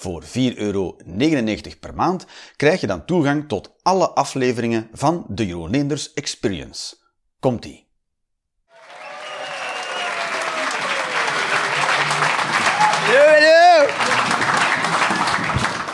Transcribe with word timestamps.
Voor 0.00 0.24
4,99 0.24 0.30
euro 0.56 0.96
per 1.80 1.94
maand 1.94 2.26
krijg 2.56 2.80
je 2.80 2.86
dan 2.86 3.04
toegang 3.04 3.48
tot 3.48 3.72
alle 3.82 4.10
afleveringen 4.10 4.88
van 4.92 5.24
de 5.28 5.46
Jeroen 5.46 5.70
Leenders 5.70 6.12
Experience. 6.12 6.96
Komt-ie! 7.40 7.86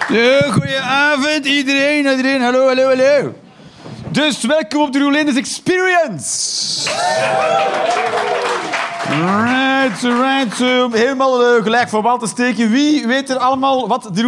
Ja, 0.08 0.50
goedenavond 0.50 1.46
iedereen, 1.46 1.96
iedereen. 1.96 2.40
Hallo, 2.40 2.66
hallo, 2.66 2.86
hallo. 2.86 3.43
Dus 4.14 4.44
welkom 4.44 4.80
op 4.80 4.92
de 4.92 4.98
Roelinders 4.98 5.36
Experience. 5.36 6.88
Right, 9.08 10.02
right. 10.02 10.60
uh, 10.60 10.92
helemaal 10.92 11.56
uh, 11.56 11.62
gelijk 11.62 11.88
voor 11.88 12.02
wal 12.02 12.18
te 12.18 12.26
steken. 12.26 12.70
Wie 12.70 13.06
weet 13.06 13.30
er 13.30 13.36
allemaal 13.36 13.88
wat 13.88 14.08
de 14.12 14.22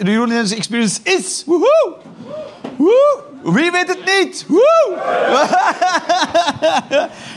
Roelinders 0.00 0.54
Experience 0.54 1.00
is? 1.02 1.42
Woehoe! 1.46 1.94
Woe! 2.76 3.22
Wie 3.42 3.70
weet 3.70 3.88
het 3.88 4.04
niet? 4.04 4.44
Woe! 4.48 4.96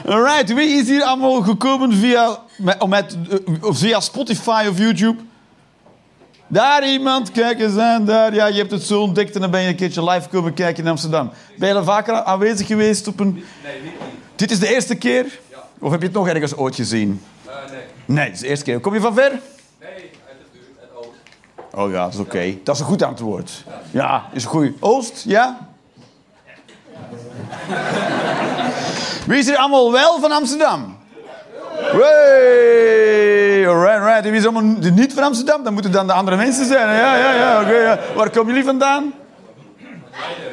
Alright, 0.13 0.53
wie 0.53 0.67
is 0.67 0.87
hier 0.87 1.04
allemaal 1.04 1.41
gekomen 1.41 1.93
via, 1.93 2.37
met, 2.87 3.17
uh, 3.29 3.37
via 3.61 3.99
Spotify 3.99 4.65
of 4.70 4.77
YouTube? 4.77 5.17
Daar 6.52 6.88
iemand, 6.88 7.32
kijk 7.32 7.60
eens 7.60 7.77
aan, 7.77 8.05
daar. 8.05 8.34
Ja, 8.34 8.46
je 8.46 8.57
hebt 8.57 8.71
het 8.71 8.84
zo 8.84 9.02
ontdekt 9.02 9.35
en 9.35 9.41
dan 9.41 9.52
ben 9.52 9.62
je 9.62 9.68
een 9.68 9.76
keertje 9.76 10.10
live 10.10 10.30
komen 10.30 10.54
kijken 10.54 10.84
in 10.84 10.90
Amsterdam. 10.90 11.32
Ben 11.57 11.70
je 11.70 11.76
al 11.76 11.84
vaker 11.84 12.13
aanwezig 12.13 12.68
geweest 12.68 13.07
op 13.07 13.20
een... 13.20 13.34
Nee, 13.63 13.82
niet. 13.84 13.91
Dit 14.35 14.52
is 14.52 14.60
de 14.60 14.74
eerste 14.74 14.96
keer? 14.96 15.40
Ja. 15.49 15.57
Of 15.79 15.91
heb 15.91 15.99
je 15.99 16.05
het 16.05 16.16
nog 16.16 16.27
ergens 16.27 16.55
ooit 16.55 16.76
gezien? 16.76 17.22
Uh, 17.46 17.54
nee. 17.72 17.82
Nee, 18.05 18.26
het 18.26 18.34
is 18.34 18.40
de 18.40 18.48
eerste 18.48 18.66
keer. 18.66 18.79
Kom 18.79 18.94
je 18.94 18.99
van 18.99 19.13
ver? 19.13 19.29
Nee, 19.32 19.40
uit 19.79 20.02
het 20.27 20.52
buurt, 20.52 20.66
het 20.79 20.90
oost. 20.96 21.76
Oh 21.76 21.91
ja, 21.91 22.04
dat 22.04 22.13
is 22.13 22.20
oké. 22.20 22.57
Dat 22.63 22.76
is 22.76 22.82
een 22.82 22.88
goed 22.88 23.04
antwoord. 23.04 23.63
Ja, 23.91 24.26
is 24.34 24.46
goed. 24.46 24.72
Oost, 24.79 25.24
ja? 25.27 25.68
Wie 29.27 29.38
is 29.38 29.48
er 29.48 29.57
allemaal 29.57 29.91
wel 29.91 30.20
van 30.20 30.32
Amsterdam? 30.32 30.98
Hey, 31.82 33.68
alright, 33.68 34.04
right. 34.04 34.24
Wie 34.24 34.34
is 34.34 34.43
allemaal 34.43 34.76
niet 34.93 35.13
van 35.13 35.24
Amsterdam? 35.24 35.63
Dan 35.63 35.74
moeten 35.74 35.91
dan 35.91 36.07
de 36.07 36.13
andere 36.13 36.38
mensen 36.38 36.65
zijn. 36.65 36.88
Ja, 36.88 37.15
ja, 37.15 37.34
ja. 37.34 37.70
ja. 37.70 37.99
Waar 38.15 38.29
komen 38.29 38.48
jullie 38.48 38.63
vandaan? 38.63 39.13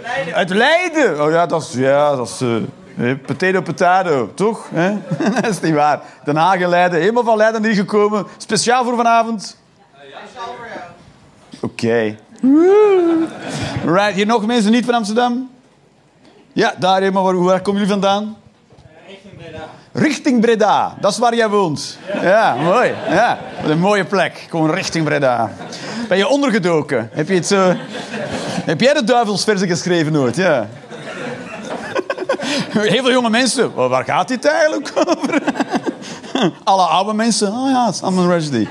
Leiden. 0.02 0.34
Uit 0.34 0.50
Leiden? 0.50 1.22
Oh 1.24 1.30
ja, 1.30 1.46
dat 1.46 1.62
is... 1.62 1.72
Ja, 1.72 2.16
dat 2.16 2.28
is 2.28 2.40
uh, 2.40 3.14
potato, 3.26 3.60
potato. 3.60 4.30
Toch? 4.34 4.68
Hè? 4.74 4.96
dat 5.40 5.50
is 5.50 5.60
niet 5.60 5.74
waar. 5.74 6.00
Den 6.24 6.36
Haag 6.36 6.60
en 6.60 6.68
Leiden. 6.68 7.00
Helemaal 7.00 7.24
van 7.24 7.36
Leiden 7.36 7.64
hier 7.64 7.74
gekomen. 7.74 8.26
Speciaal 8.36 8.84
voor 8.84 8.96
vanavond? 8.96 9.56
Oké. 11.60 12.16
Right, 13.84 14.14
hier 14.14 14.26
nog 14.26 14.46
mensen 14.46 14.72
niet 14.72 14.84
van 14.84 14.94
Amsterdam? 14.94 15.50
Ja, 16.52 16.74
daar 16.78 17.00
helemaal. 17.00 17.24
Waar, 17.24 17.42
waar 17.42 17.60
komen 17.60 17.80
jullie 17.80 18.00
vandaan? 18.00 18.36
Richting 19.98 20.40
Breda. 20.40 20.94
Dat 21.00 21.12
is 21.12 21.18
waar 21.18 21.34
jij 21.34 21.48
woont. 21.48 21.98
Ja, 22.22 22.54
mooi. 22.54 22.94
Ja, 23.08 23.38
wat 23.62 23.70
een 23.70 23.78
mooie 23.78 24.04
plek. 24.04 24.46
Gewoon 24.50 24.70
richting 24.70 25.04
Breda. 25.04 25.50
Ben 26.08 26.18
je 26.18 26.28
ondergedoken? 26.28 27.10
Heb 27.12 27.28
je 27.28 27.34
het 27.34 27.46
zo... 27.46 27.74
Heb 28.64 28.80
jij 28.80 28.94
de 28.94 29.04
duivelsversen 29.04 29.68
geschreven 29.68 30.12
nooit? 30.12 30.36
Ja. 30.36 30.66
Heel 32.70 33.02
veel 33.02 33.10
jonge 33.12 33.30
mensen. 33.30 33.74
"Wel, 33.76 33.88
Waar 33.88 34.04
gaat 34.04 34.28
dit 34.28 34.44
eigenlijk 34.44 34.92
over? 35.04 35.42
Alle 36.64 36.82
oude 36.82 37.12
mensen. 37.14 37.52
Oh 37.52 37.70
ja, 37.70 37.92
Salman 37.92 38.28
Rushdie. 38.30 38.68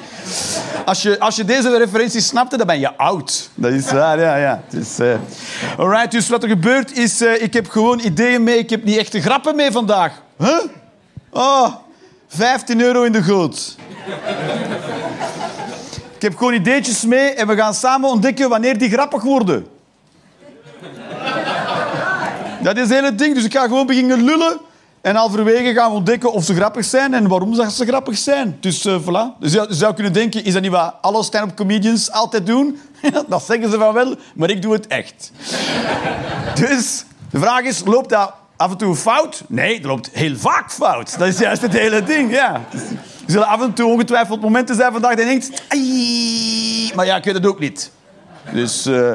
Als 0.86 1.02
je, 1.02 1.20
als 1.20 1.36
je 1.36 1.46
deze 1.46 1.78
referentie 1.78 2.22
snapte, 2.22 2.58
dan 2.58 2.68
ben 2.68 2.80
je 2.80 2.98
oud. 2.98 3.50
Dat 3.56 3.72
is 3.72 3.92
waar, 3.92 4.20
ja. 4.20 4.36
ja. 4.36 4.62
Dus, 4.70 5.00
eh 5.00 5.16
Alright, 5.78 6.12
dus 6.12 6.30
wat 6.30 6.44
er 6.44 6.50
gebeurt 6.50 6.98
is... 6.98 7.22
eh, 7.22 7.42
ik 7.42 7.54
heb 7.54 7.70
gewoon 7.70 8.00
ideeën 8.00 8.44
mee. 8.44 8.58
Ik 8.58 8.70
heb 8.70 8.84
niet 8.84 8.98
echte 8.98 9.22
grappen 9.22 9.56
mee 9.56 9.72
vandaag. 9.72 10.12
Huh? 10.38 10.58
Oh, 11.38 11.74
15 12.28 12.81
euro 12.81 13.03
in 13.03 13.12
de 13.12 13.24
goot. 13.24 13.75
ik 16.16 16.22
heb 16.22 16.38
gewoon 16.38 16.53
ideetjes 16.53 17.06
mee 17.06 17.30
en 17.30 17.48
we 17.48 17.56
gaan 17.56 17.74
samen 17.74 18.09
ontdekken 18.09 18.50
wanneer 18.50 18.78
die 18.78 18.90
grappig 18.90 19.24
worden. 19.24 19.68
Dat 22.62 22.75
is 22.75 22.81
het 22.81 22.92
hele 22.92 23.16
ding. 23.16 23.36
Dus 23.36 23.44
ik 23.44 23.53
ga 23.53 23.62
gewoon 23.62 23.86
beginnen 23.86 24.24
lullen. 24.24 24.59
En 25.02 25.16
halverwege 25.16 25.74
gaan 25.74 25.90
we 25.90 25.98
ontdekken 25.98 26.31
of 26.31 26.44
ze 26.44 26.56
grappig 26.56 26.86
zijn 26.86 27.14
en 27.14 27.28
waarom 27.28 27.54
ze 27.54 27.86
grappig 27.86 28.18
zijn. 28.18 28.58
Dus 28.59 28.86
eh 28.86 29.00
voilà. 29.02 29.40
Dus 29.40 29.54
je 29.54 29.66
zou 29.69 29.94
kunnen 29.94 30.14
denken, 30.14 30.44
is 30.44 30.54
dat 30.54 30.62
niet 30.62 30.72
wat 30.72 30.96
alle 31.02 31.24
stand-up 31.24 31.56
comedians 31.56 32.12
altijd 32.12 32.46
doen? 32.46 32.80
dat 33.28 33.44
zeggen 33.44 33.72
ze 33.72 33.78
van 33.78 33.94
wel, 33.94 34.16
maar 34.36 34.50
ik 34.50 34.62
doe 34.62 34.74
het 34.74 34.88
echt. 34.88 35.31
dus 36.56 37.06
de 37.31 37.40
vraag 37.40 37.62
is, 37.62 37.81
loopt 37.86 38.09
dat 38.09 38.34
af 38.57 38.72
en 38.72 38.78
toe 38.78 38.95
fout? 38.95 39.44
Nee, 39.47 39.75
dat 39.81 39.90
loopt 39.91 40.09
heel 40.13 40.35
vaak 40.38 40.72
fout. 40.72 41.18
Dat 41.19 41.28
is 41.28 41.40
juist 41.40 41.62
het 41.62 41.73
hele 41.73 42.03
ding, 42.03 42.31
ja. 42.31 42.53
Er 42.72 43.34
zullen 43.34 43.47
af 43.47 43.62
en 43.62 43.73
toe 43.73 43.91
ongetwijfeld 43.91 44.41
momenten 44.41 44.75
zijn 44.75 44.91
vandaag 44.91 45.12
dat 45.16 45.19
je 45.19 45.25
denkt... 45.25 45.62
Ai, 45.68 46.91
maar 46.95 47.06
ja, 47.06 47.16
ik 47.16 47.23
weet 47.23 47.34
het 47.34 47.45
ook 47.45 47.59
niet. 47.59 47.91
Dus... 48.53 48.85
eh, 48.85 49.12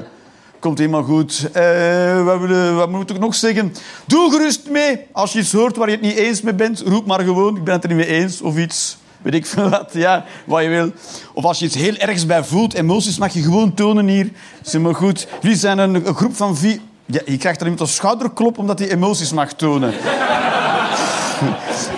Komt 0.58 0.78
helemaal 0.78 1.03
goed. 1.03 1.48
Eh, 1.53 2.25
wat, 2.25 2.41
willen- 2.41 2.76
wat 2.76 2.91
moet 2.91 3.10
ik 3.10 3.19
nog 3.19 3.34
zeggen? 3.34 3.75
Doe 4.06 4.30
gerust 4.30 4.69
mee. 4.70 5.00
Als 5.12 5.32
je 5.32 5.38
iets 5.38 5.53
hoort 5.53 5.76
waar 5.76 5.86
je 5.88 5.92
het 5.94 6.04
niet 6.04 6.16
eens 6.16 6.41
mee 6.42 6.54
bent, 6.54 6.80
roep 6.86 7.06
maar 7.06 7.20
gewoon. 7.20 7.56
Ik 7.56 7.64
ben 7.64 7.74
het 7.74 7.82
er 7.82 7.88
niet 7.88 7.98
mee 7.98 8.16
eens. 8.20 8.41
Of 8.42 8.56
iets, 8.56 8.97
weet 9.22 9.34
ik 9.34 9.47
veel 9.47 9.69
wat. 9.69 9.91
Ja, 9.92 10.24
wat 10.44 10.62
je 10.62 10.69
wil. 10.69 10.92
Of 11.34 11.44
als 11.44 11.59
je 11.59 11.64
iets 11.64 11.74
heel 11.74 11.97
ergs 11.97 12.26
bij 12.26 12.44
voelt. 12.44 12.74
Emoties 12.74 13.19
mag 13.19 13.32
je 13.32 13.42
gewoon 13.42 13.74
tonen 13.74 14.06
hier. 14.09 14.30
Is 14.64 14.72
helemaal 14.72 14.92
goed. 14.92 15.26
Jullie 15.41 15.56
zijn 15.56 15.78
een, 15.78 15.94
een 16.06 16.14
groep 16.14 16.36
van 16.36 16.56
vier... 16.56 16.78
Ja, 17.12 17.21
je 17.25 17.37
krijgt 17.37 17.61
er 17.61 17.67
iemand 17.67 17.81
een 17.81 17.95
schouderklop 17.95 18.59
omdat 18.59 18.78
hij 18.78 18.91
emoties 18.91 19.33
mag 19.33 19.53
tonen. 19.53 19.95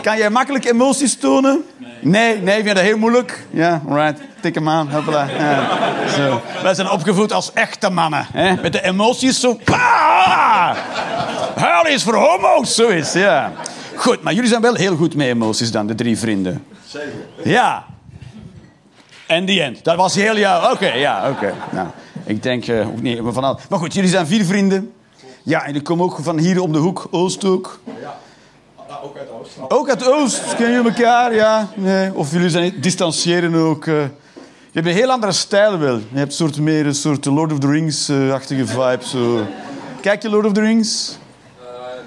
Kan 0.03 0.17
jij 0.19 0.31
makkelijk 0.31 0.65
emoties 0.65 1.17
tonen? 1.17 1.65
Nee, 2.01 2.39
nee, 2.39 2.55
vind 2.55 2.69
je 2.69 2.75
dat 2.75 2.83
heel 2.83 2.99
moeilijk? 2.99 3.47
Ja, 3.51 3.81
alright. 3.89 4.21
Tik 4.41 4.55
hem 4.55 4.69
aan. 4.69 4.89
Ja, 5.39 5.69
zo. 6.17 6.41
Wij 6.63 6.75
zijn 6.75 6.91
opgevoed 6.91 7.33
als 7.33 7.53
echte 7.53 7.91
mannen. 7.91 8.27
Hè? 8.33 8.55
Met 8.63 8.73
de 8.73 8.83
emoties 8.83 9.41
zo... 9.41 9.59
Pa! 9.65 10.77
Huil 11.55 11.87
is 11.87 12.03
voor 12.03 12.15
homo's, 12.15 12.75
zoiets, 12.75 13.13
ja. 13.13 13.53
Goed, 13.97 14.23
maar 14.23 14.33
jullie 14.33 14.49
zijn 14.49 14.61
wel 14.61 14.75
heel 14.75 14.97
goed 14.97 15.15
met 15.15 15.27
emoties 15.27 15.71
dan, 15.71 15.87
de 15.87 15.95
drie 15.95 16.19
vrienden. 16.19 16.65
Zeker. 16.87 17.13
Ja. 17.45 17.85
En 19.27 19.47
the 19.47 19.63
end. 19.63 19.85
Dat 19.85 19.97
was 19.97 20.15
heel 20.15 20.37
jou. 20.39 20.73
Oké, 20.73 20.93
ja, 20.93 21.31
oké. 21.31 21.55
Nou, 21.71 21.89
ik 22.25 22.43
denk... 22.43 22.67
eh, 22.67 22.89
ook 22.89 23.03
niet, 23.03 23.23
maar, 23.23 23.33
van 23.33 23.45
al... 23.45 23.59
maar 23.69 23.79
goed, 23.79 23.95
jullie 23.95 24.11
zijn 24.11 24.27
vier 24.27 24.45
vrienden. 24.45 24.93
Ja, 25.47 25.65
en 25.65 25.73
die 25.73 25.83
komen 25.83 26.05
ook 26.05 26.19
van 26.23 26.39
hier 26.39 26.61
om 26.63 26.73
de 26.73 26.79
hoek, 26.79 27.07
Oost 27.11 27.45
ook. 27.45 27.79
ook 29.03 29.17
uit 29.17 29.29
Oost. 29.41 29.51
Ook 29.69 29.89
uit 29.89 30.09
Oost, 30.09 30.55
kennen 30.57 30.75
jullie 30.83 30.91
elkaar? 30.99 31.35
Ja, 31.35 31.69
nee. 31.75 32.15
Of 32.15 32.31
jullie 32.33 32.51
zijn 32.51 32.75
distancieren 32.81 33.55
ook. 33.55 33.87
eh. 33.87 33.95
Je 34.71 34.81
hebt 34.81 34.87
een 34.87 34.93
heel 35.01 35.11
andere 35.11 35.33
stijl 35.33 35.79
wel. 35.79 35.95
Je 35.97 36.19
hebt 36.19 36.35
soort 36.35 36.59
meer 36.61 36.87
een 36.87 36.95
soort 36.95 37.25
Lord 37.25 37.53
of 37.53 37.59
the 37.59 37.67
Rings-achtige 37.67 38.67
vibe. 38.67 38.99
Zo. 39.05 39.47
Kijk 40.01 40.23
je 40.23 40.31
Lord 40.31 40.47
of 40.47 40.53
the 40.53 40.61
Rings? 40.61 41.19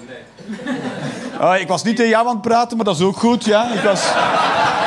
nee. 0.06 0.76
Ah, 1.40 1.60
ik 1.60 1.68
was 1.68 1.82
niet 1.82 1.96
tegen 1.96 2.10
jou 2.10 2.26
aan 2.26 2.32
het 2.32 2.42
praten, 2.42 2.76
maar 2.76 2.86
dat 2.86 2.94
is 2.96 3.02
ook 3.02 3.16
goed, 3.16 3.44
ja. 3.44 3.72
Ik 3.72 3.80
was... 3.80 4.12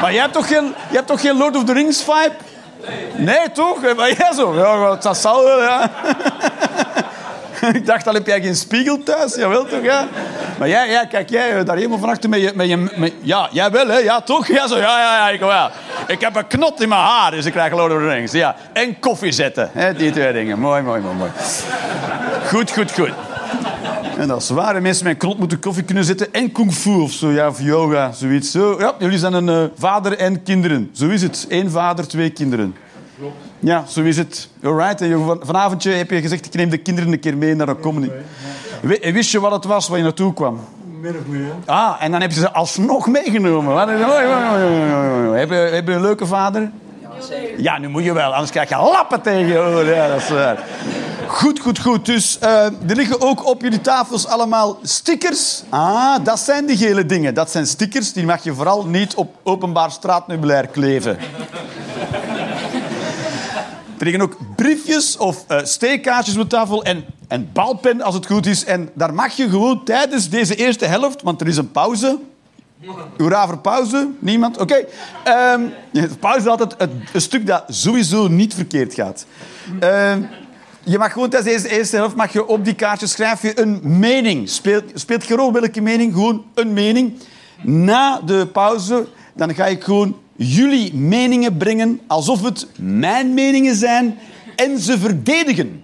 Maar 0.02 0.12
jij 0.12 0.22
hebt, 0.22 0.34
toch 0.34 0.48
geen, 0.48 0.64
je 0.90 0.96
hebt 0.96 1.08
toch 1.08 1.22
geen 1.22 1.38
Lord 1.38 1.56
of 1.56 1.64
the 1.64 1.74
Rings 1.74 2.04
vibe? 2.04 2.32
Nee, 3.18 3.52
toch? 3.52 3.84
Eh, 3.84 3.96
Maar 3.96 4.14
jij 4.14 4.34
zo? 4.34 4.56
Ja, 4.56 4.96
dat 4.96 5.18
zal 5.18 5.44
wel, 5.44 5.62
ja. 5.62 5.92
Ik 7.74 7.86
dacht, 7.86 8.08
al 8.08 8.14
heb 8.14 8.28
jij 8.28 8.42
geen 8.42 8.56
spiegel 8.56 9.04
thuis? 9.04 9.36
Jawel, 9.36 9.66
toch, 9.66 9.84
ja? 9.84 10.08
Maar 10.60 10.68
jij, 10.70 10.90
ja, 10.90 11.06
kijk, 11.06 11.30
jij 11.30 11.58
eh, 11.58 11.66
daar 11.66 11.76
helemaal 11.76 11.98
van 11.98 12.10
achter 12.10 12.30
met 12.30 12.42
je... 12.42 12.52
Met 12.56 12.68
je 12.68 12.78
met- 12.96 13.14
ja, 13.22 13.50
jij 13.52 13.72
wel, 13.72 13.88
hè? 13.88 13.98
Ja, 13.98 14.22
toch? 14.22 14.48
Ja, 14.48 14.68
zo, 14.68 14.78
ja, 14.78 15.00
ja, 15.00 15.16
ja, 15.16 15.30
ik 15.30 15.40
wel. 15.40 15.70
Ik 16.08 16.22
heb 16.22 16.36
een 16.36 16.48
knot 16.48 16.82
in 16.82 16.90
mijn 16.90 17.02
haar, 17.02 17.32
dus 17.32 17.46
ik 17.46 17.52
krijg 17.52 17.74
Lord 17.74 17.92
of 17.94 18.00
Rings. 18.00 18.32
Ja, 18.32 18.56
en 18.74 19.00
koffie 19.00 19.32
zetten. 19.32 19.70
Hè? 19.74 19.94
Die 19.94 20.12
twee 20.12 20.34
dingen. 20.34 20.60
Mooi, 20.60 20.82
mooi, 20.82 21.02
mooi, 21.02 21.16
mooi. 21.16 21.32
Goed, 22.48 22.72
goed, 22.72 22.92
goed. 22.92 23.12
En 24.18 24.56
waar. 24.56 24.74
hè. 24.74 24.82
Mensen 24.82 25.06
met 25.06 25.18
knot 25.18 25.38
moeten 25.38 25.60
koffie 25.60 25.84
kunnen 25.84 26.04
zetten 26.04 26.34
en 26.34 26.52
kung 26.52 26.74
fu 26.74 26.90
of 26.90 27.12
zo. 27.12 27.32
Ja, 27.32 27.48
of 27.48 27.62
yoga, 27.62 28.12
zoiets. 28.12 28.52
Zo, 28.52 28.76
ja, 28.80 28.94
jullie 29.00 29.18
zijn 29.18 29.34
een 29.34 29.50
eh, 29.50 29.64
vader 29.78 30.18
en 30.18 30.44
kinderen. 30.44 30.90
Zo 30.94 31.08
is 31.08 31.22
het. 31.22 31.46
Eén 31.50 31.70
vader, 31.72 32.08
twee 32.08 32.30
kinderen. 32.30 32.76
Ja, 33.60 33.84
zo 33.88 34.02
is 34.02 34.18
het. 34.18 34.50
Alright. 34.64 35.02
En 35.02 35.08
je- 35.08 35.18
van- 35.26 35.40
vanavondje 35.44 35.92
heb 35.92 36.10
je 36.10 36.22
gezegd, 36.22 36.46
ik 36.46 36.54
neem 36.54 36.70
de 36.70 36.78
kinderen 36.78 37.12
een 37.12 37.20
keer 37.20 37.38
mee 37.38 37.56
naar 37.56 37.68
een 37.68 37.80
comedy. 37.80 38.10
Wi- 38.82 39.12
Wist 39.14 39.32
je 39.32 39.40
wat 39.40 39.52
het 39.52 39.66
was 39.66 39.88
waar 39.88 39.98
je 39.98 40.04
naartoe 40.04 40.34
kwam? 40.34 40.60
Min 41.02 41.16
of 41.18 41.26
meer. 41.28 41.52
Ah, 41.66 41.96
en 42.00 42.12
dan 42.12 42.22
heb 42.22 42.32
je 42.32 42.40
ze 42.40 42.52
alsnog 42.52 43.08
meegenomen. 43.08 43.78
Heb 45.38 45.50
je, 45.50 45.56
heb 45.56 45.88
je 45.88 45.94
een 45.94 46.02
leuke 46.02 46.26
vader? 46.26 46.72
Ja, 47.58 47.78
nu 47.78 47.88
moet 47.88 48.04
je 48.04 48.14
wel, 48.14 48.32
anders 48.32 48.52
krijg 48.52 48.70
je 48.70 48.76
lappen 48.76 49.22
tegen 49.22 49.48
je. 49.48 49.92
Ja, 49.96 50.08
dat 50.08 50.18
is 50.22 50.30
waar. 50.30 50.64
Goed, 51.28 51.60
goed, 51.60 51.80
goed. 51.80 52.06
Dus 52.06 52.40
eh, 52.40 52.66
er 52.66 52.96
liggen 52.96 53.22
ook 53.22 53.46
op 53.48 53.62
jullie 53.62 53.82
tafels 53.82 54.28
allemaal 54.28 54.80
stickers. 54.84 55.64
Ah, 55.70 56.16
dat 56.24 56.40
zijn 56.40 56.66
die 56.66 56.78
gele 56.78 57.06
dingen. 57.06 57.34
Dat 57.34 57.52
zijn 57.52 57.68
stickers, 57.68 58.14
die 58.14 58.26
mag 58.26 58.44
je 58.44 58.54
vooral 58.54 58.86
niet 58.86 59.16
op 59.16 59.36
openbaar 59.44 59.92
straatmeubilair 59.92 60.68
kleven. 60.68 61.18
Er 64.02 64.08
liggen 64.08 64.24
ook 64.24 64.38
briefjes 64.56 65.18
of 65.18 65.44
eh 65.48 65.60
steekkaartjes 65.64 66.38
op 66.38 66.50
tafel 66.50 66.84
en 66.84 67.06
een 67.28 67.50
balpen 67.54 68.02
als 68.02 68.16
het 68.16 68.26
goed 68.26 68.46
is. 68.46 68.64
En 68.64 68.90
daar 68.94 69.14
mag 69.14 69.34
je 69.34 69.50
gewoon 69.50 69.84
tijdens 69.84 70.30
deze 70.30 70.56
eerste 70.56 70.86
helft, 70.86 71.22
want 71.22 71.42
er 71.42 71.48
is 71.48 71.58
een 71.58 71.72
pauze. 71.72 72.20
Hoera 73.18 73.48
voor 73.48 73.58
pauze? 73.58 74.10
Niemand? 74.20 74.58
Oké. 74.58 74.86
Ehm, 75.24 75.62
ja, 75.92 76.08
pauze 76.20 76.40
is 76.40 76.48
altijd 76.48 76.76
het, 76.78 76.92
een 77.14 77.22
stuk 77.22 77.48
dat 77.48 77.64
sowieso 77.68 78.28
niet 78.28 78.54
verkeerd 78.54 78.94
gaat. 78.94 79.26
Ehm, 79.80 80.22
je 80.84 80.98
mag 80.98 81.14
gewoon 81.14 81.30
tijdens 81.30 81.54
deze 81.54 81.76
eerste 81.76 81.96
helft 81.96 82.16
mag 82.16 82.34
je 82.34 82.48
op 82.48 82.66
die 82.66 82.76
kaartjes 82.76 83.12
schrijf 83.12 83.42
je 83.42 83.60
een 83.60 83.80
mening. 83.84 84.50
Speelt, 84.50 84.84
speelt 84.94 85.24
geen 85.24 85.38
rol 85.38 85.52
welke 85.52 85.82
mening, 85.82 86.14
gewoon 86.14 86.46
een 86.54 86.74
mening. 86.74 87.20
Na 87.64 88.22
de 88.26 88.48
pauze 88.48 89.08
dan 89.34 89.56
ga 89.56 89.66
ik 89.66 89.84
gewoon 89.84 90.18
jullie 90.42 90.96
meningen 90.96 91.58
brengen 91.58 92.00
alsof 92.08 92.42
het 92.42 92.68
mijn 92.76 93.34
meningen 93.34 93.76
zijn 93.76 94.20
en 94.56 94.80
ze 94.80 95.00
verdedigen. 95.00 95.84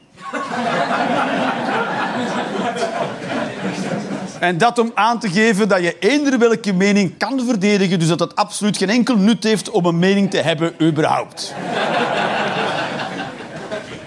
En 4.39 4.57
dat 4.57 4.80
om 4.80 4.92
aan 4.94 5.19
te 5.19 5.30
geven 5.30 5.68
dat 5.68 5.81
je 5.81 5.95
eender 6.00 6.39
welke 6.39 6.74
mening 6.74 7.18
kan 7.18 7.42
verdedigen, 7.45 8.00
dus 8.00 8.07
dat 8.07 8.19
het 8.19 8.36
absoluut 8.36 8.77
geen 8.77 8.89
enkel 8.89 9.18
nut 9.18 9.44
heeft 9.44 9.69
om 9.69 9.86
een 9.86 10.00
mening 10.00 10.31
te 10.31 10.38
hebben 10.38 10.74
überhaupt. 10.81 11.54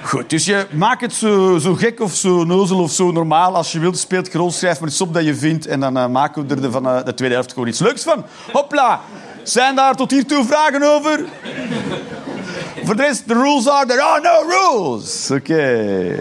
Goed, 0.03 0.31
dus 0.31 0.45
je 0.45 0.67
maakt 0.73 1.01
het 1.01 1.13
zo, 1.13 1.75
gek 1.75 2.01
of 2.01 2.15
zo 2.15 2.45
nozel 2.45 2.79
of 2.79 2.91
zo 2.91 3.11
normaal 3.11 3.57
als 3.57 3.73
je 3.73 3.79
wilt. 3.79 3.99
Speelt 3.99 4.29
geen 4.29 4.41
rol, 4.41 4.51
schrijf 4.51 4.81
maar 4.81 4.89
iets 4.89 5.01
op 5.01 5.15
dat 5.15 5.25
je 5.25 5.35
vindt 5.35 5.67
en 5.67 5.81
dan 5.81 5.97
eh, 5.97 6.07
maken 6.07 6.47
we 6.47 6.55
er 6.55 6.61
de, 6.61 6.71
van 6.71 6.89
eh, 6.89 7.05
de 7.05 7.15
tweede 7.15 7.35
helft 7.35 7.53
gewoon 7.53 7.69
iets 7.69 7.79
leuks 7.79 8.03
van. 8.03 8.25
Hopla! 8.53 9.01
Zijn 9.43 9.75
daar 9.77 9.97
tot 9.97 10.11
hiertoe 10.11 10.45
vragen 10.45 10.83
over? 10.83 11.25
Voor 12.85 12.97
de 12.97 13.03
rest, 13.03 13.27
the 13.27 13.35
rules 13.35 13.69
are, 13.69 13.87
there 13.87 14.03
are 14.03 14.21
no 14.21 14.49
rules. 14.49 15.31
Oké. 15.31 16.19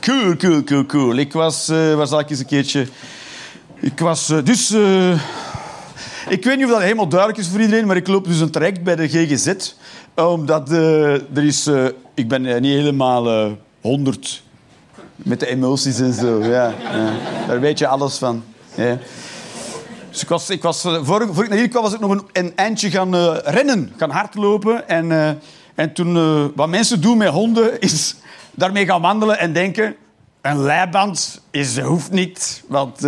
Cool, 0.00 0.36
cool, 0.36 0.64
cool, 0.64 0.86
cool. 0.86 1.16
Ik 1.16 1.32
was, 1.32 1.68
eh 1.68 1.94
waar 1.94 2.06
zal 2.06 2.18
ik 2.20 2.30
eens 2.30 2.38
een 2.38 2.46
keertje... 2.46 2.86
Ik 3.80 3.98
was 3.98 4.28
eh, 4.30 4.38
dus... 4.44 4.70
eh, 4.70 5.12
ik 6.28 6.44
weet 6.44 6.56
niet 6.56 6.64
of 6.64 6.70
dat 6.70 6.80
helemaal 6.80 7.08
duidelijk 7.08 7.40
is 7.40 7.48
voor 7.48 7.60
iedereen, 7.60 7.86
maar 7.86 7.96
ik 7.96 8.06
loop 8.06 8.24
dus 8.26 8.40
een 8.40 8.50
traject 8.50 8.82
bij 8.82 8.96
de 8.96 9.08
GGZ. 9.08 9.74
Omdat 10.14 10.70
eh, 10.70 11.12
er 11.12 11.44
is... 11.44 11.66
eh, 11.66 11.84
ik 12.14 12.28
ben 12.28 12.46
eh, 12.46 12.60
niet 12.60 12.72
helemaal 12.74 13.28
eh 13.30 13.50
100 13.80 14.42
met 15.16 15.40
de 15.40 15.46
emoties 15.46 16.00
en 16.00 16.12
zo. 16.12 16.42
Ja, 16.42 16.74
ja. 16.92 17.12
Daar 17.46 17.60
weet 17.60 17.78
je 17.78 17.86
alles 17.86 18.18
van. 18.18 18.44
Dus 20.16 20.24
ik 20.24 20.30
was, 20.30 20.50
ik 20.50 20.62
was, 20.62 20.84
eh, 20.84 20.98
voor, 21.02 21.28
voor 21.34 21.42
ik 21.44 21.48
naar 21.48 21.58
hier 21.58 21.68
kwam, 21.68 21.82
was 21.82 21.94
ik 21.94 22.00
nog 22.00 22.10
een, 22.10 22.22
een 22.32 22.52
eindje 22.54 22.90
gaan 22.90 23.14
eh, 23.14 23.36
rennen, 23.42 23.92
gaan 23.96 24.10
hardlopen. 24.10 24.88
En, 24.88 25.12
eh, 25.12 25.30
en 25.74 25.92
toen, 25.92 26.52
wat 26.54 26.68
mensen 26.68 27.00
doen 27.00 27.18
met 27.18 27.28
honden, 27.28 27.80
is 27.80 28.16
daarmee 28.54 28.86
gaan 28.86 29.00
wandelen 29.00 29.38
en 29.38 29.52
denken... 29.52 29.96
Een 30.40 30.62
leiband 30.62 31.40
is, 31.50 31.78
hoeft 31.78 32.10
niet, 32.10 32.64
want 32.68 33.06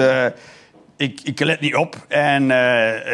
ik, 0.97 1.21
ik 1.23 1.41
let 1.41 1.61
niet 1.61 1.77
op. 1.77 2.05
En 2.09 2.51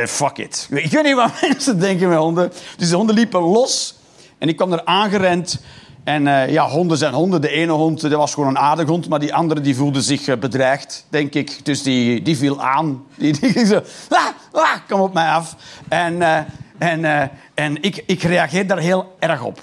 fuck 0.08 0.38
it. 0.38 0.68
Ik 0.70 0.90
weet 0.90 1.04
niet 1.04 1.14
wat 1.14 1.30
mensen 1.48 1.80
denken 1.80 2.08
met 2.08 2.18
honden. 2.18 2.52
Dus 2.76 2.88
de 2.88 2.96
honden 2.96 3.14
liepen 3.14 3.40
los 3.40 3.98
en 4.38 4.48
ik 4.48 4.56
kwam 4.56 4.72
er 4.72 4.84
aangerend... 4.84 5.60
En 6.04 6.26
eh, 6.26 6.52
ja, 6.52 6.68
honden 6.68 6.98
zijn 6.98 7.14
honden. 7.14 7.40
De 7.40 7.48
ene 7.48 7.72
hond 7.72 8.00
dat 8.00 8.12
was 8.12 8.34
gewoon 8.34 8.48
een 8.48 8.58
aardige 8.58 8.90
hond, 8.90 9.08
maar 9.08 9.18
die 9.18 9.34
andere 9.34 9.60
die 9.60 9.76
voelde 9.76 10.02
zich 10.02 10.26
eh, 10.26 10.36
bedreigd, 10.36 11.06
denk 11.08 11.34
ik. 11.34 11.64
Dus 11.64 11.82
die, 11.82 12.22
die 12.22 12.36
viel 12.36 12.62
aan. 12.62 13.04
Die, 13.18 13.34
ging 13.34 13.66
zo, 13.66 13.80
ah, 14.08 14.26
ah, 14.52 14.76
kom 14.88 15.00
op 15.00 15.14
mij 15.14 15.28
af. 15.28 15.56
En, 15.88 16.22
eh, 16.22 16.38
en, 16.78 17.04
eh, 17.04 17.28
en 17.54 17.82
ik, 17.82 18.02
ik 18.06 18.22
reageer 18.22 18.66
daar 18.66 18.78
heel 18.78 19.16
erg 19.18 19.42
op. 19.42 19.62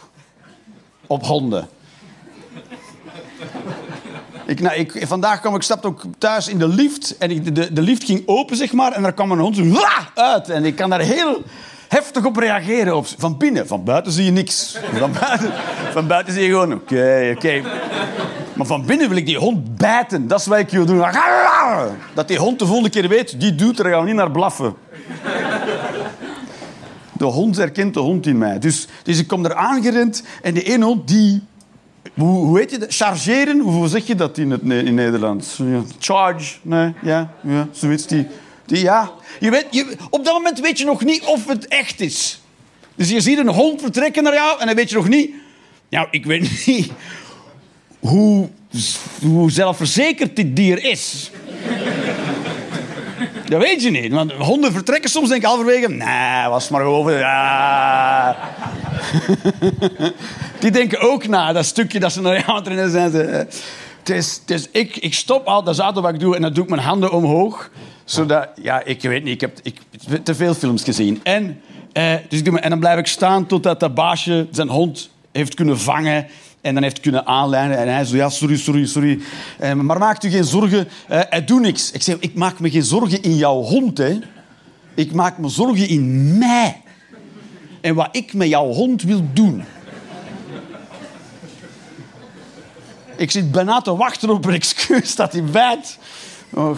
Op 1.08 1.26
honden. 1.26 1.68
Ik, 4.46 4.60
nou, 4.60 4.76
ik, 4.76 5.04
vandaag 5.08 5.40
kwam 5.40 5.56
ik 5.56 5.62
stapte 5.62 5.88
ook 5.88 6.04
thuis 6.18 6.48
in 6.48 6.58
de 6.58 6.68
lift 6.68 7.18
en 7.18 7.44
de, 7.54 7.74
de 7.74 7.82
lift 7.82 8.04
ging 8.04 8.24
open, 8.26 8.56
zeg 8.56 8.72
maar, 8.72 8.92
en 8.92 9.02
daar 9.02 9.14
kwam 9.14 9.32
een 9.32 9.40
hond 9.40 9.56
zo, 9.56 9.68
"Wah!" 9.68 10.06
uit. 10.16 10.50
En 10.50 10.66
ik 10.66 10.76
kan 10.76 10.90
daar 10.90 11.00
heel 11.00 11.44
heftig 11.92 12.26
op 12.26 12.36
reageren. 12.36 12.96
Op, 12.96 13.06
van 13.18 13.38
binnen, 13.38 13.68
van 13.68 13.84
buiten 13.84 14.12
zie 14.12 14.26
je 14.26 14.32
niks. 14.32 14.80
Van 14.94 15.12
buiten, 15.20 15.52
van 15.92 16.08
buiten 16.08 16.34
zie 16.34 16.44
je 16.44 16.50
gewoon, 16.50 16.74
oké, 16.74 17.32
oké. 17.36 17.62
Maar 18.54 18.66
van 18.66 18.86
binnen 18.86 19.10
wil 19.10 19.18
ik 19.18 19.26
die 19.26 19.38
hond 19.38 19.78
bijten. 19.78 20.28
Dat 20.28 20.40
is 20.40 20.46
wat 20.46 20.58
ik 20.58 20.70
wil 20.70 20.86
doen. 20.86 21.04
Dat 22.14 22.28
die 22.28 22.38
hond 22.38 22.60
de 22.60 22.66
volgende 22.66 22.90
keer 22.90 23.08
weet, 23.08 23.40
die 23.40 23.56
doet 23.56 23.80
er, 23.80 24.00
we 24.00 24.06
niet 24.06 24.16
naar 24.16 24.32
blaffen. 24.32 24.74
De 27.12 27.26
hond 27.26 27.58
herkent 27.58 27.94
de 27.94 28.00
hond 28.00 28.26
in 28.26 28.38
mij. 28.38 28.60
Dus, 28.60 28.88
dus 29.04 29.20
ik 29.20 29.28
kom 29.28 29.46
er 29.46 29.56
aangerend 29.56 30.24
en 30.42 30.54
die 30.54 30.64
ene 30.64 30.86
hond 30.86 31.08
die 31.08 31.44
hoe, 32.14 32.46
hoe 32.46 32.60
heet 32.60 32.72
je 32.72 32.78
dat? 32.78 32.96
Chargeren? 32.96 33.60
Hoe 33.60 33.88
zeg 33.88 34.08
je 34.08 34.16
dat 34.16 34.38
in 34.38 34.52
het 34.52 34.62
in 34.62 34.94
Nederlands? 34.94 35.60
Charge? 36.00 36.56
Nee, 36.62 36.94
ja, 37.02 37.32
ja 37.42 37.68
zoiets. 37.72 38.08
Die, 38.08 38.28
die, 38.72 38.84
ja. 38.84 39.12
je 39.40 39.50
weet, 39.50 39.66
je, 39.70 39.96
op 40.10 40.26
dat 40.26 40.34
moment 40.34 40.60
weet 40.60 40.78
je 40.78 40.86
nog 40.86 41.04
niet 41.04 41.24
of 41.24 41.48
het 41.48 41.68
echt 41.68 42.00
is. 42.00 42.42
Dus 42.96 43.10
je 43.10 43.22
ziet 43.22 43.38
een 43.38 43.48
hond 43.48 43.82
vertrekken 43.82 44.24
naar 44.24 44.34
jou 44.34 44.60
en 44.60 44.66
dan 44.66 44.76
weet 44.76 44.90
je 44.90 44.96
nog 44.96 45.08
niet... 45.08 45.32
Nou, 45.90 46.08
ik 46.12 46.26
weet 46.26 46.66
niet 46.66 46.92
hoe, 48.00 48.50
hoe 49.22 49.52
zelfverzekerd 49.52 50.36
dit 50.36 50.56
dier 50.56 50.84
is. 50.84 51.32
Dat 53.46 53.62
weet 53.62 53.84
je 53.84 53.90
niet. 53.90 54.12
Want 54.12 54.32
honden 54.32 54.72
vertrekken 54.72 55.10
soms 55.10 55.30
denk 55.30 55.42
ik 55.42 55.48
halverwege... 55.48 55.90
Nee, 55.90 56.50
was 56.50 56.70
maar 56.70 56.82
over... 56.82 57.20
Ja. 57.20 58.38
Die 60.60 60.72
denken 60.72 61.00
ook 61.00 61.28
na, 61.28 61.54
dat 61.54 61.66
stukje 61.66 62.00
dat 62.00 62.12
ze 62.12 62.22
naar 62.22 62.40
jou 62.40 62.50
aan 62.50 62.78
het 62.78 62.92
zijn. 62.92 63.12
Ze, 63.12 63.22
eh, 63.22 63.46
het 64.00 64.10
is, 64.10 64.40
het 64.42 64.52
is, 64.52 64.68
ik, 64.72 64.98
ik 64.98 65.14
stop 65.14 65.46
al, 65.46 65.64
dat 65.64 65.74
is 65.74 65.86
wat 65.94 66.14
ik 66.14 66.20
doe. 66.20 66.36
En 66.36 66.42
dan 66.42 66.54
doe 66.54 66.64
ik 66.64 66.70
mijn 66.70 66.82
handen 66.82 67.12
omhoog. 67.12 67.70
Zodat, 68.12 68.48
ja, 68.62 68.84
ik 68.84 69.02
weet 69.02 69.24
niet, 69.24 69.34
ik 69.34 69.42
heb 69.42 69.60
ik, 69.64 69.78
te 70.24 70.36
veel 70.36 70.54
films 70.54 70.84
gezien. 70.84 71.20
En, 71.24 71.62
eh, 71.94 72.14
dus 72.30 72.40
ik 72.40 72.44
doe, 72.44 72.54
mijn- 72.54 72.64
en 72.64 72.70
dan 72.70 72.80
blijf 72.80 73.00
ik 73.00 73.08
staan 73.08 73.46
totdat 73.46 73.80
dat 73.80 73.94
baasje 73.96 74.48
zijn 74.52 74.70
hond 74.70 75.10
heeft 75.32 75.54
kunnen 75.54 75.80
vangen. 75.80 76.28
En 76.62 76.74
dan 76.74 76.84
heeft 76.84 77.00
kunnen 77.00 77.26
aanlijnen. 77.26 77.78
En 77.78 77.88
hij 77.94 78.06
zo, 78.06 78.16
ja, 78.16 78.30
sorry, 78.30 78.58
sorry, 78.58 78.86
sorry. 78.86 79.20
Eh, 79.60 79.74
maar 79.74 79.98
maakt 79.98 80.24
u 80.24 80.30
geen 80.30 80.44
zorgen, 80.44 80.88
eh, 81.08 81.20
hij 81.30 81.46
doet 81.46 81.62
niks. 81.62 81.92
Ik 81.92 82.02
zeg, 82.02 82.16
ik 82.20 82.34
maak 82.34 82.60
me 82.60 82.70
geen 82.70 82.84
zorgen 82.84 83.22
in 83.22 83.36
jouw 83.36 83.62
hond, 83.62 83.98
hè. 83.98 84.20
Ik 84.96 85.12
maak 85.14 85.38
me 85.38 85.50
zorgen 85.50 85.88
in 85.88 86.38
mij. 86.38 86.82
En 87.82 87.96
wat 87.96 88.10
ik 88.12 88.34
met 88.34 88.48
jouw 88.48 88.68
hond 88.68 89.04
wil 89.04 89.22
doen. 89.34 89.64
Ik 93.18 93.32
zit 93.32 93.52
bijna 93.52 93.82
te 93.82 93.96
wachten 93.96 94.30
op 94.30 94.46
een 94.46 94.54
excuus 94.54 95.16
dat 95.16 95.32
hij 95.32 95.44
bijt. 95.44 95.98
Oh. 96.54 96.78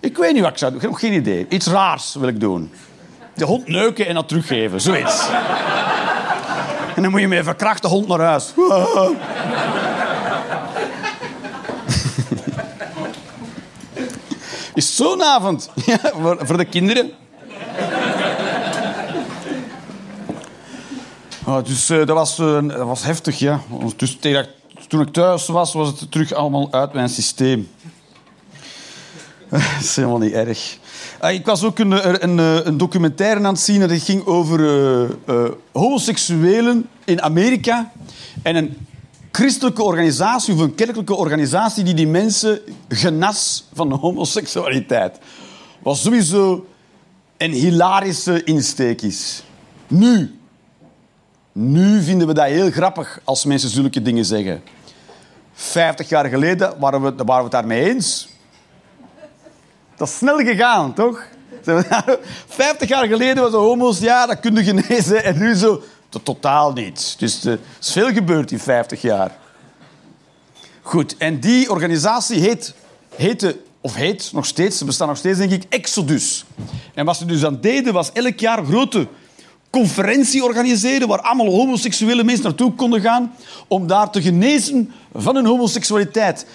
Ik 0.00 0.16
weet 0.16 0.32
niet 0.32 0.42
wat 0.42 0.50
ik 0.50 0.58
zou 0.58 0.70
doen. 0.70 0.80
Ik 0.80 0.86
heb 0.86 0.90
nog 1.00 1.10
geen 1.10 1.20
idee. 1.20 1.46
Iets 1.48 1.66
raars 1.66 2.14
wil 2.14 2.28
ik 2.28 2.40
doen. 2.40 2.72
De 3.34 3.44
hond 3.44 3.68
neuken 3.68 4.06
en 4.06 4.14
dat 4.14 4.28
teruggeven. 4.28 4.80
Zoiets. 4.80 5.28
En 6.96 7.02
dan 7.02 7.10
moet 7.10 7.20
je 7.20 7.28
met 7.28 7.38
een 7.38 7.44
verkrachte 7.44 7.88
hond 7.88 8.08
naar 8.08 8.20
huis. 8.20 8.52
Is 14.74 14.96
zo'n 14.96 15.22
avond. 15.22 15.70
Voor, 16.40 16.56
de 16.56 16.64
kinderen. 16.64 17.10
Oh, 21.44 21.64
dus 21.64 21.90
eh, 21.90 21.96
dat, 21.98 22.08
was, 22.08 22.38
eh, 22.38 22.84
was 22.84 23.02
heftig, 23.02 23.38
ja. 23.38 23.60
Dus 23.96 24.18
toen 24.88 25.00
ik 25.00 25.12
thuis 25.12 25.46
was, 25.46 25.72
was 25.72 25.88
het 25.88 26.10
terug 26.10 26.32
allemaal 26.32 26.68
uit 26.72 26.92
mijn 26.92 27.08
systeem. 27.08 27.68
Dat 29.74 29.82
is 29.82 29.96
helemaal 29.96 30.18
niet 30.18 30.32
erg. 30.32 30.78
Ah, 31.18 31.32
ik 31.32 31.46
was 31.46 31.64
ook 31.64 31.78
een, 31.78 31.90
een, 31.90 32.38
een, 32.38 32.66
een 32.66 32.76
documentaire 32.76 33.36
aan 33.36 33.52
het 33.52 33.60
zien 33.60 33.82
en 33.82 33.88
dat 33.88 34.02
ging 34.02 34.26
over 34.26 34.60
eh, 34.60 35.02
eh, 35.26 35.50
homoseksuelen 35.72 36.88
in 37.04 37.22
Amerika. 37.22 37.92
En 38.42 38.56
een 38.56 38.76
christelijke 39.32 39.82
organisatie 39.82 40.54
of 40.54 40.60
een 40.60 40.74
kerkelijke 40.74 41.14
organisatie 41.14 41.84
die 41.84 41.94
die 41.94 42.06
mensen 42.06 42.60
genas 42.88 43.68
van 43.72 43.92
homoseksualiteit. 43.92 45.18
Wat 45.82 45.96
sowieso 45.96 46.66
een 47.36 47.52
hilarische 47.52 48.44
insteek 48.44 49.02
is. 49.02 49.42
Nu, 49.86 50.38
nu 51.52 52.02
vinden 52.02 52.26
we 52.26 52.34
dat 52.34 52.46
heel 52.46 52.70
grappig 52.70 53.20
als 53.24 53.44
mensen 53.44 53.70
zulke 53.70 54.02
dingen 54.02 54.24
zeggen. 54.24 54.62
50 55.52 56.08
jaar 56.08 56.26
geleden 56.28 56.78
waren 56.78 57.02
we, 57.02 57.12
waren 57.24 57.36
we 57.36 57.42
het 57.42 57.50
daarmee 57.50 57.94
eens. 57.94 58.28
Dat 59.96 60.08
is 60.08 60.16
snel 60.16 60.38
gegaan, 60.38 60.94
toch? 60.94 61.26
50 62.48 62.88
jaar 62.94 63.06
geleden 63.06 63.42
was 63.42 63.50
de 63.50 63.56
homo's, 63.56 63.98
ja, 63.98 64.26
dat 64.26 64.40
kun 64.40 64.56
genezen. 64.64 65.24
En 65.24 65.38
nu 65.38 65.54
zo, 65.54 65.82
totaal 66.22 66.72
niet. 66.72 67.14
Dus 67.18 67.44
er 67.44 67.58
is 67.80 67.92
veel 67.92 68.12
gebeurd 68.12 68.52
in 68.52 68.58
50 68.58 69.02
jaar. 69.02 69.38
Goed, 70.82 71.16
en 71.16 71.40
die 71.40 71.70
organisatie 71.70 72.40
heet, 72.40 72.74
heette, 73.16 73.56
of 73.80 73.94
heet 73.94 74.30
nog 74.32 74.46
steeds, 74.46 74.78
ze 74.78 74.84
bestaan 74.84 75.08
nog 75.08 75.16
steeds, 75.16 75.38
denk 75.38 75.50
ik, 75.50 75.64
Exodus. 75.68 76.44
En 76.94 77.04
wat 77.04 77.16
ze 77.16 77.24
dus 77.24 77.44
aan 77.44 77.60
deden, 77.60 77.92
was 77.92 78.12
elk 78.12 78.38
jaar 78.38 78.64
grote 78.64 79.08
conferentie 79.70 80.44
organiseren 80.44 81.08
waar 81.08 81.20
allemaal 81.20 81.50
homoseksuele 81.50 82.24
mensen 82.24 82.44
naartoe 82.44 82.72
konden 82.74 83.00
gaan 83.00 83.34
om 83.68 83.86
daar 83.86 84.10
te 84.10 84.22
genezen 84.22 84.92
van 85.14 85.34
hun 85.34 85.46
homoseksualiteit. 85.46 86.46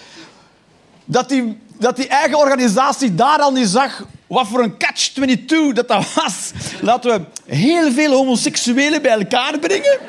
Dat 1.05 1.29
die, 1.29 1.57
dat 1.81 1.95
die 1.95 2.07
eigen 2.07 2.37
organisatie 2.37 3.15
daar 3.15 3.39
al 3.39 3.51
niet 3.51 3.67
zag 3.67 4.05
wat 4.27 4.47
voor 4.47 4.63
een 4.63 4.77
catch-22 4.77 5.73
dat 5.73 5.87
dat 5.87 6.13
was. 6.13 6.51
Laten 6.81 7.11
we 7.11 7.53
heel 7.55 7.91
veel 7.91 8.11
homoseksuelen 8.11 9.01
bij 9.01 9.11
elkaar 9.11 9.59
brengen 9.59 9.99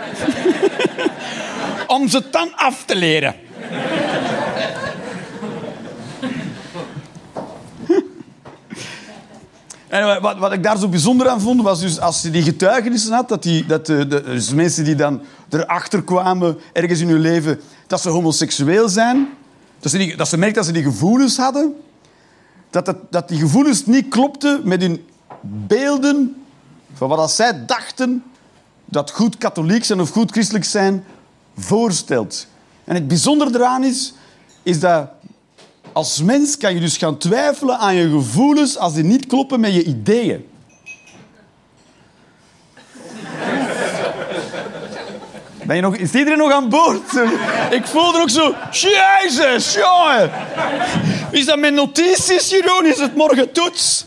om 1.86 2.08
ze 2.08 2.22
dan 2.30 2.56
af 2.56 2.84
te 2.84 2.96
leren. 2.96 3.34
En 9.88 10.20
wat, 10.20 10.38
wat 10.38 10.52
ik 10.52 10.62
daar 10.62 10.78
zo 10.78 10.88
bijzonder 10.88 11.28
aan 11.28 11.40
vond, 11.40 11.62
was 11.62 11.80
dus 11.80 12.00
als 12.00 12.22
je 12.22 12.30
die 12.30 12.42
getuigenissen 12.42 13.12
had, 13.12 13.28
dat, 13.28 13.42
die, 13.42 13.66
dat 13.66 13.86
de, 13.86 14.06
dus 14.06 14.50
mensen 14.50 14.84
die 14.84 14.94
dan 14.94 15.22
erachter 15.50 16.02
kwamen, 16.02 16.58
ergens 16.72 17.00
in 17.00 17.08
hun 17.08 17.20
leven, 17.20 17.60
dat 17.86 18.00
ze 18.00 18.08
homoseksueel 18.08 18.88
zijn, 18.88 19.28
dat 19.82 19.90
ze, 19.90 19.98
die, 19.98 20.16
dat 20.16 20.28
ze 20.28 20.36
merkten 20.36 20.62
dat 20.62 20.74
ze 20.74 20.80
die 20.80 20.90
gevoelens 20.90 21.36
hadden, 21.36 21.74
dat, 22.70 22.94
dat, 23.10 23.28
die 23.28 23.38
gevoelens 23.38 23.86
niet 23.86 24.08
klopten 24.08 24.60
met 24.64 24.80
hun 24.80 25.06
beelden 25.40 26.44
van 26.92 27.08
wat 27.08 27.18
als 27.18 27.36
zij 27.36 27.64
dachten 27.66 28.22
dat 28.84 29.10
goed 29.10 29.38
katholiek 29.38 29.84
zijn 29.84 30.00
of 30.00 30.10
goed 30.10 30.30
christelijk 30.30 30.64
zijn 30.64 31.04
voorstelt. 31.56 32.46
En 32.84 32.94
het 32.94 33.08
bijzondere 33.08 33.50
eraan 33.54 33.84
is, 33.84 34.14
is 34.62 34.80
dat 34.80 35.08
als 35.92 36.22
mens 36.22 36.56
kan 36.56 36.74
je 36.74 36.80
dus 36.80 36.96
gaan 36.96 37.18
twijfelen 37.18 37.78
aan 37.78 37.94
je 37.94 38.10
gevoelens 38.10 38.78
als 38.78 38.94
die 38.94 39.04
niet 39.04 39.26
kloppen 39.26 39.60
met 39.60 39.74
je 39.74 39.84
ideeën. 39.84 40.46
Ben 45.66 45.76
je 45.76 45.82
nog, 45.82 45.96
is 45.96 46.12
iedereen 46.12 46.38
nog 46.38 46.52
aan 46.52 46.68
boord? 46.68 47.12
Ik 47.70 47.86
voelde 47.86 48.20
ook 48.20 48.30
zo... 48.30 48.54
Jezus, 48.70 49.74
jongen! 49.74 50.30
Is 51.30 51.44
dat 51.44 51.58
mijn 51.58 51.74
notities, 51.74 52.50
Jeroen? 52.50 52.86
Is 52.86 53.00
het 53.00 53.16
morgen 53.16 53.52
toets? 53.52 54.04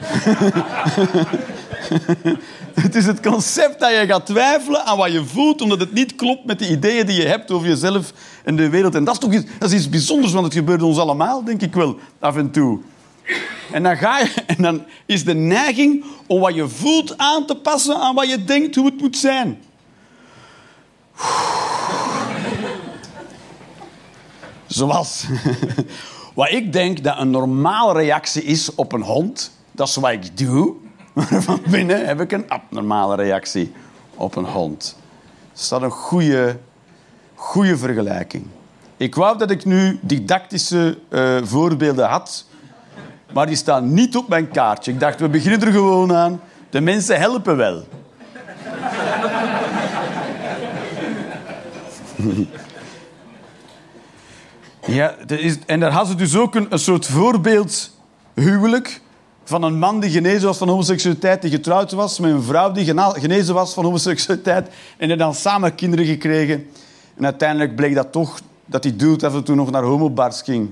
Het 2.80 2.94
is 2.94 3.06
het 3.06 3.20
concept 3.20 3.80
dat 3.80 3.90
je 3.90 4.04
gaat 4.06 4.26
twijfelen 4.26 4.84
aan 4.84 4.96
wat 4.96 5.12
je 5.12 5.24
voelt, 5.24 5.62
omdat 5.62 5.80
het 5.80 5.92
niet 5.92 6.14
klopt 6.14 6.44
met 6.44 6.58
de 6.58 6.70
ideeën 6.70 7.06
die 7.06 7.20
je 7.20 7.26
hebt 7.26 7.50
over 7.50 7.68
jezelf 7.68 8.12
en 8.44 8.56
de 8.56 8.68
wereld. 8.68 8.94
En 8.94 9.04
dat 9.04 9.14
is 9.14 9.20
toch 9.20 9.32
iets, 9.32 9.44
dat 9.58 9.70
is 9.70 9.76
iets 9.76 9.88
bijzonders, 9.88 10.32
want 10.32 10.44
het 10.44 10.54
gebeurt 10.54 10.82
ons 10.82 10.98
allemaal, 10.98 11.44
denk 11.44 11.62
ik 11.62 11.74
wel, 11.74 11.98
af 12.18 12.36
en 12.36 12.50
toe. 12.50 12.78
En 13.72 13.82
dan, 13.82 13.96
ga 13.96 14.18
je, 14.18 14.32
en 14.46 14.62
dan 14.62 14.84
is 15.06 15.24
de 15.24 15.34
neiging 15.34 16.04
om 16.26 16.40
wat 16.40 16.54
je 16.54 16.68
voelt 16.68 17.18
aan 17.18 17.46
te 17.46 17.54
passen 17.54 17.96
aan 17.96 18.14
wat 18.14 18.30
je 18.30 18.44
denkt 18.44 18.74
hoe 18.74 18.86
het 18.86 19.00
moet 19.00 19.16
zijn. 19.16 19.58
Zoals 24.66 25.26
wat 26.34 26.50
ik 26.50 26.72
denk 26.72 27.04
dat 27.04 27.18
een 27.18 27.30
normale 27.30 27.92
reactie 27.92 28.42
is 28.42 28.74
op 28.74 28.92
een 28.92 29.02
hond. 29.02 29.50
Dat 29.72 29.88
is 29.88 29.96
wat 29.96 30.10
ik 30.10 30.38
doe. 30.38 30.74
Maar 31.16 31.42
van 31.42 31.60
binnen 31.68 32.06
heb 32.06 32.20
ik 32.20 32.32
een 32.32 32.48
abnormale 32.48 33.14
reactie 33.14 33.72
op 34.14 34.36
een 34.36 34.44
hond. 34.44 34.96
Is 35.54 35.68
dat 35.68 35.82
een 35.82 35.90
goede, 35.90 36.58
goede 37.34 37.76
vergelijking? 37.76 38.46
Ik 38.96 39.14
wou 39.14 39.38
dat 39.38 39.50
ik 39.50 39.64
nu 39.64 39.98
didactische 40.02 40.98
uh, 41.08 41.38
voorbeelden 41.42 42.08
had, 42.08 42.46
maar 43.32 43.46
die 43.46 43.56
staan 43.56 43.92
niet 43.92 44.16
op 44.16 44.28
mijn 44.28 44.50
kaartje. 44.50 44.92
Ik 44.92 45.00
dacht, 45.00 45.20
we 45.20 45.28
beginnen 45.28 45.60
er 45.60 45.72
gewoon 45.72 46.14
aan. 46.14 46.40
De 46.70 46.80
mensen 46.80 47.18
helpen 47.18 47.56
wel. 47.56 47.84
Ja, 54.86 55.14
is, 55.26 55.58
en 55.66 55.80
daar 55.80 55.90
had 55.90 56.06
ze 56.06 56.14
dus 56.14 56.36
ook 56.36 56.54
een, 56.54 56.66
een 56.68 56.78
soort 56.78 57.06
voorbeeld 57.06 57.90
huwelijk 58.34 59.00
van 59.44 59.62
een 59.62 59.78
man 59.78 60.00
die 60.00 60.10
genezen 60.10 60.46
was 60.46 60.58
van 60.58 60.68
homoseksualiteit, 60.68 61.42
die 61.42 61.50
getrouwd 61.50 61.92
was 61.92 62.18
met 62.18 62.30
een 62.30 62.42
vrouw 62.42 62.72
die 62.72 62.84
genezen 62.94 63.54
was 63.54 63.74
van 63.74 63.84
homoseksualiteit 63.84 64.68
en 64.96 65.08
die 65.08 65.16
dan 65.16 65.34
samen 65.34 65.74
kinderen 65.74 66.06
gekregen. 66.06 66.66
En 67.16 67.24
uiteindelijk 67.24 67.76
bleek 67.76 67.94
dat 67.94 68.12
toch 68.12 68.40
dat 68.64 68.82
die 68.82 68.96
dude 68.96 69.26
af 69.26 69.34
en 69.34 69.44
toe 69.44 69.54
nog 69.54 69.70
naar 69.70 69.82
homobars 69.82 70.42
ging. 70.42 70.70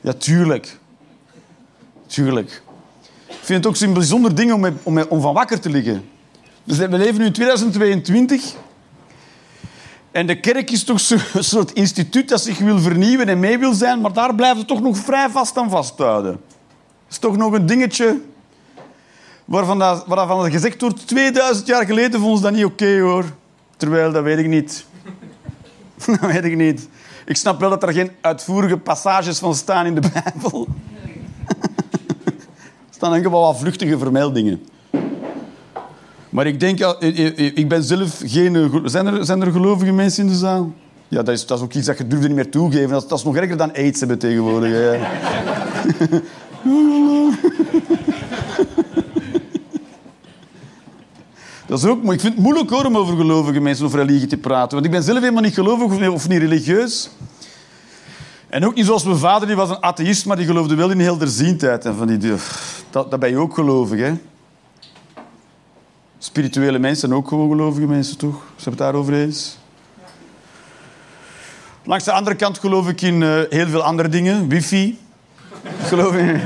Ja, 0.00 0.12
tuurlijk. 0.12 0.78
Tuurlijk. 2.06 2.62
Ik 3.26 3.44
vind 3.44 3.64
het 3.64 3.66
ook 3.66 3.76
zo'n 3.76 3.92
bijzonder 3.92 4.34
ding 4.34 4.52
om, 4.52 4.78
om, 4.82 4.98
om 5.08 5.20
van 5.20 5.34
wakker 5.34 5.60
te 5.60 5.70
liggen. 5.70 6.04
Dus 6.64 6.76
we 6.78 6.88
leven 6.88 7.18
nu 7.18 7.26
in 7.26 7.32
2022. 7.32 8.54
En 10.18 10.26
de 10.26 10.40
kerk 10.40 10.70
is 10.70 10.84
toch 10.84 11.10
een 11.34 11.44
soort 11.44 11.72
instituut 11.72 12.28
dat 12.28 12.40
zich 12.40 12.58
wil 12.58 12.78
vernieuwen 12.78 13.28
en 13.28 13.40
mee 13.40 13.58
wil 13.58 13.72
zijn, 13.72 14.00
maar 14.00 14.12
daar 14.12 14.34
blijven 14.34 14.60
ze 14.60 14.64
toch 14.64 14.80
nog 14.80 14.96
vrij 14.96 15.28
vast 15.30 15.56
aan 15.56 15.70
vasthouden 15.70 16.40
is 17.08 17.18
toch 17.18 17.36
nog 17.36 17.52
een 17.52 17.66
dingetje 17.66 18.20
waarvan, 19.44 19.78
dat, 19.78 20.04
waarvan 20.06 20.50
gezegd 20.50 20.80
wordt... 20.80 21.06
2000 21.06 21.66
jaar 21.66 21.86
geleden 21.86 22.20
vonden 22.20 22.36
ze 22.36 22.42
dat 22.42 22.52
niet 22.52 22.64
oké, 22.64 23.00
hoor. 23.00 23.24
Terwijl, 23.76 24.12
dat 24.12 24.22
weet 24.22 24.38
ik 24.38 24.46
niet. 24.46 24.86
dat 26.06 26.20
weet 26.20 26.44
ik 26.44 26.56
niet. 26.56 26.88
Ik 27.26 27.36
snap 27.36 27.60
wel 27.60 27.70
dat 27.70 27.82
er 27.82 27.92
geen 27.92 28.10
uitvoerige 28.20 28.76
passages 28.78 29.38
van 29.38 29.54
staan 29.54 29.86
in 29.86 29.94
de 29.94 30.10
Bijbel. 30.12 30.68
er 32.88 32.94
staan 32.94 33.14
enkel 33.14 33.30
wel 33.30 33.40
wat 33.40 33.58
vluchtige 33.58 33.98
vermeldingen. 33.98 34.68
Maar 36.30 36.46
ik 36.46 36.60
denk... 36.60 36.78
Ik 37.54 37.68
ben 37.68 37.82
zelf 37.82 38.22
geen... 38.24 38.82
Zijn 38.84 39.06
er, 39.06 39.24
zijn 39.24 39.40
er 39.40 39.52
gelovige 39.52 39.92
mensen 39.92 40.24
in 40.24 40.30
de 40.30 40.36
zaal? 40.36 40.72
Ja, 41.08 41.22
dat 41.22 41.34
is, 41.34 41.46
dat 41.46 41.58
is 41.58 41.64
ook 41.64 41.74
iets 41.74 41.86
dat 41.86 41.98
je 41.98 42.06
durfde 42.06 42.26
niet 42.26 42.36
meer 42.36 42.50
toegeven. 42.50 42.88
Dat, 42.88 43.08
dat 43.08 43.18
is 43.18 43.24
nog 43.24 43.36
erger 43.36 43.56
dan 43.56 43.74
aids 43.74 43.98
hebben 43.98 44.18
tegenwoordig. 44.18 44.98
Dat 51.68 51.78
is 51.78 51.84
ook, 51.84 52.12
ik 52.12 52.20
vind 52.20 52.34
het 52.34 52.42
moeilijk 52.42 52.70
hoor, 52.70 52.84
om 52.84 52.96
over 52.96 53.16
gelovige 53.16 53.60
mensen 53.60 53.86
of 53.86 53.94
religie 53.94 54.26
te 54.26 54.36
praten. 54.36 54.72
Want 54.72 54.84
ik 54.84 54.90
ben 54.90 55.02
zelf 55.02 55.18
helemaal 55.18 55.42
niet 55.42 55.54
gelovig 55.54 56.08
of 56.08 56.28
niet 56.28 56.38
religieus. 56.38 57.10
En 58.48 58.66
ook 58.66 58.74
niet 58.74 58.86
zoals 58.86 59.04
mijn 59.04 59.16
vader, 59.16 59.46
die 59.46 59.56
was 59.56 59.70
een 59.70 59.82
atheïst, 59.82 60.26
maar 60.26 60.36
die 60.36 60.46
geloofde 60.46 60.74
wel 60.74 60.90
in 60.90 61.00
helderziendheid. 61.00 61.84
En 61.84 61.94
van 61.94 62.06
die, 62.06 62.32
dat, 62.90 63.10
dat 63.10 63.20
ben 63.20 63.30
je 63.30 63.36
ook 63.36 63.54
gelovig, 63.54 64.00
hè? 64.00 64.12
Spirituele 66.18 66.78
mensen 66.78 67.08
zijn 67.08 67.14
ook 67.14 67.28
gewoon 67.28 67.48
gelovige 67.50 67.86
mensen, 67.86 68.18
toch? 68.18 68.34
Ze 68.34 68.68
hebben 68.68 68.70
het 68.70 68.78
daarover 68.78 69.14
eens. 69.14 69.58
Langs 71.84 72.04
de 72.04 72.12
andere 72.12 72.36
kant 72.36 72.58
geloof 72.58 72.88
ik 72.88 73.00
in 73.00 73.20
uh, 73.20 73.40
heel 73.48 73.66
veel 73.66 73.82
andere 73.82 74.08
dingen. 74.08 74.48
Wifi. 74.48 74.98
geloof 75.82 76.14
ik. 76.14 76.40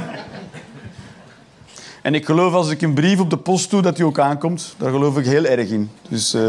En 2.02 2.14
ik 2.14 2.24
geloof 2.24 2.52
als 2.52 2.70
ik 2.70 2.82
een 2.82 2.94
brief 2.94 3.20
op 3.20 3.30
de 3.30 3.36
post 3.36 3.70
doe, 3.70 3.82
dat 3.82 3.96
die 3.96 4.04
ook 4.04 4.18
aankomt. 4.18 4.74
Daar 4.78 4.90
geloof 4.90 5.18
ik 5.18 5.24
heel 5.24 5.44
erg 5.44 5.68
in. 5.68 5.90
Dus... 6.08 6.34
Uh... 6.34 6.48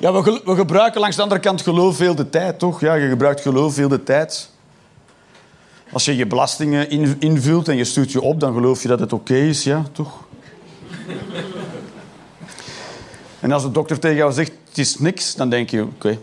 Ja, 0.00 0.12
we, 0.12 0.40
we, 0.44 0.54
gebruiken 0.54 1.00
langs 1.00 1.16
de 1.16 1.22
andere 1.22 1.40
kant 1.40 1.62
geloof 1.62 1.96
veel 1.96 2.14
de 2.14 2.30
tijd, 2.30 2.58
toch? 2.58 2.80
Ja, 2.80 2.94
je 2.94 3.08
gebruikt 3.08 3.40
geloof 3.40 3.74
veel 3.74 3.88
de 3.88 4.02
tijd. 4.02 4.50
Als 5.92 6.04
je 6.04 6.16
je 6.16 6.26
belastingen 6.26 6.90
invult 7.20 7.68
en 7.68 7.76
je 7.76 7.84
stuurt 7.84 8.12
je 8.12 8.20
op, 8.20 8.40
dan 8.40 8.54
geloof 8.54 8.82
je 8.82 8.88
dat 8.88 9.00
het 9.00 9.12
oké 9.12 9.34
is, 9.34 9.64
ja, 9.64 9.84
toch? 9.92 10.24
En 13.40 13.52
als 13.52 13.62
de 13.62 13.70
dokter 13.70 13.98
tegen 13.98 14.16
jou 14.16 14.32
zegt, 14.32 14.52
het 14.68 14.78
is 14.78 14.98
niks, 14.98 15.34
dan 15.34 15.50
denk 15.50 15.70
je, 15.70 15.82
oké. 15.82 16.18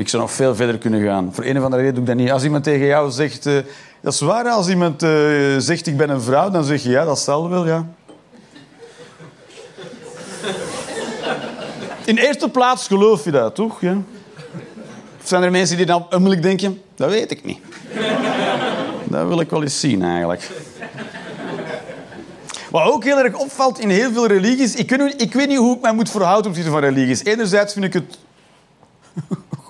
Ik 0.00 0.08
zou 0.08 0.22
nog 0.22 0.32
veel 0.32 0.54
verder 0.54 0.78
kunnen 0.78 1.02
gaan. 1.02 1.34
Voor 1.34 1.44
een 1.44 1.58
of 1.58 1.64
andere 1.64 1.82
reden 1.82 1.94
doe 1.94 2.02
ik 2.02 2.08
dat 2.08 2.18
niet. 2.18 2.30
Als 2.30 2.44
iemand 2.44 2.64
tegen 2.64 2.86
jou 2.86 3.10
zegt... 3.10 3.46
Uh, 3.46 3.58
dat 4.00 4.12
is 4.12 4.20
waar, 4.20 4.48
als 4.48 4.68
iemand 4.68 5.02
uh, 5.02 5.10
zegt, 5.58 5.86
ik 5.86 5.96
ben 5.96 6.10
een 6.10 6.20
vrouw, 6.20 6.50
dan 6.50 6.64
zeg 6.64 6.82
je, 6.82 6.90
ja, 6.90 7.04
dat 7.04 7.18
zal 7.18 7.48
wel, 7.48 7.66
ja. 7.66 7.86
In 12.04 12.16
eerste 12.16 12.48
plaats 12.48 12.86
geloof 12.86 13.24
je 13.24 13.30
dat, 13.30 13.54
toch? 13.54 13.80
Ja? 13.80 13.96
zijn 15.22 15.42
er 15.42 15.50
mensen 15.50 15.76
die 15.76 15.86
dan 15.86 16.06
onmiddellijk 16.10 16.42
denken, 16.42 16.82
dat 16.94 17.10
weet 17.10 17.30
ik 17.30 17.44
niet. 17.44 17.58
dat 19.04 19.26
wil 19.26 19.40
ik 19.40 19.50
wel 19.50 19.62
eens 19.62 19.80
zien 19.80 20.02
eigenlijk. 20.02 20.50
Wat 22.70 22.92
ook 22.92 23.04
heel 23.04 23.18
erg 23.18 23.34
opvalt 23.34 23.78
in 23.78 23.90
heel 23.90 24.12
veel 24.12 24.26
religies, 24.26 24.74
ik 24.74 24.90
weet, 24.90 25.48
niet- 25.48 25.56
hoe 25.56 25.76
ik 25.76 25.82
mij 25.82 25.92
moet 25.92 26.10
verhouden 26.10 26.42
ten 26.42 26.50
opzichte 26.50 26.70
van 26.70 26.80
religies. 26.80 27.24
Enerzijds 27.24 27.72
vind 27.72 27.84
ik 27.84 27.92
het 27.92 28.18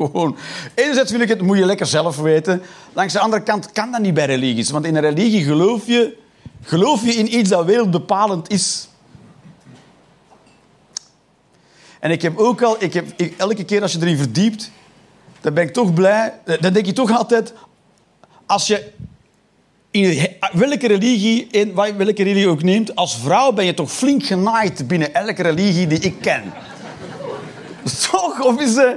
gewoon. 0.07 0.37
Enerzijds 0.75 1.11
vind 1.11 1.23
ik 1.23 1.29
het 1.29 1.43
moet 1.43 1.59
je 1.59 1.65
lekker 1.65 1.87
zelf 1.87 2.17
weten. 2.17 2.63
Langs 2.93 3.13
de 3.13 3.21
andere 3.21 3.43
kant 3.43 3.73
kan 3.73 3.91
dat 3.91 4.01
niet 4.01 4.15
bij 4.15 4.27
religies. 4.27 4.71
Want 4.71 4.85
in 4.85 4.97
een 4.97 5.03
religie 5.03 5.45
geloof 5.45 5.87
je, 5.87 6.17
geloof 6.63 7.05
je 7.05 7.13
in 7.13 7.39
iets 7.39 7.49
dat 7.49 7.65
wereldbepalend 7.65 8.51
is. 8.51 8.89
En 12.01 12.11
ik 12.11 12.23
heb 12.23 12.39
ook 12.39 12.63
al, 12.63 12.77
ik 12.79 12.95
heb, 12.95 13.21
elke 13.37 13.65
keer 13.65 13.83
als 13.83 13.93
je 13.93 13.99
erin 14.01 14.17
verdiept, 14.17 14.71
dan 15.41 15.55
ben 15.55 15.65
ik 15.65 15.73
toch 15.73 15.95
blij. 15.95 16.35
Dan 16.61 16.73
denk 16.73 16.87
je 16.87 16.93
toch 16.93 17.17
altijd, 17.17 17.53
als 18.47 18.67
je 18.67 18.93
in 19.91 20.29
welke 20.53 20.87
religie, 20.87 21.47
in 21.51 21.75
welke 21.75 22.23
religie 22.23 22.49
ook 22.49 22.63
neemt, 22.63 22.95
als 22.95 23.19
vrouw 23.19 23.53
ben 23.53 23.65
je 23.65 23.75
toch 23.75 23.93
flink 23.93 24.25
genaaid 24.25 24.87
binnen 24.87 25.15
elke 25.15 25.43
religie 25.43 25.87
die 25.87 25.99
ik 25.99 26.15
ken. 26.21 26.43
Toch? 28.11 28.45
Of 28.45 28.61
is, 28.61 28.77
eh, 28.77 28.91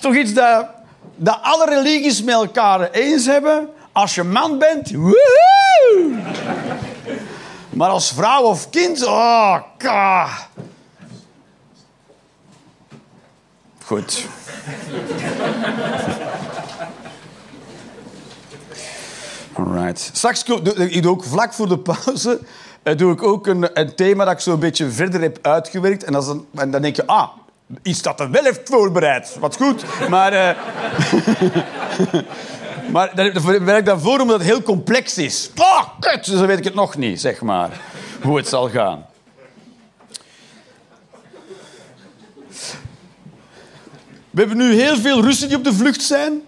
toch 0.00 0.14
iets 0.14 0.32
dat, 0.32 1.38
alle 1.42 1.66
religies 1.68 2.22
met 2.22 2.34
elkaar 2.34 2.90
eens 2.90 3.26
hebben? 3.26 3.68
Als 3.92 4.14
je 4.14 4.22
man 4.22 4.58
bent, 4.58 4.90
woehoe! 4.90 6.22
Maar 7.70 7.90
als 7.90 8.12
vrouw 8.12 8.42
of 8.42 8.70
kind, 8.70 9.04
oh, 9.06 9.56
ka. 9.76 10.28
Goed. 13.84 14.26
Alright. 19.52 20.10
Straks 20.12 20.42
ik 20.76 21.02
doe 21.02 21.12
ook 21.12 21.24
vlak 21.24 21.52
voor 21.52 21.68
de 21.68 21.78
pauze 21.78 22.40
eh, 22.82 22.96
doe 22.96 23.12
ik 23.12 23.22
ook 23.22 23.46
een, 23.46 23.80
een 23.80 23.94
thema 23.94 24.24
dat 24.24 24.32
ik 24.32 24.40
zo 24.40 24.52
een 24.52 24.58
beetje 24.58 24.90
verder 24.90 25.20
heb 25.20 25.38
uitgewerkt. 25.42 26.04
En, 26.04 26.14
en 26.54 26.70
dan 26.70 26.82
denk 26.82 26.96
je, 26.96 27.06
ah, 27.06 27.28
iets 27.82 28.02
dat 28.02 28.20
er 28.20 28.30
wel 28.30 28.44
heeft 28.44 28.60
voorbereid. 28.64 29.36
Wat 29.40 29.56
goed. 29.56 29.84
Maar, 30.08 30.32
eh, 30.32 30.56
maar 32.92 33.12
werk 33.64 33.84
dan 33.84 34.00
voor 34.00 34.20
omdat 34.20 34.38
het 34.38 34.48
heel 34.48 34.62
complex 34.62 35.18
is. 35.18 35.50
Oh, 35.56 35.82
kut! 36.00 36.26
Dan 36.26 36.46
weet 36.46 36.58
ik 36.58 36.64
het 36.64 36.74
nog 36.74 36.96
niet, 36.96 37.20
zeg 37.20 37.40
maar. 37.40 37.80
Hoe 38.22 38.36
het 38.36 38.48
zal 38.48 38.68
gaan. 38.68 39.06
We 44.30 44.40
hebben 44.40 44.56
nu 44.56 44.74
heel 44.74 44.96
veel 44.96 45.22
Russen 45.22 45.48
die 45.48 45.56
op 45.56 45.64
de 45.64 45.74
vlucht 45.74 46.02
zijn 46.02 46.42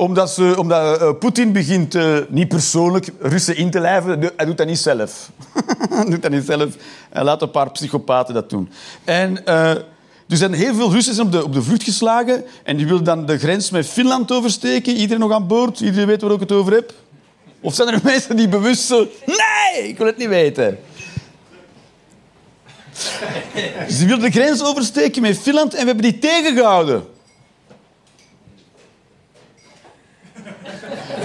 omdat, 0.00 0.30
ze, 0.30 0.54
omdat 0.58 1.00
eh, 1.00 1.10
Poetin 1.18 1.52
begint 1.52 1.94
eh, 1.94 2.18
niet 2.28 2.48
persoonlijk 2.48 3.08
Russen 3.18 3.56
in 3.56 3.70
te 3.70 3.80
lijven. 3.80 4.32
Hij 4.36 4.46
doet 4.46 4.56
dat 4.56 4.66
niet 4.66 4.78
zelf. 4.78 5.30
hij 5.90 6.04
doet 6.04 6.22
dat 6.22 6.30
niet 6.30 6.44
zelf. 6.44 6.76
Hij 7.10 7.24
laat 7.24 7.42
een 7.42 7.50
paar 7.50 7.70
psychopaten 7.70 8.34
dat 8.34 8.50
doen. 8.50 8.70
En, 9.04 9.44
dus 10.30 10.38
zijn 10.38 10.52
heel 10.52 10.74
veel 10.74 10.92
Russen 10.92 11.20
op 11.20 11.32
de, 11.32 11.44
op 11.44 11.52
de 11.52 11.62
vlucht 11.62 11.82
geslagen. 11.82 12.44
En 12.62 12.76
die 12.76 12.86
willen 12.86 13.04
dan 13.04 13.26
de 13.26 13.38
grens 13.38 13.70
met 13.70 13.86
Finland 13.86 14.32
oversteken. 14.32 14.96
Iedereen 14.96 15.18
nog 15.18 15.32
aan 15.32 15.46
boord? 15.46 15.80
Iedereen 15.80 16.06
weet 16.06 16.22
waar 16.22 16.30
ik 16.30 16.40
het 16.40 16.52
over 16.52 16.72
heb? 16.72 16.94
Of 17.60 17.74
zijn 17.74 17.88
er 17.88 18.00
mensen 18.12 18.36
die 18.36 18.48
bewust 18.48 18.82
zo... 18.82 19.08
Nee, 19.26 19.88
ik 19.88 19.98
wil 19.98 20.06
het 20.06 20.16
niet 20.16 20.28
weten. 20.28 20.78
Ze 23.88 24.06
wilden 24.06 24.30
de 24.30 24.38
grens 24.40 24.62
oversteken 24.62 25.22
met 25.22 25.38
Finland 25.38 25.74
en 25.74 25.80
we 25.80 25.86
hebben 25.86 26.04
die 26.04 26.18
tegengehouden. 26.18 27.04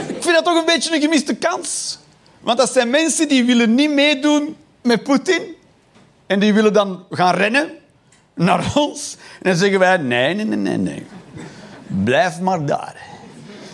Ik 0.08 0.24
vind 0.24 0.36
dat 0.36 0.46
toch 0.46 0.60
een 0.60 0.66
beetje 0.66 0.96
een 0.96 1.02
gemiste 1.02 1.36
kans. 1.36 2.00
Want 2.40 2.58
dat 2.58 2.72
zijn 2.74 2.90
mensen 2.90 3.28
die 3.28 3.46
willen 3.46 3.76
niet 3.76 3.92
meedoen 3.92 4.56
met 4.82 5.04
Poetin. 5.04 5.56
En 6.28 6.40
die 6.40 6.54
willen 6.54 6.74
dan 6.74 7.06
gaan 7.10 7.36
rennen 7.36 7.84
naar 8.36 8.72
ons. 8.76 9.18
En 9.42 9.50
dan 9.50 9.56
zeggen 9.60 9.80
wij, 9.80 9.98
nee, 9.98 10.34
nee, 10.36 10.46
nee, 10.46 10.58
nee, 10.58 10.78
nee. 10.78 11.06
Blijf 12.04 12.40
maar 12.40 12.66
daar. 12.66 12.96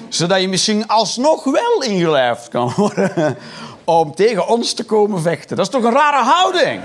Zodat 0.09 0.41
je 0.41 0.47
misschien 0.47 0.87
alsnog 0.87 1.43
wel 1.43 1.83
ingelijfd 1.83 2.47
kan 2.49 2.73
worden 2.75 3.37
om 3.83 4.15
tegen 4.15 4.47
ons 4.47 4.73
te 4.73 4.83
komen 4.83 5.21
vechten. 5.21 5.57
Dat 5.57 5.65
is 5.65 5.71
toch 5.71 5.83
een 5.83 5.91
rare 5.93 6.23
houding? 6.23 6.81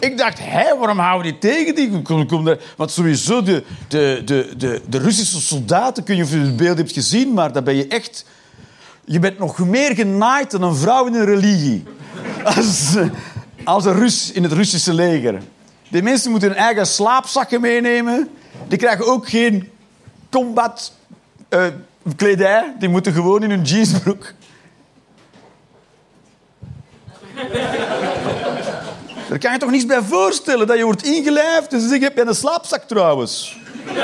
Ik 0.00 0.18
dacht, 0.18 0.38
hé, 0.42 0.76
waarom 0.78 0.98
houden 0.98 1.32
die 1.32 1.50
tegen 1.50 1.74
die? 1.74 2.02
Daar- 2.42 2.58
Want 2.76 2.90
sowieso, 2.90 3.42
de, 3.42 3.64
de, 3.88 4.22
de, 4.56 4.82
de, 4.88 4.98
Russische 4.98 5.40
soldaten, 5.40 6.04
kun 6.04 6.16
je 6.16 6.22
of 6.22 6.30
het 6.30 6.56
beeld 6.56 6.76
hebt 6.76 6.92
gezien, 6.92 7.32
maar 7.32 7.52
dan 7.52 7.64
ben 7.64 7.76
je 7.76 7.86
echt... 7.88 8.24
Je 9.04 9.18
bent 9.18 9.38
nog 9.38 9.58
meer 9.58 9.94
genaaid 9.94 10.50
dan 10.50 10.62
een 10.62 10.74
vrouw 10.76 11.06
in 11.06 11.14
een 11.14 11.24
religie. 11.24 11.84
Als, 13.70 13.84
een 13.84 13.98
Rus 13.98 14.32
in 14.32 14.42
het 14.42 14.52
Russische 14.52 14.94
leger. 14.94 15.42
Die 15.88 16.02
mensen 16.02 16.30
moeten 16.30 16.48
hun 16.48 16.58
eigen 16.58 16.86
slaapzakken 16.86 17.60
meenemen. 17.60 18.30
Die 18.68 18.78
krijgen 18.78 19.06
ook 19.06 19.28
geen 19.28 19.70
combat 20.30 20.92
eh, 21.48 21.64
kledij. 22.16 22.74
Die 22.78 22.88
moeten 22.88 23.12
gewoon 23.12 23.42
in 23.42 23.50
hun 23.50 23.62
jeansbroek. 23.62 24.32
Daar 29.28 29.38
kan 29.38 29.52
je 29.52 29.58
toch 29.58 29.70
niets 29.70 29.86
bij 29.86 30.02
voorstellen, 30.02 30.66
dat 30.66 30.76
je 30.76 30.84
wordt 30.84 31.02
ingelijfd. 31.02 31.70
Dus 31.70 31.90
ik 31.90 32.00
heb 32.00 32.16
je 32.16 32.26
een 32.26 32.34
slaapzak 32.34 32.82
trouwens. 32.82 33.58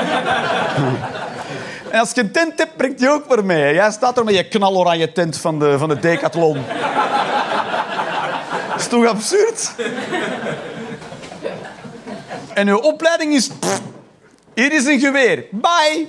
en 1.91 1.99
als 1.99 2.11
je 2.13 2.21
een 2.21 2.31
tent 2.31 2.57
hebt, 2.57 2.77
brengt 2.77 2.99
die 2.99 3.09
ook 3.09 3.27
maar 3.27 3.45
mee. 3.45 3.73
Jij 3.73 3.91
staat 3.91 4.17
er 4.17 4.23
met 4.23 4.35
je 4.35 4.47
knaloranje 4.47 5.11
tent 5.11 5.37
van 5.37 5.59
de, 5.59 5.77
van 5.77 5.89
de 5.89 5.99
Decathlon. 5.99 6.57
Dat 8.77 8.85
is 8.85 8.91
toch 8.91 9.05
absurd? 9.05 9.71
en 12.53 12.67
uw 12.67 12.77
opleiding 12.77 13.33
is... 13.33 13.49
hier 14.53 14.71
is 14.71 14.85
een 14.85 14.99
geweer. 14.99 15.45
Bye. 15.51 16.07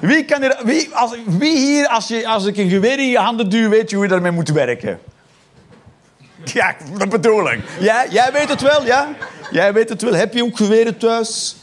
Wie, 0.00 0.24
kan 0.24 0.42
er, 0.42 0.60
wie, 0.64 0.94
als, 0.94 1.14
wie 1.24 1.56
hier, 1.56 1.88
als, 1.88 2.08
je, 2.08 2.28
als 2.28 2.46
ik 2.46 2.56
een 2.56 2.68
geweer 2.68 2.98
in 2.98 3.08
je 3.08 3.18
handen 3.18 3.50
duw, 3.50 3.68
weet 3.68 3.90
je 3.90 3.96
hoe 3.96 4.04
je 4.04 4.10
daarmee 4.10 4.30
moet 4.30 4.48
werken? 4.48 5.00
Ja, 6.44 6.76
dat 6.98 7.08
bedoel 7.08 7.50
ik. 7.50 7.60
Ja, 7.78 8.06
jij 8.10 8.32
weet 8.32 8.48
het 8.48 8.60
wel, 8.60 8.84
ja? 8.84 9.08
Jij 9.50 9.72
weet 9.72 9.88
het 9.88 10.02
wel. 10.02 10.14
Heb 10.14 10.34
je 10.34 10.44
ook 10.44 10.56
geweren 10.56 10.98
thuis? 10.98 11.56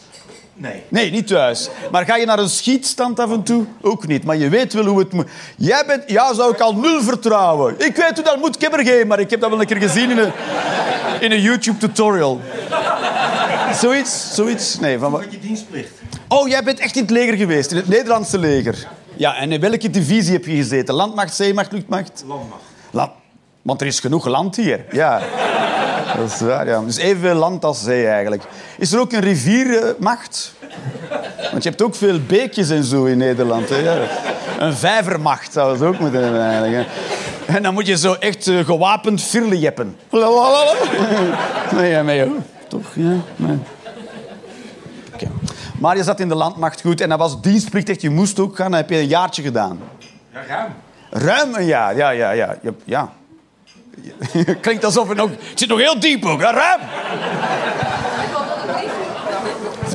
Nee. 0.53 0.83
Nee, 0.87 1.11
niet 1.11 1.27
thuis. 1.27 1.69
Maar 1.91 2.05
ga 2.05 2.15
je 2.15 2.25
naar 2.25 2.39
een 2.39 2.49
schietstand 2.49 3.19
af 3.19 3.31
en 3.31 3.43
toe? 3.43 3.65
Ook 3.81 4.07
niet. 4.07 4.23
Maar 4.23 4.37
je 4.37 4.49
weet 4.49 4.73
wel 4.73 4.85
hoe 4.85 4.99
het 4.99 5.11
moet. 5.11 5.27
Jij 5.57 5.83
bent... 5.87 6.03
Ja, 6.07 6.33
zou 6.33 6.53
ik 6.53 6.59
al 6.59 6.75
nul 6.75 7.01
vertrouwen. 7.01 7.75
Ik 7.77 7.95
weet 7.95 8.15
hoe 8.15 8.23
dat 8.23 8.37
moet. 8.37 8.55
Ik 8.55 8.61
heb 8.61 8.73
er 8.73 8.85
geen, 8.85 9.07
maar 9.07 9.19
ik 9.19 9.29
heb 9.29 9.39
dat 9.41 9.49
wel 9.49 9.59
een 9.59 9.65
keer 9.65 9.77
gezien 9.77 10.11
in 10.11 10.17
een, 10.17 10.31
in 11.19 11.31
een 11.31 11.41
YouTube-tutorial. 11.41 12.39
Zoiets? 13.73 14.35
Zoiets? 14.35 14.79
Nee, 14.79 14.99
van 14.99 15.11
wat? 15.11 15.23
Je 15.29 15.39
dienstplicht. 15.39 15.91
Oh, 16.27 16.47
jij 16.47 16.63
bent 16.63 16.79
echt 16.79 16.95
in 16.95 17.01
het 17.01 17.11
leger 17.11 17.37
geweest, 17.37 17.71
in 17.71 17.77
het 17.77 17.87
Nederlandse 17.87 18.37
leger. 18.37 18.87
Ja, 19.15 19.35
en 19.35 19.51
in 19.51 19.59
welke 19.59 19.89
divisie 19.89 20.33
heb 20.33 20.45
je 20.45 20.55
gezeten? 20.55 20.95
Landmacht, 20.95 21.35
zeemacht, 21.35 21.71
luchtmacht? 21.71 22.23
Landmacht. 22.27 22.61
Land. 22.91 23.11
Want 23.61 23.81
er 23.81 23.87
is 23.87 23.99
genoeg 23.99 24.25
land 24.25 24.55
hier. 24.55 24.85
Ja. 24.91 25.21
Dat 26.17 26.31
is 26.31 26.39
waar, 26.39 26.67
ja. 26.67 26.81
Dus 26.81 26.97
evenveel 26.97 27.35
land 27.35 27.65
als 27.65 27.83
zee 27.83 28.07
eigenlijk. 28.07 28.43
Is 28.77 28.91
er 28.91 28.99
ook 28.99 29.11
een 29.11 29.19
riviermacht? 29.19 30.53
Want 31.51 31.63
je 31.63 31.69
hebt 31.69 31.81
ook 31.81 31.95
veel 31.95 32.19
beekjes 32.27 32.69
en 32.69 32.83
zo 32.83 33.05
in 33.05 33.17
Nederland. 33.17 33.69
Hè? 33.69 34.07
Een 34.59 34.73
vijvermacht 34.73 35.53
zou 35.53 35.73
het 35.73 35.81
ook 35.81 35.99
moeten 35.99 36.23
hebben 36.23 36.41
eigenlijk. 36.41 36.73
Hè. 36.73 37.55
En 37.55 37.63
dan 37.63 37.73
moet 37.73 37.87
je 37.87 37.97
zo 37.97 38.13
echt 38.13 38.47
eh, 38.47 38.65
gewapend 38.65 39.21
firli 39.21 39.59
jeppen. 39.59 39.95
Nee, 41.75 41.91
ja, 41.91 42.25
hoor. 42.25 42.35
Toch, 42.67 42.95
ja. 42.95 43.15
Nee. 43.35 43.57
Maar 45.79 45.97
je 45.97 46.03
zat 46.03 46.19
in 46.19 46.29
de 46.29 46.35
landmacht 46.35 46.81
goed 46.81 47.01
en 47.01 47.09
dat 47.09 47.19
was 47.19 47.41
dienstplichtig. 47.41 48.01
Je 48.01 48.09
moest 48.09 48.39
ook 48.39 48.55
gaan. 48.55 48.71
Dat 48.71 48.79
heb 48.79 48.89
je 48.89 48.95
een 48.95 49.07
jaartje 49.07 49.41
gedaan. 49.41 49.79
Ja, 50.33 50.39
ruim. 50.47 50.71
Ruim 51.09 51.53
een 51.55 51.65
jaar, 51.65 51.95
ja, 51.95 52.09
ja, 52.09 52.31
ja. 52.31 52.55
ja. 52.83 53.11
Ja. 54.33 54.53
Klinkt 54.61 54.85
alsof 54.85 55.07
het 55.07 55.17
nog... 55.17 55.29
Het 55.29 55.59
zit 55.59 55.69
nog 55.69 55.79
heel 55.79 55.99
diep 55.99 56.25
ook, 56.25 56.41
ja, 56.41 56.51
ruim. 56.51 56.79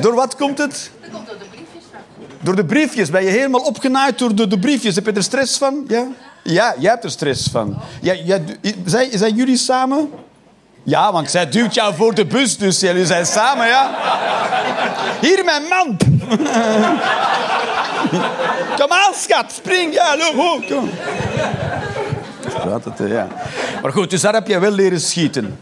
Door 0.01 0.15
wat 0.15 0.35
komt 0.35 0.57
het? 0.57 0.91
Dat 1.01 1.09
komt 1.11 1.27
door 1.27 1.37
de 1.37 1.45
briefjes. 1.49 1.83
Door 2.39 2.55
de 2.55 2.65
briefjes. 2.65 3.09
Ben 3.09 3.23
je 3.23 3.29
helemaal 3.29 3.61
opgenaaid 3.61 4.19
door 4.19 4.35
de, 4.35 4.47
de 4.47 4.59
briefjes? 4.59 4.95
Heb 4.95 5.05
je 5.05 5.11
er 5.11 5.23
stress 5.23 5.57
van? 5.57 5.83
Ja? 5.87 6.07
Ja, 6.43 6.75
jij 6.79 6.91
hebt 6.91 7.03
er 7.03 7.11
stress 7.11 7.47
van. 7.51 7.77
Jij, 8.01 8.23
jij, 8.23 8.43
zijn, 8.85 9.09
zijn 9.11 9.35
jullie 9.35 9.57
samen? 9.57 10.09
Ja, 10.83 11.11
want 11.11 11.31
zij 11.31 11.49
duwt 11.49 11.73
jou 11.73 11.95
voor 11.95 12.13
de 12.13 12.25
bus, 12.25 12.57
dus 12.57 12.79
jullie 12.79 13.05
zijn 13.05 13.25
samen, 13.25 13.67
ja? 13.67 13.95
Hier, 15.21 15.43
mijn 15.43 15.63
man! 15.63 15.97
Kom 18.79 18.91
aan, 18.91 19.13
schat, 19.13 19.51
spring! 19.51 19.93
Ja, 19.93 20.17
loop, 20.17 20.67
kom. 20.67 20.89
Het, 22.63 22.99
eh, 22.99 23.11
ja. 23.11 23.27
Maar 23.81 23.91
goed, 23.91 24.09
dus 24.09 24.21
daar 24.21 24.33
heb 24.33 24.47
jij 24.47 24.59
wel 24.59 24.71
leren 24.71 25.01
schieten. 25.01 25.57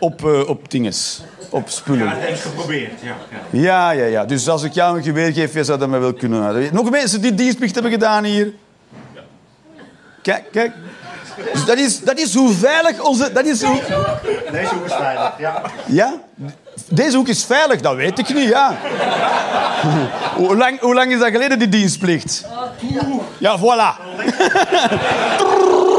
Op, 0.00 0.24
eh, 0.24 0.48
op 0.48 0.70
dinges. 0.70 1.22
op 1.50 1.68
spullen. 1.68 2.06
Ja, 2.06 2.12
dat 2.14 2.20
heb 2.20 2.30
ik 2.30 2.40
geprobeerd. 2.40 3.00
Ja, 3.00 3.14
ja. 3.50 3.60
Ja, 3.60 3.90
ja, 3.90 4.04
ja. 4.04 4.24
Dus 4.24 4.48
als 4.48 4.62
ik 4.62 4.72
jou 4.72 4.96
een 4.96 5.02
geweer 5.02 5.32
geef, 5.32 5.52
jij 5.54 5.64
zou 5.64 5.78
dat 5.78 5.88
mij 5.88 6.00
wel 6.00 6.12
kunnen 6.12 6.40
houden. 6.40 6.68
Nog 6.72 6.90
mensen 6.90 7.20
die 7.20 7.34
dienstplicht 7.34 7.74
hebben 7.74 7.92
gedaan 7.92 8.24
hier? 8.24 8.52
Kijk, 10.22 10.44
kijk. 10.52 10.72
Dus 11.52 11.64
dat 11.64 11.78
is, 11.78 12.00
dat 12.00 12.18
is 12.18 12.34
hoe 12.34 12.52
veilig 12.52 13.00
onze... 13.00 13.32
Dat 13.32 13.44
is 13.44 13.62
hoe... 13.62 13.80
Deze 14.52 14.74
hoek 14.74 14.84
is 14.84 14.92
veilig. 14.92 15.32
Ja. 15.38 15.62
Ja? 15.86 16.14
Deze 16.88 17.16
hoek 17.16 17.28
is 17.28 17.44
veilig, 17.44 17.80
dat 17.80 17.94
weet 17.94 18.18
ik 18.18 18.34
niet, 18.34 18.48
ja. 18.48 18.76
Hoe 20.36 20.56
lang, 20.56 20.80
hoe 20.80 20.94
lang 20.94 21.12
is 21.12 21.18
dat 21.18 21.30
geleden, 21.30 21.58
die 21.58 21.68
dienstplicht? 21.68 22.46
Ja, 23.38 23.58
voilà. 23.58 23.98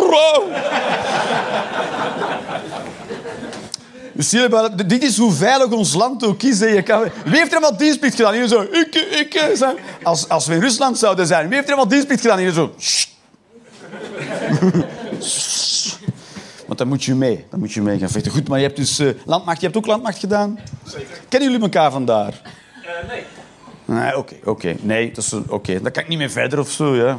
Dus 4.13 4.29
zie 4.29 4.39
je 4.41 4.49
wel, 4.49 4.75
dit 4.75 5.03
is 5.03 5.17
hoe 5.17 5.31
veilig 5.31 5.67
ons 5.71 5.93
land 5.93 6.25
ook 6.25 6.43
is. 6.43 6.59
hè. 6.59 6.65
Je 6.65 6.81
kan, 6.81 7.01
wie 7.25 7.37
heeft 7.37 7.51
er 7.53 7.57
allemaal 7.57 7.77
dienstplicht 7.77 8.15
gedaan? 8.15 8.33
Hier 8.33 8.47
zo, 8.47 8.61
ik, 8.61 8.95
ik, 9.19 9.33
eh, 9.33 9.55
zo. 9.55 9.75
Als, 10.03 10.29
als 10.29 10.45
we 10.47 10.53
in 10.53 10.59
Rusland 10.61 10.97
zouden 10.97 11.27
zijn, 11.27 11.45
wie 11.47 11.55
heeft 11.55 11.67
er 11.67 11.73
allemaal 11.73 11.91
dienstplicht 11.91 12.21
gedaan? 12.21 12.37
Hier 12.37 12.51
zo. 12.51 12.73
Want 16.65 16.77
dan 16.79 16.87
moet 16.87 17.03
je 17.03 17.15
mee. 17.15 17.45
Dan 17.49 17.59
moet 17.59 17.71
je 17.71 17.81
mee 17.81 17.99
gaan 17.99 18.09
vechten. 18.09 18.31
Goed, 18.31 18.47
maar 18.47 18.57
je 18.59 18.65
hebt 18.65 18.77
dus 18.77 18.99
eh, 18.99 19.07
landmacht. 19.25 19.59
Je 19.59 19.65
hebt 19.65 19.77
ook 19.77 19.85
landmacht 19.85 20.17
gedaan? 20.19 20.59
Kennen 21.29 21.49
jullie 21.51 21.63
elkaar 21.65 21.91
vandaar? 21.91 22.41
nee. 23.07 23.23
Nee, 23.85 24.17
oké, 24.17 24.35
oké. 24.43 24.75
Nee, 24.81 25.11
dat 25.11 25.23
is 25.23 25.31
een- 25.31 25.45
oké. 25.49 25.81
Dan 25.81 25.91
kan 25.91 26.03
ik 26.03 26.09
niet 26.09 26.17
meer 26.17 26.29
verder 26.31 26.59
of 26.59 26.69
zo, 26.71 26.95
ja. 26.95 27.17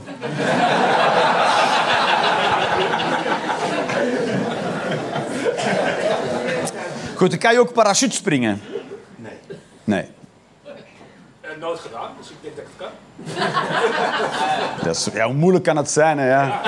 Goed, 7.22 7.30
dan 7.30 7.40
kan 7.40 7.52
je 7.52 7.60
ook 7.60 7.72
parachute 7.72 8.14
springen. 8.14 8.60
Nee. 9.16 9.32
Nee. 9.84 10.04
Uh, 10.64 11.50
nooit 11.60 11.78
gedaan, 11.78 12.10
dus 12.18 12.30
ik 12.30 12.36
denk 12.40 12.56
dat 12.56 12.64
ik 12.64 12.70
het 12.76 12.86
kan. 12.86 14.84
Dat 14.84 14.96
is, 14.96 15.08
ja, 15.12 15.24
hoe 15.24 15.34
moeilijk 15.34 15.64
kan 15.64 15.76
het 15.76 15.90
zijn, 15.90 16.18
hè, 16.18 16.28
ja? 16.28 16.60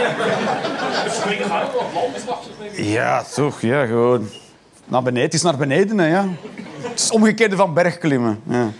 Springen 1.11 1.49
gaan, 1.49 1.67
landslag 1.95 2.43
springen. 2.53 2.91
Ja, 2.91 3.23
toch, 3.23 3.61
ja, 3.61 3.87
gewoon. 3.87 4.29
Naar 4.85 5.03
beneden, 5.03 5.31
is 5.31 5.43
naar 5.43 5.57
beneden, 5.57 5.99
hè, 5.99 6.07
ja. 6.07 6.27
Het 6.79 7.01
is 7.01 7.11
omgekeerde 7.11 7.57
van 7.57 7.75
bergklimmen. 7.75 8.43
Ja. 8.49 8.71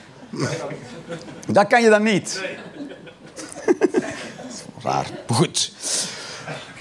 Dat 1.47 1.67
kan 1.67 1.83
je 1.83 1.91
dan 1.91 2.03
niet. 2.03 2.45
Raar. 4.85 5.07
Goed. 5.27 5.73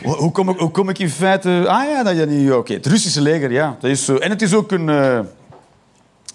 Hoe 0.03 0.31
kom, 0.31 0.49
ik, 0.49 0.59
hoe 0.59 0.71
kom 0.71 0.89
ik 0.89 0.99
in 0.99 1.09
feite... 1.09 1.63
Ah 1.67 1.83
ja, 1.89 2.03
dat 2.03 2.27
niet... 2.27 2.51
Oké, 2.51 2.73
het 2.73 2.85
Russische 2.85 3.21
leger, 3.21 3.51
ja. 3.51 3.77
Dat 3.79 3.89
is 3.91 4.05
zo. 4.05 4.15
En 4.15 4.29
het 4.29 4.41
is 4.41 4.53
ook 4.53 4.71
een... 4.71 4.89
eh, 4.89 5.19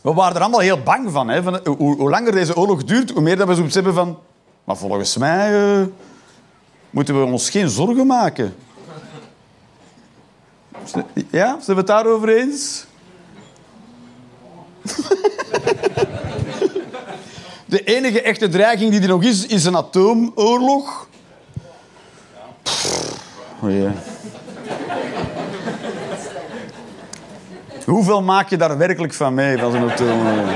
We 0.01 0.13
waren 0.15 0.35
er 0.37 0.41
allemaal 0.41 0.61
heel 0.61 0.83
bang 0.83 1.11
van. 1.13 1.29
Hè, 1.29 1.43
van 1.43 1.61
hoe, 1.65 1.97
hoe 1.97 2.11
langer 2.11 2.33
deze 2.33 2.57
oorlog 2.57 2.85
duurt, 2.85 3.11
hoe 3.11 3.23
meer 3.23 3.37
dat 3.37 3.49
we 3.49 3.55
zoiets 3.55 3.75
hebben 3.75 3.95
van... 3.95 4.19
Maar 4.65 4.77
volgens 4.77 5.17
mij 5.17 5.79
eh, 5.81 5.87
moeten 6.91 7.21
we 7.21 7.27
ons 7.33 7.51
geen 7.51 7.69
zorgen 7.69 8.07
maken. 8.07 8.55
Ja, 11.31 11.47
zijn 11.49 11.65
we 11.67 11.75
het 11.75 11.87
daarover 11.87 12.29
eens? 12.29 12.87
De 17.67 17.85
enige 17.85 18.23
echte 18.23 18.49
dreiging 18.49 18.91
die 18.91 19.01
er 19.01 19.09
nog 19.09 19.23
is, 19.23 19.47
is 19.47 19.65
een 19.65 19.77
atoomoorlog. 19.77 21.09
Pff, 22.63 23.17
oh. 23.63 23.91
Hoeveel 27.85 28.23
maak 28.23 28.49
je 28.49 28.57
daar 28.57 28.79
werkelijk 28.79 29.13
van 29.15 29.35
mee, 29.35 29.59
van 29.59 29.73
zo'n 29.73 29.91
atoomoorlog? 29.91 30.51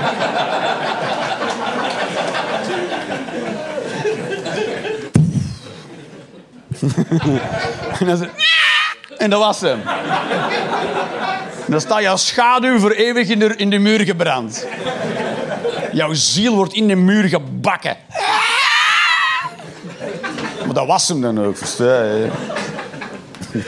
en 7.98 8.06
dan 8.06 8.08
is 8.08 8.20
het- 8.20 8.30
en 9.18 9.30
dat 9.30 9.40
was 9.40 9.60
hem. 9.60 9.80
Dan 11.66 11.80
sta 11.80 11.98
je 12.00 12.08
als 12.08 12.26
schaduw 12.26 12.78
voor 12.78 12.90
eeuwig 12.90 13.28
in 13.28 13.38
de, 13.38 13.56
in 13.56 13.70
de 13.70 13.78
muur 13.78 14.00
gebrand. 14.00 14.66
Jouw 15.92 16.12
ziel 16.12 16.54
wordt 16.54 16.72
in 16.72 16.88
de 16.88 16.94
muur 16.94 17.28
gebakken. 17.28 17.96
Maar 20.64 20.74
dat 20.74 20.86
was 20.86 21.08
hem 21.08 21.20
dan 21.20 21.44
ook, 21.44 21.56
versta 21.56 21.84
je? 22.02 22.28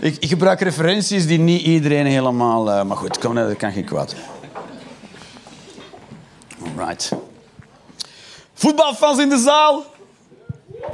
Ik, 0.00 0.16
ik 0.18 0.28
gebruik 0.28 0.60
referenties 0.60 1.26
die 1.26 1.38
niet 1.38 1.62
iedereen 1.62 2.06
helemaal... 2.06 2.70
eh, 2.70 2.82
maar 2.82 2.96
goed, 2.96 3.18
kom, 3.18 3.34
dat 3.34 3.56
kan 3.56 3.72
geen 3.72 3.84
kwaad. 3.84 4.14
Alright. 6.76 7.12
Voetbalfans 8.54 9.18
in 9.18 9.28
de 9.28 9.38
zaal? 9.38 9.84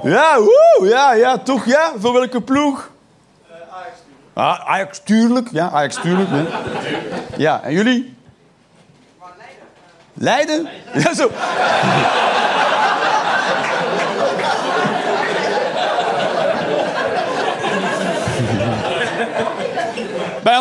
Ja, 0.03 0.39
woe, 0.39 0.89
ja, 0.89 1.13
ja, 1.13 1.39
toch, 1.39 1.65
ja. 1.65 1.93
Voor 1.99 2.13
welke 2.13 2.41
ploeg? 2.41 2.91
Ah, 4.33 4.69
Ajax, 4.69 5.01
tuurlijk. 5.05 5.49
Ja, 5.53 5.71
Ajax, 5.71 5.95
tuurlijk. 5.95 6.29
Ja, 6.31 6.45
ja 7.37 7.63
en 7.63 7.73
jullie? 7.73 8.15
Leiden? 10.15 10.69
Ja, 10.95 11.15
zo. 11.15 11.31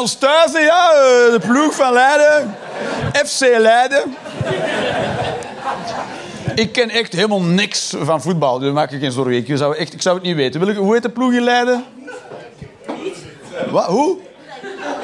Ons 0.03 0.17
ja, 0.19 0.91
eh, 0.91 1.31
de 1.31 1.39
ploeg 1.47 1.75
van 1.75 1.93
Leiden. 1.93 2.55
FC 3.25 3.39
Leiden. 3.39 4.15
Ik 6.55 6.71
ken 6.71 6.89
echt 6.89 7.13
helemaal 7.13 7.41
niks 7.41 7.93
van 7.99 8.21
voetbal, 8.21 8.59
dus 8.59 8.71
maak 8.71 8.91
je 8.91 8.99
geen 8.99 9.11
zorgen. 9.11 9.35
Ik 9.35 9.57
zou, 9.57 9.75
echt, 9.75 9.93
ik 9.93 10.01
zou 10.01 10.15
het 10.15 10.25
niet 10.25 10.35
weten. 10.35 10.59
Wil 10.59 10.69
ik, 10.69 10.75
hoe 10.75 10.93
heet 10.93 11.03
de 11.03 11.09
ploeg 11.09 11.33
in 11.33 11.41
Leiden? 11.41 11.85
Wat? 13.69 13.85
Hoe? 13.85 14.17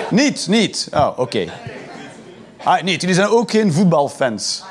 Niet, 0.10 0.48
niet. 0.48 0.88
Oh, 0.94 1.10
oké. 1.16 1.46
Ah, 2.64 2.82
niet, 2.82 3.02
jullie 3.02 3.16
zijn 3.16 3.28
ook 3.28 3.52
geen 3.52 3.74
voetbalfans. 3.74 4.64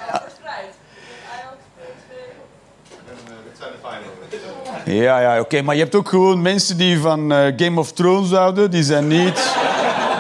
Ja, 4.85 5.21
ja, 5.21 5.41
oké. 5.41 5.63
Maar 5.63 5.75
je 5.75 5.83
hebt 5.83 5.95
ook 5.95 6.09
gewoon 6.09 6.43
mensen 6.43 6.77
die 6.77 6.99
van 6.99 7.33
eh, 7.33 7.53
Game 7.57 7.81
of 7.81 7.93
Thrones 7.93 8.31
houden. 8.31 8.71
Die 8.71 8.83
zijn 8.83 9.07
niet... 9.07 9.57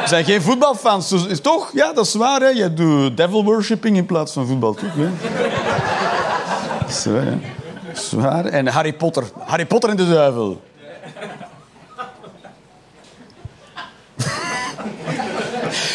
zijn 0.09 0.25
geen 0.25 0.43
voetbalfans. 0.43 1.09
Dus, 1.09 1.41
toch? 1.41 1.71
Ja, 1.73 1.93
dat 1.93 2.07
is 2.07 2.15
waar. 2.15 2.41
Hè? 2.41 2.49
Je 2.49 2.75
doet 2.75 3.17
devil 3.17 3.45
worshipping 3.45 3.97
in 3.97 4.07
plaats 4.07 4.33
van 4.33 4.47
voetbal, 4.47 4.77
is 6.89 7.05
waar, 7.05 7.39
is 7.93 8.13
waar. 8.13 8.45
En 8.45 8.67
Harry 8.67 8.93
Potter. 8.93 9.25
Harry 9.45 9.67
Potter 9.67 9.91
en 9.91 9.97
de 9.97 10.09
duivel. 10.09 10.61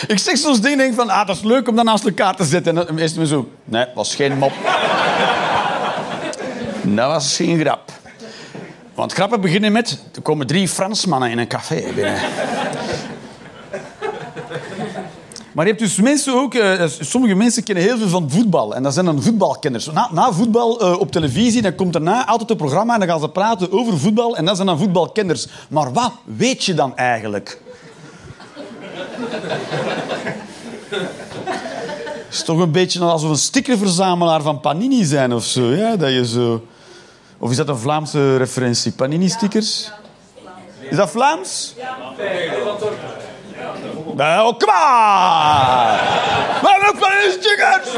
Ik 0.07 0.19
zeg 0.19 0.37
soms 0.37 0.61
dingen 0.61 0.77
denk 0.77 0.93
van, 0.93 1.09
ah, 1.09 1.27
dat 1.27 1.35
is 1.35 1.43
leuk 1.43 1.67
om 1.67 1.75
dat 1.75 1.85
naast 1.85 2.05
elkaar 2.05 2.35
te 2.35 2.43
zetten. 2.43 2.77
En 2.77 2.85
dan 2.85 2.99
is 2.99 3.09
het 3.09 3.19
me 3.19 3.27
zo, 3.27 3.49
nee, 3.65 3.85
was 3.95 4.15
geen 4.15 4.37
mop. 4.37 4.51
dat 6.83 7.07
was 7.07 7.35
geen 7.35 7.59
grap. 7.59 7.91
Want 8.95 9.13
grappen 9.13 9.41
beginnen 9.41 9.71
met, 9.71 10.03
er 10.15 10.21
komen 10.21 10.47
drie 10.47 10.67
Fransmannen 10.67 11.29
in 11.31 11.37
een 11.37 11.47
café 11.47 11.83
binnen. 11.95 12.21
Maar 15.53 15.65
je 15.65 15.71
hebt 15.71 15.83
dus 15.83 15.95
mensen 15.95 16.33
ook... 16.33 16.53
eh, 16.53 16.85
sommige 16.99 17.33
mensen 17.33 17.63
kennen 17.63 17.83
heel 17.83 17.97
veel 17.97 18.07
van 18.07 18.29
voetbal. 18.29 18.75
En 18.75 18.83
dat 18.83 18.93
zijn 18.93 19.05
dan 19.05 19.21
voetbalkenners. 19.23 19.85
Na, 19.91 20.09
na 20.11 20.31
voetbal 20.31 20.81
eh, 20.81 20.99
op 20.99 21.11
televisie, 21.11 21.61
dan 21.61 21.75
komt 21.75 21.93
daarna 21.93 22.27
altijd 22.27 22.49
een 22.49 22.57
programma... 22.57 22.93
en 22.93 22.99
dan 22.99 23.09
gaan 23.09 23.19
ze 23.19 23.29
praten 23.29 23.71
over 23.71 23.99
voetbal. 23.99 24.37
En 24.37 24.45
dat 24.45 24.55
zijn 24.55 24.67
dan 24.67 24.77
voetbalkenners. 24.77 25.47
Maar 25.69 25.93
wat 25.93 26.11
weet 26.23 26.63
je 26.63 26.73
dan 26.73 26.95
eigenlijk? 26.97 27.59
Het 32.27 32.41
is 32.41 32.43
toch 32.43 32.59
een 32.59 32.71
beetje 32.71 32.99
alsof 32.99 33.29
een 33.29 33.35
stickerverzamelaar 33.35 34.41
van 34.41 34.59
Panini 34.59 35.03
zijn 35.03 35.33
of 35.33 35.43
zo. 35.43 35.73
Ja, 35.73 35.95
dat 35.95 36.09
je 36.09 36.27
zo... 36.27 36.65
Of 37.37 37.51
is 37.51 37.57
dat 37.57 37.69
een 37.69 37.77
Vlaamse 37.77 38.37
referentie? 38.37 38.91
Panini-stickers? 38.91 39.91
Is 40.89 40.97
dat 40.97 41.09
Vlaams? 41.09 41.73
Nou, 44.15 44.55
kom! 44.57 44.67
Waar 46.61 46.87
ook 46.87 46.99
Panini-stickers? 46.99 47.89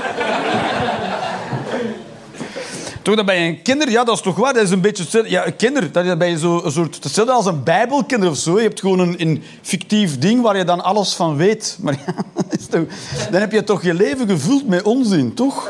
Toch, 3.02 3.16
dat 3.16 3.26
bij 3.26 3.48
een 3.48 3.62
kinder, 3.62 3.90
ja, 3.90 4.04
dat 4.04 4.16
is 4.16 4.22
toch 4.22 4.36
waar. 4.36 4.54
Dat 4.54 4.64
is 4.64 4.70
een 4.70 4.82
beetje. 4.82 5.30
Ja, 5.30 5.46
een 5.46 5.56
kinder, 5.56 5.92
dat 5.92 6.18
bij 6.18 6.30
je 6.30 6.38
zo 6.38 6.62
een 6.64 6.72
soort, 6.72 7.04
hetzelfde 7.04 7.34
als 7.34 7.46
een 7.46 7.64
bijbelkinder 7.64 8.30
of 8.30 8.38
zo. 8.38 8.56
Je 8.56 8.62
hebt 8.62 8.80
gewoon 8.80 9.00
een, 9.00 9.44
fictief 9.62 10.20
ding 10.20 10.42
waar 10.42 10.58
je 10.58 10.64
dan 10.64 10.84
alles 10.84 11.14
van 11.14 11.36
weet. 11.36 11.78
Maar 11.80 11.94
ja, 12.06 12.14
toch, 12.70 12.82
dan 13.32 13.40
heb 13.40 13.52
je 13.52 13.64
toch 13.64 13.84
je 13.84 13.94
leven 13.94 14.28
gevuld 14.28 14.68
met 14.68 14.84
onzin, 14.84 15.34
toch? 15.34 15.70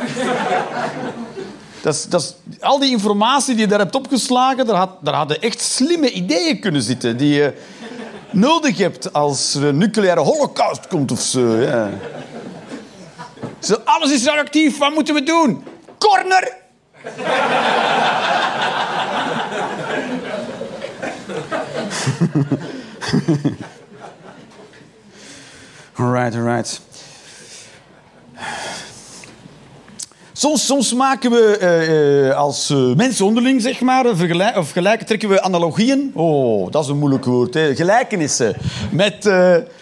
Dat 1.82 1.94
is, 1.94 2.06
dat 2.06 2.36
al 2.60 2.80
die 2.80 2.92
informatie 2.92 3.54
die 3.54 3.64
je 3.64 3.70
daar 3.70 3.80
hebt 3.80 3.96
opgeslagen, 3.96 4.66
daar, 4.66 4.76
had, 4.76 4.90
daar 5.02 5.14
hadden 5.14 5.42
echt 5.42 5.62
slimme 5.62 6.12
ideeën 6.12 6.60
kunnen 6.60 6.82
zitten. 6.82 7.18
Die, 7.18 7.46
eh, 7.46 7.52
nodig 8.36 8.78
hebt 8.78 9.14
als 9.14 9.56
er 9.56 9.64
een 9.64 9.78
nucleaire 9.78 10.20
holocaust 10.20 10.88
komt 10.88 11.12
of 11.12 11.20
zo. 11.20 11.56
Ja. 11.56 11.90
Zo, 13.60 13.76
alles 13.86 14.12
is 14.12 14.26
radioactief, 14.26 14.78
wat 14.78 14.94
moeten 14.94 15.14
we 15.14 15.24
doen? 15.24 15.64
Corner! 15.98 16.54
alright, 26.00 26.36
alright. 26.36 26.82
Soms, 30.46 30.66
soms 30.66 30.94
maken 30.94 31.32
we 31.32 31.58
eh, 31.58 32.28
eh, 32.28 32.38
als 32.38 32.70
eh, 32.70 32.94
mensen 32.96 33.26
onderling, 33.26 33.62
zeg 33.62 33.82
maar, 33.82 34.06
of 34.56 34.72
gelijken, 34.72 35.06
trekken 35.06 35.30
we 35.30 35.42
analogieën. 35.42 36.12
Oh, 36.14 36.72
dat 36.72 36.84
is 36.84 36.90
een 36.90 36.98
moeilijk 36.98 37.26
woord. 37.26 37.54
Hè. 37.54 37.76
Gelijkenissen 37.76 38.56
met 38.92 39.22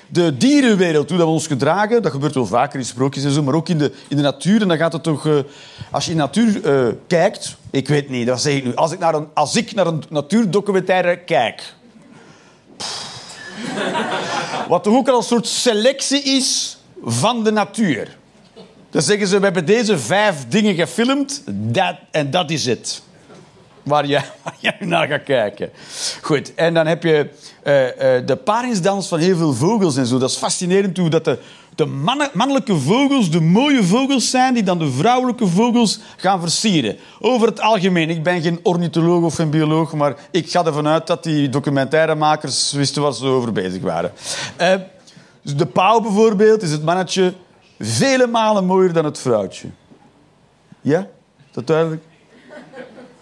de 0.10 0.38
dierenwereld, 0.38 1.10
hoe 1.10 1.18
dat 1.18 1.28
we 1.28 1.34
ons 1.34 1.48
gedragen. 1.48 2.02
Dat 2.02 2.12
gebeurt 2.12 2.34
wel 2.34 2.46
vaker 2.46 2.80
in 2.80 2.86
sprookjes 2.86 3.24
en 3.24 3.32
zo, 3.32 3.44
maar 3.44 3.54
ook 3.54 3.70
in 3.70 3.78
de, 3.78 3.92
in 4.08 4.18
de 4.18 4.24
natuur. 4.24 4.62
En 4.62 4.68
dan 4.68 4.78
gaat 4.78 4.94
het 4.94 5.04
toch... 5.04 5.28
als 5.92 6.06
je 6.06 6.12
in 6.12 6.18
de 6.18 6.24
natuur 6.24 6.62
kijkt... 7.08 7.56
Ik 7.72 7.88
weet 7.88 8.10
niet, 8.10 8.28
dat 8.28 8.42
zeg 8.42 8.54
ik 8.54 8.64
nu. 8.64 8.76
Als 8.76 8.92
ik 8.92 9.00
naar 9.00 9.16
een, 9.16 9.28
als 9.34 9.56
ik 9.56 9.74
naar 9.74 9.88
een 9.88 10.04
natuurdocumentaire 10.10 11.18
kijk... 11.18 11.74
Wat 14.68 14.84
toch 14.84 14.96
ook 14.96 15.08
al 15.08 15.18
een 15.18 15.24
soort 15.24 15.48
selectie 15.48 16.22
is 16.22 16.78
van 17.04 17.44
de 17.44 17.52
natuur. 17.52 18.22
Dan 18.94 19.02
zeggen 19.02 19.28
ze, 19.28 19.38
we 19.38 19.44
hebben 19.44 19.66
deze 19.66 19.98
vijf 19.98 20.46
dingen 20.48 20.76
gefilmd 20.76 21.44
dat, 21.52 21.96
en 22.12 22.32
dat 22.32 22.50
is 22.52 22.66
het. 22.66 23.02
Waar 23.84 24.08
waar 24.44 24.56
jij 24.60 24.78
naar 24.80 25.08
gaat 25.08 25.24
kijken. 25.24 25.70
Goed, 26.22 26.56
en 26.56 26.74
dan 26.74 26.88
heb 26.88 27.04
je 27.04 27.30
eh, 27.64 28.18
eh, 28.18 28.26
de 28.28 28.36
paringsdans 28.36 29.08
van 29.08 29.20
heel 29.20 29.38
veel 29.38 29.54
vogels 29.54 29.98
en 29.98 30.06
zo. 30.06 30.18
Dat 30.18 30.30
is 30.30 30.36
fascinerend 30.36 30.98
hoe 30.98 31.10
dat 31.10 31.26
de, 31.26 31.38
de 31.76 31.86
mannelijke 32.34 32.76
vogels 32.76 33.32
de 33.32 33.42
mooie 33.42 33.84
vogels 33.84 34.30
zijn 34.30 34.54
die 34.54 34.64
dan 34.64 34.80
de 34.80 34.92
vrouwelijke 34.92 35.48
vogels 35.48 36.00
gaan 36.18 36.40
versieren. 36.40 36.98
Over 37.20 37.48
het 37.48 37.62
algemeen. 37.62 38.10
Ik 38.10 38.24
ben 38.24 38.42
geen 38.42 38.60
ornitholoog 38.64 39.24
of 39.24 39.38
een 39.38 39.50
bioloog, 39.50 39.94
maar 39.94 40.16
ik 40.32 40.52
ga 40.52 40.66
ervan 40.66 40.88
uit 40.88 41.08
dat 41.08 41.24
die 41.24 41.50
documentairemakers 41.50 42.72
wisten 42.72 43.02
wat 43.02 43.18
ze 43.18 43.26
over 43.26 43.52
bezig 43.52 43.82
waren. 43.82 44.12
Eh, 44.56 44.76
de 45.42 45.66
pauw 45.66 46.00
bijvoorbeeld 46.00 46.62
is 46.62 46.72
het 46.72 46.84
mannetje 46.84 47.34
vele 47.80 48.28
malen 48.28 48.66
mooier 48.66 48.94
dan 48.94 49.06
het 49.06 49.20
vrouwtje. 49.20 49.68
Ja? 50.82 51.08
Dat 51.52 51.68
duidelijk? 51.68 52.04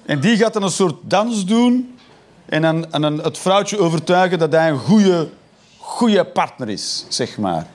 En 0.05 0.19
die 0.19 0.37
gaat 0.37 0.53
dan 0.53 0.63
een 0.63 0.69
soort 0.69 0.95
dans 1.01 1.45
doen 1.45 1.97
en 2.45 2.61
dan, 2.91 3.19
het 3.23 3.37
vrouwtje 3.37 3.79
overtuigen 3.79 4.39
dat 4.39 4.51
hij 4.51 4.69
een 4.69 4.77
goede, 4.77 5.29
goede 5.77 6.25
partner 6.25 6.69
is, 6.69 7.05
zeg 7.09 7.37
maar. 7.37 7.67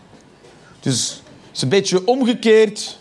Dus 0.80 1.22
het 1.46 1.56
is 1.56 1.62
een 1.62 1.68
beetje 1.68 2.06
omgekeerd 2.06 2.98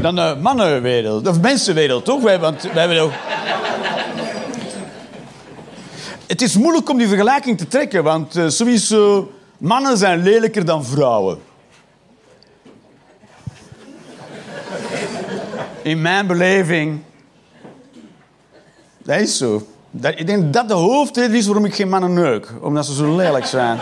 dan 0.00 0.14
de 0.14 0.36
mannenwereld, 0.40 1.28
of 1.28 1.40
mensenwereld, 1.40 2.04
toch? 2.04 2.22
Wij, 2.22 2.38
want 2.38 2.62
wij 2.62 2.72
hebben 2.72 3.00
ook... 3.00 3.12
Het 6.26 6.42
is 6.42 6.56
moeilijk 6.56 6.88
om 6.88 6.98
die 6.98 7.08
vergelijking 7.08 7.58
te 7.58 7.68
trekken, 7.68 8.04
want 8.04 8.36
eh, 8.36 8.48
sowieso, 8.48 9.32
mannen 9.58 9.96
zijn 9.96 10.22
lelijker 10.22 10.64
dan 10.64 10.84
vrouwen. 10.84 11.38
In 15.82 16.02
mijn 16.02 16.26
beleving. 16.26 17.02
Dat 18.98 19.20
is 19.20 19.36
zo. 19.36 19.66
Dat, 19.90 20.12
ik 20.16 20.26
denk 20.26 20.52
dat 20.52 20.68
de 20.68 20.74
hoofdreden 20.74 21.36
is 21.36 21.46
waarom 21.46 21.64
ik 21.64 21.74
geen 21.74 21.88
mannen 21.88 22.12
neuk. 22.12 22.52
Omdat 22.60 22.86
ze 22.86 22.94
zo 22.94 23.16
lelijk 23.16 23.46
zijn. 23.46 23.78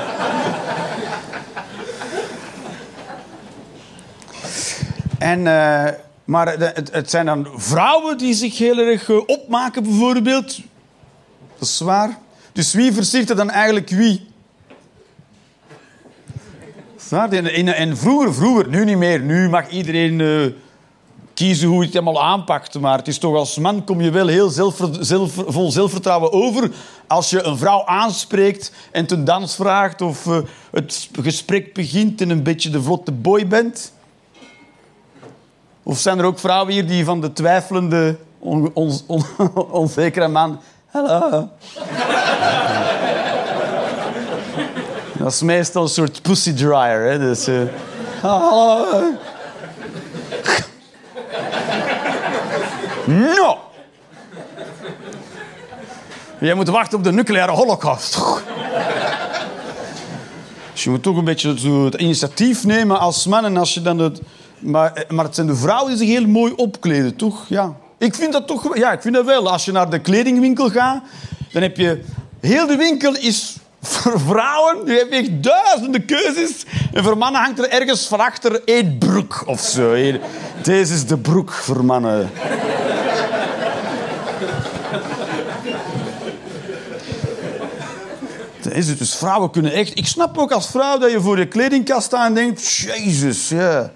En, 5.18 5.46
eh, 5.46 5.92
maar 6.24 6.58
het, 6.58 6.92
het 6.92 7.10
zijn 7.10 7.26
dan 7.26 7.48
vrouwen 7.56 8.18
die 8.18 8.34
zich 8.34 8.58
heel 8.58 8.78
erg 8.78 9.10
eh, 9.10 9.16
opmaken, 9.26 9.82
bijvoorbeeld. 9.82 10.56
Dat 11.58 11.68
is 11.68 11.80
waar. 11.80 12.18
Dus 12.52 12.72
wie 12.72 12.92
versiert 12.92 13.30
er 13.30 13.36
dan 13.36 13.50
eigenlijk 13.50 13.88
wie? 13.88 14.32
En, 17.10 17.74
en, 17.74 17.96
vroeger, 17.96 18.34
vroeger, 18.34 18.68
nu 18.68 18.84
niet 18.84 18.96
meer. 18.96 19.20
Nu 19.20 19.48
mag 19.48 19.68
iedereen 19.68 20.20
eh, 20.20 20.52
kiezen 21.34 21.68
hoe 21.68 21.78
je 21.78 21.84
het 21.84 21.92
helemaal 21.92 22.22
aanpakt. 22.22 22.80
Maar 22.80 22.98
het 22.98 23.08
is 23.08 23.18
toch 23.18 23.36
als 23.36 23.58
man 23.58 23.84
kom 23.84 24.00
je 24.00 24.10
wel 24.10 24.26
heel 24.26 24.50
vol 25.48 25.70
zelfvertrouwen 25.70 26.32
over 26.32 26.70
als 27.06 27.30
je 27.30 27.42
een 27.42 27.58
vrouw 27.58 27.86
aanspreekt 27.86 28.72
en 28.90 29.06
ten 29.06 29.24
dans 29.24 29.54
vraagt 29.54 30.00
of 30.00 30.26
eh, 30.26 30.38
het 30.70 31.08
gesprek 31.22 31.74
begint 31.74 32.20
en 32.20 32.30
een 32.30 32.42
beetje 32.42 32.70
de 32.70 32.82
vlotte 32.82 33.12
boy 33.12 33.46
bent. 33.46 33.92
Of 35.82 35.98
zijn 35.98 36.18
er 36.18 36.24
ook 36.24 36.38
vrouwen 36.38 36.72
hier 36.72 36.86
die 36.86 37.04
van 37.04 37.20
de 37.20 37.32
twijfelende, 37.32 38.16
on- 38.38 38.72
onzekere 39.70 40.28
man... 40.28 40.60
Hallo. 40.90 41.48
Dat 45.24 45.32
is 45.32 45.42
meestal 45.42 45.82
een 45.82 45.88
soort 45.88 46.22
pussy 46.22 46.54
dryer. 46.54 47.10
Hè? 47.10 47.18
Dus, 47.18 47.46
eh, 47.46 47.60
hallo. 48.22 49.02
No! 53.06 53.58
Jij 56.38 56.54
moet 56.54 56.68
wachten 56.68 56.98
op 56.98 57.04
de 57.04 57.12
nucleaire 57.12 57.52
holocaust. 57.52 58.18
Dus 60.72 60.84
je 60.84 60.90
moet 60.90 61.02
toch 61.02 61.16
een 61.16 61.24
beetje 61.24 61.48
het 61.84 61.94
initiatief 61.94 62.64
nemen 62.64 62.98
als 62.98 63.26
man. 63.26 63.44
En 63.44 63.56
als 63.56 63.74
je 63.74 63.82
dan 63.82 63.98
het... 63.98 64.20
maar, 64.58 65.04
maar 65.08 65.24
het 65.24 65.34
zijn 65.34 65.46
de 65.46 65.56
vrouwen 65.56 65.88
die 65.88 66.06
zich 66.06 66.18
heel 66.18 66.28
mooi 66.28 66.52
opkleden, 66.52 67.16
toch? 67.16 67.44
Ja. 67.48 67.74
Ik 67.98 68.14
vind 68.14 68.32
dat 68.32 68.46
toch... 68.46 68.76
Ja, 68.76 68.92
ik 68.92 69.02
vind 69.02 69.14
dat 69.14 69.24
wel. 69.24 69.50
Als 69.50 69.64
je 69.64 69.72
naar 69.72 69.90
de 69.90 69.98
kledingwinkel 69.98 70.70
gaat, 70.70 71.02
dan 71.52 71.62
heb 71.62 71.76
je... 71.76 72.00
Heel 72.40 72.66
de 72.66 72.76
winkel 72.76 73.16
is 73.16 73.56
voor 73.92 74.20
vrouwen. 74.20 74.86
Je 74.86 74.92
hebt 74.92 75.12
echt 75.12 75.42
duizenden 75.42 76.04
keuzes. 76.04 76.64
En 76.92 77.04
voor 77.04 77.18
mannen 77.18 77.40
hangt 77.40 77.58
er 77.58 77.68
ergens 77.68 78.06
van 78.06 78.20
achter 78.20 78.62
één 78.64 78.98
broek 78.98 79.42
of 79.46 79.60
zo. 79.60 79.94
Deze 80.62 80.94
is 80.94 81.06
de 81.06 81.18
broek 81.18 81.52
voor 81.52 81.84
mannen. 81.84 82.30
Het. 88.62 88.98
Dus 88.98 89.14
vrouwen 89.14 89.50
kunnen 89.50 89.72
echt... 89.72 89.98
Ik 89.98 90.06
snap 90.06 90.38
ook 90.38 90.52
als 90.52 90.66
vrouw 90.66 90.98
dat 90.98 91.10
je 91.10 91.20
voor 91.20 91.38
je 91.38 91.48
kledingkast 91.48 92.06
staat 92.06 92.26
en 92.26 92.34
denkt... 92.34 92.66
Jezus, 92.66 93.48
ja. 93.48 93.92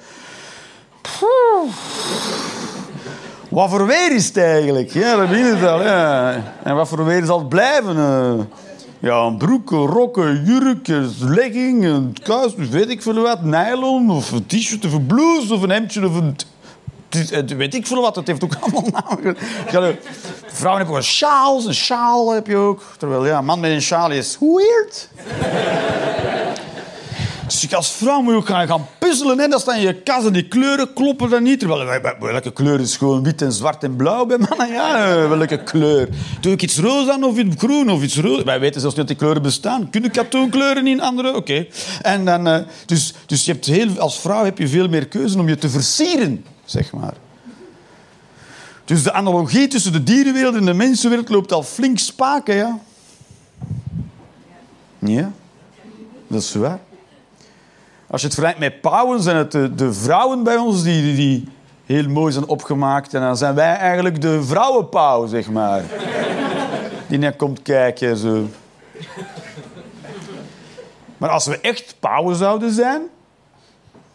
Wat 3.49 3.71
voor 3.71 3.87
weer 3.87 4.15
is 4.15 4.27
het 4.27 4.37
eigenlijk? 4.37 4.93
Ja, 4.93 5.17
dat 5.17 5.29
begint 5.29 5.61
het 5.61 5.69
al. 5.69 5.83
Ja. 5.83 6.43
En 6.63 6.75
wat 6.75 6.89
voor 6.89 7.05
weer 7.05 7.25
zal 7.25 7.39
het 7.39 7.49
blijven? 7.49 7.97
eh? 7.97 8.68
Ja, 9.01 9.19
een 9.25 9.37
broek, 9.37 9.71
een 9.71 9.87
rok, 9.87 10.17
een 10.17 10.45
jurk, 10.45 10.89
een 10.89 11.11
legging, 11.19 11.85
een 11.85 12.17
kous, 12.23 12.55
weet 12.55 12.89
ik 12.89 13.03
veel 13.03 13.15
wat. 13.23 13.43
Nylon, 13.43 14.11
of 14.11 14.33
een 14.33 14.47
t-shirt, 14.47 14.85
of 14.85 14.93
een 14.93 15.07
blouse, 15.07 15.55
of 15.55 15.63
een 15.63 15.71
hemdje, 15.71 16.07
of 16.07 16.15
een... 16.15 16.37
het- 17.31 17.57
Weet 17.57 17.75
ik 17.75 17.87
veel 17.87 18.01
wat, 18.01 18.17
het 18.17 18.27
heeft 18.27 18.45
ook 18.45 18.55
allemaal 18.61 18.85
namen. 19.09 19.37
Ja, 19.71 19.93
Vrouwen 20.47 20.77
hebben 20.85 20.89
ook 20.89 20.97
een 20.97 21.03
sjaal, 21.03 21.67
een 21.67 21.75
sjaal 21.75 22.33
heb 22.33 22.47
je 22.47 22.57
ook. 22.57 22.83
Terwijl, 22.99 23.27
ja, 23.27 23.39
een 23.39 23.45
man 23.45 23.61
met 23.61 23.71
een 23.71 23.83
sjaal 23.83 24.11
is 24.11 24.39
weird. 24.41 25.09
Dus 27.49 27.75
als 27.75 27.91
vrouw 27.91 28.21
moet 28.21 28.33
je 28.33 28.39
ook 28.39 28.47
gaan, 28.69 28.87
puzzelen. 28.99 29.39
Hè. 29.39 29.49
Dat 29.49 29.61
staan 29.61 29.81
je 29.81 30.03
kast 30.03 30.27
en 30.27 30.33
die 30.33 30.49
kleuren 30.49 30.93
kloppen 30.93 31.31
dan 31.31 31.43
niet. 31.43 31.59
Terwijl, 31.59 31.85
wij- 31.85 32.03
wij- 32.03 32.17
welke 32.19 32.53
kleur 32.53 32.81
is 32.81 32.97
gewoon 32.97 33.23
wit 33.23 33.43
en 33.43 33.53
zwart 33.53 33.83
en 33.85 33.97
blauw 33.97 34.27
bij 34.27 34.39
mannen? 34.39 34.69
Ja, 34.69 35.07
eh, 35.07 35.29
welke 35.29 35.63
kleur? 35.63 36.09
Doe 36.41 36.53
ik 36.53 36.63
iets 36.63 36.79
roze 36.79 37.13
aan 37.13 37.25
of 37.25 37.37
iets 37.39 37.55
groen 37.59 37.91
of 37.91 38.03
iets 38.03 38.17
rood? 38.19 38.45
Wij 38.45 38.61
weten 38.61 38.81
zelfs 38.81 38.97
niet 38.97 39.07
dat 39.07 39.17
die 39.17 39.25
kleuren 39.27 39.43
bestaan. 39.43 39.91
Kunnen 39.91 40.11
katoenkleuren 40.11 40.87
in 40.87 41.01
andere? 41.01 41.35
Oké. 41.35 41.67
En 42.03 42.25
dan, 42.25 42.47
eh, 42.47 42.59
dus, 42.87 43.15
dus 43.27 43.45
je 43.45 43.57
hebt 43.71 43.99
als 43.99 44.21
vrouw 44.21 44.45
heb 44.45 44.59
je 44.59 44.69
veel 44.69 44.89
meer 44.89 45.07
keuze 45.09 45.39
om 45.39 45.49
je 45.49 45.57
te 45.57 45.69
versieren, 45.69 46.45
zeg 46.65 46.93
maar. 46.93 47.15
Dus 48.85 49.03
de 49.03 49.13
analogie 49.13 49.67
tussen 49.69 49.93
de 49.93 50.03
dierenwereld 50.03 50.55
en 50.55 50.65
de 50.65 50.75
mensenwereld 50.75 51.29
loopt 51.29 51.53
al 51.53 51.63
flink 51.63 51.99
spaken, 51.99 52.55
ja. 52.55 52.79
Ja, 54.99 55.33
dat 56.27 56.43
is 56.43 56.55
waar. 56.55 56.79
Als 58.11 58.21
je 58.21 58.27
het 58.27 58.37
vergelijkt 58.37 58.59
met 58.59 58.81
pauwen, 58.81 59.23
zijn 59.23 59.37
het 59.37 59.53
de, 59.53 59.75
de 59.75 59.93
vrouwen 59.93 60.43
bij 60.43 60.57
ons 60.57 60.83
die, 60.83 61.03
die, 61.03 61.17
die 61.17 61.49
heel 61.87 62.09
mooi 62.09 62.33
zijn 62.33 62.47
opgemaakt. 62.47 63.15
En 63.15 63.21
dan 63.21 63.37
zijn 63.37 63.55
wij 63.55 63.75
eigenlijk 63.75 64.21
de 64.21 64.43
vrouwenpauw, 64.43 65.27
zeg 65.27 65.51
maar. 65.51 65.83
Die 67.07 67.19
net 67.19 67.37
komt 67.37 67.63
kijken. 67.63 68.17
Zo. 68.17 68.47
Maar 71.17 71.31
als 71.31 71.47
we 71.47 71.61
echt 71.61 71.95
pauwen 72.01 72.37
zouden 72.37 72.73
zijn, 72.73 73.03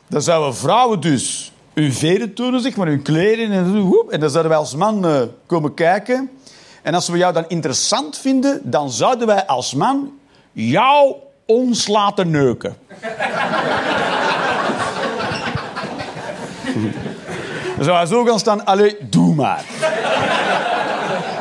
dan 0.08 0.22
zouden 0.22 0.56
vrouwen 0.56 1.00
dus 1.00 1.52
hun 1.74 1.94
veren 1.94 2.34
tonen, 2.34 2.62
zeg 2.62 2.76
maar, 2.76 2.88
hun 2.88 3.02
kleren. 3.02 3.52
En, 3.52 3.80
woep, 3.80 4.10
en 4.10 4.20
dan 4.20 4.30
zouden 4.30 4.52
wij 4.52 4.60
als 4.60 4.76
man 4.76 5.06
eh, 5.06 5.22
komen 5.46 5.74
kijken. 5.74 6.30
En 6.82 6.94
als 6.94 7.08
we 7.08 7.18
jou 7.18 7.34
dan 7.34 7.46
interessant 7.48 8.18
vinden, 8.18 8.62
dan 8.64 8.92
zouden 8.92 9.28
wij 9.28 9.46
als 9.46 9.74
man 9.74 10.12
jou 10.52 11.16
ons 11.54 11.88
laten 11.88 12.32
neuken. 12.32 12.76
Dan 17.78 18.08
zo 18.08 18.24
gaan 18.24 18.40
staan, 18.40 18.66
allee, 18.66 18.98
doe 19.10 19.36
maar. 19.36 19.64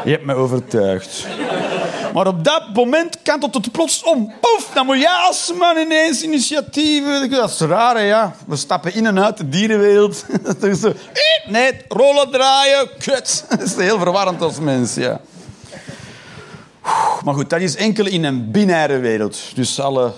Je 0.05 0.11
hebt 0.11 0.25
me 0.25 0.35
overtuigd. 0.35 1.27
Maar 2.14 2.27
op 2.27 2.44
dat 2.44 2.62
moment 2.75 3.18
kantelt 3.22 3.55
het 3.55 3.72
plots 3.72 4.03
om. 4.03 4.33
Poef, 4.40 4.70
dan 4.75 4.87
moet 4.87 5.01
jij 5.01 5.16
als 5.27 5.53
man 5.59 5.77
ineens 5.77 6.22
initiatieven. 6.22 7.31
Dat 7.31 7.51
is 7.51 7.59
raar, 7.59 7.94
hè, 7.94 8.03
ja. 8.03 8.35
We 8.46 8.57
stappen 8.57 8.94
in 8.94 9.07
en 9.07 9.25
uit 9.25 9.37
de 9.37 9.48
dierenwereld. 9.48 10.25
Zo, 10.81 10.88
eh, 10.88 10.94
nee, 11.46 11.72
rollen 11.88 12.31
draaien, 12.31 12.88
kut. 12.98 13.44
Dat 13.48 13.62
is 13.62 13.77
heel 13.77 13.98
verwarrend 13.98 14.42
als 14.42 14.59
mens, 14.59 14.94
ja. 14.94 15.20
Maar 17.25 17.35
goed, 17.35 17.51
dat 17.51 17.61
is 17.61 17.77
enkel 17.77 18.07
in 18.07 18.25
een 18.25 18.51
binaire 18.51 18.99
wereld. 18.99 19.40
Dus 19.55 19.81
alle 19.81 20.12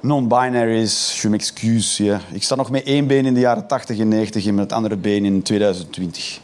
non-binaries, 0.00 1.22
je 1.22 1.28
m'excuse. 1.28 2.04
Ja. 2.04 2.20
Ik 2.32 2.42
sta 2.42 2.54
nog 2.54 2.70
met 2.70 2.84
één 2.84 3.06
been 3.06 3.26
in 3.26 3.34
de 3.34 3.40
jaren 3.40 3.66
80 3.66 3.98
en 3.98 4.08
90 4.08 4.46
en 4.46 4.54
met 4.54 4.64
het 4.64 4.72
andere 4.72 4.96
been 4.96 5.24
in 5.24 5.42
2020. 5.42 6.40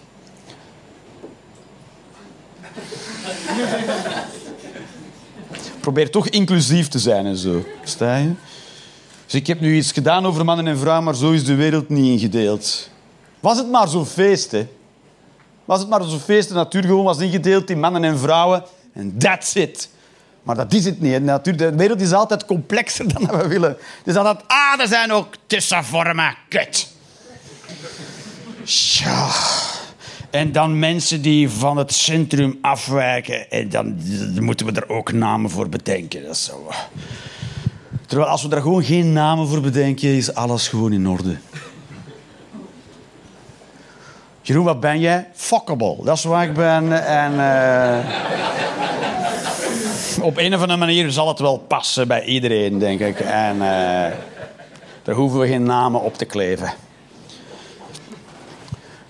Probeer 5.81 6.11
toch 6.11 6.29
inclusief 6.29 6.89
te 6.89 6.99
zijn 6.99 7.27
en 7.27 7.37
zo. 7.37 7.65
Sta 7.85 8.17
je? 8.17 8.33
Dus 9.25 9.35
ik 9.35 9.47
heb 9.47 9.61
nu 9.61 9.77
iets 9.77 9.93
gedaan 9.93 10.27
over 10.27 10.45
mannen 10.45 10.67
en 10.67 10.79
vrouwen, 10.79 11.05
maar 11.05 11.15
zo 11.15 11.31
is 11.31 11.45
de 11.45 11.55
wereld 11.55 11.89
niet 11.89 12.13
ingedeeld. 12.13 12.91
Was 13.41 13.57
het 13.57 13.71
maar 13.71 13.89
zo'n 13.89 14.07
feest, 14.07 14.51
hè? 14.51 14.67
Was 15.65 15.81
het 15.81 15.89
maar 15.89 16.03
zo'n 16.05 16.21
feest, 16.21 16.49
de 16.49 16.55
natuur 16.55 16.83
gewoon 16.83 17.05
was 17.05 17.19
ingedeeld 17.19 17.71
in 17.71 17.81
mannen 17.81 18.05
en 18.05 18.19
vrouwen. 18.19 18.65
En 18.99 19.19
that's 19.19 19.55
it. 19.55 19.89
Maar 20.43 20.57
dat 20.57 20.73
is 20.73 20.85
het 20.85 21.01
niet. 21.01 21.45
De, 21.59 21.75
wereld 21.77 22.01
is 22.01 22.13
altijd 22.13 22.45
complexer 22.45 23.13
dan 23.13 23.27
we 23.27 23.49
willen. 23.49 23.77
Dus 24.05 24.17
altijd, 24.17 24.41
ah, 24.47 24.81
er 24.81 24.89
zijn 24.89 25.13
ook 25.13 25.35
tussenvormen. 25.47 26.37
Kut. 26.49 26.89
Tja. 28.65 29.29
En 30.31 30.53
dan 30.53 30.79
mensen 30.79 31.23
die 31.23 31.51
van 31.51 31.77
het 31.77 31.93
centrum 31.93 32.59
afwijken. 32.61 33.51
En 33.51 33.69
dan 33.69 34.01
moeten 34.41 34.67
we 34.67 34.73
er 34.73 34.89
ook 34.89 35.13
namen 35.13 35.51
voor 35.51 35.69
bedenken. 35.69 36.23
Dat 36.23 36.35
is 36.35 36.45
zo. 36.45 36.71
Terwijl 38.07 38.31
als 38.31 38.43
we 38.43 38.57
er 38.57 38.63
gewoon 38.63 38.85
geen 38.85 39.13
namen 39.13 39.49
voor 39.49 39.61
bedenken, 39.61 40.09
is 40.09 40.35
alles 40.35 40.69
gewoon 40.69 40.93
in 40.93 41.09
orde. 41.09 41.37
Jeroen, 44.49 44.65
wat 44.65 44.81
ben 44.81 45.01
jij? 45.01 45.29
Fuckable. 45.35 45.97
Dat 46.05 46.17
is 46.17 46.25
waar 46.25 46.45
ik 46.45 46.55
ben. 46.55 47.07
En 47.07 47.33
uh, 47.33 47.99
op 50.25 50.37
een 50.37 50.55
of 50.55 50.61
andere 50.61 50.79
manier 50.79 51.11
zal 51.11 51.29
het 51.29 51.39
wel 51.39 51.59
passen 51.59 52.09
bij 52.09 52.25
iedereen, 52.25 52.79
denk 52.79 53.01
ik. 53.01 53.21
En 53.21 53.55
uh, 53.57 53.63
daar 55.03 55.15
hoeven 55.15 55.41
we 55.41 55.47
geen 55.47 55.63
namen 55.63 56.01
op 56.01 56.15
te 56.15 56.25
kleven. 56.25 56.73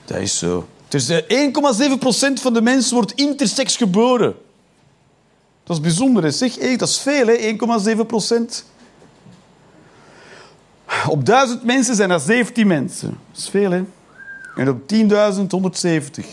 Dat 0.05 0.16
is 0.16 0.38
zo. 0.38 0.68
Dus 0.88 1.11
1,7% 1.11 1.18
van 2.35 2.53
de 2.53 2.62
mensen 2.62 2.94
wordt 2.94 3.12
intersex 3.12 3.77
geboren. 3.77 4.35
Dat 5.64 5.77
is 5.77 5.83
bijzonder, 5.83 6.22
hè? 6.22 6.31
zeg. 6.31 6.59
Hey, 6.59 6.77
dat 6.77 6.88
is 6.88 6.98
veel, 6.98 7.27
hè? 7.27 7.57
1,7%. 8.55 8.64
Op 11.09 11.27
1000 11.27 11.64
mensen 11.64 11.94
zijn 11.94 12.11
er 12.11 12.20
17 12.20 12.66
mensen. 12.66 13.18
Dat 13.31 13.40
is 13.40 13.48
veel, 13.48 13.70
hè? 13.70 13.83
En 14.59 14.68
op 14.68 14.79
10.000, 14.94 15.47
170. 15.49 16.27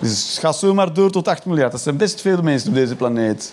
dus 0.00 0.36
gaat 0.40 0.56
zomaar 0.56 0.92
door 0.92 1.10
tot 1.10 1.28
8 1.28 1.44
miljard. 1.44 1.72
Dat 1.72 1.80
zijn 1.80 1.96
best 1.96 2.20
veel 2.20 2.42
mensen 2.42 2.68
op 2.68 2.74
deze 2.74 2.96
planeet. 2.96 3.52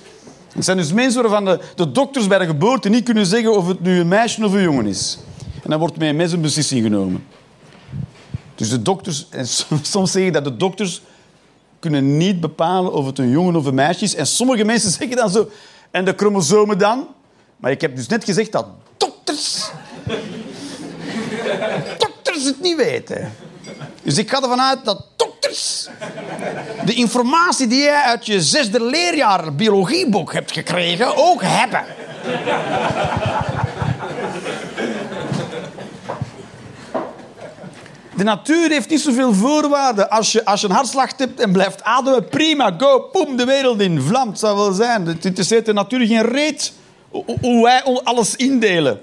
Het 0.54 0.66
zijn 0.66 0.78
dus 0.78 0.94
mensen 0.94 1.22
waarvan 1.22 1.46
de, 1.46 1.60
de 1.76 1.92
dokters 1.92 2.28
bij 2.28 2.38
de 2.38 2.46
geboorte 2.46 2.90
niet 2.90 3.04
kunnen 3.04 3.26
zeggen 3.26 3.58
of 3.58 3.68
het 3.68 3.82
nu 3.82 4.00
een 4.00 4.08
meisje 4.08 4.46
of 4.46 4.54
een 4.54 4.62
jongen 4.62 4.86
is. 4.86 5.18
En 5.64 5.70
dan 5.70 5.80
wordt 5.80 5.98
met 5.98 6.10
een 6.10 6.16
mes 6.16 6.32
een 6.32 6.42
beslissing 6.42 6.84
genomen. 6.84 7.26
Dus 8.56 8.70
de 8.70 8.82
dokters, 8.82 9.28
en 9.30 9.48
soms 9.82 10.12
zeg 10.12 10.24
je 10.24 10.32
dat 10.32 10.44
de 10.44 10.58
dokters 10.58 11.02
kunnen 11.80 12.18
niet 12.18 12.40
bepalen 12.40 12.94
of 12.94 13.06
het 13.06 13.20
een 13.20 13.30
jongen 13.30 13.56
of 13.56 13.66
een 13.66 13.76
meisje 13.76 14.04
is. 14.04 14.16
En 14.16 14.28
sommige 14.28 14.64
mensen 14.64 14.92
zeggen 14.92 15.18
dan 15.18 15.30
zo, 15.30 15.50
en 15.92 16.06
de 16.06 16.14
chromosomen 16.16 16.78
dan? 16.78 17.08
Maar 17.58 17.72
ik 17.72 17.82
heb 17.82 17.96
dus 17.96 18.08
net 18.08 18.24
gezegd 18.24 18.52
dat 18.52 18.66
dokters, 18.98 19.72
dokters 21.98 22.46
het 22.46 22.62
niet 22.62 22.76
weten. 22.76 23.34
Dus 24.04 24.18
ik 24.18 24.30
ga 24.30 24.42
ervan 24.42 24.62
uit 24.62 24.86
dat 24.86 25.06
dokters 25.16 25.88
de 26.86 26.94
informatie 26.94 27.68
die 27.68 27.82
jij 27.82 28.02
uit 28.02 28.26
je 28.26 28.42
zesde 28.42 28.84
leerjaar 28.84 29.56
biologieboek 29.56 30.34
hebt 30.34 30.52
gekregen 30.52 31.16
ook 31.16 31.42
hebben. 31.44 31.84
De 38.16 38.24
natuur 38.24 38.70
heeft 38.70 38.90
niet 38.90 39.02
zoveel 39.02 39.34
voorwaarden. 39.34 40.10
Als 40.10 40.32
je, 40.32 40.46
als 40.46 40.62
je 40.62 40.68
een 40.68 40.74
hartslag 40.74 41.18
hebt 41.18 41.40
en 41.40 41.52
blijft 41.52 41.84
ademen, 41.84 42.30
prima, 42.30 42.74
go, 42.78 43.00
poem, 43.00 43.36
de 43.36 43.46
wereld 43.46 43.82
in. 43.82 44.02
Vlamt 44.02 44.40
zou 44.40 44.58
wel 44.58 44.72
zijn. 44.72 45.08
Het 45.08 45.26
interesseert 45.26 45.66
de 45.66 45.74
natuur 45.74 46.08
geen 46.08 46.26
reet 46.26 46.74
hoe 47.42 47.64
wij 47.64 47.84
alles 48.04 48.36
indelen. 48.36 49.02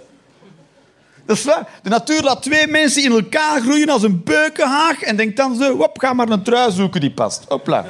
Dat. 1.32 1.64
De 1.82 1.88
natuur 1.88 2.22
laat 2.22 2.42
twee 2.42 2.66
mensen 2.66 3.04
in 3.04 3.12
elkaar 3.12 3.60
groeien 3.60 3.88
als 3.88 4.02
een 4.02 4.22
beukenhaag 4.24 5.02
en 5.02 5.16
denkt 5.16 5.36
dan 5.36 5.56
zo, 5.56 5.76
wop, 5.76 5.98
ga 5.98 6.12
maar 6.12 6.28
een 6.28 6.42
trui 6.42 6.72
zoeken 6.72 7.00
die 7.00 7.10
past. 7.10 7.44
Hopla. 7.48 7.84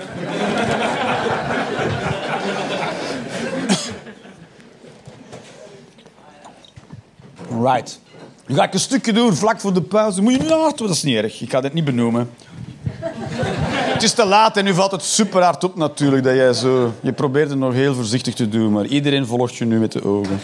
Right. 7.62 8.00
Nu 8.46 8.54
ga 8.54 8.62
ik 8.62 8.72
een 8.72 8.80
stukje 8.80 9.12
doen, 9.12 9.34
vlak 9.34 9.60
voor 9.60 9.74
de 9.74 9.82
pauze. 9.82 10.22
Moet 10.22 10.32
je 10.32 10.44
laten, 10.44 10.86
dat 10.86 10.96
is 10.96 11.02
niet 11.02 11.16
erg. 11.16 11.40
Ik 11.40 11.50
ga 11.50 11.60
dit 11.60 11.72
niet 11.72 11.84
benoemen. 11.84 12.30
het 13.92 14.02
is 14.02 14.12
te 14.12 14.24
laat 14.24 14.56
en 14.56 14.64
nu 14.64 14.74
valt 14.74 14.90
het 14.90 15.02
super 15.02 15.42
hard 15.42 15.64
op 15.64 15.76
natuurlijk. 15.76 16.24
Dat 16.24 16.34
jij 16.34 16.52
zo... 16.52 16.92
Je 17.00 17.12
probeert 17.12 17.50
het 17.50 17.58
nog 17.58 17.72
heel 17.72 17.94
voorzichtig 17.94 18.34
te 18.34 18.48
doen, 18.48 18.72
maar 18.72 18.86
iedereen 18.86 19.26
volgt 19.26 19.56
je 19.56 19.64
nu 19.64 19.78
met 19.78 19.92
de 19.92 20.04
ogen. 20.04 20.40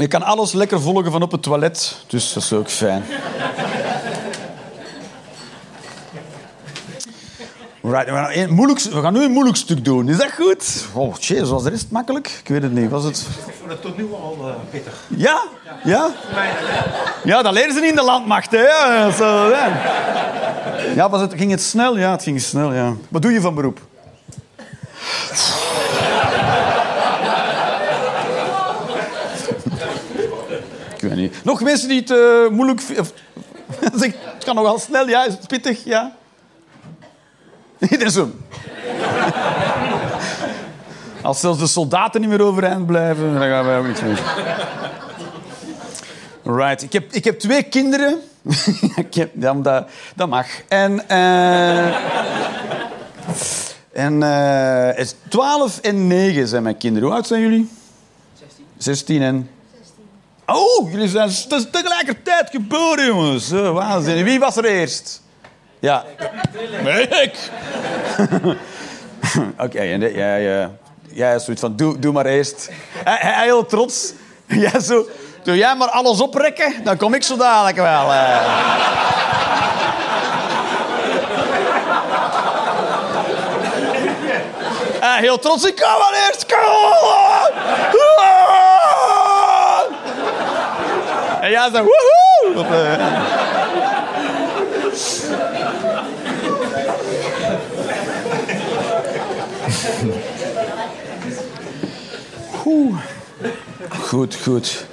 Je 0.00 0.08
kan 0.08 0.22
alles 0.22 0.52
lekker 0.52 0.80
volgen 0.80 1.12
van 1.12 1.22
op 1.22 1.32
het 1.32 1.42
toilet, 1.42 2.04
dus 2.06 2.32
dat 2.32 2.42
is 2.42 2.52
ook 2.52 2.70
fijn. 2.70 3.04
Right, 7.82 8.04
we, 8.04 8.12
gaan 8.12 8.30
een 8.32 8.52
moeilijk, 8.52 8.80
we 8.80 9.00
gaan 9.00 9.12
nu 9.12 9.22
een 9.24 9.30
moeilijk 9.30 9.56
stuk 9.56 9.84
doen. 9.84 10.08
Is 10.08 10.16
dat 10.16 10.32
goed? 10.32 10.86
Oh, 10.92 11.16
jeez, 11.16 11.48
was 11.48 11.62
de 11.62 11.70
rest 11.70 11.90
makkelijk? 11.90 12.40
Ik 12.42 12.48
weet 12.48 12.62
het 12.62 12.72
niet. 12.72 12.90
Was 12.90 13.04
het... 13.04 13.26
Ik 13.46 13.54
vond 13.58 13.70
het 13.70 13.82
tot 13.82 13.96
nu 13.96 14.12
al 14.12 14.36
uh, 14.40 14.54
pittig. 14.70 15.04
Ja? 15.08 15.42
Ja? 15.84 16.10
Ja, 17.24 17.42
dat 17.42 17.52
leren 17.52 17.74
ze 17.74 17.80
niet 17.80 17.90
in 17.90 17.96
de 17.96 18.02
landmacht, 18.02 18.50
hè. 18.50 19.10
Zo, 19.12 19.48
ja, 20.94 21.10
was 21.10 21.20
het, 21.20 21.34
ging 21.36 21.50
het 21.50 21.62
snel? 21.62 21.98
Ja, 21.98 22.10
het 22.10 22.22
ging 22.22 22.40
snel, 22.40 22.72
ja. 22.72 22.94
Wat 23.08 23.22
doe 23.22 23.32
je 23.32 23.40
van 23.40 23.54
beroep? 23.54 23.80
Niet. 31.30 31.44
Nog 31.44 31.62
mensen 31.62 31.88
die 31.88 32.00
het 32.00 32.10
uh, 32.10 32.48
moeilijk... 32.48 32.80
Het 33.80 34.44
kan 34.44 34.54
nogal 34.54 34.78
snel, 34.78 35.08
ja. 35.08 35.24
Is 35.26 35.32
het 35.32 35.46
pittig, 35.46 35.84
ja? 35.84 36.16
Iedereen 37.90 38.10
zo. 38.10 38.30
Als 41.22 41.40
zelfs 41.40 41.58
de 41.58 41.66
soldaten 41.66 42.20
niet 42.20 42.30
meer 42.30 42.42
overeind 42.42 42.86
blijven, 42.86 43.32
dan 43.32 43.42
gaan 43.42 43.64
wij 43.64 43.78
ook 43.78 43.86
niks 43.86 44.00
meer. 44.00 44.20
Right. 46.42 46.82
Ik 46.82 46.92
heb, 46.92 47.12
ik 47.12 47.24
heb 47.24 47.38
twee 47.38 47.62
kinderen. 47.62 48.20
ik 48.96 49.14
heb, 49.14 49.30
ja, 49.38 49.54
dat, 49.54 49.88
dat 50.14 50.28
mag. 50.28 50.46
En... 50.68 51.02
Uh, 51.10 51.94
en 53.92 54.20
uh, 54.22 55.06
12 55.28 55.78
en 55.78 56.06
9 56.06 56.48
zijn 56.48 56.62
mijn 56.62 56.76
kinderen. 56.76 57.08
Hoe 57.08 57.16
oud 57.16 57.26
zijn 57.26 57.40
jullie? 57.40 57.70
16. 58.38 58.64
16 58.76 59.22
en... 59.22 59.50
16. 60.50 60.52
Oh, 60.52 60.90
jullie 60.90 61.08
zijn 61.08 61.30
tegelijkertijd 61.70 62.50
geboren, 62.50 63.06
jongens. 63.06 63.52
Uh, 63.52 63.70
waanzin. 63.70 64.24
Wie 64.24 64.38
was 64.38 64.56
er 64.56 64.64
eerst? 64.64 65.22
Ja. 65.78 66.04
Nee, 66.82 67.08
ik. 67.08 67.50
Oké, 69.52 69.54
okay, 69.58 69.92
en 69.92 70.12
jij, 70.12 70.62
uh, 70.62 70.66
jij 71.12 71.38
zoiets 71.38 71.62
van, 71.62 71.76
doe, 71.76 71.98
doe 71.98 72.12
maar 72.12 72.26
eerst. 72.26 72.70
Hij, 73.04 73.18
hij 73.20 73.44
heel 73.44 73.66
trots. 73.66 74.12
Jij 74.46 74.80
zo, 74.80 75.08
doe 75.42 75.56
jij 75.56 75.76
maar 75.76 75.88
alles 75.88 76.20
oprekken, 76.20 76.84
dan 76.84 76.96
kom 76.96 77.14
ik 77.14 77.22
zo 77.22 77.36
dadelijk 77.36 77.76
wel. 77.76 78.12
Uh, 78.12 78.88
heel 85.26 85.38
trots, 85.38 85.64
ik 85.64 85.76
kom 85.76 85.98
maar 85.98 86.26
eerst. 86.26 86.46
Kom! 86.46 86.60
ja, 91.50 91.70
zo 91.70 91.82
woehoe! 91.82 92.20
Goed, 103.88 104.36
goed. 104.42 104.86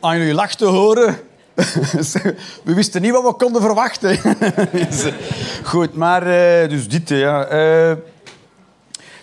Aan 0.00 0.18
jullie 0.18 0.34
lach 0.34 0.54
te 0.54 0.64
horen. 0.64 1.18
We 2.64 2.74
wisten 2.74 3.02
niet 3.02 3.12
wat 3.12 3.22
we 3.22 3.32
konden 3.32 3.62
verwachten. 3.62 4.18
Goed, 5.70 5.94
maar 5.94 6.22
eh, 6.22 6.68
dus 6.68 6.88
dit, 6.88 7.08
ja. 7.08 7.52
Uh 7.52 7.96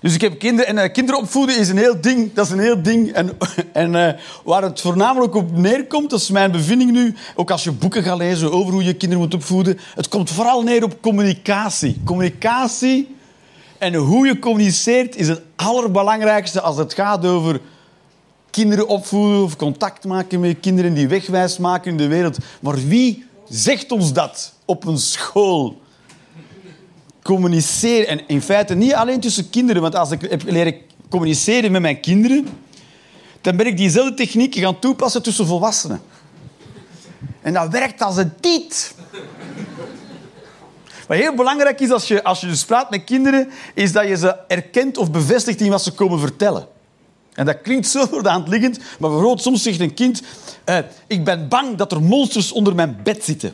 dus 0.06 0.14
ik 0.14 0.22
heb 0.22 0.40
kinderen 0.40 0.68
en 0.68 0.78
eh, 0.78 0.92
kinderen 0.92 1.22
opvoeden 1.22 1.58
is 1.58 1.70
een 1.70 1.78
heel 1.78 2.02
ding. 2.02 2.34
Dat 2.34 2.46
is 2.46 2.52
een 2.52 2.60
heel 2.60 2.82
ding. 2.82 3.12
En, 3.12 3.38
en 3.74 3.96
eh, 3.96 4.20
waar 4.44 4.62
het 4.62 4.82
voornamelijk 4.82 5.36
op 5.36 5.58
neerkomt, 5.58 6.10
dat 6.10 6.20
is 6.20 6.30
mijn 6.30 6.52
bevinding 6.52 6.92
nu, 6.92 7.16
ook 7.36 7.52
als 7.52 7.64
je 7.64 7.72
boeken 7.72 8.04
gaat 8.04 8.18
lezen 8.18 8.52
over 8.52 8.74
hoe 8.74 8.84
je 8.84 8.94
kinderen 8.94 9.24
moet 9.24 9.34
opvoeden, 9.34 9.80
het 9.96 10.08
komt 10.08 10.32
vooral 10.32 10.64
neer 10.64 10.84
op 10.84 11.02
communicatie. 11.02 12.02
Communicatie 12.04 13.16
en 13.78 13.94
hoe 13.94 14.28
je 14.28 14.40
communiceert 14.40 15.16
is 15.16 15.28
het 15.28 15.42
allerbelangrijkste 15.56 16.62
als 16.62 16.78
het 16.78 16.94
gaat 16.94 17.26
over 17.26 17.60
kinderen 18.50 18.88
opvoeden 18.88 19.44
of 19.44 19.56
contact 19.56 20.04
maken 20.04 20.40
met 20.40 20.60
kinderen 20.60 20.94
die 20.94 21.08
wegwijs 21.08 21.58
maken 21.58 21.92
in 21.92 21.98
de 21.98 22.08
wereld. 22.08 22.38
Maar 22.60 22.88
wie 22.88 23.26
zegt 23.50 23.92
ons 23.92 24.14
dat 24.14 24.54
op 24.66 24.86
een 24.86 25.00
school? 25.00 25.84
Communiceren. 27.26 28.08
En 28.08 28.28
in 28.28 28.42
feite 28.42 28.76
niet 28.76 28.94
alleen 28.94 29.20
tussen 29.20 29.50
kinderen, 29.50 29.82
want 29.82 29.96
als 29.96 30.12
ik 30.12 30.22
heb 30.22 30.44
leren 30.44 30.76
communiceren 31.10 31.72
met 31.72 31.82
mijn 31.82 32.00
kinderen, 32.00 32.48
dan 33.42 33.56
ben 33.56 33.66
ik 33.66 33.78
diezelfde 33.78 34.14
techniek 34.14 34.56
gaan 34.56 34.80
toepassen 34.80 35.24
tussen 35.24 35.46
volwassenen. 35.46 36.02
En 37.42 37.54
dat 37.54 37.70
werkt 37.70 38.02
als 38.02 38.18
een 38.18 38.34
tiet. 38.40 38.96
Wat 41.08 41.18
heel 41.18 41.36
belangrijk 41.36 41.80
is 41.80 41.92
als 41.92 42.08
je, 42.08 42.24
als 42.24 42.42
je 42.42 42.48
dus 42.48 42.66
praat 42.66 42.90
met 42.90 43.04
kinderen, 43.04 43.50
is 43.74 43.92
dat 43.92 44.08
je 44.08 44.18
ze 44.18 44.36
erkent 44.48 44.98
of 44.98 45.12
bevestigt 45.12 45.62
in 45.62 45.70
wat 45.70 45.84
ze 45.84 45.92
komen 45.92 46.20
vertellen. 46.20 46.68
En 47.34 47.46
dat 47.46 47.62
klinkt 47.62 47.88
zo 47.88 48.06
voor 48.06 48.24
de 48.24 48.30
hand 48.30 48.48
liggend, 48.48 48.78
maar 48.78 49.10
bijvoorbeeld 49.10 49.42
soms 49.42 49.64
zegt 49.64 49.80
een 49.80 49.94
kind... 49.94 50.22
eh, 50.64 50.78
ik 51.08 51.24
ben 51.24 51.48
bang 51.48 51.76
dat 51.76 51.92
er 51.92 52.02
monsters 52.02 52.52
onder 52.52 52.76
mijn 52.76 53.00
bed 53.04 53.24
zitten. 53.24 53.54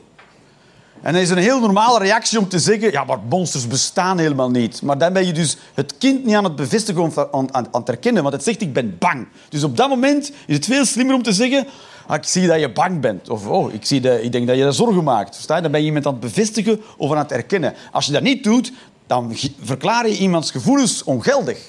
En 1.01 1.15
is 1.15 1.29
een 1.29 1.37
heel 1.37 1.59
normale 1.59 1.99
reactie 1.99 2.39
om 2.39 2.47
te 2.47 2.59
zeggen... 2.59 2.91
Ja, 2.91 3.03
maar 3.03 3.17
monsters 3.29 3.67
bestaan 3.67 4.17
helemaal 4.17 4.49
niet. 4.49 4.81
Maar 4.81 4.97
dan 4.97 5.13
ben 5.13 5.25
je 5.25 5.33
dus 5.33 5.57
het 5.73 5.97
kind 5.97 6.25
niet 6.25 6.35
aan 6.35 6.43
het 6.43 6.55
bevestigen 6.55 7.01
of 7.01 7.17
aan, 7.17 7.27
aan, 7.31 7.53
aan 7.53 7.79
het 7.79 7.87
herkennen. 7.87 8.21
Want 8.21 8.35
het 8.35 8.43
zegt, 8.43 8.61
ik 8.61 8.73
ben 8.73 8.97
bang. 8.99 9.27
Dus 9.49 9.63
op 9.63 9.77
dat 9.77 9.89
moment 9.89 10.31
is 10.47 10.55
het 10.55 10.65
veel 10.65 10.85
slimmer 10.85 11.15
om 11.15 11.23
te 11.23 11.33
zeggen... 11.33 11.67
Ah, 12.07 12.15
ik 12.17 12.23
zie 12.23 12.47
dat 12.47 12.59
je 12.59 12.71
bang 12.71 13.01
bent. 13.01 13.29
Of 13.29 13.47
oh, 13.47 13.73
ik, 13.73 13.85
zie 13.85 14.01
dat, 14.01 14.23
ik 14.23 14.31
denk 14.31 14.47
dat 14.47 14.57
je 14.57 14.63
je 14.63 14.71
zorgen 14.71 15.03
maakt. 15.03 15.47
Dan 15.47 15.71
ben 15.71 15.79
je 15.79 15.85
iemand 15.85 16.05
aan 16.05 16.11
het 16.11 16.21
bevestigen 16.21 16.81
of 16.97 17.11
aan 17.11 17.17
het 17.17 17.29
herkennen. 17.29 17.73
Als 17.91 18.05
je 18.05 18.11
dat 18.11 18.21
niet 18.21 18.43
doet, 18.43 18.71
dan 19.07 19.35
verklaar 19.61 20.07
je 20.07 20.17
iemands 20.17 20.51
gevoelens 20.51 21.03
ongeldig. 21.03 21.59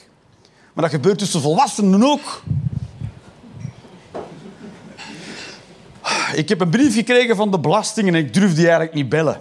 Maar 0.73 0.85
dat 0.85 0.93
gebeurt 0.93 1.19
tussen 1.19 1.41
volwassenen 1.41 2.03
ook. 2.03 2.43
Ik 6.35 6.49
heb 6.49 6.61
een 6.61 6.71
brief 6.71 6.95
gekregen 6.95 7.37
van 7.37 7.51
de 7.51 7.59
belasting 7.59 8.09
en 8.09 8.15
ik 8.15 8.35
durf 8.35 8.55
die 8.55 8.65
eigenlijk 8.65 8.95
niet 8.95 9.09
bellen. 9.09 9.41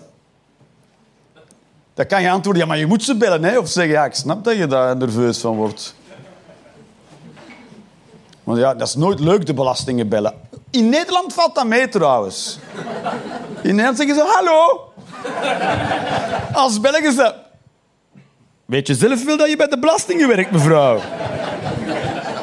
Dan 1.93 2.05
kan 2.05 2.21
je 2.21 2.29
antwoorden, 2.29 2.61
ja, 2.61 2.67
maar 2.67 2.77
je 2.77 2.85
moet 2.85 3.03
ze 3.03 3.15
bellen. 3.15 3.43
Hè? 3.43 3.57
Of 3.57 3.69
zeggen, 3.69 3.93
ja, 3.93 4.05
ik 4.05 4.13
snap 4.13 4.43
dat 4.43 4.57
je 4.57 4.67
daar 4.67 4.97
nerveus 4.97 5.37
van 5.37 5.55
wordt. 5.55 5.95
Want 8.43 8.59
ja, 8.59 8.73
dat 8.73 8.87
is 8.87 8.95
nooit 8.95 9.19
leuk, 9.19 9.45
de 9.45 9.53
belastingen 9.53 10.09
bellen. 10.09 10.33
In 10.69 10.89
Nederland 10.89 11.33
valt 11.33 11.55
dat 11.55 11.65
mee 11.65 11.89
trouwens. 11.89 12.59
In 13.61 13.75
Nederland 13.75 13.97
zeggen 13.97 14.15
ze, 14.15 14.23
hallo. 14.25 14.91
Als 16.53 16.79
Belgen 16.79 17.13
ze... 17.13 17.33
Weet 18.65 18.87
je 18.87 18.95
zelf 18.95 19.25
wel 19.25 19.37
dat 19.37 19.49
je 19.49 19.55
bij 19.55 19.67
de 19.67 19.79
belastingen 19.79 20.27
werkt, 20.27 20.51
mevrouw? 20.51 20.99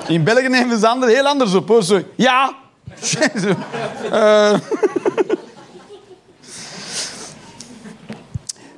In 0.09 0.24
België 0.24 0.49
nemen 0.49 0.79
ze 0.79 0.89
anderen 0.89 1.14
heel 1.14 1.26
anders 1.26 1.55
op. 1.55 1.68
Hoor. 1.68 2.05
Ja. 2.14 2.55
Eh. 4.13 4.55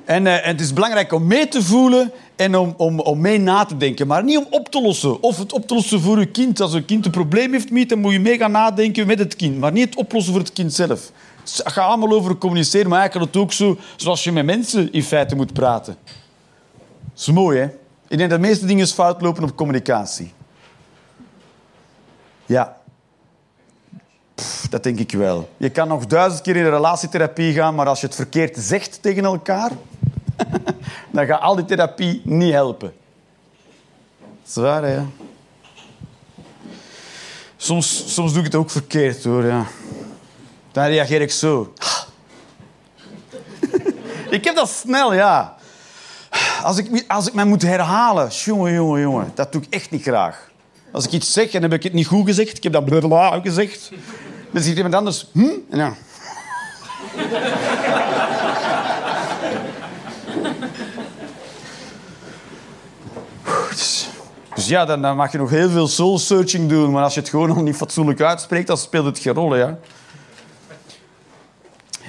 En, 0.05 0.27
eh, 0.27 0.45
het 0.45 0.61
is 0.61 0.73
belangrijk 0.73 1.13
om 1.13 1.27
mee 1.27 1.47
te 1.47 1.63
voelen 1.63 2.11
en 2.35 2.55
om, 2.55 2.73
om, 2.77 2.99
om 2.99 3.21
mee 3.21 3.37
na 3.37 3.65
te 3.65 3.77
denken. 3.77 4.07
Maar 4.07 4.23
niet 4.23 4.37
om 4.37 4.47
op 4.49 4.69
te 4.69 4.81
lossen. 4.81 5.23
Of 5.23 5.37
het 5.37 5.53
op 5.53 5.67
te 5.67 5.73
lossen 5.73 6.01
voor 6.01 6.19
je 6.19 6.25
kind. 6.25 6.59
Als 6.59 6.73
een 6.73 6.85
kind 6.85 7.05
een 7.05 7.11
probleem 7.11 7.51
heeft 7.51 7.89
dan 7.89 7.99
moet 7.99 8.11
je 8.11 8.19
mee 8.19 8.37
gaan 8.37 8.51
nadenken 8.51 9.07
met 9.07 9.19
het 9.19 9.35
kind. 9.35 9.59
Maar 9.59 9.71
niet 9.71 9.85
het 9.85 9.95
oplossen 9.95 10.33
voor 10.33 10.41
het 10.41 10.53
kind 10.53 10.73
zelf. 10.73 11.11
Het 11.39 11.61
gaat 11.65 11.87
allemaal 11.87 12.11
over 12.11 12.37
communiceren, 12.37 12.89
maar 12.89 12.99
eigenlijk 12.99 13.33
het 13.33 13.41
ook 13.41 13.53
zo 13.53 13.77
zoals 13.95 14.23
je 14.23 14.31
met 14.31 14.45
mensen 14.45 14.91
in 14.91 15.03
feite 15.03 15.35
moet 15.35 15.53
praten. 15.53 15.97
Dat 17.13 17.19
is 17.19 17.27
mooi, 17.31 17.59
hè? 17.59 17.65
Ik 18.07 18.17
denk 18.17 18.29
dat 18.29 18.41
de 18.41 18.47
meeste 18.47 18.65
dingen 18.65 18.87
fout 18.87 19.21
lopen 19.21 19.43
op 19.43 19.55
communicatie. 19.55 20.33
Ja. 22.45 22.80
Dat 24.69 24.83
denk 24.83 24.99
ik 24.99 25.11
wel. 25.11 25.49
Je 25.57 25.69
kan 25.69 25.87
nog 25.87 26.05
duizend 26.05 26.41
keer 26.41 26.55
in 26.55 26.65
een 26.65 26.69
relatietherapie 26.69 27.53
gaan, 27.53 27.75
maar 27.75 27.87
als 27.87 28.01
je 28.01 28.05
het 28.05 28.15
verkeerd 28.15 28.57
zegt 28.57 29.01
tegen 29.01 29.23
elkaar, 29.23 29.71
dan 31.11 31.25
gaat 31.25 31.41
al 31.41 31.55
die 31.55 31.65
therapie 31.65 32.21
niet 32.23 32.53
helpen. 32.53 32.93
Dat 34.19 34.47
is 34.47 34.55
waar, 34.55 34.83
hè? 34.83 35.01
Soms, 37.57 38.13
soms 38.13 38.31
doe 38.31 38.39
ik 38.39 38.45
het 38.45 38.55
ook 38.55 38.69
verkeerd, 38.69 39.23
hoor. 39.23 39.45
Ja. 39.45 39.65
Dan 40.71 40.85
reageer 40.85 41.21
ik 41.21 41.31
zo. 41.31 41.73
ik 44.29 44.43
heb 44.43 44.55
dat 44.55 44.69
snel, 44.69 45.13
ja. 45.13 45.55
Als 46.63 46.77
ik, 46.77 47.05
als 47.07 47.27
ik 47.27 47.33
mij 47.33 47.45
moet 47.45 47.61
herhalen, 47.61 48.27
jongen, 48.27 48.73
jongen, 48.73 49.01
jongen, 49.01 49.31
dat 49.35 49.51
doe 49.51 49.61
ik 49.61 49.73
echt 49.73 49.91
niet 49.91 50.01
graag. 50.01 50.49
Als 50.91 51.05
ik 51.05 51.11
iets 51.11 51.33
zeg 51.33 51.51
en 51.51 51.61
heb 51.61 51.73
ik 51.73 51.83
het 51.83 51.93
niet 51.93 52.07
goed 52.07 52.25
gezegd, 52.25 52.57
ik 52.57 52.63
heb 52.63 52.73
dat 52.73 52.85
blablabla 52.85 53.39
gezegd, 53.41 53.91
dan 54.51 54.61
zegt 54.61 54.75
iemand 54.75 54.95
anders, 54.95 55.27
hm? 55.31 55.49
Dan... 55.69 55.95
Dus, 64.55 64.69
ja, 64.69 64.85
dan, 64.85 65.01
dan 65.01 65.15
mag 65.15 65.31
je 65.31 65.37
nog 65.37 65.49
heel 65.49 65.69
veel 65.69 65.87
soul-searching 65.87 66.69
doen, 66.69 66.91
maar 66.91 67.03
als 67.03 67.13
je 67.13 67.19
het 67.19 67.29
gewoon 67.29 67.47
nog 67.47 67.61
niet 67.61 67.75
fatsoenlijk 67.75 68.21
uitspreekt, 68.21 68.67
dan 68.67 68.77
speelt 68.77 69.05
het 69.05 69.19
geen 69.19 69.33
rol, 69.33 69.55
ja. 69.55 69.77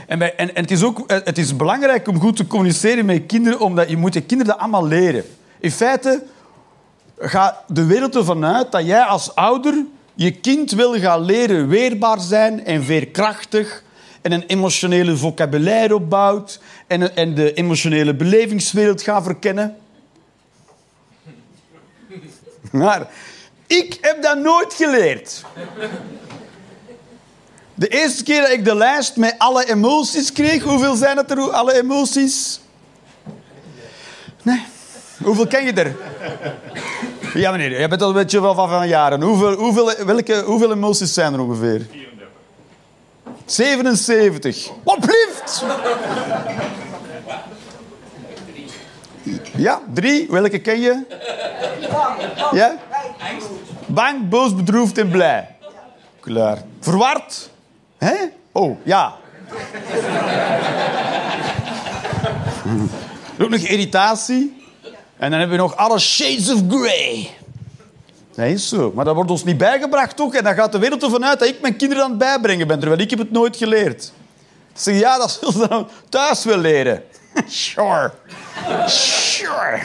En, 0.07 0.19
bij, 0.19 0.35
en, 0.35 0.55
en 0.55 0.63
het, 0.63 0.71
is 0.71 0.83
ook, 0.83 1.03
het 1.07 1.39
is 1.39 1.57
belangrijk 1.57 2.09
om 2.09 2.21
goed 2.21 2.37
te 2.37 2.47
communiceren 2.47 3.05
met 3.05 3.27
kinderen, 3.27 3.61
omdat 3.61 3.91
je 3.91 3.97
moet 3.97 4.15
je 4.15 4.21
kinderen 4.21 4.53
dat 4.53 4.63
allemaal 4.63 4.87
leren. 4.87 5.25
In 5.59 5.71
feite 5.71 6.23
gaat 7.19 7.57
de 7.67 7.85
wereld 7.85 8.17
ervan 8.17 8.45
uit 8.45 8.73
dat 8.73 8.87
jij 8.87 9.03
als 9.03 9.35
ouder 9.35 9.85
je 10.23 10.31
kind 10.31 10.71
wil 10.71 11.01
gaan 11.01 11.21
leren 11.21 11.69
weerbaar 11.69 12.21
zijn 12.21 12.65
en 12.65 12.85
veerkrachtig 12.85 13.83
en 14.21 14.33
een 14.33 14.47
emotionele 14.47 15.17
vocabulaire 15.17 15.95
opbouwt 15.95 16.61
en, 16.87 17.17
en 17.17 17.35
de 17.35 17.55
emotionele 17.55 18.15
belevingswereld 18.15 19.03
gaat 19.03 19.23
verkennen. 19.23 19.77
Maar 22.71 23.11
ik 23.67 23.99
heb 24.01 24.23
dat 24.23 24.39
nooit 24.39 24.75
geleerd. 24.75 25.45
De 27.75 27.89
eerste 27.89 28.23
keer 28.23 28.41
dat 28.41 28.51
ik 28.51 28.65
de 28.65 28.75
lijst 28.75 29.17
met 29.17 29.35
alle 29.39 29.71
emoties 29.71 30.33
kreeg, 30.33 30.63
hoeveel 30.63 30.95
zijn 30.95 31.17
het 31.17 31.31
er, 31.31 31.51
alle 31.51 31.75
emoties? 31.75 32.61
Nee. 34.43 34.63
Hoeveel 35.23 35.47
ken 35.47 35.65
je 35.65 35.73
er? 35.73 35.97
Ja, 37.35 37.51
meneer, 37.51 37.81
je 37.81 37.89
bent 37.89 38.03
al 38.03 38.09
een 38.09 38.15
beetje 38.15 38.41
wel 38.41 38.55
van 38.55 38.89
jaren. 38.89 39.23
Hoeveel, 39.23 39.55
hoeveel, 39.55 39.93
welke, 40.07 40.43
hoeveel 40.47 40.73
emoties 40.73 41.15
zijn 41.15 41.33
er 41.33 41.41
ongeveer? 41.41 41.87
77. 43.45 44.71
Wat 44.85 45.01
blieft? 45.01 45.65
Ja, 49.57 49.81
drie. 49.95 50.27
Welke 50.31 50.59
ken 50.59 50.81
je? 50.81 51.03
Ja? 52.53 52.77
Bang, 53.87 54.29
boos, 54.29 54.55
bedroefd 54.55 54.99
en 54.99 55.11
blij. 55.11 55.57
Klaar. 56.21 56.63
Verward? 56.81 57.51
Hè? 57.99 58.15
Oh, 58.53 58.79
ja. 58.83 59.15
Ook 63.41 63.49
nog 63.49 63.61
irritatie. 63.61 64.62
En 65.23 65.31
dan 65.31 65.39
hebben 65.39 65.57
we 65.57 65.63
nog 65.63 65.77
alle 65.77 65.99
shades 65.99 66.51
of 66.51 66.61
grey. 66.69 67.31
Dat 68.35 68.47
is 68.47 68.69
zo. 68.69 68.93
Maar 68.95 69.05
dat 69.05 69.15
wordt 69.15 69.31
ons 69.31 69.45
niet 69.45 69.59
bijgebracht, 69.59 70.17
toch? 70.17 70.35
En 70.35 70.45
dan 70.45 70.55
gaat 70.55 70.73
de 70.73 70.79
wereld 70.79 71.03
ervan 71.03 71.25
uit 71.25 71.39
dat 71.39 71.49
ik 71.49 71.61
mijn 71.61 71.77
kinderen 71.77 72.05
aan 72.05 72.11
het 72.11 72.19
bijbrengen 72.19 72.67
ben, 72.67 72.79
terwijl 72.79 73.01
ik 73.01 73.11
heb 73.11 73.19
het 73.19 73.31
nooit 73.31 73.57
geleerd. 73.57 74.03
Ze 74.03 74.13
zeggen, 74.73 75.03
ja, 75.03 75.19
dat 75.19 75.31
zullen 75.31 75.53
ze 75.55 75.69
dan 75.69 75.89
thuis 76.09 76.45
wel 76.45 76.57
leren. 76.57 77.03
sure. 77.47 78.13
Sure. 78.87 79.81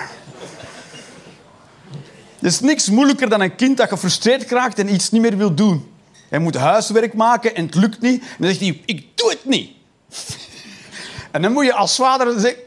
Er 2.40 2.48
is 2.48 2.60
niks 2.60 2.90
moeilijker 2.90 3.30
dan 3.30 3.42
een 3.42 3.56
kind 3.56 3.78
dat 3.78 3.90
gefrustreerd 3.90 4.52
raakt 4.52 4.80
en 4.80 4.94
iets 4.94 5.12
niet 5.12 5.22
meer 5.22 5.38
wil 5.38 5.54
doen. 5.54 5.92
Hij 6.30 6.40
moet 6.40 6.56
huiswerk 6.56 7.14
maken 7.14 7.56
en 7.56 7.66
het 7.66 7.76
lukt 7.76 8.02
niet. 8.02 8.22
En 8.22 8.28
dan 8.38 8.48
zegt 8.48 8.60
hij, 8.60 8.82
ik 8.86 9.06
doe 9.16 9.30
het 9.30 9.46
niet. 9.46 9.72
en 11.32 11.42
dan 11.42 11.52
moet 11.52 11.66
je 11.66 11.74
als 11.74 11.96
vader 11.96 12.40
zeggen... 12.40 12.62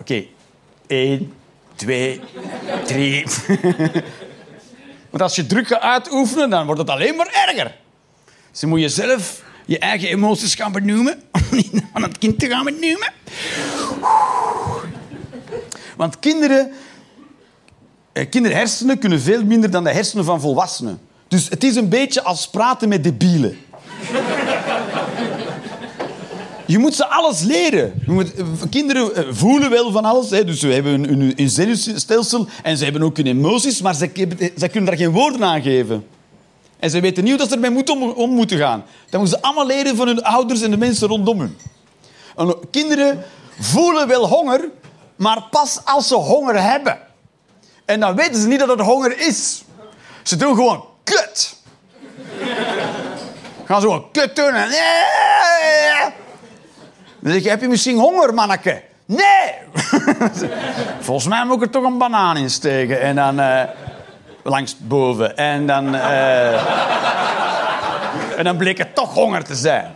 Oké, 0.00 0.24
één, 0.86 1.32
twee, 1.78 2.20
drie. 2.84 3.24
Want 5.10 5.22
als 5.22 5.34
je 5.34 5.46
druk 5.46 5.66
gaat 5.66 5.80
uitoefenen, 5.80 6.50
dan 6.50 6.66
wordt 6.66 6.80
het 6.80 6.90
alleen 6.90 7.16
maar 7.16 7.46
erger. 7.48 7.76
Dus 8.50 8.60
dan 8.60 8.68
moet 8.68 8.80
je 8.80 8.88
zelf 8.88 9.42
je 9.66 9.78
eigen 9.78 10.08
emoties 10.08 10.54
gaan 10.54 10.72
benoemen. 10.72 11.22
Om 11.32 11.42
niet 11.50 11.82
aan 11.92 12.02
het 12.02 12.18
kind 12.18 12.38
te 12.38 12.48
gaan 12.48 12.64
benoemen. 12.64 13.12
Want 15.96 16.18
kinderen, 16.18 16.72
eh, 18.12 18.28
kinderhersenen 18.30 18.98
kunnen 18.98 19.20
veel 19.20 19.44
minder 19.44 19.70
dan 19.70 19.84
de 19.84 19.90
hersenen 19.90 20.24
van 20.24 20.40
volwassenen. 20.40 21.00
Dus 21.28 21.48
het 21.48 21.64
is 21.64 21.76
een 21.76 21.88
beetje 21.88 22.22
als 22.22 22.48
praten 22.48 22.88
met 22.88 23.04
debielen. 23.04 23.58
Je 26.68 26.78
moet 26.78 26.94
ze 26.94 27.06
alles 27.06 27.42
leren. 27.42 28.02
Je 28.06 28.10
moet, 28.10 28.34
eh, 28.34 28.44
kinderen 28.70 29.14
eh, 29.14 29.24
voelen 29.30 29.70
wel 29.70 29.90
van 29.90 30.04
alles. 30.04 30.30
Hè. 30.30 30.44
Dus 30.44 30.60
ze 30.60 30.66
hebben 30.66 31.10
een, 31.12 31.32
een 31.36 31.50
zenuwstelsel 31.50 32.48
en 32.62 32.76
ze 32.76 32.84
hebben 32.84 33.02
ook 33.02 33.16
hun 33.16 33.26
emoties, 33.26 33.82
maar 33.82 33.94
ze, 33.94 34.10
ze 34.58 34.68
kunnen 34.68 34.84
daar 34.84 34.96
geen 34.98 35.10
woorden 35.10 35.44
aan 35.44 35.62
geven. 35.62 36.06
En 36.78 36.90
ze 36.90 37.00
weten 37.00 37.22
niet 37.22 37.32
hoe 37.32 37.40
dat 37.40 37.48
ze 37.48 37.54
ermee 37.54 37.70
moeten 37.70 38.16
om, 38.16 38.30
moeten 38.30 38.58
gaan. 38.58 38.84
Dat 39.10 39.20
moeten 39.20 39.38
ze 39.38 39.44
allemaal 39.44 39.66
leren 39.66 39.96
van 39.96 40.06
hun 40.06 40.22
ouders 40.22 40.62
en 40.62 40.70
de 40.70 40.76
mensen 40.76 41.08
rondom 41.08 41.40
hun. 41.40 41.56
En 42.36 42.56
kinderen 42.70 43.24
voelen 43.60 44.08
wel 44.08 44.28
honger, 44.28 44.68
maar 45.16 45.42
pas 45.50 45.80
als 45.84 46.08
ze 46.08 46.14
honger 46.14 46.62
hebben. 46.62 46.98
En 47.84 48.00
dan 48.00 48.16
weten 48.16 48.40
ze 48.40 48.48
niet 48.48 48.58
dat 48.58 48.68
het 48.68 48.80
honger 48.80 49.18
is. 49.18 49.62
Ze 50.22 50.36
doen 50.36 50.54
gewoon 50.54 50.84
kut. 51.04 51.56
Gaan 53.64 53.80
ze 53.80 53.86
gewoon 53.86 54.10
kut 54.12 54.36
doen 54.36 54.54
en... 54.54 54.68
Dan 57.20 57.32
zeg 57.32 57.42
je, 57.42 57.48
heb 57.48 57.60
je 57.60 57.68
misschien 57.68 57.98
honger, 57.98 58.34
manneke? 58.34 58.82
Nee! 59.04 59.54
Volgens 61.00 61.26
mij 61.26 61.44
moet 61.44 61.56
ik 61.56 61.62
er 61.62 61.70
toch 61.70 61.84
een 61.84 61.98
banaan 61.98 62.36
in 62.36 62.50
steken. 62.50 63.00
En 63.00 63.14
dan... 63.14 63.40
Uh, 63.40 63.62
langs 64.42 64.76
boven. 64.78 65.36
En 65.36 65.66
dan... 65.66 65.94
Uh, 65.94 66.52
en 68.38 68.44
dan 68.44 68.56
bleek 68.56 68.78
het 68.78 68.94
toch 68.94 69.14
honger 69.14 69.44
te 69.44 69.54
zijn. 69.54 69.94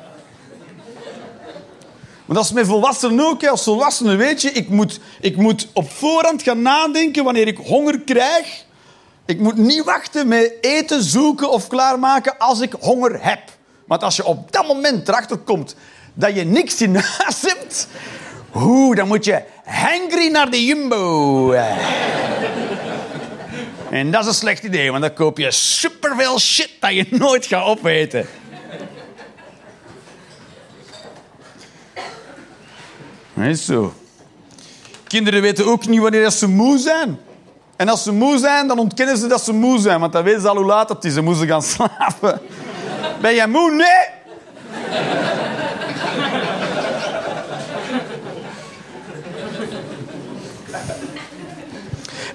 Want 2.25 2.39
dat 2.39 2.45
is 2.45 2.53
met 2.53 2.67
volwassenen 2.67 3.27
ook. 3.27 3.47
Als 3.47 3.63
volwassene 3.63 4.17
weet 4.17 4.43
je, 4.43 4.51
ik 4.51 4.69
moet, 4.69 5.01
ik 5.21 5.37
moet 5.37 5.69
op 5.73 5.91
voorhand 5.91 6.43
gaan 6.43 6.63
nadenken 6.63 7.25
wanneer 7.25 7.47
ik 7.47 7.57
honger 7.57 8.01
krijg. 8.01 8.65
Ik 9.27 9.39
moet 9.39 9.57
niet 9.57 9.85
wachten 9.85 10.29
met 10.29 10.53
eten 10.61 11.03
zoeken 11.03 11.51
of 11.51 11.67
klaarmaken 11.67 12.39
als 12.39 12.61
ik 12.61 12.75
honger 12.81 13.25
heb. 13.25 13.41
Want 13.87 14.03
als 14.03 14.17
je 14.17 14.25
op 14.25 14.53
dat 14.53 14.67
moment 14.67 15.09
erachter 15.09 15.37
komt 15.37 15.77
dat 16.15 16.35
je 16.35 16.45
niks 16.45 16.83
in 16.83 16.97
huis 16.97 17.43
hebt, 17.43 17.89
hoe, 18.51 18.95
dan 18.95 19.09
moet 19.09 19.25
je 19.25 19.43
hangry 19.65 20.31
naar 20.31 20.51
de 20.51 20.65
Jumbo. 20.65 21.53
En 23.91 24.11
dat 24.11 24.21
is 24.23 24.27
een 24.27 24.35
slecht 24.35 24.63
idee, 24.63 24.91
want 24.91 25.03
dan 25.03 25.15
koop 25.15 25.39
je 25.39 25.51
superveel 25.51 26.39
shit 26.39 26.71
dat 26.81 26.95
je 26.95 27.07
nooit 27.11 27.47
gaat 27.47 27.65
opeten. 27.65 28.27
Is 33.35 33.65
zo. 33.65 33.93
Kinderen 35.07 35.43
weten 35.43 35.67
ook 35.67 35.87
niet 35.87 36.01
wanneer 36.01 36.31
ze 36.31 36.49
moe 36.49 36.79
zijn. 36.79 37.21
En 37.77 37.89
als 37.89 38.03
ze 38.03 38.13
moe 38.13 38.39
zijn, 38.39 38.67
dan 38.67 38.79
ontkennen 38.79 39.17
ze 39.17 39.27
dat 39.27 39.45
ze 39.45 39.53
moe 39.53 39.79
zijn. 39.79 40.01
Want 40.01 40.13
dan 40.13 40.23
weten 40.23 40.41
ze 40.41 40.49
al 40.49 40.57
hoe 40.57 40.65
laat 40.65 40.89
het 40.89 41.05
is. 41.05 41.15
Ze 41.15 41.21
moeten 41.21 41.47
gaan 41.47 41.63
slapen. 41.63 42.41
Ben 43.21 43.35
jij 43.35 43.47
moe? 43.47 43.71
Nee! 43.71 44.21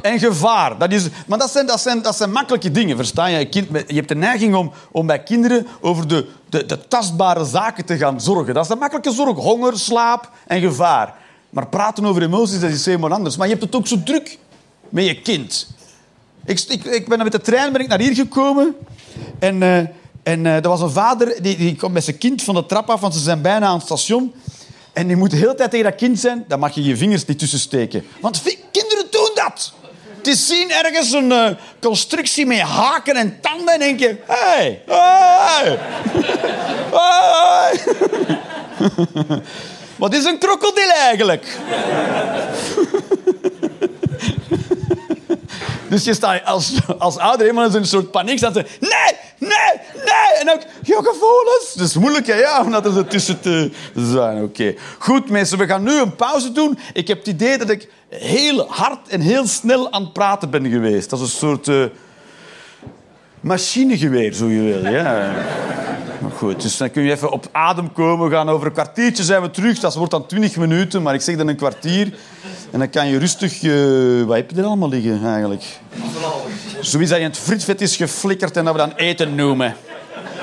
En 0.08 0.20
gevaar. 0.20 0.78
Dat 0.78 0.91
is, 0.91 1.08
maar 1.28 1.38
dat 1.38 1.51
zijn, 1.51 1.66
dat, 1.66 1.80
zijn, 1.80 2.01
dat 2.01 2.16
zijn 2.16 2.32
makkelijke 2.32 2.72
dingen, 2.72 2.95
versta 2.97 3.26
je? 3.26 3.45
Kind, 3.45 3.68
je 3.88 3.95
hebt 3.95 4.08
de 4.08 4.16
neiging 4.16 4.55
om, 4.55 4.72
om 4.91 5.08
bij 5.08 5.24
kinderen 5.24 5.68
over 5.82 6.08
de, 6.08 6.28
de, 6.49 6.66
de 6.66 6.88
tastbare 6.88 7.45
zaken 7.45 7.86
te 7.86 7.97
gaan 7.97 8.22
zorgen. 8.22 8.53
Dat 8.53 8.66
is 8.66 8.72
een 8.72 8.78
makkelijke 8.78 9.12
zorg. 9.12 9.38
Honger, 9.38 9.78
slaap 9.78 10.32
en 10.47 10.62
gevaar. 10.62 11.16
Maar 11.49 11.68
praten 11.68 12.05
over 12.05 12.22
emoties, 12.22 12.60
dat 12.60 12.70
is 12.70 12.86
helemaal 12.86 13.12
anders. 13.12 13.38
Maar 13.38 13.47
je 13.47 13.53
hebt 13.53 13.66
het 13.66 13.76
ook 13.76 13.88
zo 13.88 14.03
druk 14.03 14.38
met 14.89 15.05
je 15.05 15.22
kind. 15.22 15.68
Ik, 16.45 16.60
ik, 16.68 16.84
ik 16.84 17.08
ben 17.08 17.18
met 17.18 17.32
de 17.32 17.41
trein 17.41 17.72
ben 17.72 17.82
ik 17.82 17.88
naar 17.88 17.99
hier 17.99 18.16
gekomen. 18.16 18.76
En, 19.39 19.62
uh, 19.62 19.78
en 20.24 20.45
uh, 20.45 20.55
er 20.55 20.70
was 20.70 20.82
een 20.82 20.89
vader, 20.89 21.41
die, 21.41 21.58
die 21.58 21.76
komt 21.76 21.93
met 21.93 22.03
zijn 22.03 22.18
kind 22.18 22.43
van 22.43 22.55
de 22.55 22.66
trap 22.66 22.89
af, 22.89 22.99
want 22.99 23.14
ze 23.14 23.20
zijn 23.20 23.41
bijna 23.41 23.66
aan 23.66 23.78
het 23.78 23.86
station. 23.86 24.34
En 24.93 25.08
die 25.08 25.16
moet 25.16 25.32
de 25.32 25.38
hele 25.38 25.55
tijd 25.55 25.72
tegen 25.72 25.86
dat 25.86 25.95
kind 25.95 26.20
zijn, 26.20 26.45
dan 26.47 26.60
mag 26.60 26.76
je 26.76 26.84
je 26.84 26.97
vingers 26.97 27.26
niet 27.26 27.39
tussen 27.39 27.60
steken. 27.60 28.05
Want 28.22 28.41
kinderen 28.72 29.05
doen 29.12 29.30
dat. 29.34 29.74
Is 30.28 30.47
zien 30.47 30.71
ergens 30.71 31.11
een 31.11 31.32
uh, 31.32 31.49
constructie 31.82 32.45
met 32.45 32.59
haken 32.59 33.15
en 33.15 33.41
tanden 33.41 33.73
en 33.73 33.80
denk 33.80 33.99
je... 33.99 34.17
Hey, 34.25 34.82
hey, 34.86 35.80
hey. 36.91 37.80
Wat 39.95 40.13
is 40.13 40.23
een 40.25 40.38
krokodil 40.38 40.89
eigenlijk? 40.89 41.45
Dus 45.89 46.03
je 46.03 46.13
staat 46.13 46.45
als, 46.45 46.73
als 46.97 47.17
ouder 47.17 47.41
helemaal 47.41 47.65
in 47.65 47.73
een 47.75 47.86
soort 47.86 48.11
paniek. 48.11 48.38
Staan 48.38 48.53
ze, 48.53 48.65
nee, 48.80 49.17
je 51.04 51.10
gevoelens. 51.10 51.74
Het 51.74 51.82
is 51.82 51.95
moeilijk, 51.95 52.26
ja, 52.26 52.62
om 52.64 52.72
dat 52.72 52.86
er 52.86 53.08
tussen 53.08 53.41
te 53.41 53.72
zijn. 53.95 54.43
Oké. 54.43 54.74
Goed, 54.98 55.30
mensen, 55.30 55.58
we 55.58 55.66
gaan 55.66 55.84
nu 55.84 56.00
een 56.00 56.16
pauze 56.16 56.52
doen. 56.52 56.80
Ik 56.93 57.08
heb 57.08 57.18
het 57.18 57.28
idee 57.28 57.58
dat 57.58 57.70
ik 57.70 57.89
heel 58.10 58.66
hard 58.70 59.08
en 59.08 59.22
heel 59.22 59.48
snel 59.48 59.91
aan 59.91 60.04
het 60.04 60.14
praten 60.14 60.50
ben 60.50 60.70
geweest. 60.70 61.10
Dat 61.10 61.20
is 61.20 61.26
een 61.26 61.38
soort 61.38 61.68
uh, 61.68 61.86
machinegeweer, 63.39 64.34
zo 64.34 64.48
je 64.48 64.62
wil. 64.62 64.91
Ja. 64.91 65.34
Goed, 66.36 66.62
dus 66.62 66.78
dan 66.78 66.91
kun 66.91 67.04
je 67.04 67.12
even 67.12 67.32
op 67.32 67.48
adem 67.52 67.93
komen. 67.93 68.30
We 68.30 68.36
gaan 68.36 68.50
over 68.50 68.68
een 68.68 68.74
kwartiertje 68.74 69.24
zijn 69.24 69.41
we 69.41 69.52
terug. 69.52 69.80
Dat 69.80 69.95
wordt 69.95 70.12
dan 70.12 70.26
20 70.26 70.58
minuten, 70.58 71.02
maar 71.02 71.14
ik 71.14 71.22
zeg 71.22 71.36
dan 71.36 71.48
een 71.48 71.56
kwartier. 71.56 72.14
En 72.72 72.80
dan 72.80 72.89
kan 72.89 73.08
je 73.08 73.18
rustig... 73.18 73.64
Uh, 73.64 74.24
wat 74.24 74.36
heb 74.36 74.52
je 74.52 74.58
er 74.58 74.66
allemaal 74.66 74.89
liggen, 74.89 75.26
eigenlijk? 75.26 75.64
Zoiets 76.82 77.10
dat 77.10 77.20
je 77.20 77.26
in 77.26 77.30
het 77.30 77.39
frietvet 77.39 77.82
is 77.82 77.95
geflikkerd 77.95 78.58
en 78.58 78.66
dat 78.66 78.74
we 78.74 78.80
dan 78.80 78.93
eten 78.95 79.36
noemen. 79.36 79.76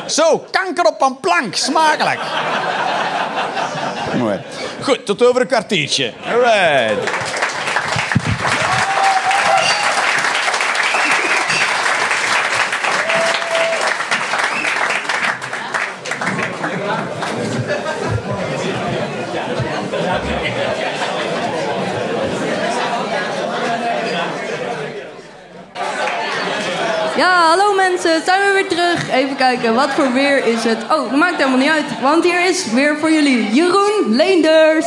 Zo, 0.06 0.46
kanker 0.50 0.84
op 0.84 1.02
een 1.02 1.20
plank. 1.20 1.54
Smakelijk. 1.54 2.20
Mooi. 4.18 4.40
Goed, 4.82 5.06
tot 5.06 5.26
over 5.26 5.40
een 5.40 5.46
kwartiertje. 5.46 6.12
All 6.26 6.38
right. 6.38 7.12
Ja, 27.16 27.48
hallo 27.48 27.74
mensen, 27.94 28.24
zijn 28.24 28.40
we 28.40 28.52
weer 28.52 28.68
terug. 28.68 29.10
Even 29.10 29.36
kijken, 29.36 29.74
wat 29.74 29.90
voor 29.90 30.12
weer 30.12 30.46
is 30.46 30.64
het? 30.64 30.82
Oh, 30.82 31.10
dat 31.10 31.18
maakt 31.18 31.36
helemaal 31.36 31.58
niet 31.58 31.68
uit, 31.68 32.00
want 32.00 32.24
hier 32.24 32.46
is 32.46 32.72
weer 32.72 32.98
voor 32.98 33.12
jullie 33.12 33.52
Jeroen 33.52 34.04
Leenders. 34.08 34.86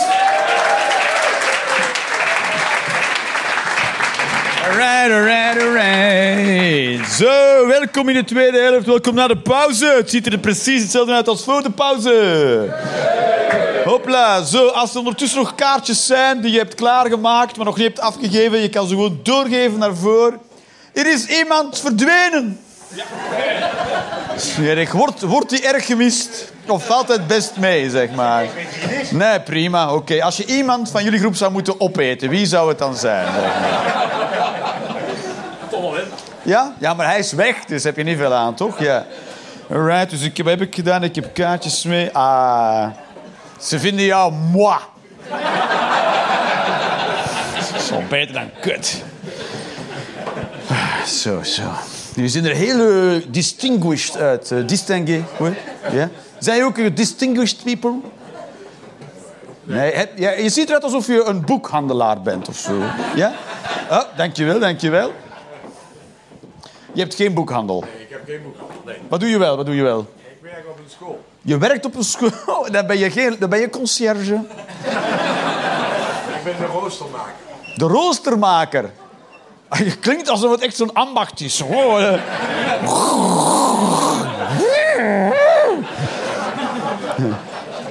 Alright, 4.68 5.12
alright, 5.12 5.62
alright. 5.62 7.12
Zo, 7.12 7.68
welkom 7.68 8.10
in 8.10 8.16
de 8.16 8.24
tweede 8.24 8.60
helft. 8.60 8.86
Welkom 8.86 9.16
naar 9.16 9.28
de 9.28 9.38
pauze. 9.38 9.94
Het 9.98 10.10
ziet 10.10 10.26
er 10.26 10.38
precies 10.38 10.82
hetzelfde 10.82 11.14
uit 11.14 11.28
als 11.28 11.44
voor 11.44 11.64
de 11.64 11.72
pauze. 11.72 12.76
Hopla, 13.86 14.44
zo. 14.44 14.68
Als 14.68 14.92
er 14.92 15.00
ondertussen 15.00 15.40
nog 15.40 15.56
kaartjes 15.56 16.06
zijn 16.06 16.42
die 16.42 16.52
je 16.52 16.58
hebt 16.58 16.76
klaargemaakt, 16.76 17.56
maar 17.56 17.66
nog 17.66 17.78
niet 17.78 17.86
hebt 17.86 18.00
afgegeven, 18.00 18.62
je 18.62 18.70
kan 18.70 18.88
ze 18.88 18.94
gewoon 18.94 19.20
doorgeven 19.24 19.80
naar 19.80 19.96
voren. 19.96 20.40
Er 20.94 21.08
is 21.08 21.26
iemand 21.26 21.80
verdwenen. 21.80 22.60
Ja. 22.98 24.86
Wordt, 24.92 25.22
wordt 25.22 25.50
die 25.50 25.68
erg 25.68 25.86
gemist? 25.86 26.52
Of 26.68 26.86
valt 26.86 27.08
het 27.08 27.28
best 27.28 27.58
mee, 27.58 27.90
zeg 27.90 28.12
maar? 28.12 28.46
Nee, 29.12 29.40
prima. 29.40 29.94
Oké. 29.94 30.24
Als 30.24 30.38
je 30.38 30.46
iemand 30.46 30.92
van 30.92 31.04
jullie 31.04 31.20
groep 31.20 31.36
zou 31.36 31.52
moeten 31.52 31.82
opeten, 31.82 32.30
wie 32.30 32.46
zou 32.46 32.70
het 32.70 32.78
dan 32.78 32.96
zijn? 32.96 33.26
Zeg 33.26 33.60
maar? 33.60 33.98
Ja? 36.42 36.74
Ja, 36.80 36.94
maar 36.94 37.06
hij 37.06 37.20
is 37.20 37.32
weg, 37.32 37.66
dus 37.66 37.84
heb 37.84 37.98
je 37.98 38.04
niet 38.04 38.18
veel 38.18 38.34
aan, 38.34 38.56
toch? 38.56 38.80
Ja. 38.80 39.06
Alright, 39.72 40.10
dus 40.10 40.22
ik, 40.22 40.38
wat 40.38 40.48
heb 40.48 40.62
ik 40.62 40.76
gedaan? 40.76 41.04
Ik 41.04 41.16
heb 41.16 41.34
kaartjes 41.34 41.84
mee. 41.84 42.12
Ah, 42.12 42.88
ze 43.60 43.80
vinden 43.80 44.06
jou 44.06 44.32
moi. 44.32 44.78
Dat 47.72 47.80
is 47.80 47.92
beter 48.10 48.34
dan 48.34 48.50
kut. 48.62 49.04
Zo, 51.06 51.44
zo. 51.44 51.64
Jullie 52.18 52.32
zien 52.32 52.46
er 52.46 52.56
heel 52.56 52.80
uh, 52.80 53.22
distinguished 53.28 54.18
uit. 54.18 54.52
Uh, 54.52 54.68
distingué. 54.68 55.24
Ja? 55.92 56.10
Zijn 56.40 56.58
jullie 56.58 56.86
ook 56.88 56.96
distinguished 56.96 57.64
people? 57.64 57.94
Nee, 59.64 59.94
het, 59.94 60.10
ja, 60.16 60.32
je 60.32 60.50
ziet 60.50 60.68
eruit 60.68 60.84
alsof 60.84 61.08
je 61.08 61.24
een 61.24 61.46
boekhandelaar 61.46 62.22
bent 62.22 62.48
of 62.48 62.58
zo. 62.58 62.82
Ja? 63.16 63.34
Oh, 63.90 64.02
dankjewel, 64.16 64.60
dankjewel. 64.60 65.12
Je 66.94 67.02
hebt 67.02 67.16
geen 67.16 67.34
boekhandel. 67.34 67.84
Ik 67.98 68.10
heb 68.10 68.22
geen 68.26 68.42
boekhandel, 68.44 68.82
nee. 68.86 68.98
Wat 69.08 69.20
doe 69.20 69.30
je 69.30 69.38
wel? 69.38 69.56
Wat 69.56 69.66
doe 69.66 69.76
je 69.76 69.84
wel? 69.84 70.00
Ik 70.00 70.38
werk 70.42 70.66
op 70.70 70.78
een 70.78 70.90
school. 70.90 71.24
Je 71.42 71.58
werkt 71.58 71.86
op 71.86 71.96
een 71.96 72.04
school. 72.04 72.32
Dan 72.72 72.88
ben 72.88 72.98
je, 72.98 73.12
geen, 73.12 73.36
dan 73.40 73.50
ben 73.50 73.60
je 73.60 73.70
conciërge. 73.70 74.34
Ik 76.36 76.44
ben 76.44 76.58
de 76.58 76.66
roostermaker. 76.66 77.34
De 77.76 77.86
roostermaker. 77.86 78.92
Ah, 79.70 79.80
Je 79.80 79.98
klinkt 79.98 80.30
alsof 80.30 80.52
het 80.52 80.62
echt 80.62 80.76
zo'n 80.76 80.94
ambacht 80.94 81.42
is. 81.42 81.62
Eh. 81.62 82.14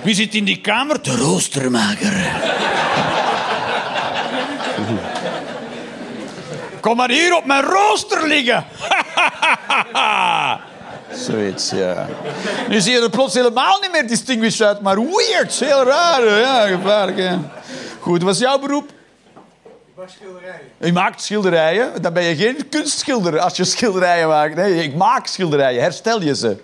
Wie 0.03 0.15
zit 0.15 0.35
in 0.35 0.45
die 0.45 0.61
kamer? 0.61 1.03
De 1.03 1.17
roostermaker. 1.17 2.31
Kom 6.81 6.97
maar 6.97 7.11
hier 7.11 7.37
op 7.37 7.45
mijn 7.45 7.63
rooster 7.63 8.27
liggen. 8.27 8.65
Zoiets, 11.27 11.71
ja. 11.71 12.07
Nu 12.69 12.81
zie 12.81 12.93
je 12.93 13.01
er 13.01 13.11
plots 13.11 13.35
helemaal 13.35 13.79
niet 13.81 13.93
meer 13.93 14.07
distinguished 14.09 14.67
uit, 14.67 14.81
maar 14.81 14.97
weird. 14.97 15.55
Heel 15.55 15.85
raar, 15.85 16.25
ja, 16.25 16.67
gevaarlijk. 16.67 17.31
Goed, 18.01 18.23
wat 18.23 18.35
is 18.35 18.41
jouw 18.41 18.59
beroep? 18.59 18.91
Schilderijen. 20.11 20.61
Je 20.79 20.93
maakt 20.93 21.23
schilderijen. 21.23 22.03
Dan 22.03 22.13
ben 22.13 22.23
je 22.23 22.37
geen 22.37 22.69
kunstschilder 22.69 23.39
als 23.41 23.57
je 23.57 23.65
schilderijen 23.65 24.29
maakt. 24.29 24.55
Nee, 24.55 24.83
ik 24.83 24.95
maak 24.95 25.27
schilderijen. 25.27 25.83
Herstel 25.83 26.23
je 26.23 26.35
ze. 26.35 26.57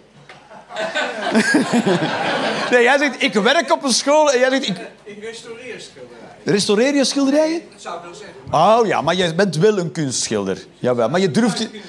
nee, 2.70 2.82
jij 2.82 2.98
zegt, 2.98 3.22
ik 3.22 3.32
werk 3.34 3.72
op 3.72 3.84
een 3.84 3.92
school 3.92 4.32
en 4.32 4.38
jij 4.38 4.50
zegt, 4.50 4.68
ik 4.68 4.76
Ik 5.04 5.22
restaureer 5.22 5.80
schilderijen. 5.80 6.28
restaureer 6.44 6.94
je 6.94 7.04
schilderijen? 7.04 7.60
Dat 7.72 7.80
zou 7.80 7.96
ik 7.96 8.02
wel 8.02 8.14
zeggen. 8.14 8.80
Oh 8.80 8.86
ja, 8.86 9.00
maar 9.00 9.14
jij 9.14 9.34
bent 9.34 9.56
wel 9.56 9.78
een 9.78 9.92
kunstschilder. 9.92 10.58
Jawel, 10.78 11.08
maar 11.08 11.20
je 11.20 11.30
durft, 11.30 11.58
je, 11.58 11.80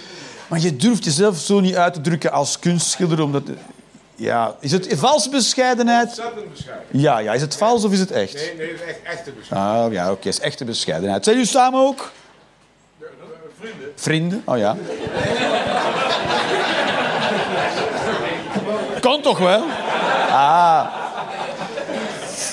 maar 0.47 0.59
je 0.59 0.75
durft 0.75 1.03
jezelf 1.03 1.37
zo 1.37 1.59
niet 1.59 1.75
uit 1.75 1.93
te 1.93 2.01
drukken 2.01 2.31
als 2.31 2.59
kunstschilder, 2.59 3.21
omdat... 3.21 3.43
Ja, 4.15 4.55
is 4.59 4.71
het 4.71 4.87
valse 4.91 5.29
bescheidenheid? 5.29 6.07
Ontzettend 6.07 6.51
bescheiden. 6.51 6.85
Ja, 6.91 7.17
ja, 7.17 7.33
is 7.33 7.41
het 7.41 7.55
vals 7.55 7.83
of 7.83 7.91
is 7.91 7.99
het 7.99 8.11
echt? 8.11 8.33
Nee, 8.33 8.55
nee, 8.57 8.71
dat 8.71 8.75
is 8.75 8.87
echt 8.87 8.99
echte 9.03 9.31
bescheidenheid. 9.31 9.85
Ah 9.85 9.93
ja, 9.93 10.11
oké, 10.11 10.27
is 10.27 10.39
echte 10.39 10.65
bescheidenheid. 10.65 11.23
Zijn 11.23 11.35
jullie 11.35 11.51
samen 11.51 11.79
ook? 11.79 12.11
Vrienden. 13.59 13.91
Vrienden? 13.95 14.41
Oh 14.45 14.57
ja. 14.57 14.75
Kan 18.99 19.21
toch 19.21 19.37
wel? 19.37 19.63
Ah. 20.29 20.85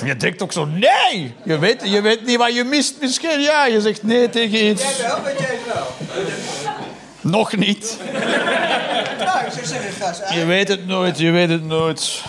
Je 0.05 0.17
denkt 0.17 0.43
ook 0.43 0.53
zo, 0.53 0.65
nee! 0.65 1.35
Je 1.43 1.59
weet, 1.59 1.81
je 1.85 2.01
weet 2.01 2.27
niet 2.27 2.37
wat 2.37 2.55
je 2.55 2.65
mist 2.65 2.95
misschien. 3.01 3.41
Ja, 3.41 3.67
je 3.67 3.81
zegt 3.81 4.03
nee 4.03 4.29
tegen 4.29 4.65
iets. 4.65 4.83
Wel, 4.97 5.23
weet 5.23 5.39
jij 5.39 5.59
het 5.65 5.75
wel? 5.75 5.87
Nog 7.21 7.57
niet. 7.57 7.99
Nou, 9.19 9.45
ik 9.47 9.53
zou 9.53 9.67
zeggen, 9.67 9.93
ga 9.93 10.09
eens 10.09 10.33
Je 10.35 10.45
weet 10.45 10.69
het 10.69 10.87
nooit, 10.87 11.19
je 11.19 11.31
weet 11.31 11.49
het 11.49 11.65
nooit. 11.65 12.23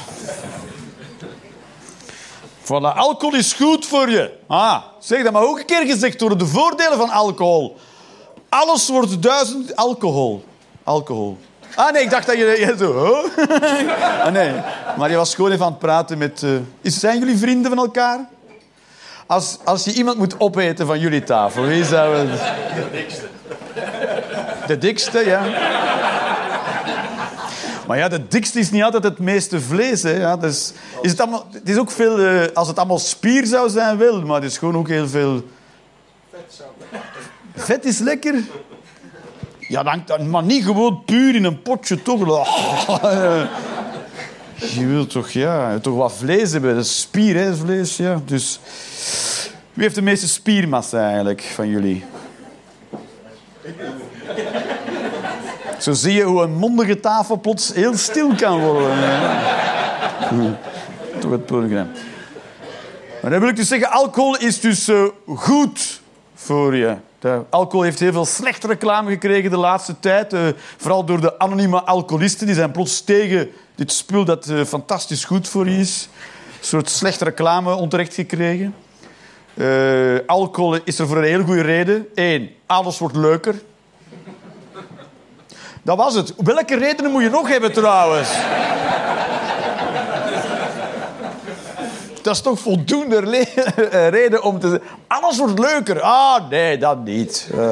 Voilà, 2.64 2.96
alcohol 2.96 3.36
is 3.36 3.54
goed 3.54 3.86
voor 3.86 4.10
je. 4.10 4.32
Ah, 4.48 4.78
zeg 5.00 5.24
dat 5.24 5.34
maar 5.34 5.44
ook 5.44 5.60
een 5.60 5.66
keer 5.66 5.86
gezegd 5.86 6.20
worden. 6.20 6.38
De 6.38 6.46
voordelen 6.46 6.98
van 6.98 7.10
alcohol. 7.10 7.78
Alles 8.50 8.90
wordt 8.90 9.22
duizend 9.22 9.76
alcohol. 9.76 10.44
Alcohol. 10.84 11.38
Ah 11.76 11.94
nee, 11.94 12.04
ik 12.04 12.10
dacht 12.10 12.28
dat 12.28 12.38
je... 12.38 12.46
je 12.46 12.76
zo, 12.78 13.06
huh? 13.06 14.26
ah 14.26 14.32
nee, 14.32 14.52
maar 14.98 15.10
je 15.10 15.16
was 15.16 15.36
gewoon 15.36 15.52
even 15.52 15.66
aan 15.66 15.72
het 15.72 15.80
praten 15.80 16.18
met... 16.18 16.44
eh, 16.44 16.50
is, 16.82 17.00
zijn 17.00 17.20
jullie 17.20 17.38
vrienden 17.38 17.72
van 17.72 17.80
elkaar? 17.80 18.28
Als, 19.26 19.58
als 19.64 19.84
je 19.84 19.94
iemand 19.94 20.18
moet 20.18 20.40
opeten 20.40 20.86
van 20.86 21.00
jullie 21.00 21.24
tafel, 21.24 21.64
wie 21.64 21.86
zou 21.86 22.16
het... 22.16 22.40
De 22.76 22.88
dikste. 22.92 23.28
De 24.72 24.78
dikste, 24.78 25.26
ja. 25.26 25.42
Maar 27.88 27.98
ja, 27.98 28.08
de 28.08 28.28
dikste 28.28 28.60
is 28.60 28.72
niet 28.72 28.84
altijd 28.84 29.04
het 29.04 29.20
meeste 29.20 29.62
vlees. 29.62 30.04
Hè. 30.04 30.12
Ja, 30.12 30.38
dus 30.38 30.74
is 31.02 31.12
het, 31.12 31.20
allemaal, 31.20 31.48
het 31.52 31.70
is 31.70 31.78
ook 31.78 31.92
veel... 31.92 32.20
eh, 32.20 32.42
als 32.54 32.68
het 32.68 32.78
allemaal 32.78 33.00
spier 33.00 33.46
zou 33.46 33.70
zijn, 33.70 33.98
wel. 33.98 34.22
Maar 34.22 34.42
het 34.42 34.52
is 34.52 34.58
gewoon 34.58 34.78
ook 34.78 34.88
heel 34.88 35.08
veel... 35.08 35.44
Vet 37.56 37.86
is 37.86 38.00
lekker. 38.00 38.36
Ja, 39.60 40.02
dan, 40.06 40.30
maar 40.30 40.44
niet 40.44 40.64
gewoon 40.64 41.04
puur 41.06 41.36
in 41.36 41.44
een 41.44 41.62
potje, 41.62 42.02
toch? 42.02 42.20
Je 44.58 44.86
wilt 44.86 45.10
toch, 45.10 45.30
ja, 45.30 45.80
toch 45.80 45.96
wat 45.96 46.14
vlees 46.14 46.52
hebben. 46.52 46.76
Dat 46.76 46.88
spier, 46.88 47.36
hè, 47.36 47.56
vlees, 47.56 47.98
ja. 47.98 48.22
Dus... 48.26 48.60
Wie 49.74 49.84
heeft 49.84 49.96
de 49.96 50.02
meeste 50.02 50.28
spiermassa 50.28 51.06
eigenlijk 51.06 51.42
van 51.56 51.70
jullie? 51.70 52.04
Zo 55.82 55.94
zie 55.94 56.14
je 56.14 56.24
hoe 56.24 56.42
een 56.42 56.54
mondige 56.54 57.00
tafel 57.00 57.40
plots 57.40 57.74
heel 57.74 57.98
stil 57.98 58.36
kan 58.36 58.60
worden. 58.60 58.98
Toch 61.20 61.32
het 61.32 61.46
programma. 61.46 61.88
Maar 63.22 63.32
dan 63.32 63.40
wil 63.40 63.50
ik 63.50 63.56
dus 63.56 63.68
zeggen, 63.68 63.92
alcohol 63.92 64.38
is 64.38 64.60
dus 64.60 64.88
eh, 64.88 65.04
goed 65.26 66.02
voor 66.36 66.76
je. 66.76 66.96
De 67.20 67.42
alcohol 67.50 67.82
heeft 67.82 68.00
heel 68.00 68.12
veel 68.12 68.26
slechte 68.26 68.68
reclame 68.68 69.10
gekregen 69.10 69.50
de 69.50 69.58
laatste 69.58 70.00
tijd. 70.00 70.34
eh, 70.34 70.42
vooral 70.78 71.06
door 71.06 71.22
de 71.22 71.40
anonieme 71.40 71.84
alcoholisten. 71.84 72.46
Die 72.46 72.56
zijn 72.56 72.72
plots 72.72 73.02
tegen 73.02 73.50
dit 73.76 73.92
spul 73.92 74.26
dat 74.26 74.48
eh, 74.48 74.64
fantastisch 74.64 75.26
goed 75.26 75.48
voor 75.48 75.70
je 75.70 75.78
is. 75.78 76.10
Een 76.60 76.68
soort 76.68 76.90
slechte 76.90 77.24
reclame 77.24 77.74
onterecht 77.74 78.14
gekregen. 78.14 78.76
Alcohol 80.26 80.80
is 80.84 81.00
er 81.00 81.08
voor 81.08 81.18
een 81.18 81.24
heel 81.24 81.44
goede 81.44 81.62
reden. 81.62 82.08
Eén, 82.16 82.50
alles 82.66 82.98
wordt 83.00 83.16
leuker. 83.16 83.62
Dat 85.84 85.98
was 85.98 86.16
het. 86.16 86.34
Welke 86.38 86.78
redenen 86.78 87.12
moet 87.12 87.24
je 87.24 87.30
nog 87.30 87.48
hebben 87.48 87.74
trouwens? 87.74 88.30
Dat 92.22 92.36
is 92.36 92.42
toch 92.42 92.60
voldoende 92.60 93.20
reden 94.10 94.44
om 94.44 94.60
te 94.60 94.70
zeggen... 94.70 94.88
Alles 95.08 95.38
wordt 95.38 95.60
leuker. 95.60 96.02
Ah, 96.02 96.50
nee, 96.50 96.78
dat 96.78 97.04
niet. 97.04 97.50
Eh. 97.58 97.70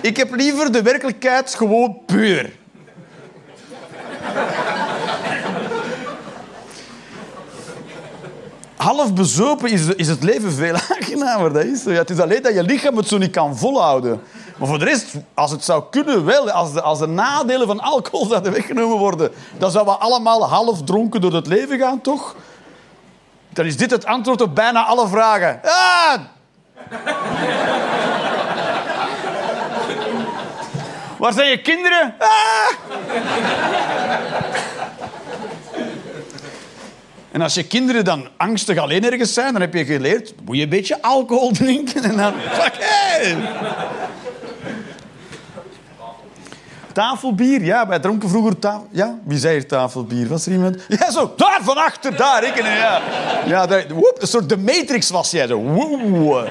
Ik 0.00 0.16
heb 0.16 0.34
liever 0.34 0.72
de 0.72 0.82
werkelijkheid 0.82 1.54
gewoon 1.54 1.98
puur. 2.06 2.52
Half 8.76 9.14
bezopen 9.14 9.70
is, 9.70 9.86
is 9.86 10.08
het 10.08 10.22
leven 10.22 10.52
veel 10.52 10.74
aangenamer. 10.90 11.52
Dat 11.52 11.64
is. 11.64 11.84
Ja, 11.84 11.90
het 11.90 12.10
is 12.10 12.18
alleen 12.18 12.42
dat 12.42 12.54
je 12.54 12.62
lichaam 12.62 12.96
het 12.96 13.08
zo 13.08 13.18
niet 13.18 13.30
kan 13.30 13.56
volhouden. 13.56 14.20
Maar 14.60 14.68
voor 14.68 14.78
de 14.78 14.84
rest, 14.84 15.14
als 15.34 15.50
het 15.50 15.64
zou 15.64 15.84
kunnen 15.90 16.24
wel, 16.24 16.50
als 16.50 16.72
de, 16.72 16.82
als 16.82 16.98
de 16.98 17.06
nadelen 17.06 17.66
van 17.66 17.80
alcohol 17.80 18.26
zouden 18.26 18.52
weggenomen 18.52 18.98
worden, 18.98 19.32
dan 19.58 19.70
zouden 19.70 19.94
we 19.94 20.00
allemaal 20.00 20.48
half 20.48 20.82
dronken 20.82 21.20
door 21.20 21.32
het 21.32 21.46
leven 21.46 21.78
gaan, 21.78 22.00
toch? 22.00 22.36
Dan 23.48 23.66
is 23.66 23.76
dit 23.76 23.90
het 23.90 24.04
antwoord 24.04 24.40
op 24.40 24.54
bijna 24.54 24.84
alle 24.84 25.08
vragen. 25.08 25.60
Ah! 25.64 26.20
Waar 31.18 31.32
zijn 31.32 31.50
je 31.50 31.60
kinderen? 31.60 32.14
Ah! 32.18 32.72
En 37.30 37.40
als 37.40 37.54
je 37.54 37.66
kinderen 37.66 38.04
dan 38.04 38.28
angstig 38.36 38.78
alleen 38.78 39.04
ergens 39.04 39.34
zijn, 39.34 39.52
dan 39.52 39.60
heb 39.60 39.74
je 39.74 39.84
geleerd, 39.84 40.34
moet 40.44 40.56
je 40.56 40.62
een 40.62 40.68
beetje 40.68 41.02
alcohol 41.02 41.50
drinken 41.50 42.02
en 42.02 42.16
dan... 42.16 42.32
Fuck. 42.52 42.74
Tafelbier, 46.92 47.64
ja, 47.64 47.86
wij 47.88 47.98
dronken 47.98 48.28
vroeger 48.28 48.58
tafel... 48.58 48.86
Ja, 48.90 49.18
wie 49.24 49.38
zei 49.38 49.52
hier 49.54 49.68
tafelbier? 49.68 50.28
Was 50.28 50.46
er 50.46 50.52
iemand? 50.52 50.76
Ja, 50.88 51.10
zo, 51.10 51.32
daar 51.36 51.58
van 51.62 51.76
achter, 51.76 52.16
daar, 52.16 52.44
ik 52.44 52.56
en 52.56 52.64
ja. 52.76 53.00
Ja, 53.46 53.66
daar, 53.66 53.84
een 54.18 54.26
soort 54.28 54.48
de 54.48 54.56
Matrix 54.56 55.10
was 55.10 55.30
jij 55.30 55.46
zo. 55.46 55.58
Woe. 55.62 56.48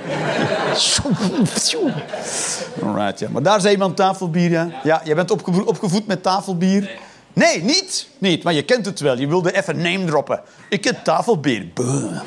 Alright, 2.83 3.19
ja. 3.19 3.27
Maar 3.31 3.41
daar 3.43 3.61
zei 3.61 3.73
iemand 3.73 3.95
tafelbier, 3.95 4.49
ja. 4.49 4.69
Ja, 4.83 5.01
jij 5.03 5.15
bent 5.15 5.31
opgevo- 5.31 5.61
opgevoed 5.65 6.07
met 6.07 6.23
tafelbier. 6.23 6.91
Nee, 7.33 7.63
niet. 7.63 8.07
Niet, 8.17 8.43
maar 8.43 8.53
je 8.53 8.63
kent 8.63 8.85
het 8.85 8.99
wel. 8.99 9.17
Je 9.17 9.27
wilde 9.27 9.55
even 9.57 9.77
name 9.81 10.05
droppen. 10.05 10.41
Ik 10.69 10.83
heb 10.83 11.03
tafelbier. 11.03 11.67
Buh. 11.73 12.19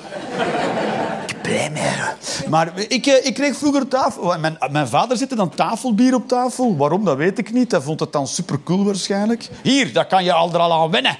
Maar 2.48 2.72
ik, 2.88 3.06
eh, 3.06 3.26
ik 3.26 3.34
kreeg 3.34 3.56
vroeger 3.56 3.88
tafel... 3.88 4.38
Mijn, 4.38 4.58
mijn 4.70 4.88
vader 4.88 5.16
zette 5.16 5.34
dan 5.34 5.50
tafelbier 5.50 6.14
op 6.14 6.28
tafel. 6.28 6.76
Waarom, 6.76 7.04
dat 7.04 7.16
weet 7.16 7.38
ik 7.38 7.52
niet. 7.52 7.70
Hij 7.70 7.80
vond 7.80 8.00
het 8.00 8.12
dan 8.12 8.26
supercool 8.26 8.84
waarschijnlijk. 8.84 9.48
Hier, 9.62 9.92
dat 9.92 10.06
kan 10.06 10.24
je 10.24 10.32
al 10.32 10.52
er 10.52 10.58
al 10.58 10.72
aan 10.72 10.90
wennen. 10.90 11.18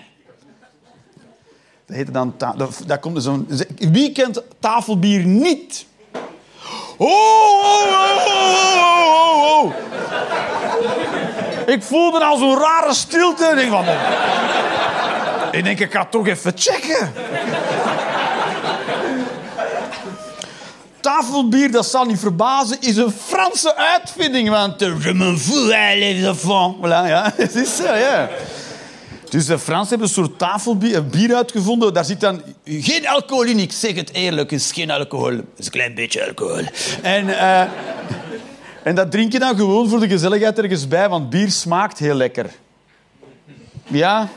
Dat 1.87 1.97
heette 1.97 2.13
dan... 2.13 2.35
dat, 2.39 2.83
dat 2.87 3.01
komt 3.01 3.23
zo'n... 3.23 3.49
Wie 3.77 4.13
kent 4.13 4.43
tafelbier 4.59 5.25
niet? 5.25 5.87
Oh, 6.97 7.09
oh, 7.09 7.87
oh, 7.87 8.27
oh, 8.27 9.43
oh, 9.43 9.65
oh. 9.65 9.73
Ik 11.67 11.83
voelde 11.83 12.25
al 12.25 12.37
zo'n 12.37 12.59
rare 12.59 12.95
stilte. 12.95 13.53
Denk 13.55 13.71
van... 13.71 13.85
Ik 15.53 15.65
denk, 15.65 15.79
ik 15.79 15.93
ga 15.93 16.05
toch 16.05 16.27
even 16.27 16.53
checken. 16.55 17.13
Tafelbier, 21.03 21.71
dat 21.71 21.87
zal 21.87 22.05
niet 22.05 22.19
verbazen, 22.19 22.77
is 22.81 22.97
een 22.97 23.13
Franse 23.27 23.77
uitvinding. 23.77 24.49
Want 24.49 24.79
de 24.79 24.97
je 25.03 25.15
m'en 25.15 25.39
fous, 25.39 25.71
enfants. 25.71 26.77
Voilà, 26.79 27.07
ja, 27.09 27.33
het 27.37 27.55
is 27.55 27.77
zo, 27.77 27.95
ja. 27.95 28.31
Dus 29.29 29.47
de 29.47 29.59
Fransen 29.59 29.89
hebben 29.89 30.09
een 30.09 30.15
soort 30.15 30.39
tafelbier 30.39 30.97
een 30.97 31.11
bier 31.11 31.35
uitgevonden. 31.35 31.95
Daar 31.95 32.05
zit 32.05 32.21
dan 32.21 32.43
geen 32.65 33.09
alcohol 33.09 33.45
in. 33.45 33.59
Ik 33.59 33.73
zeg 33.73 33.95
het 33.95 34.13
eerlijk, 34.13 34.51
het 34.51 34.61
is 34.61 34.73
geen 34.73 34.91
alcohol. 34.91 35.31
Het 35.31 35.45
is 35.57 35.65
een 35.65 35.73
klein 35.73 35.95
beetje 35.95 36.27
alcohol. 36.27 36.65
En, 37.03 37.39
eh, 37.39 37.61
en 38.83 38.95
dat 38.95 39.11
drink 39.11 39.33
je 39.33 39.39
dan 39.39 39.57
gewoon 39.57 39.89
voor 39.89 40.01
de 40.01 40.09
gezelligheid 40.09 40.59
ergens 40.59 40.89
bij, 40.89 41.09
want 41.09 41.31
bier 41.31 41.51
smaakt 41.51 41.99
heel 41.99 42.15
lekker. 42.15 42.51
Ja? 43.87 44.29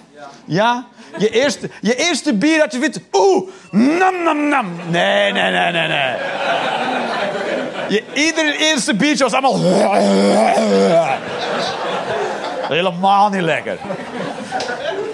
Ja? 0.45 0.87
Je 1.17 1.29
eerste, 1.29 1.69
je 1.81 1.95
eerste 1.95 2.33
bier 2.33 2.59
dat 2.59 2.71
je 2.71 2.79
vindt... 2.79 2.99
Oeh, 3.13 3.49
nam, 3.71 4.23
nam, 4.23 4.47
nam. 4.47 4.65
Nee, 4.89 5.31
nee, 5.31 5.51
nee, 5.51 5.71
nee, 5.71 5.87
nee. 5.87 6.15
Je 7.87 8.03
iedere 8.13 8.57
eerste 8.57 8.95
biertje 8.95 9.23
was 9.23 9.33
allemaal... 9.33 9.59
Helemaal 12.67 13.29
niet 13.29 13.41
lekker. 13.41 13.77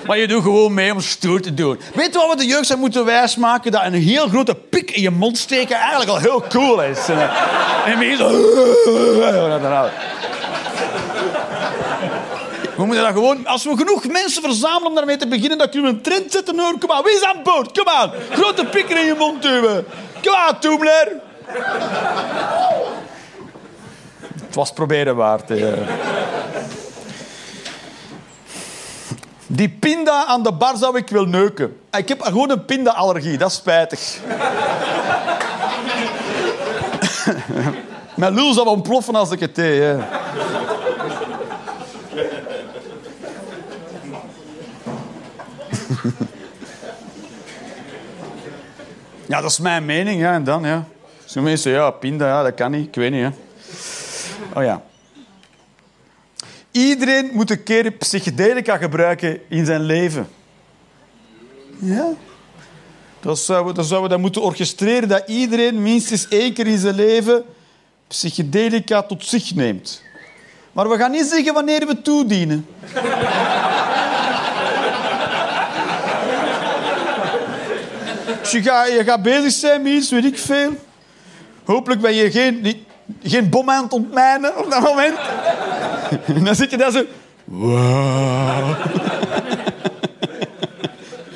Maar 0.05 0.17
je 0.17 0.27
doet 0.27 0.43
gewoon 0.43 0.73
mee 0.73 0.91
om 0.91 1.01
stoer 1.01 1.41
te 1.41 1.53
doen. 1.53 1.79
Weet 1.93 2.13
je 2.13 2.19
wat 2.19 2.29
we 2.29 2.35
de 2.35 2.45
jeugd 2.45 2.65
zijn 2.65 2.79
moeten 2.79 3.05
wijsmaken? 3.05 3.71
Dat 3.71 3.83
een 3.83 3.93
heel 3.93 4.27
grote 4.27 4.55
pik 4.55 4.91
in 4.91 5.01
je 5.01 5.09
mond 5.09 5.37
steken 5.37 5.75
eigenlijk 5.75 6.09
al 6.09 6.17
heel 6.17 6.43
cool 6.49 6.83
is. 6.83 7.07
En, 7.07 7.29
en. 7.85 7.99
We 12.77 12.85
moeten 12.85 13.03
dat 13.03 13.13
gewoon... 13.13 13.47
Als 13.47 13.63
we 13.63 13.77
genoeg 13.77 14.07
mensen 14.07 14.41
verzamelen 14.41 14.87
om 14.87 14.95
daarmee 14.95 15.17
te 15.17 15.27
beginnen, 15.27 15.57
dan 15.57 15.69
kunnen 15.69 15.91
we 15.91 15.97
een 15.97 16.03
trend 16.03 16.31
zetten. 16.31 16.59
Hoor. 16.59 16.77
Kom 16.79 16.91
aan, 16.91 17.03
wie 17.03 17.13
is 17.13 17.23
aan 17.23 17.43
boord? 17.43 17.77
Kom 17.77 17.87
aan. 17.87 18.11
Grote 18.31 18.65
pikken 18.65 18.97
in 18.97 19.05
je 19.05 19.15
mond 19.17 19.41
duwen. 19.41 19.85
Kom 20.23 20.33
aan, 20.33 20.59
Toemler. 20.59 21.07
Het 24.45 24.55
was 24.55 24.73
proberen 24.73 25.15
waard. 25.15 25.49
hè. 25.49 25.73
Die 29.47 29.69
pinda 29.69 30.25
aan 30.25 30.43
de 30.43 30.51
bar 30.53 30.77
zou 30.77 30.97
ik 30.97 31.09
wel 31.09 31.25
neuken. 31.25 31.77
Ik 31.91 32.07
heb 32.07 32.21
gewoon 32.21 32.49
een 32.49 32.65
pinda-allergie, 32.65 33.37
dat 33.37 33.49
is 33.49 33.55
spijtig. 33.55 34.17
Mijn 38.15 38.33
lul 38.33 38.53
zou 38.53 38.67
ontploffen 38.67 39.15
als 39.15 39.31
ik 39.31 39.39
het 39.39 39.55
deed. 39.55 39.81
Hè. 39.81 39.97
Ja, 49.31 49.41
dat 49.41 49.51
is 49.51 49.59
mijn 49.59 49.85
mening, 49.85 50.21
ja. 50.21 50.33
En 50.33 50.43
dan, 50.43 50.63
ja. 50.63 50.85
Sommige 51.25 51.53
mensen, 51.53 51.71
ja, 51.71 51.91
pinda, 51.91 52.27
ja, 52.27 52.43
dat 52.43 52.53
kan 52.53 52.71
niet. 52.71 52.87
Ik 52.87 52.95
weet 52.95 53.11
niet. 53.11 53.33
Oh 54.55 54.63
ja. 54.63 54.83
Iedereen 56.71 57.29
moet 57.33 57.49
een 57.51 57.63
keer 57.63 57.91
psychedelica 57.91 58.77
gebruiken 58.77 59.39
in 59.49 59.65
zijn 59.65 59.81
leven. 59.81 60.27
Ja. 61.79 62.07
Dan 63.19 63.37
zouden, 63.37 63.75
we, 63.75 63.83
zouden 63.83 64.09
we 64.09 64.15
dat 64.15 64.19
moeten 64.19 64.41
orchestreren, 64.41 65.09
dat 65.09 65.23
iedereen 65.27 65.81
minstens 65.81 66.27
één 66.27 66.53
keer 66.53 66.67
in 66.67 66.77
zijn 66.77 66.95
leven 66.95 67.43
psychedelica 68.07 69.03
tot 69.03 69.25
zich 69.25 69.55
neemt. 69.55 70.01
Maar 70.71 70.89
we 70.89 70.97
gaan 70.97 71.11
niet 71.11 71.25
zeggen 71.25 71.53
wanneer 71.53 71.87
we 71.87 72.01
toedienen. 72.01 72.65
Je 78.51 78.61
gaat, 78.61 78.87
je 78.87 79.17
bezig 79.21 79.51
zijn 79.51 79.81
met 79.81 79.91
iets, 79.91 80.09
weet 80.09 80.25
ik 80.25 80.37
veel. 80.37 80.71
Hopelijk 81.63 82.01
ben 82.01 82.13
je 82.15 82.31
geen, 82.31 82.61
niet- 82.61 82.83
geen 83.23 83.49
bom 83.49 83.69
aan 83.69 83.83
het 83.83 83.93
ontmijnen 83.93 84.57
op 84.57 84.71
dat 84.71 84.81
moment. 84.81 85.15
En 86.35 86.43
dan 86.43 86.55
zit 86.55 86.71
je 86.71 86.77
daar 86.77 86.91
zo... 86.91 87.03
Wow. 87.43 88.75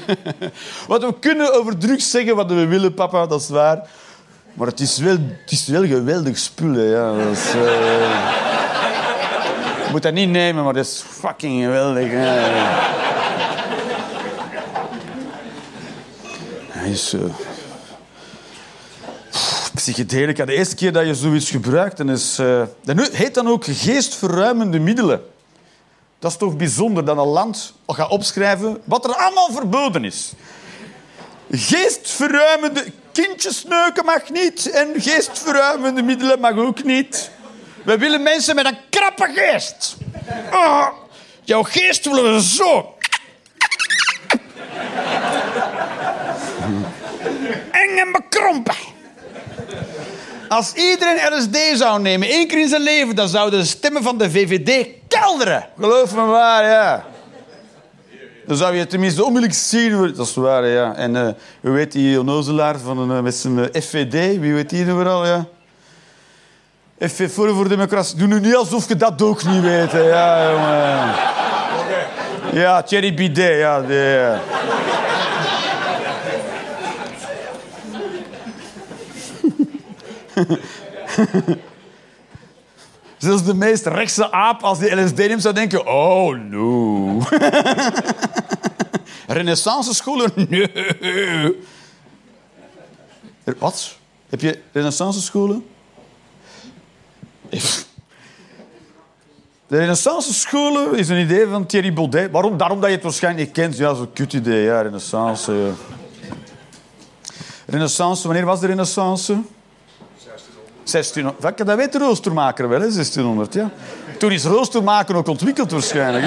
Wat 0.88 1.01
we 1.03 1.20
kunnen 1.20 1.53
over 1.59 1.78
drugs 1.78 2.11
zeggen 2.11 2.36
wat 2.36 2.49
we 2.51 2.66
willen, 2.66 2.93
papa, 2.93 3.26
dat 3.26 3.41
is 3.41 3.49
waar. 3.49 3.88
Maar 4.53 4.68
het 4.68 4.80
is 4.80 4.97
wel, 4.97 5.18
het 5.41 5.51
is 5.51 5.68
wel 5.68 5.86
geweldig 5.86 6.38
spullen, 6.38 6.86
ja. 6.86 7.18
Dat 7.18 7.32
is, 7.38 7.53
eh, 7.53 7.61
Je 9.86 9.91
moet 9.91 10.01
dat 10.03 10.13
niet 10.13 10.30
nemen, 10.30 10.63
maar 10.63 10.74
dat 10.74 10.86
is 10.86 11.03
fucking 11.07 11.63
geweldig. 11.63 12.11
Ja. 12.11 12.47
Hij 16.86 16.93
is... 16.93 17.13
eh, 17.13 17.21
psychedelica. 19.75 20.45
De 20.45 20.53
eerste 20.53 20.75
keer 20.75 20.91
dat 20.91 21.05
je 21.05 21.15
zoiets 21.15 21.49
gebruikt, 21.49 21.97
dan 21.97 22.09
is, 22.09 22.39
eh, 22.39 22.63
dat 22.83 23.09
heet 23.11 23.33
dan 23.33 23.47
ook 23.47 23.65
geestverruimende 23.65 24.79
middelen. 24.79 25.21
Dat 26.19 26.31
is 26.31 26.38
toch 26.38 26.55
bijzonder 26.55 27.05
dat 27.05 27.17
een 27.17 27.23
land 27.23 27.73
gaat 27.88 28.09
opschrijven 28.09 28.81
wat 28.83 29.05
er 29.05 29.15
allemaal 29.15 29.51
verboden 29.51 30.03
is. 30.03 30.31
Geestverruimende... 31.51 32.86
Kindjesneuken 33.11 34.05
mag 34.05 34.29
niet 34.29 34.69
en 34.69 34.93
geestverruimende 34.97 36.01
middelen 36.01 36.39
mag 36.39 36.57
ook 36.57 36.83
niet. 36.83 37.29
We 37.83 37.97
willen 37.97 38.23
mensen 38.23 38.55
met 38.55 38.65
een 38.65 38.77
krappe 38.89 39.31
geest. 39.36 39.95
Ah, 40.51 40.88
jouw 41.43 41.63
geest 41.63 42.05
willen 42.05 42.33
we 42.33 42.41
zo. 42.41 42.95
En 47.96 48.12
bekrompen. 48.12 48.76
Als 50.48 50.74
iedereen 50.74 51.38
LSD 51.38 51.78
zou 51.78 52.02
nemen, 52.02 52.28
één 52.28 52.48
keer 52.48 52.60
in 52.60 52.68
zijn 52.68 52.82
leven, 52.82 53.16
dan 53.16 53.28
zouden 53.28 53.60
de 53.60 53.66
stemmen 53.66 54.04
van 54.04 54.18
de 54.18 54.32
VVD 54.32 54.88
kelderen. 55.08 55.68
Geloof 55.80 56.16
me 56.16 56.22
maar, 56.22 56.64
ja. 56.64 57.06
Dan 58.46 58.58
zou 58.58 58.76
je 58.76 58.88
tenminste 58.88 59.24
onmiddellijk 59.24 59.60
zien. 59.60 60.14
Dat 60.16 60.28
is 60.28 60.36
waar, 60.36 60.68
ja. 60.68 60.96
En 60.96 61.16
eh 61.16 61.30
hoe 61.62 61.72
weet 61.72 61.91
die 61.91 62.20
onnozelaar 62.20 62.80
van, 62.80 63.12
eh, 63.12 63.20
met 63.20 63.36
zijn 63.36 63.60
eh, 63.60 63.82
FVD? 63.82 64.39
Wie 64.39 64.54
weet 64.54 64.70
die 64.70 64.86
nu 64.86 64.91
vooral, 64.91 65.26
ja? 65.26 65.46
FV 67.00 67.32
voor 67.32 67.56
voor 67.56 67.70
Democratie. 67.70 68.18
Doe 68.18 68.28
nu 68.28 68.39
niet 68.39 68.56
alsof 68.56 68.88
je 68.88 68.96
dat 68.96 69.22
ook 69.22 69.43
niet 69.43 69.62
weet. 69.62 69.91
Ja, 69.91 70.52
jongen. 70.52 71.14
Ja, 72.62 72.84
Thierry 72.84 73.14
Bidet, 73.14 73.58
ja. 73.58 73.82
die, 73.82 73.96
ja. 73.96 74.41
Zelfs 83.17 83.43
de 83.43 83.53
meest 83.53 83.86
rechtse 83.86 84.31
aap, 84.31 84.63
als 84.63 84.79
die 84.79 85.01
LSD 85.01 85.17
neemt, 85.17 85.41
zou 85.41 85.53
denken... 85.53 85.88
Oh, 85.88 86.38
no. 86.38 87.19
Renaissance 89.27 89.93
scholen? 89.93 90.31
Nee. 90.49 91.63
Wat? 93.57 93.97
Heb 94.29 94.41
je 94.41 94.59
renaissance 94.71 95.21
scholen? 95.21 95.65
De 99.67 99.77
renaissance 99.77 100.33
scholen 100.33 100.97
is 100.97 101.09
een 101.09 101.19
idee 101.19 101.47
van 101.47 101.65
Thierry 101.65 101.93
Baudet. 101.93 102.31
Waarom? 102.31 102.57
Daarom 102.57 102.79
dat 102.79 102.89
je 102.89 102.95
het 102.95 103.03
waarschijnlijk 103.03 103.45
niet 103.45 103.55
kent. 103.55 103.77
Ja, 103.77 103.93
zo'n 103.93 104.13
kut 104.13 104.33
idee. 104.33 104.63
Ja, 104.63 104.81
renaissance. 104.81 105.71
Renaissance, 107.65 108.27
wanneer 108.27 108.45
was 108.45 108.59
de 108.59 108.67
renaissance? 108.67 109.41
1600. 110.91 111.43
Wat, 111.43 111.67
Dat 111.67 111.77
weet 111.77 111.95
roostermaker 111.95 112.69
wel, 112.69 112.79
hè? 112.79 112.91
1600, 112.91 113.53
ja. 113.53 113.69
Toen 114.17 114.31
is 114.31 114.43
roostermaken 114.43 115.15
ook 115.15 115.27
ontwikkeld 115.27 115.71
waarschijnlijk. 115.71 116.25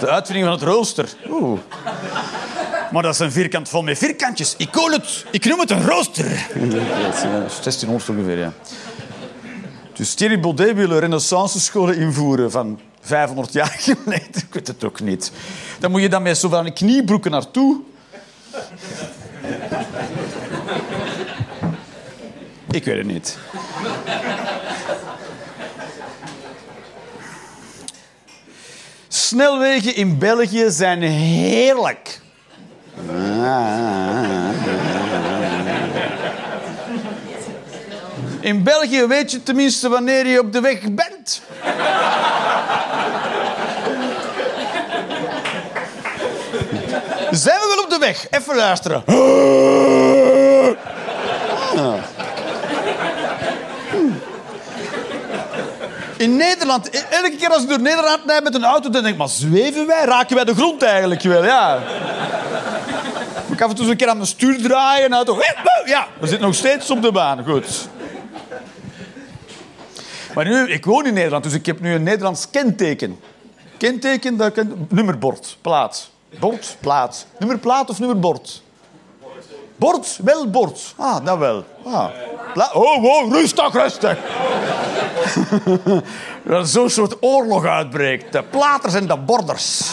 De 0.00 0.08
uitvinding 0.08 0.46
van 0.46 0.54
het 0.54 0.62
rooster. 0.62 1.08
Oeh. 1.30 1.58
Maar 2.92 3.02
dat 3.02 3.14
is 3.14 3.18
een 3.18 3.32
vierkant 3.32 3.68
vol 3.68 3.82
met 3.82 3.98
vierkantjes. 3.98 4.54
Ik, 4.56 4.70
call 4.70 4.92
het, 4.92 5.24
ik 5.30 5.44
noem 5.44 5.60
het 5.60 5.70
een 5.70 5.86
rooster. 5.86 6.24
Ja, 6.30 6.60
1600 7.62 8.08
ongeveer, 8.08 8.38
ja. 8.38 8.52
Dus 9.92 10.14
Thierry 10.14 10.40
Baudet 10.40 10.74
wil 10.74 10.90
een 10.90 10.98
renaissance 10.98 11.60
scholen 11.60 11.96
invoeren 11.96 12.50
van 12.50 12.80
500 13.00 13.52
jaar 13.52 13.76
geleden. 13.78 14.26
Ik 14.34 14.46
weet 14.50 14.66
het 14.66 14.84
ook 14.84 15.00
niet. 15.00 15.32
Dan 15.80 15.90
moet 15.90 16.00
je 16.00 16.08
dan 16.08 16.22
met 16.22 16.38
zoveel 16.38 16.72
kniebroeken 16.72 17.30
naartoe. 17.30 17.80
Ik 22.72 22.84
weet 22.84 22.96
het 22.96 23.06
niet. 23.06 23.38
Snelwegen 29.08 29.96
in 29.96 30.18
België 30.18 30.70
zijn 30.70 31.02
heerlijk. 31.02 32.20
In 38.40 38.62
België 38.62 39.06
weet 39.06 39.30
je 39.30 39.42
tenminste 39.42 39.88
wanneer 39.88 40.26
je 40.26 40.40
op 40.40 40.52
de 40.52 40.60
weg 40.60 40.80
bent. 40.80 41.42
Zijn 47.30 47.58
we 47.58 47.74
wel 47.74 47.84
op 47.84 47.90
de 47.90 47.98
weg? 47.98 48.26
Even 48.30 48.56
luisteren. 48.56 49.02
In 56.22 56.36
Nederland, 56.36 56.94
e- 56.94 57.04
elke 57.10 57.36
keer 57.36 57.48
als 57.48 57.62
ik 57.62 57.68
door 57.68 57.80
Nederland 57.80 58.20
rijd 58.26 58.42
met 58.42 58.54
een 58.54 58.64
auto, 58.64 58.90
dan 58.90 59.02
denk 59.02 59.14
ik, 59.14 59.16
maar 59.16 59.28
zweven 59.28 59.86
wij? 59.86 60.04
Raken 60.04 60.36
wij 60.36 60.44
de 60.44 60.54
grond 60.54 60.82
eigenlijk 60.82 61.22
wel? 61.22 61.44
Ja. 61.44 61.82
Ik 63.50 63.60
af 63.60 63.70
en 63.70 63.76
toe 63.76 63.90
een 63.90 63.96
keer 63.96 64.08
aan 64.08 64.16
mijn 64.16 64.28
stuur 64.28 64.62
draaien 64.62 65.04
en 65.04 65.10
de 65.10 65.16
auto... 65.16 65.38
Ja, 65.84 66.06
we 66.20 66.26
zitten 66.26 66.46
nog 66.46 66.56
steeds 66.56 66.90
op 66.90 67.02
de 67.02 67.12
baan. 67.12 67.44
Goed. 67.44 67.88
Maar 70.34 70.44
nu, 70.44 70.70
ik 70.70 70.84
woon 70.84 71.06
in 71.06 71.14
Nederland, 71.14 71.44
dus 71.44 71.52
ik 71.52 71.66
heb 71.66 71.80
nu 71.80 71.94
een 71.94 72.02
Nederlands 72.02 72.50
kenteken. 72.50 73.20
Kenteken, 73.78 74.36
dat 74.36 74.52
ken, 74.52 74.86
nummerbord, 74.88 75.56
plaat. 75.60 76.10
Bord, 76.38 76.76
plaat. 76.80 77.26
Nummerplaat 77.38 77.90
of 77.90 77.98
nummerbord? 77.98 78.61
Bord, 79.82 80.18
wel 80.22 80.50
bord. 80.50 80.94
Ah, 80.96 81.24
dat 81.24 81.38
wel. 81.38 81.64
Ah. 81.84 82.08
Oh, 82.72 83.32
rustig, 83.32 83.72
rustig. 83.72 84.18
Dat 86.42 86.68
zo'n 86.68 86.90
soort 86.90 87.16
oorlog 87.20 87.64
uitbreekt. 87.64 88.32
De 88.32 88.42
platers 88.42 88.94
en 88.94 89.06
de 89.06 89.16
borders. 89.16 89.90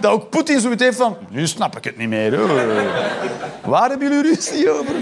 Dat 0.00 0.12
ook 0.12 0.30
Poetin 0.30 0.60
zoiets 0.60 0.82
heeft 0.82 0.96
van... 0.96 1.16
Nu 1.28 1.46
snap 1.46 1.76
ik 1.76 1.84
het 1.84 1.96
niet 1.96 2.08
meer. 2.08 2.38
Waar 3.64 3.88
hebben 3.88 4.08
jullie 4.08 4.34
ruzie 4.34 4.70
over? 4.70 4.94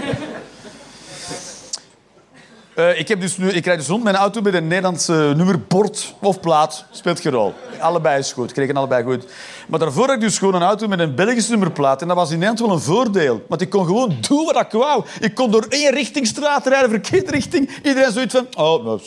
Eh, 2.81 2.99
ik, 2.99 3.07
heb 3.07 3.21
dus 3.21 3.37
nu, 3.37 3.49
ik 3.49 3.65
rijd 3.65 3.77
dus 3.77 3.87
rond 3.87 4.05
een 4.05 4.15
auto 4.15 4.41
met 4.41 4.53
een 4.53 4.67
Nederlandse 4.67 5.33
nummerbord 5.35 6.13
of 6.19 6.39
plaat. 6.39 6.85
Speelt 6.91 7.19
geen 7.19 7.31
rol. 7.31 7.53
Allebei 7.79 8.19
is 8.19 8.33
goed. 8.33 8.57
Ik 8.57 8.75
allebei 8.75 9.03
goed. 9.03 9.25
Maar 9.67 9.79
daarvoor 9.79 10.05
had 10.05 10.15
ik 10.15 10.21
dus 10.21 10.37
gewoon 10.37 10.53
een 10.55 10.61
auto 10.61 10.87
met 10.87 10.99
een 10.99 11.15
Belgische 11.15 11.51
nummerplaat. 11.51 12.01
En 12.01 12.07
dat 12.07 12.17
was 12.17 12.31
in 12.31 12.39
Nederland 12.39 12.59
wel 12.59 12.71
een 12.71 12.81
voordeel. 12.95 13.41
Want 13.47 13.61
ik 13.61 13.69
kon 13.69 13.85
gewoon 13.85 14.15
doen 14.27 14.45
wat 14.45 14.55
ik 14.55 14.71
wou. 14.71 15.05
Ik 15.19 15.35
kon 15.35 15.51
door 15.51 15.65
één 15.69 15.91
richtingstraat 15.91 16.67
rijden, 16.67 16.89
verkeerde 16.89 17.31
richting. 17.31 17.69
Iedereen 17.83 18.11
zoiets 18.11 18.35
van... 18.35 18.47
Oh, 18.57 18.85
nou, 18.85 18.99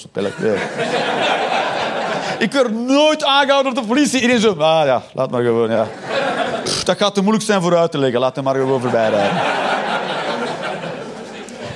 ik 2.38 2.52
werd 2.52 2.72
nooit 2.72 3.24
aangehouden 3.24 3.74
door 3.74 3.82
de 3.82 3.88
politie. 3.88 4.20
Iedereen 4.20 4.40
zo... 4.40 4.50
Ah 4.50 4.86
ja, 4.86 5.02
laat 5.12 5.30
maar 5.30 5.42
gewoon, 5.42 5.70
ja. 5.70 5.86
Dat 6.84 6.96
gaat 6.96 7.14
te 7.14 7.20
moeilijk 7.20 7.44
zijn 7.44 7.62
voor 7.62 7.76
uit 7.76 7.90
te 7.90 7.98
leggen. 7.98 8.20
Laat 8.20 8.34
hem 8.34 8.44
maar 8.44 8.54
gewoon 8.54 8.80
voorbij 8.80 9.10
rijden. 9.10 9.63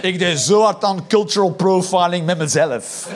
Ik 0.01 0.19
deed 0.19 0.39
zo 0.39 0.63
hard 0.63 0.85
aan 0.85 1.07
cultural 1.07 1.51
profiling 1.51 2.27
met 2.27 2.39
mezelf. 2.39 3.09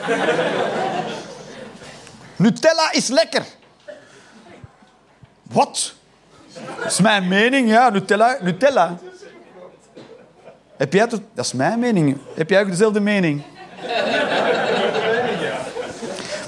Nutella 2.35 2.91
is 2.91 3.07
lekker. 3.07 3.45
Wat? 5.43 5.93
Dat 6.77 6.91
is 6.91 6.99
mijn 6.99 7.27
mening, 7.27 7.69
ja. 7.69 7.89
Nutella. 7.89 8.37
Nutella. 8.41 8.97
Heb 10.77 10.93
jij 10.93 11.01
het? 11.01 11.11
Dat 11.33 11.45
is 11.45 11.53
mijn 11.53 11.79
mening. 11.79 12.17
Heb 12.35 12.49
jij 12.49 12.61
ook 12.61 12.69
dezelfde 12.69 12.99
mening? 12.99 13.43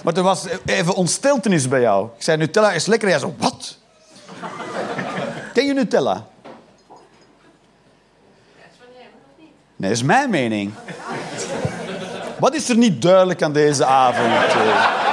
Maar 0.03 0.13
er 0.13 0.23
was 0.23 0.45
even 0.65 0.93
ontsteltenis 0.93 1.67
bij 1.67 1.81
jou. 1.81 2.09
Ik 2.17 2.23
zei, 2.23 2.38
Nutella 2.38 2.71
is 2.71 2.86
lekker. 2.86 3.09
Jij 3.09 3.19
zo, 3.19 3.36
wat? 3.38 3.77
Ken 5.53 5.65
je 5.65 5.73
Nutella? 5.73 6.25
Nee, 9.76 9.89
dat 9.89 9.99
is 9.99 10.03
mijn 10.03 10.30
mening. 10.30 10.73
Wat 12.39 12.55
is 12.55 12.69
er 12.69 12.78
niet 12.78 13.01
duidelijk 13.01 13.41
aan 13.41 13.53
deze 13.53 13.86
avond? 13.86 14.34
eh? 14.34 15.03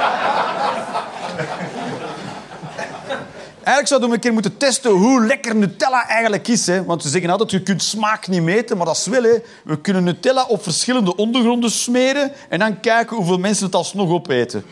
Eigenlijk 3.63 3.87
zouden 3.87 4.09
we 4.09 4.15
een 4.15 4.21
keer 4.21 4.33
moeten 4.33 4.57
testen 4.57 4.91
hoe 4.91 5.25
lekker 5.25 5.55
Nutella 5.55 6.07
eigenlijk 6.07 6.47
is. 6.47 6.67
Hè? 6.67 6.83
Want 6.85 7.01
ze 7.01 7.09
zeggen 7.09 7.29
altijd, 7.29 7.51
je 7.51 7.61
kunt 7.61 7.83
smaak 7.83 8.27
niet 8.27 8.41
meten, 8.41 8.77
maar 8.77 8.85
dat 8.85 8.95
is 8.95 9.05
wel. 9.07 9.39
We 9.63 9.81
kunnen 9.81 10.03
Nutella 10.03 10.43
op 10.47 10.63
verschillende 10.63 11.15
ondergronden 11.15 11.71
smeren 11.71 12.31
en 12.49 12.59
dan 12.59 12.79
kijken 12.79 13.15
hoeveel 13.15 13.37
mensen 13.37 13.65
het 13.65 13.75
alsnog 13.75 14.09
opeten. 14.09 14.65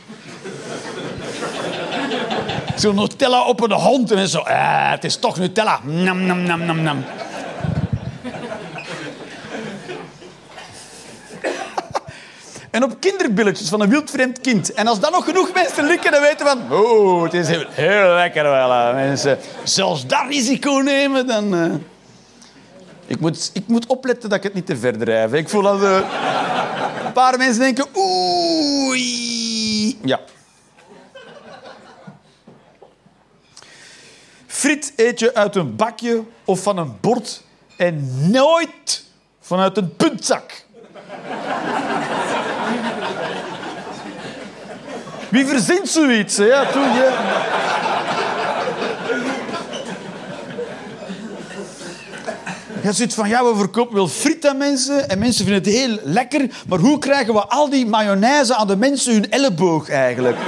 Zo 2.78 2.92
Nutella 2.92 3.46
op 3.46 3.62
een 3.62 3.72
hond 3.72 4.12
en 4.12 4.28
zo. 4.28 4.40
Ah, 4.40 4.92
het 4.92 5.04
is 5.04 5.16
toch 5.16 5.38
Nutella. 5.38 5.80
Nam, 5.84 6.22
nam, 6.26 6.42
nam, 6.44 6.66
nam, 6.66 6.82
nam. 6.82 7.04
En 12.72 12.84
op 12.84 13.00
kinderbilletjes 13.00 13.70
van 13.70 13.82
een 13.82 13.90
wildvreemd 13.90 14.42
kind. 14.42 14.74
En 14.74 14.88
als 14.88 15.00
dan 15.00 15.12
nog 15.12 15.26
genoeg 15.26 15.54
mensen 15.54 15.86
likken, 15.86 16.12
dan 16.12 16.22
weten 16.22 16.48
van... 16.48 16.72
Oh, 16.72 17.24
het 17.24 17.34
is 17.34 17.48
heel, 17.48 18.14
lekker 18.14 18.44
wel, 18.44 18.72
hè, 18.72 18.94
mensen. 18.94 19.38
Zelfs 19.64 20.08
dat 20.08 20.24
risico 20.28 20.72
nemen, 20.72 21.28
dan... 21.28 21.56
eh. 21.56 21.72
Ik, 23.06 23.20
moet, 23.20 23.50
ik 23.54 23.68
moet 23.68 23.86
opletten 23.86 24.30
dat 24.30 24.38
ik 24.38 24.44
het 24.44 24.54
niet 24.54 24.66
te 24.66 24.78
ver 24.78 24.98
drijf. 24.98 25.34
Ik 25.34 25.50
voel 25.50 25.62
dat 25.62 25.84
eh, 25.84 26.00
een 27.06 27.12
paar 27.12 27.38
mensen 27.38 27.60
denken... 27.60 27.86
Oei. 27.98 30.00
Ja. 30.04 30.20
Friet 34.48 34.94
eet 34.96 35.20
je 35.20 35.34
uit 35.34 35.56
een 35.56 35.76
bakje 35.76 36.24
of 36.46 36.64
van 36.64 36.78
een 36.78 36.98
bord 37.02 37.44
en 37.78 38.10
nooit 38.32 39.04
vanuit 39.40 39.78
een 39.78 39.96
puntzak. 39.96 40.66
Wie 45.32 45.46
verzint 45.46 45.90
zoiets? 45.90 46.38
Hè? 46.38 46.46
Ja, 46.46 46.66
toen, 46.66 46.82
ja. 46.82 47.12
Je 52.82 52.94
ziet 52.94 53.14
van, 53.14 53.30
ja, 53.30 53.44
we 53.44 53.56
verkopen 53.56 53.96
wel 53.96 54.08
friet 54.08 54.48
aan 54.48 54.58
mensen 54.58 55.10
en 55.10 55.20
mensen 55.20 55.46
vinden 55.46 55.64
het 55.64 55.74
heel 55.74 56.00
lekker, 56.04 56.50
maar 56.68 56.80
hoe 56.80 57.00
krijgen 57.00 57.34
we 57.34 57.48
al 57.48 57.70
die 57.70 57.86
mayonaise 57.86 58.56
aan 58.56 58.68
de 58.68 58.76
mensen 58.76 59.14
hun 59.14 59.30
elleboog 59.32 59.90
eigenlijk? 59.90 60.38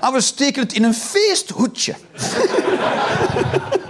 Ah, 0.00 0.12
we 0.12 0.20
steken 0.20 0.62
het 0.62 0.72
in 0.72 0.84
een 0.84 0.94
feesthoedje. 0.94 1.94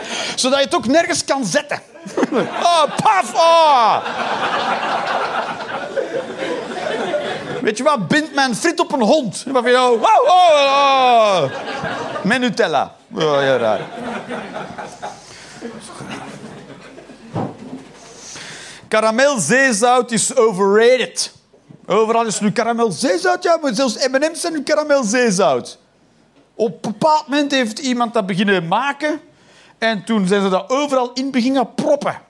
Zodat 0.42 0.58
je 0.58 0.64
het 0.64 0.74
ook 0.74 0.86
nergens 0.86 1.24
kan 1.24 1.44
zetten. 1.44 1.82
Oh, 2.62 2.84
paf! 3.02 3.34
Oh. 3.34 3.96
Weet 7.62 7.76
je 7.76 7.82
wat? 7.82 8.08
Bind 8.08 8.34
mijn 8.34 8.56
friet 8.56 8.80
op 8.80 8.92
een 8.92 9.02
hond. 9.02 9.44
Wat 9.46 9.62
vind 9.62 9.76
je 9.76 9.82
oh, 9.82 10.02
oh. 10.26 11.42
Met 12.22 12.40
Nutella. 12.40 12.94
Oh, 13.14 13.20
ja, 13.20 13.56
raar. 13.56 13.80
Karamelzeezout 18.88 20.10
is 20.10 20.36
overrated. 20.36 21.32
Overal 21.86 22.26
is 22.26 22.40
nu 22.40 22.52
karamelzeezout. 22.52 23.42
Ja, 23.42 23.58
maar 23.62 23.74
zelfs 23.74 24.08
M&M's 24.08 24.40
zijn 24.40 24.52
nu 24.52 24.62
karamelzeezout. 24.62 25.78
Op 26.54 26.84
een 26.84 26.92
bepaald 26.92 27.28
moment 27.28 27.52
heeft 27.52 27.78
iemand 27.78 28.14
dat 28.14 28.26
beginnen 28.26 28.68
maken. 28.68 29.20
En 29.78 30.04
toen 30.04 30.26
zijn 30.26 30.42
ze 30.42 30.48
dat 30.48 30.64
overal 30.70 31.10
in 31.14 31.30
beginnen 31.30 31.74
proppen. 31.74 32.20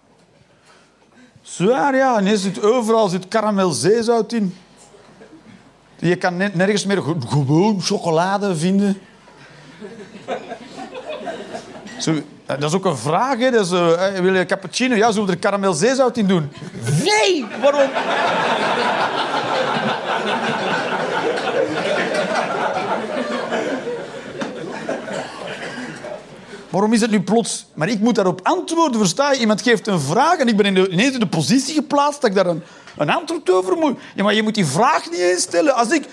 Zwaar, 1.42 1.96
ja. 1.96 2.16
En 2.18 2.26
het 2.26 2.62
overal 2.62 3.08
zit 3.08 3.28
karamelzeezout 3.28 4.32
in. 4.32 4.56
Je 5.96 6.16
kan 6.16 6.36
ne- 6.36 6.50
nergens 6.54 6.84
meer 6.86 7.02
ge- 7.02 7.14
gewoon 7.28 7.80
chocolade 7.82 8.56
vinden. 8.56 9.00
Zo, 11.98 12.14
dat 12.46 12.62
is 12.62 12.74
ook 12.74 12.84
een 12.84 12.96
vraag, 12.96 13.38
hè. 13.38 13.50
Dat 13.50 13.64
is, 13.66 13.72
eh, 13.72 14.20
wil 14.20 14.34
je 14.34 14.46
cappuccino? 14.46 14.94
Ja, 14.94 15.10
zullen 15.10 15.26
we 15.26 15.32
er 15.32 15.38
karamelzeezout 15.38 16.16
in 16.16 16.26
doen? 16.26 16.52
Nee! 17.04 17.46
Waarom? 17.62 17.90
Waarom 26.68 26.92
is 26.92 27.00
het 27.00 27.10
nu 27.10 27.22
plots... 27.22 27.66
Maar 27.74 27.88
ik 27.88 28.00
moet 28.00 28.14
daarop 28.14 28.40
antwoorden, 28.42 29.00
versta 29.00 29.32
je? 29.32 29.40
Iemand 29.40 29.62
geeft 29.62 29.86
een 29.86 30.00
vraag 30.00 30.38
en 30.38 30.48
ik 30.48 30.56
ben 30.56 30.66
in 30.66 30.74
de, 30.74 30.88
in 30.88 31.20
de 31.20 31.26
positie 31.26 31.74
geplaatst 31.74 32.20
dat 32.20 32.30
ik 32.30 32.36
daar 32.36 32.46
een, 32.46 32.62
een 32.96 33.10
antwoord 33.10 33.50
over 33.50 33.76
moet. 33.76 33.98
Ja, 34.14 34.22
maar 34.22 34.34
je 34.34 34.42
moet 34.42 34.54
die 34.54 34.66
vraag 34.66 35.10
niet 35.10 35.20
eens 35.20 35.42
stellen. 35.42 35.74
Als 35.74 35.90
ik... 35.90 36.04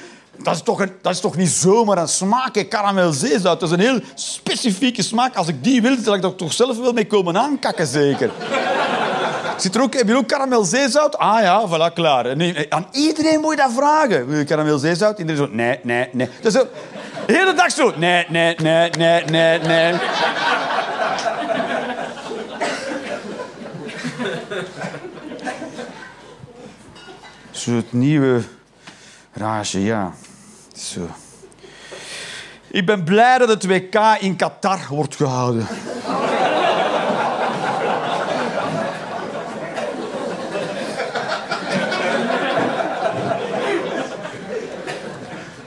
Dat 0.44 0.56
is, 0.56 0.62
toch 0.62 0.80
een, 0.80 0.92
dat 1.02 1.14
is 1.14 1.20
toch 1.20 1.36
niet 1.36 1.50
zomaar 1.50 1.98
een 1.98 2.08
smaak, 2.08 2.66
karamelzeezout. 2.70 3.60
Dat 3.60 3.70
is 3.70 3.72
een 3.72 3.84
heel 3.84 4.00
specifieke 4.16 5.02
smaak. 5.02 5.36
Als 5.36 5.48
ik 5.48 5.64
die 5.64 5.82
wil, 5.82 5.96
zal 6.04 6.14
ik 6.14 6.24
er 6.24 6.36
toch 6.36 6.54
zelf 6.54 6.78
wel 6.78 6.94
mee 6.94 7.08
komen 7.08 7.38
aankakken, 7.38 7.88
zeker. 7.88 8.32
Zit 9.58 9.76
er 9.76 9.82
ook, 9.82 9.94
heb 9.94 10.08
je 10.08 10.16
ook 10.16 10.28
karamelzeezout? 10.28 11.18
Ah 11.18 11.42
ja, 11.42 11.68
voilà, 11.68 11.94
klaar. 11.94 12.36
Nee, 12.36 12.74
aan 12.74 12.88
iedereen 12.92 13.40
moet 13.40 13.52
je 13.52 13.58
dat 13.58 13.72
vragen. 13.76 14.28
Wil 14.28 14.38
je 14.38 14.44
karamelzeezout? 14.44 15.20
Iedereen 15.20 15.38
zo, 15.38 15.48
nee, 15.52 15.80
nee, 15.84 16.10
nee. 16.12 16.30
Zo, 16.44 16.68
de 17.26 17.34
hele 17.34 17.54
dag 17.54 17.72
zo, 17.72 17.94
nee, 17.98 18.26
nee, 18.30 18.56
nee, 18.62 18.90
nee, 18.90 19.24
nee, 19.24 19.60
nee. 19.60 19.94
Zo 27.52 27.72
het 27.72 27.94
nieuwe 27.94 28.42
rage, 29.34 29.84
ja. 29.84 30.14
Zo. 30.76 31.10
Ik 32.68 32.86
ben 32.86 33.04
blij 33.04 33.38
dat 33.38 33.50
het 33.50 33.66
WK 33.66 33.96
in 34.20 34.36
Qatar 34.36 34.80
wordt 34.90 35.16
gehouden. 35.16 35.68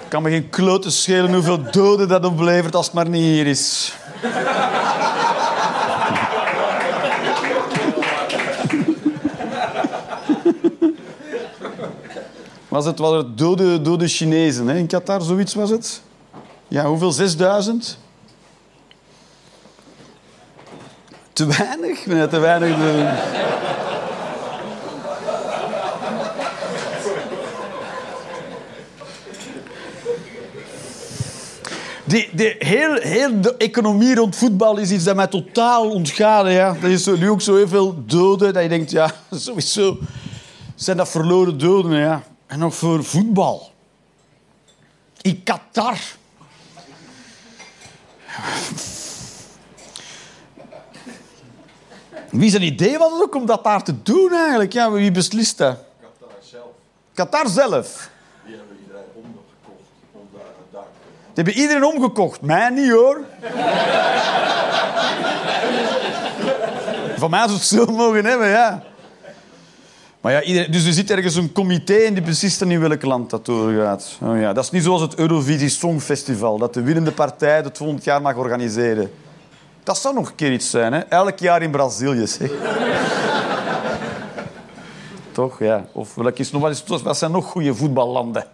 Kan 0.09 0.23
me 0.23 0.31
geen 0.31 0.51
klote 0.51 0.91
schelen 0.91 1.33
hoeveel 1.33 1.71
doden 1.71 2.09
dat 2.09 2.25
oplevert 2.25 2.75
als 2.75 2.87
het 2.87 2.95
maar 2.95 3.09
niet 3.09 3.23
hier 3.23 3.47
is. 3.47 3.95
Was 12.69 12.85
het, 12.85 12.99
was 12.99 13.17
het 13.17 13.39
dode, 13.39 13.83
dode 13.83 14.09
Chinezen 14.09 14.67
hè? 14.67 14.77
in 14.77 14.87
Qatar, 14.87 15.23
zoiets 15.23 15.55
was 15.55 15.71
het? 15.71 16.03
Ja, 16.69 16.85
hoeveel? 16.85 17.13
6000? 17.13 17.99
Te 21.33 21.47
weinig? 21.47 22.07
Nee, 22.07 22.29
te 22.29 22.39
weinig. 22.39 22.77
Die, 32.09 32.29
die, 32.33 32.55
heel, 32.59 32.95
heel 32.95 33.41
de 33.41 33.57
economie 33.57 34.15
rond 34.15 34.37
voetbal 34.37 34.77
is 34.77 34.91
iets 34.91 35.05
dat 35.05 35.17
mij 35.17 35.27
totaal 35.27 35.91
ontgaat. 35.91 36.47
Ja. 36.47 36.77
Er 36.83 36.91
is 36.91 37.07
nu 37.07 37.31
ook 37.31 37.41
zo 37.41 37.57
heel 37.57 37.69
veel 37.69 38.05
doden 38.07 38.53
dat 38.53 38.63
je 38.63 38.69
denkt, 38.69 38.91
ja, 38.91 39.11
sowieso 39.31 39.99
zijn 40.75 40.97
dat 40.97 41.09
verloren 41.09 41.59
doden. 41.59 41.99
Ja. 41.99 42.23
En 42.47 42.59
nog 42.59 42.75
voor 42.75 43.05
voetbal. 43.05 43.71
In 45.21 45.43
Qatar. 45.43 45.99
Wie 52.31 52.51
zijn 52.51 52.63
idee 52.63 52.99
was 52.99 53.13
het 53.13 53.23
ook 53.23 53.35
om 53.35 53.47
dat 53.47 53.65
daar 53.65 53.83
te 53.83 54.03
doen 54.03 54.33
eigenlijk? 54.33 54.73
Ja, 54.73 54.91
wie 54.91 55.11
beslist 55.11 55.59
dat? 55.59 55.79
Qatar 56.01 56.37
zelf. 56.41 56.71
Qatar 57.15 57.49
zelf. 57.49 58.11
Die 58.45 58.57
hebben 58.57 58.77
iedereen 58.81 59.05
omgekocht 59.15 59.91
om 60.13 60.29
daar 60.33 60.43
een 60.43 60.71
dak 60.71 60.83
te 60.83 61.09
Die 61.27 61.28
hebben 61.45 61.63
iedereen 61.63 61.85
omgekocht. 61.85 62.41
Mij 62.41 62.69
niet 62.69 62.91
hoor. 62.91 63.21
Van 67.17 67.31
mij 67.31 67.41
zou 67.41 67.53
het 67.53 67.63
zo 67.63 67.87
mogen 67.87 68.25
hebben, 68.25 68.49
ja. 68.49 68.83
Maar 70.21 70.33
ja, 70.33 70.43
iedereen, 70.43 70.71
dus 70.71 70.87
er 70.87 70.93
zit 70.93 71.11
ergens 71.11 71.35
een 71.35 71.53
comité 71.53 71.95
en 71.95 72.15
die 72.15 72.23
beslist 72.23 72.59
dan 72.59 72.71
in 72.71 72.81
welk 72.81 73.03
land 73.03 73.31
dat 73.31 73.47
doorgaat. 73.47 74.19
Oh 74.23 74.41
ja, 74.41 74.53
dat 74.53 74.65
is 74.65 74.71
niet 74.71 74.83
zoals 74.83 75.01
het 75.01 75.15
Eurovisie 75.15 75.69
Songfestival, 75.69 76.59
dat 76.59 76.75
de 76.75 76.83
winnende 76.83 77.13
partij 77.13 77.57
het 77.57 77.77
volgend 77.79 78.05
jaar 78.05 78.23
mag 78.23 78.37
organiseren. 78.37 79.11
Dat 79.83 79.99
zou 79.99 80.15
nog 80.15 80.29
een 80.29 80.35
keer 80.35 80.53
iets 80.53 80.71
zijn, 80.71 80.93
hè? 80.93 80.99
Elk 80.99 81.39
jaar 81.39 81.63
in 81.63 81.71
Brazilië, 81.71 82.27
zeg. 82.27 82.51
Toch, 85.33 85.59
ja. 85.59 85.85
Of 85.93 86.15
welk 86.15 86.39
is 86.39 86.51
nog, 86.51 86.89
wat, 87.03 87.19
zijn 87.19 87.31
nog 87.31 87.45
goede 87.45 87.75
voetballanden? 87.75 88.47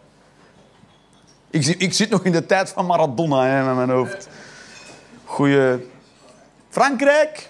Ik, 1.55 1.63
zit- 1.63 1.83
ik 1.83 1.93
zit 1.93 2.11
nog 2.11 2.25
in 2.25 2.33
de 2.33 2.47
tijd 2.47 2.71
van 2.71 2.87
Maradona 2.87 3.47
hè, 3.47 3.65
met 3.65 3.75
mijn 3.77 3.91
hoofd. 3.91 4.29
Goeie. 5.25 5.89
Frankrijk? 6.69 7.49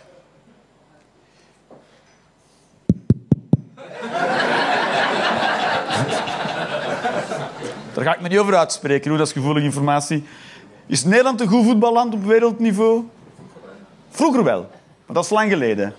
Daar 7.94 8.05
ga 8.05 8.14
ik 8.14 8.20
me 8.20 8.28
niet 8.28 8.38
over 8.38 8.57
uitspreken, 8.57 9.09
hoor. 9.09 9.18
dat 9.18 9.26
is 9.26 9.32
gevoelige 9.32 9.66
informatie. 9.66 10.24
Is 10.86 11.05
Nederland 11.05 11.40
een 11.40 11.48
goed 11.48 11.64
voetballand 11.64 12.14
op 12.14 12.24
wereldniveau? 12.24 13.05
Vroeger 14.11 14.44
wel, 14.44 14.61
maar 15.07 15.14
dat 15.16 15.24
is 15.24 15.30
lang 15.30 15.50
geleden. 15.50 15.94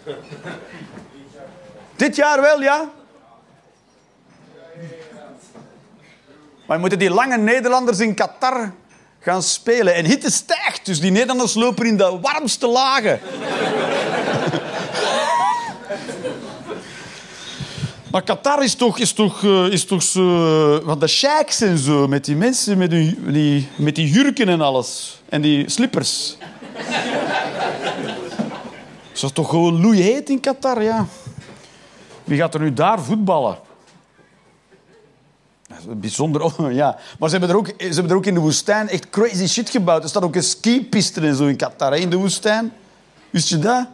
Dit 1.95 2.16
jaar 2.16 2.41
wel, 2.41 2.62
ja? 2.62 2.89
Maar 6.66 6.80
moeten 6.80 6.99
die 6.99 7.09
lange 7.09 7.38
Nederlanders 7.38 7.99
in 7.99 8.13
Qatar 8.13 8.74
gaan 9.20 9.43
spelen. 9.43 9.95
En 9.95 10.05
hitte 10.05 10.32
stijgt, 10.32 10.86
dus 10.86 10.99
die 10.99 11.11
Nederlanders 11.11 11.53
lopen 11.53 11.86
in 11.86 11.97
de 11.97 12.20
warmste 12.22 12.68
lagen. 12.68 13.20
Maar 18.16 18.24
Qatar 18.24 18.63
is 18.63 18.76
toch, 18.76 18.99
is 18.99 19.13
toch, 19.13 19.43
eh, 19.43 19.68
is 19.68 19.86
toch 19.86 20.03
zo... 20.03 20.82
Van 20.86 20.99
de 20.99 21.07
sheiks 21.07 21.61
en 21.61 21.78
zo, 21.78 22.07
met 22.07 22.26
die 22.26 22.36
mensen 22.36 22.78
met 22.78 22.89
die, 22.89 23.70
met 23.76 23.95
die 23.95 24.09
jurken 24.09 24.49
en 24.49 24.61
alles. 24.61 25.22
En 25.30 25.41
die 25.41 25.70
slippers. 25.70 26.38
Is 29.13 29.32
toch 29.34 29.49
gewoon 29.49 29.82
loeiheet 29.82 30.30
in 30.30 30.39
Qatar, 30.39 30.84
ja. 30.84 31.07
Wie 32.24 32.38
gaat 32.38 32.53
er 32.53 32.59
nu 32.59 32.74
daar 32.74 32.99
voetballen? 32.99 33.57
Bijzonder, 35.88 36.52
ja. 36.74 36.98
Maar 37.20 37.30
ze 37.30 37.38
hebben, 37.38 37.50
er 37.50 37.62
ook, 37.62 37.68
ze 37.78 37.86
hebben 37.86 38.10
er 38.10 38.18
ook 38.18 38.26
in 38.26 38.34
de 38.34 38.40
woestijn 38.40 38.90
echt 38.90 39.10
crazy 39.10 39.48
shit 39.48 39.70
gebouwd. 39.70 40.04
Er 40.04 40.10
staat 40.10 40.24
ook 40.24 40.36
een 40.36 40.44
skipiste 40.44 41.22
en 41.22 41.36
zo 41.36 41.46
in 41.46 41.56
Qatar, 41.56 41.98
in 41.98 42.10
de 42.10 42.16
woestijn. 42.16 42.74
Wist 43.30 43.50
je 43.50 43.60
dat? 43.60 43.88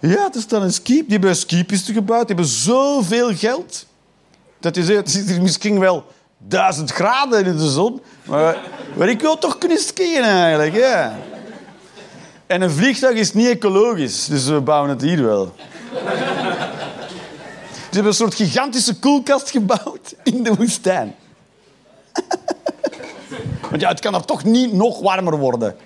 Ja, 0.00 0.28
er 0.34 0.40
staat 0.40 0.62
een 0.62 0.72
ski. 0.72 0.94
Die 0.94 1.04
hebben 1.08 1.30
een 1.30 1.36
skipiste 1.36 1.92
gebouwd. 1.92 2.26
Die 2.26 2.36
hebben 2.36 2.54
zoveel 2.54 3.34
geld. 3.34 3.86
Dat 4.60 4.76
is, 4.76 4.88
het 4.88 5.12
hier 5.12 5.42
misschien 5.42 5.78
wel 5.78 6.04
duizend 6.38 6.90
graden 6.90 7.44
in 7.44 7.56
de 7.56 7.70
zon. 7.70 8.00
Maar, 8.24 8.56
maar 8.96 9.08
ik 9.08 9.20
wil 9.20 9.38
toch 9.38 9.58
kunnen 9.58 9.78
skiën 9.78 10.22
eigenlijk, 10.22 10.74
ja. 10.74 11.18
En 12.46 12.62
een 12.62 12.70
vliegtuig 12.70 13.18
is 13.18 13.32
niet 13.32 13.46
ecologisch, 13.46 14.24
dus 14.24 14.46
we 14.46 14.60
bouwen 14.60 14.90
het 14.90 15.00
hier 15.00 15.24
wel. 15.24 15.54
Ze 17.96 18.02
hebben 18.02 18.20
een 18.20 18.26
soort 18.26 18.48
gigantische 18.48 18.94
koelkast 18.94 19.50
gebouwd 19.50 20.14
in 20.22 20.42
de 20.42 20.54
woestijn. 20.54 21.14
Want 23.70 23.80
ja, 23.80 23.88
het 23.88 24.00
kan 24.00 24.14
er 24.14 24.24
toch 24.24 24.44
niet 24.44 24.72
nog 24.72 25.00
warmer 25.00 25.38
worden. 25.38 25.76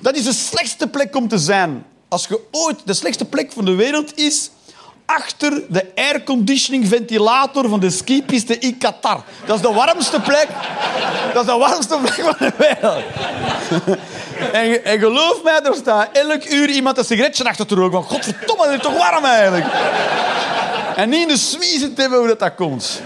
Dat 0.00 0.16
is 0.16 0.24
de 0.24 0.32
slechtste 0.32 0.88
plek 0.88 1.16
om 1.16 1.28
te 1.28 1.38
zijn. 1.38 1.86
Als 2.08 2.26
je 2.26 2.40
ooit... 2.50 2.78
De 2.84 2.94
slechtste 2.94 3.24
plek 3.24 3.52
van 3.52 3.64
de 3.64 3.74
wereld 3.74 4.18
is 4.18 4.50
achter 5.04 5.62
de 5.68 5.92
airconditioning 5.94 6.88
ventilator 6.88 7.68
van 7.68 7.80
de 7.80 7.90
skipiste 7.90 8.58
in 8.58 8.78
Qatar. 8.78 9.24
Dat 9.46 9.56
is 9.56 9.62
de 9.62 9.72
warmste 9.72 10.20
plek. 10.20 10.48
Dat 11.32 11.42
is 11.42 11.52
de 11.52 11.58
warmste 11.58 11.98
plek 12.02 12.14
van 12.14 12.34
de 12.38 12.52
wereld. 12.58 13.04
En, 14.52 14.84
en 14.84 14.98
geloof 14.98 15.42
mij, 15.42 15.60
er 15.62 15.74
staat 15.74 16.08
elk 16.12 16.44
uur 16.44 16.68
iemand 16.68 16.98
een 16.98 17.04
sigaretje 17.04 17.44
achter 17.44 17.66
te 17.66 17.74
roken. 17.74 18.02
Godverdomme, 18.02 18.64
dat 18.64 18.74
is 18.74 18.80
toch 18.80 18.96
warm 18.96 19.24
eigenlijk. 19.24 19.64
En 20.96 21.08
niet 21.08 21.20
in 21.20 21.28
de 21.28 21.36
smiezen 21.36 21.92
hebben 21.96 22.18
hoe 22.18 22.28
dat, 22.28 22.38
dat 22.38 22.54
komt. 22.54 23.02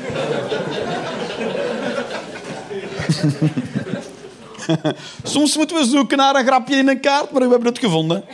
Soms 5.23 5.57
moeten 5.57 5.77
we 5.77 5.85
zoeken 5.85 6.17
naar 6.17 6.35
een 6.35 6.47
grapje 6.47 6.77
in 6.77 6.89
een 6.89 7.01
kaart, 7.01 7.31
maar 7.31 7.43
we 7.43 7.49
hebben 7.49 7.69
het 7.69 7.79
gevonden. 7.79 8.25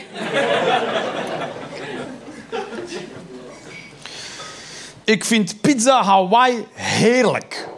Ik 5.05 5.25
vind 5.25 5.61
pizza 5.61 6.03
Hawaii 6.03 6.67
heerlijk. 6.73 7.69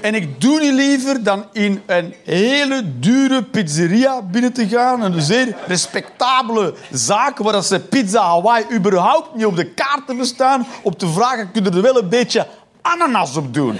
En 0.00 0.14
ik 0.14 0.40
doe 0.40 0.60
niet 0.60 0.72
liever 0.72 1.22
dan 1.22 1.44
in 1.52 1.82
een 1.86 2.14
hele 2.24 2.98
dure 2.98 3.42
pizzeria 3.42 4.22
binnen 4.22 4.52
te 4.52 4.68
gaan. 4.68 5.02
Een 5.02 5.22
zeer 5.22 5.56
respectabele 5.66 6.74
zaak 6.90 7.38
waar 7.38 7.62
ze 7.62 7.80
pizza 7.80 8.22
Hawaii 8.22 8.64
überhaupt 8.72 9.34
niet 9.34 9.46
op 9.46 9.56
de 9.56 9.64
kaarten 9.64 10.16
bestaan. 10.16 10.66
Op 10.82 10.98
te 10.98 11.08
vragen, 11.08 11.50
kun 11.50 11.64
je 11.64 11.70
er 11.70 11.82
wel 11.82 11.98
een 11.98 12.08
beetje 12.08 12.46
ananas 12.82 13.36
op 13.36 13.54
doen? 13.54 13.78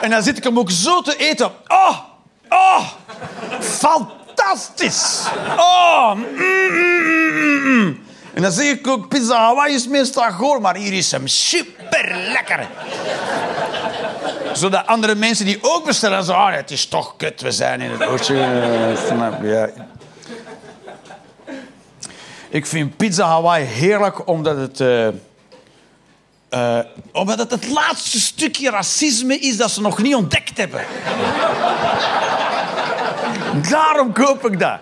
En 0.00 0.10
dan 0.10 0.22
zit 0.22 0.36
ik 0.36 0.44
hem 0.44 0.58
ook 0.58 0.70
zo 0.70 1.00
te 1.00 1.16
eten. 1.16 1.50
Oh, 1.68 1.98
oh, 2.48 2.88
fantastisch. 3.60 5.22
Oh, 5.56 6.14
mm, 6.14 6.24
mm, 6.70 7.62
mm. 7.64 8.04
En 8.34 8.42
dan 8.42 8.52
zeg 8.52 8.66
ik 8.72 8.86
ook, 8.86 9.08
pizza 9.08 9.36
Hawaii 9.36 9.74
is 9.74 9.88
meestal 9.88 10.30
goor, 10.30 10.60
maar 10.60 10.76
hier 10.76 10.92
is 10.92 11.10
hem 11.10 11.26
super 11.26 12.16
lekker. 12.32 12.66
Zodat 14.56 14.86
andere 14.86 15.14
mensen 15.14 15.44
die 15.44 15.58
ook 15.60 15.84
bestellen, 15.84 16.24
zeggen, 16.24 16.44
ah, 16.44 16.54
het 16.54 16.70
is 16.70 16.86
toch 16.86 17.14
kut, 17.16 17.40
we 17.40 17.50
zijn 17.50 17.80
in 17.80 17.90
het 17.90 18.06
oceaan. 18.06 18.96
Snap 19.06 19.42
je? 19.42 19.48
Ja. 19.48 19.68
Ik 22.48 22.66
vind 22.66 22.96
pizza 22.96 23.26
Hawaii 23.26 23.64
heerlijk 23.64 24.28
omdat 24.28 24.56
het... 24.56 24.80
eh, 24.80 25.06
eh, 26.48 26.78
omdat 27.12 27.38
het 27.38 27.50
het 27.50 27.68
laatste 27.68 28.20
stukje 28.20 28.70
racisme 28.70 29.38
is 29.38 29.56
dat 29.56 29.70
ze 29.70 29.80
nog 29.80 30.02
niet 30.02 30.14
ontdekt 30.14 30.58
hebben. 30.58 30.84
Daarom 33.70 34.12
koop 34.12 34.46
ik 34.46 34.58
dat. 34.58 34.78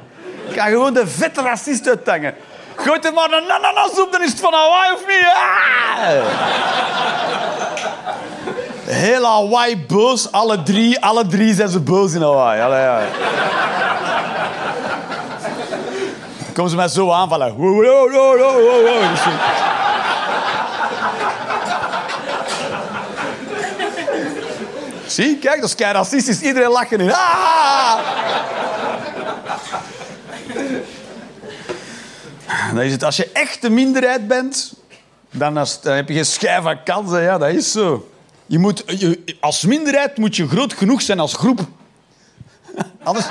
Ik 0.48 0.60
ga 0.60 0.66
gewoon 0.66 0.94
de 0.94 1.06
vette 1.06 1.42
racist 1.42 1.88
uithangen. 1.88 2.34
Gooi 2.76 2.98
er 3.02 3.12
maar 3.12 3.32
een 3.32 3.50
ananas 3.50 4.00
op, 4.00 4.12
dan 4.12 4.22
is 4.22 4.30
het 4.30 4.40
van 4.40 4.52
Hawaii 4.52 4.92
of 4.92 5.00
niet? 5.06 5.26
Ah! 5.34 6.08
Heel 8.84 9.24
Hawaii 9.24 9.76
boos, 9.86 10.32
alle 10.32 10.62
drie, 10.62 11.00
alle 11.00 11.26
drie 11.26 11.54
zijn 11.54 11.68
ze 11.68 11.80
boos 11.80 12.12
in 12.12 12.22
Hawaii. 12.22 12.60
Allee, 12.60 12.80
ja. 12.80 13.02
Komen 16.52 16.70
ze 16.70 16.76
mij 16.76 16.88
zo 16.88 17.10
aanvallen. 17.10 17.54
Zie, 25.06 25.38
kijk, 25.38 25.60
dat 25.60 25.68
is 25.68 25.74
kei 25.74 25.92
racistisch. 25.92 26.40
Iedereen. 26.40 27.12
Ah! 27.12 27.98
Dan 32.72 32.82
is 32.82 32.92
het, 32.92 33.04
als 33.04 33.16
je 33.16 33.30
echt 33.32 33.62
de 33.62 33.70
minderheid 33.70 34.28
bent, 34.28 34.74
dan, 35.30 35.54
dan 35.54 35.94
heb 35.94 36.08
je 36.08 36.14
geen 36.14 36.24
schijf 36.24 36.62
van 36.62 36.82
kansen. 36.82 37.22
Ja, 37.22 37.38
dat 37.38 37.48
is 37.48 37.72
zo. 37.72 38.08
Je 38.54 38.60
moet, 38.60 38.84
je, 38.86 39.20
als 39.40 39.64
minderheid 39.64 40.18
moet 40.18 40.36
je 40.36 40.48
groot 40.48 40.72
genoeg 40.72 41.02
zijn 41.02 41.20
als 41.20 41.34
groep. 41.34 41.60
Anders... 43.02 43.26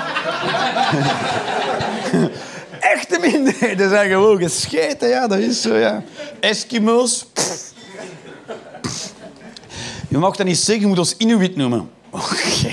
Echte 2.94 3.18
minderheden 3.20 3.88
zijn 3.88 4.10
gewoon 4.10 4.38
gescheten. 4.38 5.08
Ja, 5.08 5.26
dat 5.26 5.38
is 5.38 5.62
zo, 5.62 5.74
ja. 5.74 6.02
Eskimo's. 6.40 7.26
Je 10.08 10.18
mag 10.18 10.36
dat 10.36 10.46
niet 10.46 10.58
zeggen, 10.58 10.82
je 10.82 10.88
moet 10.88 10.98
ons 10.98 11.16
Inuit 11.16 11.56
noemen. 11.56 11.90
Oké. 12.10 12.72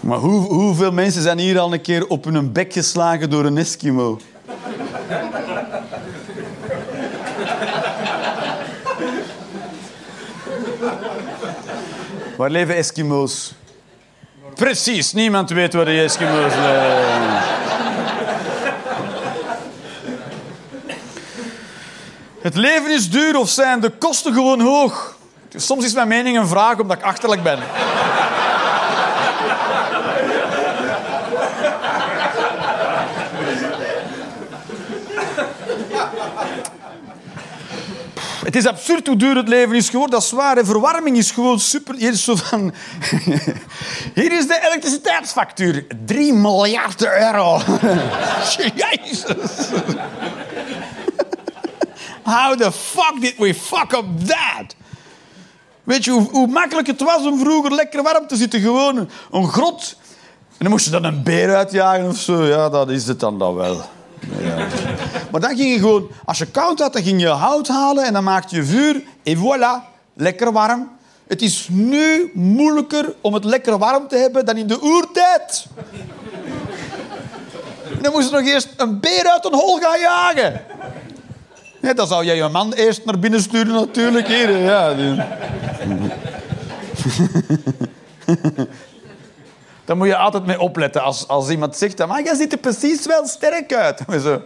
Maar 0.00 0.18
hoe, 0.18 0.40
hoeveel 0.40 0.92
mensen 0.92 1.22
zijn 1.22 1.38
hier 1.38 1.58
al 1.58 1.72
een 1.72 1.80
keer 1.80 2.06
op 2.06 2.24
hun 2.24 2.52
bek 2.52 2.72
geslagen 2.72 3.30
door 3.30 3.44
een 3.44 3.58
Eskimo? 3.58 4.18
Waar 12.36 12.50
leven 12.50 12.74
Eskimo's? 12.74 13.52
Precies, 14.54 15.12
niemand 15.12 15.50
weet 15.50 15.72
waar 15.74 15.84
de 15.84 16.00
Eskimo's 16.00 16.54
leven. 16.54 17.60
Het 22.40 22.54
leven 22.54 22.90
is 22.94 23.10
duur 23.10 23.36
of 23.36 23.48
zijn 23.48 23.80
de 23.80 23.90
kosten 23.90 24.32
gewoon 24.32 24.60
hoog? 24.60 25.16
Soms 25.56 25.84
is 25.84 25.92
mijn 25.92 26.08
mening 26.08 26.38
een 26.38 26.46
vraag 26.46 26.78
omdat 26.78 26.96
ik 26.96 27.02
achterlijk 27.02 27.42
ben. 27.42 27.58
Het 38.52 38.64
is 38.64 38.70
absurd 38.70 39.06
hoe 39.06 39.16
duur 39.16 39.36
het 39.36 39.48
leven 39.48 39.74
is 39.74 39.88
geworden. 39.88 40.20
Dat 40.20 40.56
hè. 40.56 40.64
Verwarming 40.64 41.16
is 41.16 41.30
gewoon 41.30 41.60
super. 41.60 41.94
Hier 41.94 42.12
is, 42.12 42.24
zo 42.24 42.34
van... 42.34 42.72
Hier 44.14 44.32
is 44.32 44.46
de 44.46 44.60
elektriciteitsfactuur. 44.66 45.86
3 46.04 46.32
miljard 46.32 47.04
euro. 47.04 47.60
Jezus. 48.74 49.24
How 52.22 52.56
the 52.56 52.72
fuck 52.72 53.20
did 53.20 53.34
we 53.38 53.54
fuck 53.54 53.92
up 53.92 54.04
that? 54.26 54.74
Weet 55.84 56.04
je 56.04 56.10
hoe, 56.10 56.30
hoe 56.30 56.46
makkelijk 56.46 56.86
het 56.86 57.00
was 57.00 57.26
om 57.26 57.38
vroeger 57.38 57.74
lekker 57.74 58.02
warm 58.02 58.26
te 58.26 58.36
zitten? 58.36 58.60
Gewoon 58.60 59.08
een 59.30 59.48
grot. 59.48 59.96
En 60.48 60.58
dan 60.58 60.70
moest 60.70 60.84
je 60.84 60.90
dan 60.90 61.04
een 61.04 61.22
beer 61.22 61.54
uitjagen 61.54 62.08
of 62.08 62.16
zo. 62.16 62.44
Ja, 62.44 62.68
dat 62.68 62.90
is 62.90 63.06
het 63.06 63.20
dan 63.20 63.38
dan 63.38 63.54
wel. 63.54 63.82
Ja. 64.40 64.66
Maar 65.32 65.40
dan 65.40 65.56
ging 65.56 65.72
je 65.72 65.78
gewoon... 65.78 66.10
Als 66.24 66.38
je 66.38 66.46
koud 66.46 66.78
had, 66.78 66.92
dan 66.92 67.02
ging 67.02 67.20
je 67.20 67.28
hout 67.28 67.68
halen 67.68 68.04
en 68.04 68.12
dan 68.12 68.24
maakte 68.24 68.56
je 68.56 68.64
vuur. 68.64 69.02
En 69.22 69.36
voilà, 69.36 69.88
lekker 70.14 70.52
warm. 70.52 70.90
Het 71.26 71.42
is 71.42 71.68
nu 71.70 72.30
moeilijker 72.34 73.14
om 73.20 73.34
het 73.34 73.44
lekker 73.44 73.78
warm 73.78 74.08
te 74.08 74.16
hebben 74.16 74.44
dan 74.44 74.56
in 74.56 74.66
de 74.66 74.82
oertijd. 74.82 75.66
Dan 78.00 78.12
moest 78.12 78.30
je 78.30 78.36
nog 78.36 78.46
eerst 78.46 78.68
een 78.76 79.00
beer 79.00 79.28
uit 79.28 79.44
een 79.44 79.54
hol 79.54 79.78
gaan 79.78 80.00
jagen. 80.00 80.60
Ja, 81.80 81.92
dan 81.92 82.06
zou 82.06 82.24
jij 82.24 82.36
je 82.36 82.48
man 82.48 82.72
eerst 82.72 83.04
naar 83.04 83.18
binnen 83.18 83.40
sturen 83.40 83.74
natuurlijk. 83.74 84.26
Hier, 84.26 84.58
ja. 84.58 84.94
Daar 89.84 89.96
moet 89.96 90.06
je 90.06 90.16
altijd 90.16 90.46
mee 90.46 90.60
opletten. 90.60 91.02
Als, 91.02 91.28
als 91.28 91.48
iemand 91.48 91.76
zegt, 91.76 92.06
maar 92.06 92.22
jij 92.22 92.34
ziet 92.34 92.52
er 92.52 92.58
precies 92.58 93.06
wel 93.06 93.26
sterk 93.26 93.74
uit. 93.74 94.02
Dan 94.06 94.20
zo, 94.30 94.42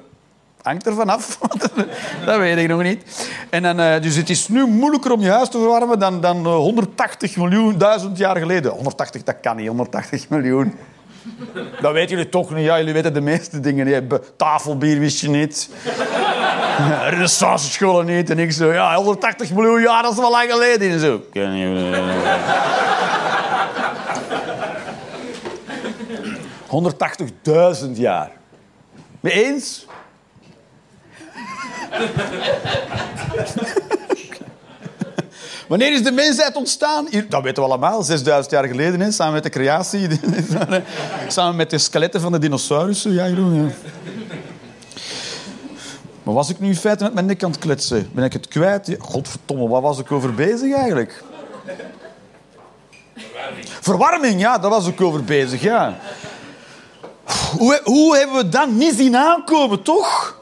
hangt 0.66 0.86
er 0.86 0.94
vanaf. 0.94 1.38
dat 2.26 2.38
weet 2.38 2.58
ik 2.58 2.68
nog 2.68 2.82
niet. 2.82 3.28
En 3.50 3.62
dan, 3.62 3.80
eh, 3.80 4.02
dus 4.02 4.16
het 4.16 4.30
is 4.30 4.48
nu 4.48 4.66
moeilijker 4.66 5.12
om 5.12 5.20
je 5.20 5.30
huis 5.30 5.48
te 5.48 5.58
verwarmen 5.58 5.98
dan, 5.98 6.20
dan 6.20 6.46
eh, 6.46 6.54
180 6.54 7.36
miljoen, 7.36 7.78
duizend 7.78 8.18
jaar 8.18 8.36
geleden. 8.36 8.72
180, 8.72 9.22
dat 9.22 9.36
kan 9.40 9.56
niet, 9.56 9.66
180 9.66 10.28
miljoen. 10.28 10.74
Dat 11.80 11.92
weten 11.92 12.10
jullie 12.16 12.28
toch 12.30 12.50
niet. 12.54 12.64
Ja, 12.64 12.78
jullie 12.78 12.92
weten 12.92 13.14
de 13.14 13.20
meeste 13.20 13.60
dingen. 13.60 13.86
niet. 13.86 14.20
Tafelbier 14.36 14.98
wist 14.98 15.20
je 15.20 15.28
niet. 15.28 15.68
Renaissance 17.10 17.70
scholen 17.70 18.06
niet. 18.06 18.30
En 18.30 18.38
ik 18.38 18.52
zo, 18.52 18.72
ja, 18.72 18.94
180 18.94 19.52
miljoen 19.52 19.80
jaar, 19.80 20.02
dat 20.02 20.12
is 20.12 20.18
wel 20.18 20.30
lang 20.30 20.50
geleden. 20.50 20.90
En 20.90 21.00
zo. 21.00 21.22
Je- 21.32 22.02
180.000 26.66 27.90
jaar. 28.08 28.30
Mee 29.20 29.44
eens? 29.44 29.85
Wanneer 35.68 35.92
is 35.92 36.02
de 36.02 36.12
mensheid 36.12 36.56
ontstaan? 36.56 37.08
Dat 37.28 37.42
weten 37.42 37.62
we 37.62 37.68
allemaal, 37.68 38.02
6000 38.02 38.50
jaar 38.50 38.64
geleden, 38.64 39.12
samen 39.12 39.34
met 39.34 39.42
de 39.42 39.48
creatie. 39.48 40.08
samen 41.28 41.56
met 41.56 41.70
de 41.70 41.78
skeletten 41.78 42.20
van 42.20 42.32
de 42.32 42.38
dinosaurussen. 42.38 43.12
Ja, 43.12 43.28
Jeroen. 43.28 43.72
Maar 46.22 46.34
was 46.34 46.48
ik 46.48 46.60
nu 46.60 46.68
in 46.68 46.76
feite 46.76 47.04
met 47.04 47.14
mijn 47.14 47.26
nek 47.26 47.42
aan 47.42 47.50
het 47.50 47.58
kletsen? 47.58 48.08
Ben 48.12 48.24
ik 48.24 48.32
het 48.32 48.48
kwijt? 48.48 48.96
Godverdomme, 48.98 49.68
wat 49.68 49.82
was 49.82 49.98
ik 49.98 50.12
over 50.12 50.34
bezig 50.34 50.74
eigenlijk? 50.74 51.24
Verwarming, 53.80 54.40
ja, 54.40 54.58
daar 54.58 54.70
was 54.70 54.86
ik 54.86 55.00
over 55.00 55.24
bezig, 55.24 55.62
ja. 55.62 55.98
Hoe, 57.58 57.80
hoe 57.84 58.16
hebben 58.16 58.36
we 58.36 58.48
dat 58.48 58.70
niet 58.70 58.94
zien 58.94 59.16
aankomen, 59.16 59.82
toch? 59.82 60.36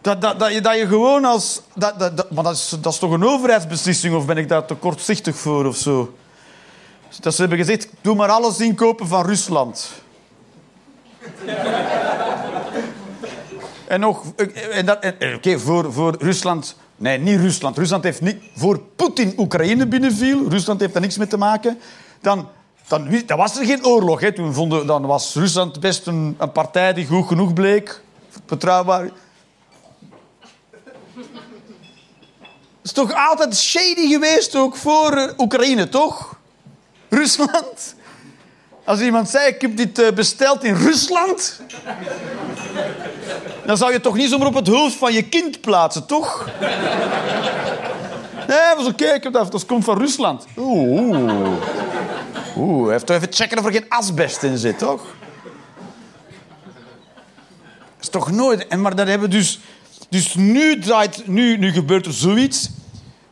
Dat, 0.00 0.20
dat, 0.20 0.38
dat, 0.38 0.52
je, 0.52 0.60
dat 0.60 0.76
je 0.78 0.86
gewoon 0.86 1.24
als... 1.24 1.60
Dat, 1.74 1.98
dat, 1.98 2.16
dat- 2.16 2.30
maar 2.30 2.44
dat 2.44 2.54
is, 2.54 2.74
dat 2.80 2.92
is 2.92 2.98
toch 2.98 3.10
een 3.12 3.24
overheidsbeslissing, 3.24 4.14
of 4.14 4.26
ben 4.26 4.36
ik 4.36 4.48
daar 4.48 4.64
te 4.66 4.74
kortzichtig 4.74 5.36
voor 5.36 5.64
of 5.66 5.76
zo? 5.76 6.14
Dat 7.20 7.34
ze 7.34 7.40
hebben 7.40 7.58
gezegd, 7.58 7.88
doe 8.00 8.14
maar 8.14 8.28
alles 8.28 8.60
inkopen 8.60 9.06
van 9.06 9.24
Rusland. 9.26 9.90
en 13.88 14.00
nog... 14.00 14.24
En 14.72 14.86
dat, 14.86 14.98
en- 15.00 15.34
Oké, 15.34 15.58
voor, 15.58 15.92
voor 15.92 16.16
Rusland... 16.18 16.76
Nee, 16.96 17.18
niet 17.18 17.40
Rusland. 17.40 17.78
Rusland 17.78 18.04
heeft 18.04 18.20
niet... 18.20 18.36
Voor 18.56 18.78
Poetin 18.96 19.34
Oekraïne 19.36 19.86
binnenviel, 19.86 20.48
Rusland 20.48 20.80
heeft 20.80 20.92
daar 20.92 21.02
niks 21.02 21.16
mee 21.18 21.26
te 21.26 21.36
maken, 21.36 21.78
dan... 22.20 22.48
Dan, 22.88 23.08
dan 23.26 23.38
was 23.38 23.58
er 23.58 23.64
geen 23.66 23.84
oorlog. 23.86 24.20
Hè. 24.20 24.32
Toen 24.32 24.54
vonden, 24.54 24.86
dan 24.86 25.06
was 25.06 25.34
Rusland 25.34 25.80
best 25.80 26.06
een 26.06 26.36
partij 26.52 26.92
die 26.92 27.06
goed 27.06 27.26
genoeg 27.26 27.52
bleek. 27.52 28.00
Betrouwbaar. 28.46 29.10
Is 32.82 32.92
toch 32.92 33.12
altijd 33.14 33.56
shady 33.56 34.08
geweest 34.08 34.56
ook 34.56 34.76
voor 34.76 35.12
eh, 35.12 35.32
Oekraïne, 35.38 35.88
toch? 35.88 36.38
Rusland. 37.08 37.94
Als 38.84 39.00
iemand 39.00 39.28
zei, 39.28 39.46
ik 39.46 39.60
heb 39.60 39.76
dit 39.76 39.98
eh, 39.98 40.12
besteld 40.12 40.64
in 40.64 40.74
Rusland... 40.74 41.60
dan 43.66 43.76
zou 43.76 43.92
je 43.92 44.00
toch 44.00 44.16
niet 44.16 44.30
zomaar 44.30 44.46
op 44.46 44.54
het 44.54 44.68
hoofd 44.68 44.96
van 44.96 45.12
je 45.12 45.22
kind 45.22 45.60
plaatsen, 45.60 46.06
toch? 46.06 46.48
Nee, 48.48 48.74
was 48.76 48.86
oké, 48.86 49.06
heb 49.06 49.32
dat, 49.32 49.66
komt 49.66 49.84
van 49.84 49.98
Rusland. 49.98 50.46
Oeh, 50.56 51.58
oeh. 52.56 52.94
Toch 52.94 53.16
even 53.16 53.32
checken 53.32 53.58
of 53.58 53.64
er 53.64 53.72
geen 53.72 53.88
asbest 53.88 54.42
in 54.42 54.58
zit, 54.58 54.78
toch? 54.78 55.02
Dat 57.96 58.00
is 58.00 58.08
toch 58.08 58.30
nooit... 58.30 58.66
En 58.66 58.80
maar 58.80 58.96
dat 58.96 59.06
hebben 59.06 59.30
dus... 59.30 59.60
Dus 60.10 60.34
nu, 60.34 60.78
draait, 60.78 61.26
nu, 61.26 61.56
nu 61.56 61.72
gebeurt 61.72 62.06
er 62.06 62.12
zoiets. 62.12 62.70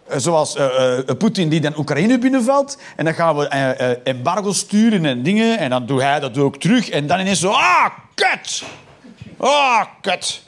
eh, 0.09 0.19
Zoals 0.19 0.57
eh, 0.57 0.99
Poetin 1.19 1.49
die 1.49 1.61
dan 1.61 1.79
Oekraïne 1.79 2.19
binnenvalt. 2.19 2.79
En 2.97 3.05
dan 3.05 3.15
gaan 3.15 3.37
we 3.37 3.49
eh, 3.49 3.97
embargo 4.05 4.53
sturen 4.53 5.05
en 5.05 5.23
dingen. 5.23 5.59
En 5.59 5.71
dan 5.71 5.87
doet 5.87 6.01
hij 6.01 6.21
dat 6.21 6.39
ook 6.39 6.57
terug. 6.57 6.89
En 6.89 7.07
dan 7.07 7.21
ineens 7.21 7.41
zo... 7.41 7.51
Ah, 7.51 7.87
kut! 8.15 8.63
Ah, 9.37 9.85
kut! 10.01 10.43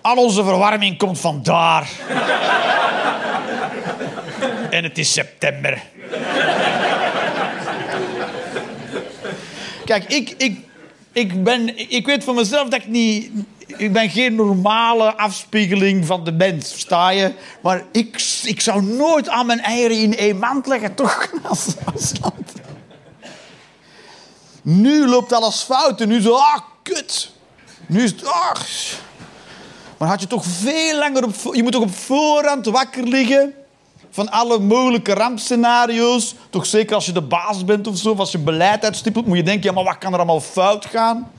Al 0.00 0.16
onze 0.16 0.44
verwarming 0.44 0.98
komt 0.98 1.20
vandaar. 1.20 1.88
En 4.70 4.84
het 4.84 4.98
is 4.98 5.12
september. 5.12 5.82
Kijk, 9.84 10.04
ik, 10.04 10.34
ik, 10.38 10.58
ik, 11.18 11.44
ben, 11.44 11.90
ik 11.90 12.06
weet 12.06 12.24
van 12.24 12.34
mezelf 12.34 12.68
dat 12.68 12.80
ik 12.80 12.86
niet... 12.86 13.30
Ik 13.66 13.92
ben 13.92 14.10
geen 14.10 14.34
normale 14.34 15.16
afspiegeling 15.16 16.06
van 16.06 16.24
de 16.24 16.32
mens, 16.32 16.70
versta 16.70 17.10
je? 17.10 17.32
Maar 17.62 17.84
ik, 17.92 18.40
ik 18.42 18.60
zou 18.60 18.82
nooit 18.82 19.28
aan 19.28 19.46
mijn 19.46 19.60
eieren 19.60 19.96
in 19.96 20.16
één 20.16 20.38
mand 20.38 20.66
leggen, 20.66 20.94
toch? 20.94 21.30
Als. 21.42 21.66
Nu 24.62 25.06
loopt 25.06 25.32
alles 25.32 25.62
fout 25.62 26.00
en 26.00 26.08
nu 26.08 26.20
zo... 26.20 26.34
Ah, 26.34 26.58
kut. 26.82 27.30
Nu 27.86 28.02
is 28.02 28.10
het... 28.10 28.26
Ah. 28.26 28.54
Maar 29.98 30.08
had 30.08 30.20
je 30.20 30.26
toch 30.26 30.44
veel 30.44 30.98
langer 30.98 31.24
op... 31.24 31.54
Je 31.54 31.62
moet 31.62 31.72
toch 31.72 31.82
op 31.82 31.94
voorhand 31.94 32.66
wakker 32.66 33.02
liggen 33.02 33.54
van 34.10 34.30
alle 34.30 34.58
mogelijke 34.58 35.14
rampscenario's. 35.14 36.34
Toch 36.50 36.66
zeker 36.66 36.94
als 36.94 37.06
je 37.06 37.12
de 37.12 37.22
baas 37.22 37.64
bent 37.64 37.86
of 37.86 37.96
zo, 37.96 38.10
of 38.10 38.18
als 38.18 38.32
je 38.32 38.38
beleid 38.38 38.84
uitstippelt, 38.84 39.26
moet 39.26 39.36
je 39.36 39.42
denken, 39.42 39.68
ja, 39.68 39.72
maar 39.72 39.84
wat 39.84 39.98
kan 39.98 40.12
er 40.12 40.18
allemaal 40.18 40.40
fout 40.40 40.86
gaan? 40.86 41.30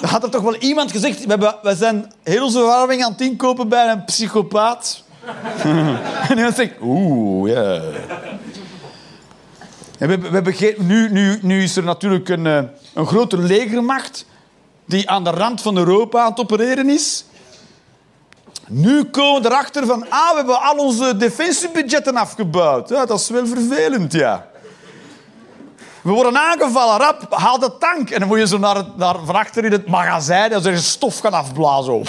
Dan 0.00 0.10
had 0.10 0.22
er 0.22 0.30
toch 0.30 0.42
wel 0.42 0.56
iemand 0.56 0.90
gezegd, 0.90 1.24
we, 1.24 1.28
hebben, 1.28 1.54
we 1.62 1.76
zijn 1.76 2.12
heel 2.22 2.44
onze 2.44 3.02
aan 3.04 3.12
het 3.12 3.20
inkopen 3.20 3.68
bij 3.68 3.90
een 3.90 4.04
psychopaat. 4.04 5.02
en 6.28 6.36
iemand 6.36 6.54
zegt, 6.54 6.72
oeh, 6.80 7.50
ja. 7.50 7.80
We, 9.98 10.18
we 10.18 10.74
nu, 10.78 11.10
nu, 11.10 11.38
nu 11.42 11.62
is 11.62 11.76
er 11.76 11.82
natuurlijk 11.82 12.28
een, 12.28 12.46
eh, 12.46 12.62
een 12.94 13.06
grote 13.06 13.38
legermacht 13.38 14.26
die 14.86 15.10
aan 15.10 15.24
de 15.24 15.30
rand 15.30 15.62
van 15.62 15.76
Europa 15.76 16.22
aan 16.22 16.30
het 16.30 16.40
opereren 16.40 16.88
is. 16.88 17.24
Nu 18.68 19.04
komen 19.04 19.42
we 19.42 19.48
erachter 19.48 19.86
van, 19.86 20.06
ah, 20.08 20.30
we 20.30 20.36
hebben 20.36 20.60
al 20.60 20.76
onze 20.76 21.16
defensiebudgetten 21.16 22.16
afgebouwd. 22.16 22.88
Ja, 22.88 23.06
dat 23.06 23.20
is 23.20 23.28
wel 23.28 23.46
vervelend, 23.46 24.12
ja. 24.12 24.46
We 26.02 26.10
worden 26.10 26.38
aangevallen, 26.38 26.98
rap, 26.98 27.26
haal 27.30 27.58
de 27.58 27.72
tank. 27.78 28.10
En 28.10 28.18
dan 28.18 28.28
moet 28.28 28.38
je 28.38 28.46
zo 28.46 28.58
naar, 28.58 28.84
naar 28.96 29.16
van 29.24 29.34
achter 29.34 29.64
in 29.64 29.72
het 29.72 29.86
magazijn 29.86 30.52
en 30.52 30.64
er 30.64 30.78
stof 30.78 31.18
gaan 31.18 31.32
afblazen. 31.32 32.02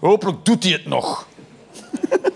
Hopelijk 0.00 0.44
doet 0.44 0.62
hij 0.62 0.72
het 0.72 0.86
nog. 0.86 1.26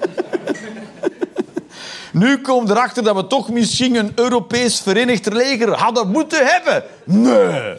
Nu 2.13 2.41
komen 2.41 2.67
we 2.67 2.73
erachter 2.73 3.05
dat 3.05 3.17
we 3.17 3.27
toch 3.27 3.49
misschien 3.49 3.95
een 3.95 4.13
Europees 4.15 4.81
Verenigd 4.81 5.33
Leger 5.33 5.79
hadden 5.79 6.09
moeten 6.09 6.47
hebben. 6.47 6.85
Nee. 7.05 7.77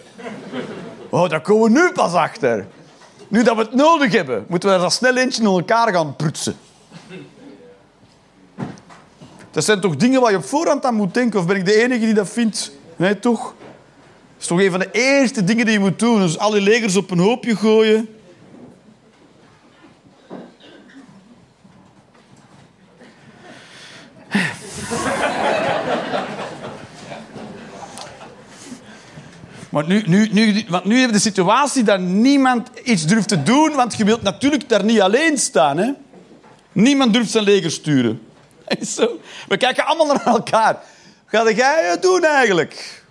Oh, 1.09 1.29
daar 1.29 1.41
komen 1.41 1.73
we 1.73 1.79
nu 1.79 1.91
pas 1.91 2.13
achter. 2.13 2.67
Nu 3.33 3.43
dat 3.43 3.55
we 3.55 3.61
het 3.61 3.73
nodig 3.73 4.11
hebben, 4.11 4.45
moeten 4.47 4.69
we 4.69 4.75
er 4.75 4.81
dat 4.81 4.93
snel 4.93 5.17
eentje 5.17 5.41
in 5.41 5.47
elkaar 5.47 5.93
gaan 5.93 6.15
prutsen. 6.15 6.55
Dat 9.51 9.63
zijn 9.63 9.79
toch 9.79 9.95
dingen 9.95 10.21
waar 10.21 10.31
je 10.31 10.37
op 10.37 10.45
voorhand 10.45 10.85
aan 10.85 10.95
moet 10.95 11.13
denken? 11.13 11.39
Of 11.39 11.45
ben 11.45 11.55
ik 11.55 11.65
de 11.65 11.83
enige 11.83 12.05
die 12.05 12.13
dat 12.13 12.29
vindt? 12.29 12.71
Nee, 12.95 13.19
toch? 13.19 13.41
Dat 13.43 13.55
is 14.39 14.47
toch 14.47 14.59
een 14.59 14.71
van 14.71 14.79
de 14.79 14.89
eerste 14.91 15.43
dingen 15.43 15.65
die 15.65 15.73
je 15.73 15.79
moet 15.79 15.99
doen. 15.99 16.19
Dus 16.19 16.37
alle 16.37 16.61
legers 16.61 16.95
op 16.95 17.11
een 17.11 17.19
hoopje 17.19 17.55
gooien. 17.55 18.09
Want 29.73 29.87
nu, 29.87 30.03
nu, 30.05 30.29
nu, 30.31 30.65
want 30.67 30.85
nu 30.85 30.99
hebben 30.99 31.07
we 31.07 31.23
de 31.23 31.29
situatie 31.29 31.83
dat 31.83 31.99
niemand 31.99 32.69
iets 32.83 33.05
durft 33.05 33.27
te 33.27 33.43
doen, 33.43 33.75
want 33.75 33.95
je 33.97 34.03
wilt 34.03 34.21
natuurlijk 34.21 34.69
daar 34.69 34.83
niet 34.83 35.01
alleen 35.01 35.37
staan. 35.37 35.77
Hè? 35.77 35.91
Niemand 36.71 37.13
durft 37.13 37.31
zijn 37.31 37.43
leger 37.43 37.71
sturen. 37.71 38.21
Zo. 38.95 39.19
We 39.47 39.57
kijken 39.57 39.85
allemaal 39.85 40.15
naar 40.15 40.25
elkaar. 40.25 40.79
Ga 41.25 41.51
jij 41.51 41.85
het 41.89 42.01
doen 42.01 42.23
eigenlijk? 42.23 43.03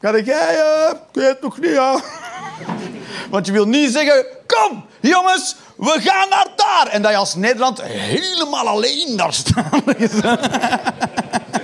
Ga 0.00 0.18
jij... 0.18 0.58
eh, 0.58 0.90
ik 0.90 0.96
weet 1.12 1.40
nog 1.40 1.58
niet. 1.58 1.74
Want 3.30 3.46
je 3.46 3.52
wil 3.52 3.66
niet 3.66 3.92
zeggen... 3.92 4.26
Kom, 4.46 4.84
jongens, 5.00 5.56
we 5.76 6.00
gaan 6.00 6.28
naar 6.28 6.48
daar. 6.56 6.86
En 6.86 7.02
dat 7.02 7.10
je 7.10 7.16
als 7.16 7.34
Nederland 7.34 7.82
helemaal 7.82 8.68
alleen 8.68 9.16
daar 9.16 9.34
staat. 9.34 9.82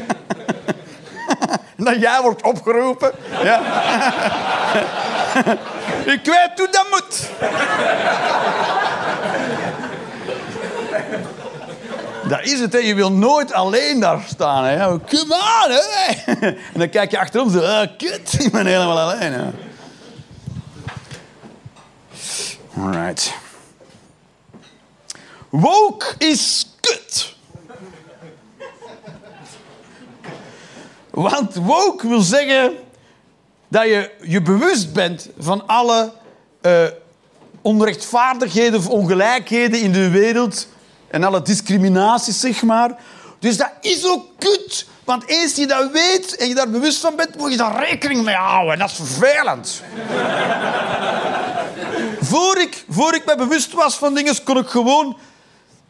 Dat 1.77 2.01
jij 2.01 2.21
wordt 2.23 2.43
opgeroepen. 2.43 3.13
Ja. 3.43 3.61
Ik 6.15 6.25
weet 6.25 6.51
hoe 6.57 6.69
dat 6.71 6.87
moet. 6.91 7.29
Dat 12.29 12.41
is 12.43 12.61
het, 12.61 12.73
hè. 12.73 12.79
je 12.79 12.95
wil 12.95 13.13
nooit 13.13 13.53
alleen 13.53 14.01
daar 14.01 14.23
staan. 14.27 14.65
Hè. 14.65 14.87
Come 14.87 15.35
on, 15.35 15.71
hè. 15.71 16.35
En 16.73 16.75
dan 16.75 16.89
kijk 16.89 17.11
je 17.11 17.19
achterom 17.19 17.51
zo, 17.51 17.61
ah, 17.61 17.89
kut, 17.99 18.45
ik 18.45 18.53
ben 18.53 18.67
helemaal 18.67 19.01
alleen. 19.01 19.33
Hè. 19.33 19.45
Alright. 22.81 23.35
Woke 25.49 26.07
is 26.19 26.67
kut. 26.81 27.36
Want 31.17 31.55
woke 31.55 32.09
wil 32.09 32.21
zeggen 32.21 32.75
dat 33.69 33.85
je 33.85 34.11
je 34.23 34.43
bewust 34.43 34.93
bent 34.93 35.29
van 35.39 35.67
alle 35.67 36.13
eh, 36.61 36.85
onrechtvaardigheden 37.63 38.79
of 38.79 38.89
ongelijkheden 38.89 39.81
in 39.81 39.93
de 39.93 40.11
wereld 40.11 40.69
en 41.09 41.25
alle 41.25 41.43
discriminaties, 41.43 42.41
zeg 42.41 42.63
maar. 42.63 42.97
Dus 43.39 43.57
dat 43.57 43.71
is 43.81 44.07
ook 44.07 44.25
kut. 44.39 44.87
Want 45.05 45.27
eens 45.27 45.55
je 45.55 45.67
dat 45.67 45.91
weet 45.91 46.37
en 46.37 46.49
je 46.49 46.55
daar 46.55 46.71
bewust 46.71 47.01
van 47.01 47.17
bent, 47.17 47.37
moet 47.37 47.51
je 47.51 47.57
daar 47.57 47.89
rekening 47.89 48.25
mee 48.25 48.35
houden. 48.35 48.73
En 48.73 48.79
dat 48.79 48.91
is 48.91 48.97
vervelend. 48.97 49.83
voor, 52.31 52.61
ik, 52.61 52.85
voor 52.89 53.15
ik 53.15 53.25
me 53.25 53.37
bewust 53.37 53.73
was 53.73 53.95
van 53.95 54.15
dingen, 54.15 54.45
kon 54.45 54.57
ik 54.57 54.69
gewoon 54.69 55.17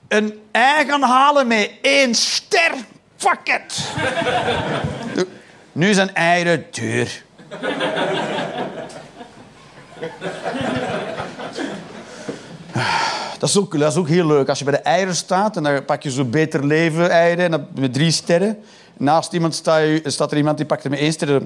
een 0.08 0.40
ei 0.50 0.86
gaan 0.86 1.02
halen 1.02 1.46
met 1.46 1.70
één 1.82 2.14
ster. 2.14 2.72
Fuck 3.16 3.48
it. 3.48 3.92
Nu 5.72 5.94
zijn 5.94 6.14
eieren 6.14 6.66
duur. 6.70 7.22
Dat 13.38 13.48
is, 13.48 13.56
ook, 13.56 13.78
dat 13.78 13.92
is 13.92 13.98
ook 13.98 14.08
heel 14.08 14.26
leuk. 14.26 14.48
Als 14.48 14.58
je 14.58 14.64
bij 14.64 14.74
de 14.74 14.80
eieren 14.80 15.16
staat 15.16 15.56
en 15.56 15.62
dan 15.62 15.84
pak 15.84 16.02
je 16.02 16.10
zo 16.10 16.24
beter 16.24 16.66
leven 16.66 17.10
eieren 17.10 17.44
en 17.44 17.50
dan 17.50 17.66
met 17.74 17.92
drie 17.92 18.10
sterren. 18.10 18.58
Naast 18.96 19.32
iemand 19.32 19.54
sta 19.54 19.76
je, 19.76 20.02
staat 20.04 20.30
er 20.30 20.36
iemand 20.36 20.56
die 20.56 20.66
pakt 20.66 20.84
er 20.84 20.90
met 20.90 20.98
één 20.98 21.12
ster. 21.12 21.42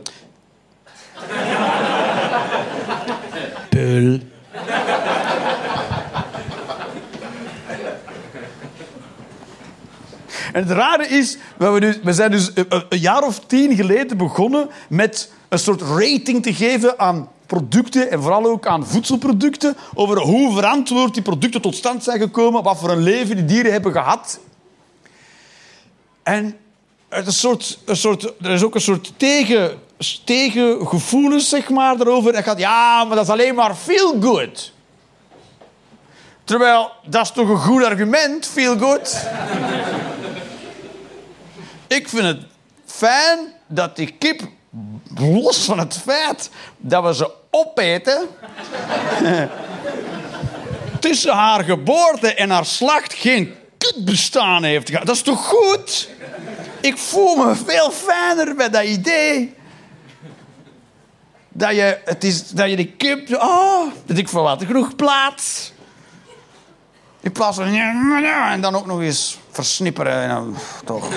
Pul. 3.68 4.20
En 10.52 10.62
het 10.62 10.70
rare 10.70 11.06
is, 11.06 11.36
we, 11.56 12.12
zijn 12.12 12.30
dus 12.30 12.50
een, 12.54 12.66
een 12.88 12.98
jaar 12.98 13.22
of 13.22 13.40
tien 13.46 13.76
geleden 13.76 14.16
begonnen 14.16 14.70
met 14.88 15.30
een 15.48 15.58
soort 15.58 15.82
rating 15.82 16.42
te 16.42 16.54
geven 16.54 16.98
aan 16.98 17.28
producten 17.46 18.10
en 18.10 18.22
vooral 18.22 18.44
ook 18.44 18.66
aan 18.66 18.86
voedselproducten 18.86 19.76
over 19.94 20.20
hoe 20.20 20.54
verantwoord 20.54 21.14
die 21.14 21.22
producten 21.22 21.60
tot 21.60 21.76
stand 21.76 22.04
zijn 22.04 22.20
gekomen, 22.20 22.62
wat 22.62 22.78
voor 22.78 22.90
een 22.90 23.02
leven 23.02 23.36
die 23.36 23.44
dieren 23.44 23.72
hebben 23.72 23.92
gehad. 23.92 24.40
En 26.22 26.56
het 27.08 27.26
is 27.26 27.26
een 27.26 27.32
soort, 27.32 27.78
een 27.84 27.96
soort, 27.96 28.22
er 28.40 28.50
is 28.50 28.62
ook 28.62 28.74
een 28.74 28.80
soort 28.80 29.12
tegen, 29.16 29.78
tegengevoelens 30.24 31.48
zeg 31.48 31.68
maar, 31.68 31.96
daarover. 31.96 32.34
En 32.34 32.42
gaat, 32.42 32.58
ja, 32.58 33.04
maar 33.04 33.16
dat 33.16 33.24
is 33.24 33.32
alleen 33.32 33.54
maar 33.54 33.74
feel 33.74 34.20
good. 34.20 34.72
Terwijl, 36.44 36.90
dat 37.06 37.22
is 37.22 37.30
toch 37.30 37.48
een 37.48 37.58
goed 37.58 37.84
argument, 37.84 38.46
feel 38.46 38.78
good. 38.78 39.26
Ik 41.90 42.08
vind 42.08 42.24
het 42.24 42.42
fijn 42.86 43.38
dat 43.66 43.96
die 43.96 44.14
kip, 44.18 44.40
los 45.14 45.64
van 45.64 45.78
het 45.78 45.96
feit 45.96 46.50
dat 46.76 47.04
we 47.04 47.14
ze 47.14 47.30
opeten, 47.50 48.28
tussen 51.00 51.32
haar 51.32 51.64
geboorte 51.64 52.34
en 52.34 52.50
haar 52.50 52.64
slacht 52.64 53.12
geen 53.14 53.54
kut 53.78 54.04
bestaan 54.04 54.62
heeft 54.62 54.90
gehad. 54.90 55.06
Dat 55.06 55.14
is 55.14 55.22
toch 55.22 55.46
goed? 55.46 56.08
Ik 56.80 56.98
voel 56.98 57.36
me 57.36 57.54
veel 57.54 57.90
fijner 57.90 58.54
bij 58.54 58.70
dat 58.70 58.84
idee. 58.84 59.54
Dat 61.48 61.70
je, 61.70 62.00
het 62.04 62.24
is, 62.24 62.48
dat 62.48 62.70
je 62.70 62.76
die 62.76 62.92
kip... 62.96 63.34
Oh, 63.34 63.92
dat 64.06 64.16
ik 64.16 64.28
voor 64.28 64.42
wat 64.42 64.64
genoeg 64.64 64.96
plaats. 64.96 65.72
In 67.20 67.32
plaats 67.32 67.56
van... 67.56 67.74
En 68.50 68.60
dan 68.60 68.74
ook 68.74 68.86
nog 68.86 69.00
eens 69.00 69.38
versnipperen. 69.50 70.22
En 70.22 70.28
dan, 70.28 70.56
toch. 70.84 71.08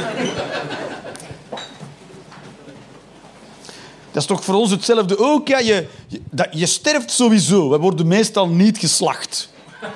Dat 4.11 4.21
is 4.21 4.27
toch 4.27 4.43
voor 4.43 4.55
ons 4.55 4.71
hetzelfde 4.71 5.17
ook? 5.17 5.47
Ja, 5.47 5.59
je, 5.59 5.87
je, 6.07 6.21
dat, 6.29 6.47
je 6.51 6.65
sterft 6.65 7.11
sowieso. 7.11 7.69
We 7.69 7.77
worden 7.77 8.07
meestal 8.07 8.47
niet 8.47 8.77
geslacht. 8.77 9.49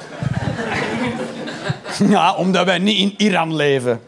Ja, 2.10 2.36
omdat 2.36 2.66
wij 2.66 2.78
niet 2.78 2.98
in 2.98 3.14
Iran 3.18 3.56
leven. 3.56 4.02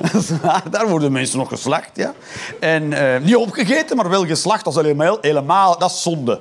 Daar 0.70 0.88
worden 0.88 1.12
mensen 1.12 1.38
nog 1.38 1.48
geslacht, 1.48 1.90
ja. 1.94 2.14
En 2.60 2.92
eh, 2.92 3.20
niet 3.20 3.36
opgegeten, 3.36 3.96
maar 3.96 4.08
wel 4.08 4.26
geslacht. 4.26 4.64
Dat 4.64 4.76
is 4.76 4.82
helemaal, 4.82 5.18
helemaal 5.20 5.78
dat 5.78 5.90
is 5.90 6.02
zonde. 6.02 6.40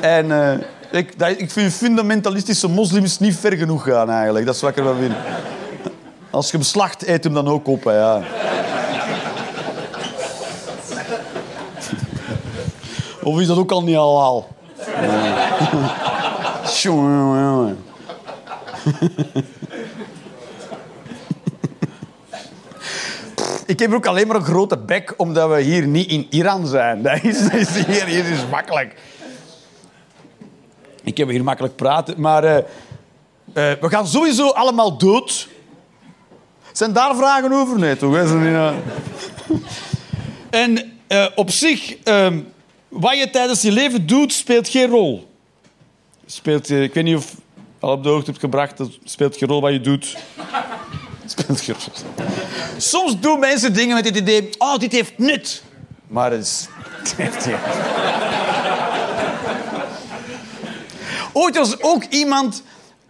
En 0.00 0.32
eh, 0.32 0.66
ik, 0.90 1.18
dat, 1.18 1.40
ik 1.40 1.50
vind 1.50 1.72
fundamentalistische 1.72 2.68
moslims 2.68 3.18
niet 3.18 3.36
ver 3.36 3.56
genoeg 3.56 3.84
gaan, 3.84 4.10
eigenlijk. 4.10 4.46
Dat 4.46 4.54
is 4.54 4.60
wat 4.60 4.70
ik 4.70 4.76
ervan 4.76 4.98
vind. 4.98 5.14
Als 6.30 6.50
je 6.50 6.56
hem 6.56 6.66
slacht, 6.66 7.06
eet 7.06 7.24
hem 7.24 7.34
dan 7.34 7.48
ook 7.48 7.66
op, 7.66 7.84
hè, 7.84 7.92
ja. 7.92 8.22
Of 13.22 13.40
is 13.40 13.46
dat 13.46 13.56
ook 13.56 13.70
al 13.70 13.82
niet 13.82 13.96
halal? 13.96 14.48
Jongen. 16.82 17.84
Ik 23.66 23.78
heb 23.78 23.92
ook 23.92 24.06
alleen 24.06 24.26
maar 24.26 24.36
een 24.36 24.42
grote 24.42 24.78
bek, 24.78 25.14
omdat 25.16 25.50
we 25.50 25.60
hier 25.60 25.86
niet 25.86 26.10
in 26.10 26.26
Iran 26.30 26.66
zijn. 26.66 27.02
Dat 27.02 27.22
is, 27.22 27.42
dat 27.42 27.52
is 27.52 27.74
hier, 27.74 28.04
hier 28.04 28.30
is 28.30 28.46
makkelijk. 28.50 28.94
Ik 31.02 31.16
heb 31.16 31.28
hier 31.28 31.44
makkelijk 31.44 31.76
praten, 31.76 32.20
maar 32.20 32.44
eh, 32.44 32.56
eh, 32.56 32.64
we 33.80 33.88
gaan 33.88 34.06
sowieso 34.06 34.48
allemaal 34.48 34.98
dood. 34.98 35.48
Zijn 36.72 36.92
daar 36.92 37.16
vragen 37.16 37.52
over? 37.52 37.78
Nee, 37.78 37.96
toch? 37.96 38.14
hè? 38.14 38.54
Eh, 38.54 38.74
En 40.50 40.92
eh, 41.06 41.26
op 41.34 41.50
zich, 41.50 41.96
ehm, 42.02 42.40
wat 42.88 43.18
je 43.18 43.30
tijdens 43.30 43.62
je 43.62 43.72
leven 43.72 44.06
doet, 44.06 44.32
speelt 44.32 44.68
geen 44.68 44.88
rol. 44.88 45.28
Speelt, 46.26 46.70
ik 46.70 46.94
weet 46.94 47.04
niet 47.04 47.16
of 47.16 47.30
je 47.30 47.36
al 47.86 47.92
op 47.92 48.02
de 48.02 48.08
hoogte 48.08 48.30
hebt 48.30 48.42
gebracht, 48.42 48.76
dat 48.76 48.90
speelt 49.04 49.36
geen 49.36 49.48
rol 49.48 49.60
wat 49.60 49.72
je 49.72 49.80
doet. 49.80 50.04
Speelt 51.26 51.60
geen 51.60 51.74
rol. 51.74 52.26
Soms 52.76 53.20
doen 53.20 53.40
mensen 53.40 53.72
dingen 53.72 53.94
met 53.96 54.04
het 54.04 54.16
idee, 54.16 54.50
oh, 54.58 54.78
dit 54.78 54.92
heeft 54.92 55.18
nut. 55.18 55.62
Maar 56.06 56.30
het 56.30 56.40
is... 56.42 56.68
het 56.98 57.14
heeft 57.16 57.42
geen- 57.42 57.54
Ooit 61.32 61.56
was 61.56 61.82
ook 61.82 62.04
iemand 62.04 62.62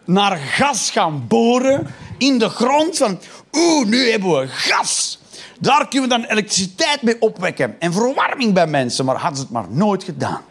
naar 0.05 0.37
gas 0.37 0.91
gaan 0.91 1.27
boren 1.29 1.95
in 2.19 2.39
de 2.39 2.49
grond. 2.49 2.97
Van, 2.97 3.21
oeh, 3.53 3.87
nu 3.87 4.11
hebben 4.11 4.41
we 4.41 4.49
gas. 4.49 5.19
Daar 5.59 5.89
kunnen 5.89 6.09
we 6.09 6.17
dan 6.17 6.25
elektriciteit 6.25 7.03
mee 7.03 7.21
opwekken. 7.21 7.77
En 7.81 7.93
verwarming 7.93 8.55
bij 8.55 8.67
mensen. 8.67 9.05
Maar 9.05 9.17
hadden 9.17 9.37
ze 9.37 9.43
het 9.43 9.53
maar 9.53 9.69
nooit 9.69 10.05
gedaan. 10.05 10.43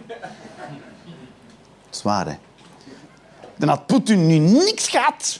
Zwaar, 1.89 2.27
hè? 2.27 2.35
Dan 3.57 3.69
had 3.69 3.85
Poetin 3.85 4.27
nu 4.27 4.37
niks 4.37 4.87
gehad. 4.87 5.39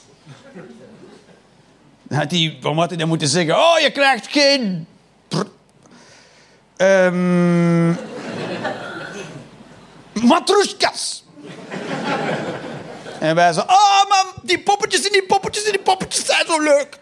Dan 2.02 2.18
had 2.18 2.30
hij, 2.30 2.58
wat 2.60 2.74
had 2.74 2.88
hij 2.88 2.98
dan 2.98 3.08
moeten 3.08 3.28
zeggen? 3.28 3.56
Oh, 3.56 3.78
je 3.78 3.90
krijgt 3.90 4.26
geen... 4.26 4.86
Ehm 6.76 7.94
Matroeskas. 10.12 11.24
En 13.20 13.34
wij 13.34 13.52
zo, 13.52 13.60
oh 13.60 14.08
man, 14.08 14.26
die 14.42 14.58
poppetjes 14.58 15.06
en 15.06 15.12
die 15.12 15.26
poppetjes 15.26 15.64
en 15.64 15.70
die 15.70 15.80
poppetjes 15.80 16.26
zijn 16.26 16.46
zo 16.46 16.60
leuk. 16.60 16.98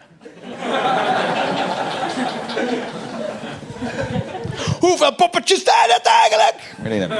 Hoeveel 4.79 5.15
poppetjes 5.15 5.63
zijn 5.63 5.89
het 5.89 6.05
eigenlijk? 6.05 6.75
Nee, 6.77 6.99
nee. 6.99 7.17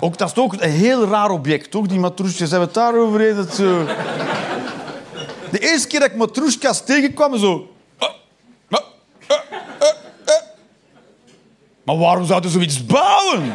Ook, 0.00 0.18
dat 0.18 0.28
is 0.28 0.34
toch 0.34 0.52
een 0.60 0.70
heel 0.70 1.06
raar 1.06 1.30
object, 1.30 1.70
toch? 1.70 1.86
Die 1.86 1.98
matroesjes, 1.98 2.50
hebben 2.50 2.58
we 2.58 2.64
het 2.64 2.74
daarover 2.74 3.20
eens? 3.20 3.36
Dat 3.36 3.54
zo... 3.54 3.86
De 5.50 5.58
eerste 5.58 5.86
keer 5.88 6.00
dat 6.00 6.08
ik 6.10 6.16
matroeskas 6.16 6.84
tegenkwam, 6.84 7.38
zo... 7.38 7.74
"Ah, 7.98 8.08
ah, 8.70 8.80
ah, 9.26 9.38
ah, 9.78 9.88
ah." 10.24 10.42
Maar 11.82 11.98
waarom 11.98 12.26
zouden 12.26 12.50
ze 12.50 12.56
zoiets 12.56 12.86
bouwen? 12.86 13.54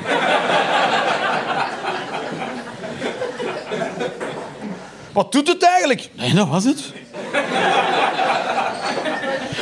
Wat 5.12 5.32
doet 5.32 5.48
het 5.48 5.64
eigenlijk? 5.64 6.10
Nee, 6.14 6.34
dat 6.34 6.48
was 6.48 6.64
het. 6.64 6.94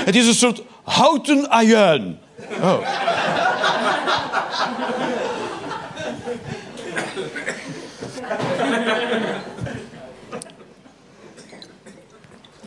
Het 0.05 0.15
is 0.15 0.27
een 0.27 0.33
soort 0.33 0.61
houten 0.83 1.49
ajuin. 1.49 2.19
Oh. 2.61 2.87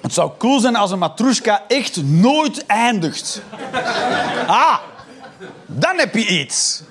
Het 0.00 0.12
zou 0.12 0.30
cool 0.38 0.60
zijn 0.60 0.76
als 0.76 0.90
een 0.90 0.98
matroeska 0.98 1.62
echt 1.68 2.02
nooit 2.02 2.66
eindigt. 2.66 3.42
Ah, 4.46 4.78
dan 5.66 5.98
heb 5.98 6.14
je 6.14 6.26
iets. 6.26 6.82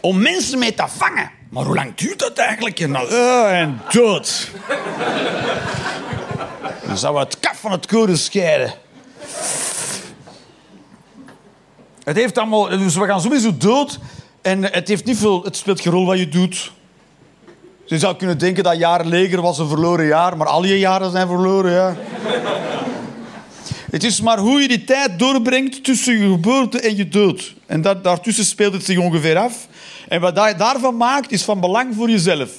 Om 0.00 0.22
mensen 0.22 0.58
mee 0.58 0.74
te 0.74 0.84
vangen. 0.88 1.30
Maar 1.50 1.64
hoe 1.64 1.74
lang 1.74 1.94
duurt 1.94 2.18
dat 2.18 2.38
eigenlijk? 2.38 2.80
En, 2.80 2.92
dan, 2.92 3.08
eh, 3.08 3.60
en 3.60 3.80
dood. 3.90 4.50
Dan 6.86 6.98
zou 6.98 7.18
het 7.18 7.40
kaf 7.40 7.60
van 7.60 7.72
het 7.72 7.86
koren 7.86 8.18
scheiden. 8.18 8.74
Het 12.04 12.16
heeft 12.16 12.38
allemaal... 12.38 12.68
Dus 12.68 12.96
we 12.96 13.06
gaan 13.06 13.20
sowieso 13.20 13.56
dood. 13.56 13.98
En 14.42 14.62
het, 14.62 14.88
heeft 14.88 15.04
niet 15.04 15.18
veel, 15.18 15.42
het 15.42 15.56
speelt 15.56 15.80
geen 15.80 15.92
rol 15.92 16.06
wat 16.06 16.18
je 16.18 16.28
doet. 16.28 16.72
Je 17.84 17.98
zou 17.98 18.16
kunnen 18.16 18.38
denken 18.38 18.64
dat 18.64 18.78
jaar 18.78 19.04
leger 19.04 19.40
was 19.40 19.58
een 19.58 19.68
verloren 19.68 20.06
jaar. 20.06 20.36
Maar 20.36 20.46
al 20.46 20.64
je 20.64 20.78
jaren 20.78 21.10
zijn 21.10 21.26
verloren, 21.26 21.72
ja. 21.72 21.96
Het 23.92 24.04
is 24.04 24.20
maar 24.20 24.38
hoe 24.38 24.60
je 24.60 24.68
die 24.68 24.84
tijd 24.84 25.18
doorbrengt 25.18 25.84
tussen 25.84 26.18
je 26.18 26.30
geboorte 26.30 26.80
en 26.80 26.96
je 26.96 27.08
dood. 27.08 27.54
En 27.66 27.82
dat, 27.82 28.04
daartussen 28.04 28.44
speelt 28.44 28.72
het 28.72 28.84
zich 28.84 28.98
ongeveer 28.98 29.36
af. 29.36 29.68
En 30.08 30.20
wat 30.20 30.34
je 30.34 30.54
daarvan 30.56 30.96
maakt, 30.96 31.32
is 31.32 31.42
van 31.42 31.60
belang 31.60 31.94
voor 31.94 32.10
jezelf. 32.10 32.50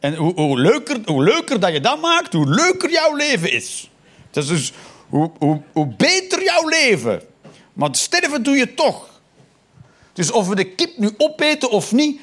En 0.00 0.14
hoe, 0.14 0.32
hoe, 0.34 0.60
leuker, 0.60 0.98
hoe 1.04 1.24
leuker 1.24 1.60
dat 1.60 1.72
je 1.72 1.80
dat 1.80 2.00
maakt, 2.00 2.32
hoe 2.32 2.48
leuker 2.48 2.90
jouw 2.90 3.14
leven 3.14 3.52
is. 3.52 3.90
Dat 4.30 4.42
is 4.42 4.48
dus 4.48 4.72
hoe, 5.08 5.30
hoe, 5.72 5.86
beter 5.96 6.42
jouw 6.42 6.68
leven. 6.68 7.22
Maar 7.72 7.88
sterven 7.92 8.42
doe 8.42 8.56
je 8.56 8.74
toch. 8.74 9.20
Dus 10.12 10.30
of 10.30 10.48
we 10.48 10.54
de 10.54 10.74
kip 10.74 10.98
nu 10.98 11.10
opeten 11.16 11.70
of 11.70 11.92
niet... 11.92 12.20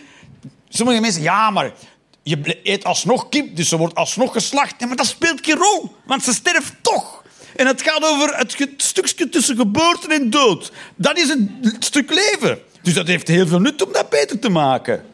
Sommige 0.70 1.02
mensen, 1.02 1.22
ja, 1.22 1.50
maar 1.50 1.74
je 2.22 2.60
eet 2.64 2.84
alsnog 2.84 3.30
kip, 3.30 3.56
dus 3.56 3.70
ze 3.70 3.78
wordt 3.78 3.96
alsnog 3.96 4.34
geslacht. 4.34 4.76
Ja, 4.78 4.88
maar 4.88 4.96
dat 4.96 5.06
speelt 5.06 5.46
geen 5.46 5.58
rol, 5.58 5.96
want 6.06 6.24
ze 6.24 6.34
sterft 6.34 6.74
toch. 6.82 7.23
En 7.56 7.68
het 7.68 7.82
gaat 7.82 8.04
over 8.04 8.38
het 8.38 8.56
stukje 8.78 9.30
tussen 9.30 9.56
geboorte 9.56 10.14
en 10.14 10.30
dood. 10.30 10.72
Dat 10.96 11.18
is 11.18 11.30
een 11.30 11.76
stuk 11.80 12.14
leven. 12.14 12.60
Dus 12.82 12.94
dat 12.94 13.08
heeft 13.08 13.28
heel 13.28 13.48
veel 13.48 13.60
nut 13.60 13.86
om 13.86 13.92
dat 13.92 14.10
beter 14.10 14.40
te 14.40 14.50
maken. 14.50 15.06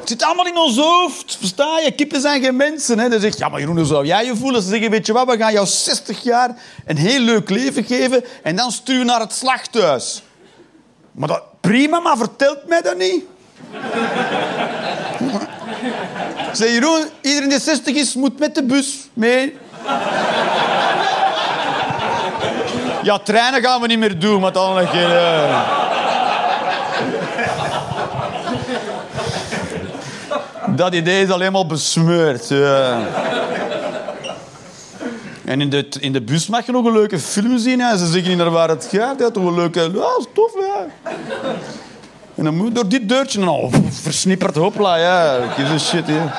Het 0.00 0.08
zit 0.08 0.22
allemaal 0.22 0.46
in 0.46 0.58
ons 0.58 0.76
hoofd, 0.76 1.36
versta 1.40 1.78
je? 1.78 1.92
Kippen 1.92 2.20
zijn 2.20 2.42
geen 2.42 2.56
mensen. 2.56 2.98
Hè? 2.98 3.08
Dan 3.08 3.20
zegt 3.20 3.38
ja, 3.38 3.48
maar 3.48 3.60
Jeroen, 3.60 3.76
hoe 3.76 3.86
zou 3.86 4.06
jij 4.06 4.24
je 4.24 4.36
voelen? 4.36 4.62
Ze 4.62 4.68
zeggen, 4.68 4.90
weet 4.90 5.06
je 5.06 5.12
wat, 5.12 5.26
we 5.26 5.36
gaan 5.36 5.52
jou 5.52 5.66
60 5.66 6.22
jaar 6.22 6.62
een 6.86 6.96
heel 6.96 7.20
leuk 7.20 7.50
leven 7.50 7.84
geven 7.84 8.24
en 8.42 8.56
dan 8.56 8.72
sturen 8.72 9.06
naar 9.06 9.20
het 9.20 9.32
slachthuis. 9.32 10.22
Maar 11.12 11.28
dat, 11.28 11.42
prima, 11.60 12.00
maar 12.00 12.16
vertelt 12.16 12.66
mij 12.66 12.82
dat 12.82 12.96
niet. 12.96 13.24
Zeg 16.52 16.70
Jeroen, 16.70 17.04
iedereen 17.20 17.48
die 17.48 17.60
60 17.60 17.94
is, 17.94 18.14
moet 18.14 18.38
met 18.38 18.54
de 18.54 18.62
bus 18.62 18.98
mee. 19.14 19.56
Ja, 23.02 23.18
treinen 23.18 23.62
gaan 23.62 23.80
we 23.80 23.86
niet 23.86 23.98
meer 23.98 24.18
doen, 24.18 24.40
maar 24.40 24.52
dan 24.52 24.78
eh. 24.78 25.78
Dat 30.76 30.94
idee 30.94 31.24
is 31.24 31.30
alleen 31.30 31.52
maar 31.52 31.66
besmeurd. 31.66 32.48
ja. 32.48 32.98
En 35.44 35.60
in 35.60 35.70
de, 35.70 35.88
in 36.00 36.12
de 36.12 36.22
bus 36.22 36.46
mag 36.46 36.66
je 36.66 36.72
nog 36.72 36.84
een 36.84 36.92
leuke 36.92 37.18
film 37.18 37.58
zien. 37.58 37.80
Hè. 37.80 37.96
Ze 37.96 38.06
zeggen 38.06 38.28
niet 38.28 38.38
naar 38.38 38.50
waar 38.50 38.68
het 38.68 38.88
gaat. 38.92 39.20
Ja, 39.20 39.30
toch 39.30 39.44
een 39.44 39.54
leuke... 39.54 39.80
Ja, 39.80 40.24
tof, 40.34 40.52
ja. 40.54 40.86
En 42.40 42.46
dan 42.46 42.56
moet 42.56 42.66
je 42.66 42.72
door 42.72 42.88
dit 42.88 43.08
deurtje... 43.08 43.40
en 43.40 43.48
Oh, 43.48 43.72
versnipperd, 43.90 44.56
hopla, 44.56 44.96
ja. 44.96 45.48
Give 45.48 45.72
a 45.72 45.78
shit, 45.78 46.06
ja. 46.06 46.34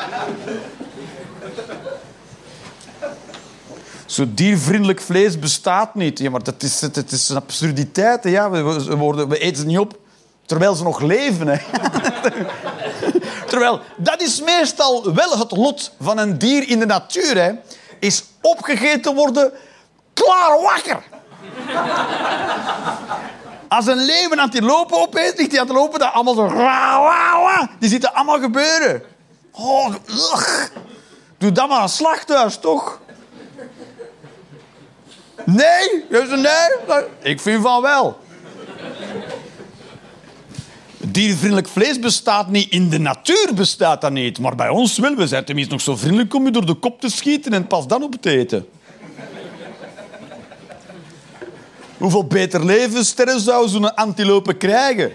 Zo 4.06 4.26
diervriendelijk 4.28 5.02
vlees 5.02 5.40
bestaat 5.40 5.95
niet. 5.95 6.19
Ja, 6.19 6.30
maar 6.30 6.44
dat 6.44 6.64
is, 6.64 6.82
het 6.82 7.11
is 7.11 7.30
een 7.30 7.36
absurditeit. 7.36 8.23
Ja. 8.23 8.49
We, 8.49 8.84
we 8.84 8.95
worden, 8.95 9.30
we 9.30 9.40
eten 9.40 9.57
ze 9.57 9.65
niet 9.65 9.78
op 9.78 9.98
terwijl 10.45 10.76
ze 10.76 10.84
nog 10.84 11.02
leven. 11.02 11.48
Hè. 11.48 11.57
Terwijl, 13.52 13.80
dat 13.98 14.22
is 14.22 14.41
meestal 14.41 15.14
wel 15.14 15.38
het 15.38 15.52
lot 15.52 15.91
van 15.99 16.18
een 16.18 16.38
dier 16.38 16.69
in 16.69 16.80
de 16.80 16.86
natuur. 16.86 17.36
Hè. 17.36 17.52
Is 17.99 18.23
opgegeten 18.41 19.15
worden, 19.15 19.52
klaar 20.14 20.61
wakker. 20.61 21.03
Als 23.72 23.88
een 23.88 24.06
leeuw 24.06 24.31
een 24.31 24.39
antilope 24.39 24.95
opeet, 24.95 25.34
ligt 25.38 25.49
die 25.49 25.60
antilope 25.60 25.98
daar 25.98 26.10
allemaal 26.10 26.34
zo... 26.34 27.68
Die 27.80 27.89
ziet 27.89 28.02
het 28.02 28.14
allemaal 28.14 28.39
gebeuren. 28.39 29.03
Oh. 29.52 29.93
Doe 31.38 31.52
dat 31.52 31.69
maar 31.69 31.81
een 31.81 31.89
slachthuis, 31.89 32.57
toch? 32.57 32.99
Nee? 35.45 36.06
Nee? 36.07 37.03
Ik 37.22 37.41
vind 37.41 37.61
van 37.61 37.81
wel. 37.81 38.19
Diervriendelijk 40.98 41.68
vlees 41.68 41.99
bestaat 41.99 42.49
niet. 42.49 42.72
In 42.72 42.89
de 42.89 42.99
natuur 42.99 43.52
bestaat 43.56 44.02
dat 44.02 44.11
niet. 44.11 44.39
Maar 44.39 44.56
bij 44.56 44.69
ons 44.69 44.98
wel. 44.98 45.15
We 45.15 45.27
zijn 45.27 45.45
tenminste 45.45 45.73
nog 45.73 45.81
zo 45.81 45.95
vriendelijk 45.95 46.34
om 46.34 46.45
je 46.45 46.52
door 46.52 46.65
de 46.65 46.73
kop 46.73 47.02
te 47.02 47.10
schieten 47.10 47.53
en 47.53 47.68
pas 47.68 47.88
dan 47.88 48.03
op 48.03 48.15
te 48.19 48.30
eten. 48.30 48.68
Hoeveel 52.02 52.26
beter 52.26 52.65
levenssterren 52.65 53.40
zou 53.40 53.68
zo'n 53.68 53.95
antilope 53.95 54.53
krijgen? 54.53 55.11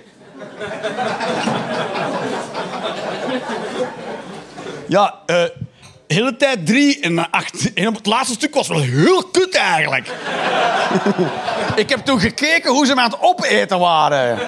Ja, 4.87 5.15
eh 5.27 5.45
hele 6.07 6.37
tijd 6.37 6.67
drie 6.67 7.01
en 7.01 7.31
acht. 7.31 7.73
En 7.73 7.89
op 7.89 7.95
het 7.95 8.07
laatste 8.07 8.35
stuk 8.35 8.55
was 8.55 8.69
wel 8.69 8.81
heel 8.81 9.25
kut 9.25 9.55
eigenlijk. 9.55 10.09
Ik 11.83 11.89
heb 11.89 12.05
toen 12.05 12.21
gekeken 12.21 12.71
hoe 12.73 12.87
ze 12.87 12.95
me 12.95 13.01
aan 13.01 13.11
het 13.11 13.21
opeten 13.21 13.79
waren. 13.79 14.39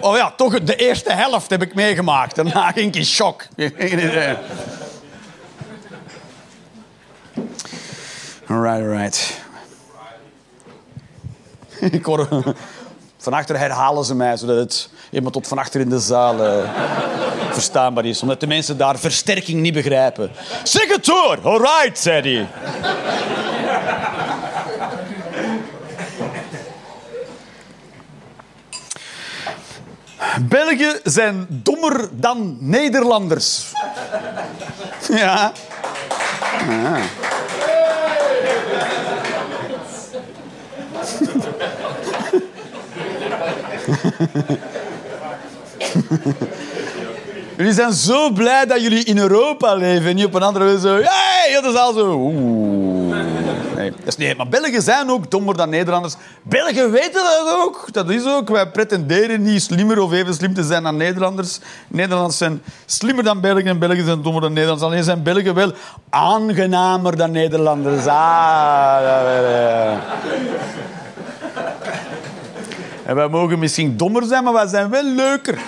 Oh 0.00 0.16
ja, 0.16 0.30
toch 0.36 0.60
de 0.60 0.76
eerste 0.76 1.12
helft 1.12 1.50
heb 1.50 1.62
ik 1.62 1.74
meegemaakt. 1.74 2.34
Daarna 2.34 2.70
ging 2.76 2.88
ik 2.88 2.96
in 2.96 3.04
shock. 3.04 3.46
Alright, 8.50 8.80
alright. 8.82 9.40
Ik 11.90 12.04
hoor... 12.04 12.28
Van 13.20 13.32
achter 13.32 13.58
herhalen 13.58 14.04
ze 14.04 14.14
mij, 14.14 14.36
zodat 14.36 14.56
het 14.56 14.88
iemand 15.10 15.34
tot 15.34 15.48
van 15.48 15.58
achter 15.58 15.80
in 15.80 15.88
de 15.88 15.98
zaal 15.98 16.44
eh, 16.44 16.70
verstaanbaar 17.50 18.04
is. 18.04 18.22
Omdat 18.22 18.40
de 18.40 18.46
mensen 18.46 18.76
daar 18.76 18.98
versterking 18.98 19.60
niet 19.60 19.74
begrijpen. 19.74 20.30
Zeg 20.64 20.88
het 20.88 21.04
door! 21.04 21.38
Alright, 21.42 21.98
zei 21.98 22.20
hij. 22.22 22.48
Belgen 30.42 31.00
zijn 31.04 31.46
dommer 31.48 32.08
dan 32.12 32.56
Nederlanders. 32.60 33.72
Ja. 35.08 35.52
ja. 36.68 36.98
Jullie 47.56 47.74
zijn 47.74 47.92
zo 47.92 48.30
blij 48.30 48.66
dat 48.66 48.82
jullie 48.82 49.04
in 49.04 49.18
Europa 49.18 49.74
leven 49.74 50.08
en 50.08 50.14
niet 50.14 50.24
op 50.24 50.34
een 50.34 50.42
andere 50.42 50.64
wijze 50.64 50.80
zo... 50.80 50.94
Hey, 50.94 51.60
dat 51.60 51.72
is 51.72 51.78
al 51.78 51.92
zo... 51.92 52.12
Oeh. 52.12 53.16
Nee. 54.16 54.34
Maar 54.36 54.48
Belgen 54.48 54.82
zijn 54.82 55.10
ook 55.10 55.30
dommer 55.30 55.56
dan 55.56 55.68
Nederlanders. 55.68 56.14
Belgen 56.42 56.90
weten 56.90 57.22
dat 57.22 57.54
ook. 57.64 57.88
Dat 57.92 58.10
is 58.10 58.26
ook. 58.26 58.48
Wij 58.48 58.70
pretenderen 58.70 59.42
niet 59.42 59.62
slimmer 59.62 60.00
of 60.00 60.12
even 60.12 60.34
slim 60.34 60.54
te 60.54 60.62
zijn 60.62 60.82
dan 60.82 60.96
Nederlanders. 60.96 61.58
Nederlanders 61.88 62.38
zijn 62.38 62.62
slimmer 62.86 63.24
dan 63.24 63.40
Belgen 63.40 63.66
en 63.66 63.78
Belgen 63.78 64.04
zijn 64.04 64.22
dommer 64.22 64.42
dan 64.42 64.52
Nederlanders. 64.52 64.90
Alleen 64.90 65.04
zijn 65.04 65.22
Belgen 65.22 65.54
wel 65.54 65.72
aangenamer 66.10 67.16
dan 67.16 67.30
Nederlanders. 67.30 68.06
Ah, 68.06 68.98
ja. 69.02 70.00
En 73.04 73.14
wij 73.14 73.28
mogen 73.28 73.58
misschien 73.58 73.96
dommer 73.96 74.24
zijn, 74.24 74.44
maar 74.44 74.52
wij 74.52 74.66
zijn 74.66 74.90
wel 74.90 75.04
leuker. 75.04 75.58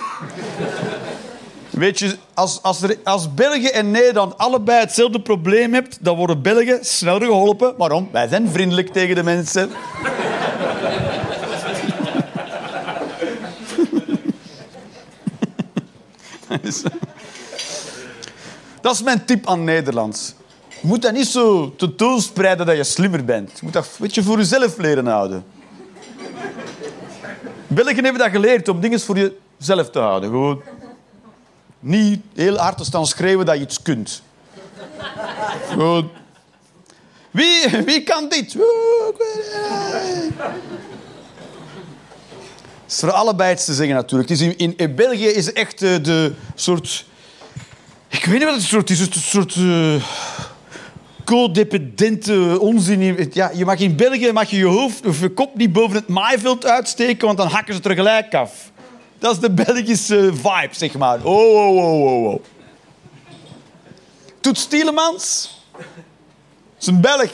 Weet 1.70 1.98
je, 1.98 2.16
als, 2.34 2.62
als, 2.62 2.82
er, 2.82 2.98
als 3.04 3.34
België 3.34 3.66
en 3.66 3.90
Nederland 3.90 4.38
allebei 4.38 4.80
hetzelfde 4.80 5.20
probleem 5.20 5.72
hebt, 5.72 5.98
dan 6.00 6.16
worden 6.16 6.42
Belgen 6.42 6.84
sneller 6.84 7.26
geholpen. 7.26 7.74
Waarom? 7.76 8.08
Wij 8.12 8.28
zijn 8.28 8.48
vriendelijk 8.48 8.88
tegen 8.88 9.14
de 9.14 9.22
mensen. 9.22 9.70
Dat 18.80 18.94
is 18.94 19.02
mijn 19.02 19.24
tip 19.24 19.46
aan 19.46 19.64
Nederland. 19.64 20.34
Je 20.68 20.86
moet 20.86 21.02
dat 21.02 21.12
niet 21.12 21.26
zo 21.26 21.74
tentoonspreiden 21.76 22.66
dat 22.66 22.76
je 22.76 22.84
slimmer 22.84 23.24
bent. 23.24 23.50
Je 23.50 23.58
moet 23.62 23.72
dat 23.72 23.84
een 23.84 23.90
beetje 23.98 24.22
voor 24.22 24.38
jezelf 24.38 24.76
leren 24.76 25.06
houden. 25.06 25.44
Belgen 27.74 28.04
hebben 28.04 28.18
dat 28.22 28.30
geleerd 28.30 28.68
om 28.68 28.80
dingen 28.80 29.00
voor 29.00 29.32
jezelf 29.58 29.90
te 29.90 29.98
houden. 29.98 30.30
Gewoon 30.30 30.62
niet 31.80 32.20
heel 32.34 32.56
hard 32.56 32.78
te 32.78 32.84
staan 32.84 33.06
schreeuwen 33.06 33.46
dat 33.46 33.56
je 33.56 33.62
iets 33.62 33.82
kunt. 33.82 34.22
Gewoon. 35.68 36.10
Wie, 37.30 37.68
wie 37.84 38.02
kan 38.02 38.28
dit? 38.28 38.52
Het 42.82 43.00
is 43.00 43.00
voor 43.00 43.10
allebei 43.10 43.52
iets 43.52 43.64
te 43.64 43.74
zeggen 43.74 43.94
natuurlijk. 43.94 44.30
In, 44.30 44.76
in, 44.76 44.94
België 44.94 45.26
is 45.26 45.52
echt 45.52 45.82
uh, 45.82 46.02
de 46.02 46.32
soort... 46.54 47.04
Ik 48.08 48.24
weet 48.24 48.34
niet 48.34 48.44
wat 48.44 48.54
het 48.54 48.62
soort 48.62 48.90
is. 48.90 49.00
Het 49.00 49.14
soort... 49.14 49.54
Uh, 49.54 50.02
codependente 51.24 52.60
onzin. 52.60 53.30
Ja, 53.32 53.50
je 53.54 53.64
mag 53.64 53.78
in 53.78 53.96
België 53.96 54.32
mag 54.32 54.50
je, 54.50 54.56
je 54.56 54.64
hoofd 54.64 55.06
of 55.06 55.20
je 55.20 55.28
kop 55.28 55.56
niet 55.56 55.72
boven 55.72 55.96
het 55.96 56.08
maaiveld 56.08 56.66
uitsteken, 56.66 57.26
want 57.26 57.38
dan 57.38 57.48
hakken 57.48 57.74
ze 57.74 57.80
tegelijk 57.80 58.34
af. 58.34 58.70
Dat 59.18 59.32
is 59.32 59.38
de 59.38 59.50
Belgische 59.50 60.30
vibe, 60.34 60.68
zeg 60.70 60.98
maar. 60.98 61.24
Oh, 61.24 61.54
oh, 61.54 61.76
oh, 61.76 62.02
oh, 62.02 62.24
oh. 62.24 62.42
Toet 64.40 64.58
Stielemans. 64.58 65.56
is 66.80 66.86
een 66.86 67.00
Belg. 67.00 67.30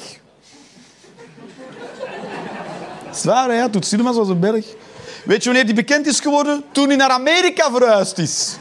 Zwaar. 3.13 3.71
Toet 3.71 3.85
Stielemans 3.85 4.17
was 4.17 4.29
een 4.29 4.41
Belg. 4.41 4.65
Weet 5.25 5.43
je 5.43 5.45
wanneer 5.45 5.67
die 5.67 5.75
bekend 5.75 6.07
is 6.07 6.21
geworden? 6.21 6.65
Toen 6.73 6.89
hij 6.89 6.97
naar 6.97 7.11
Amerika 7.11 7.71
verhuisd 7.71 8.19
is. 8.19 8.57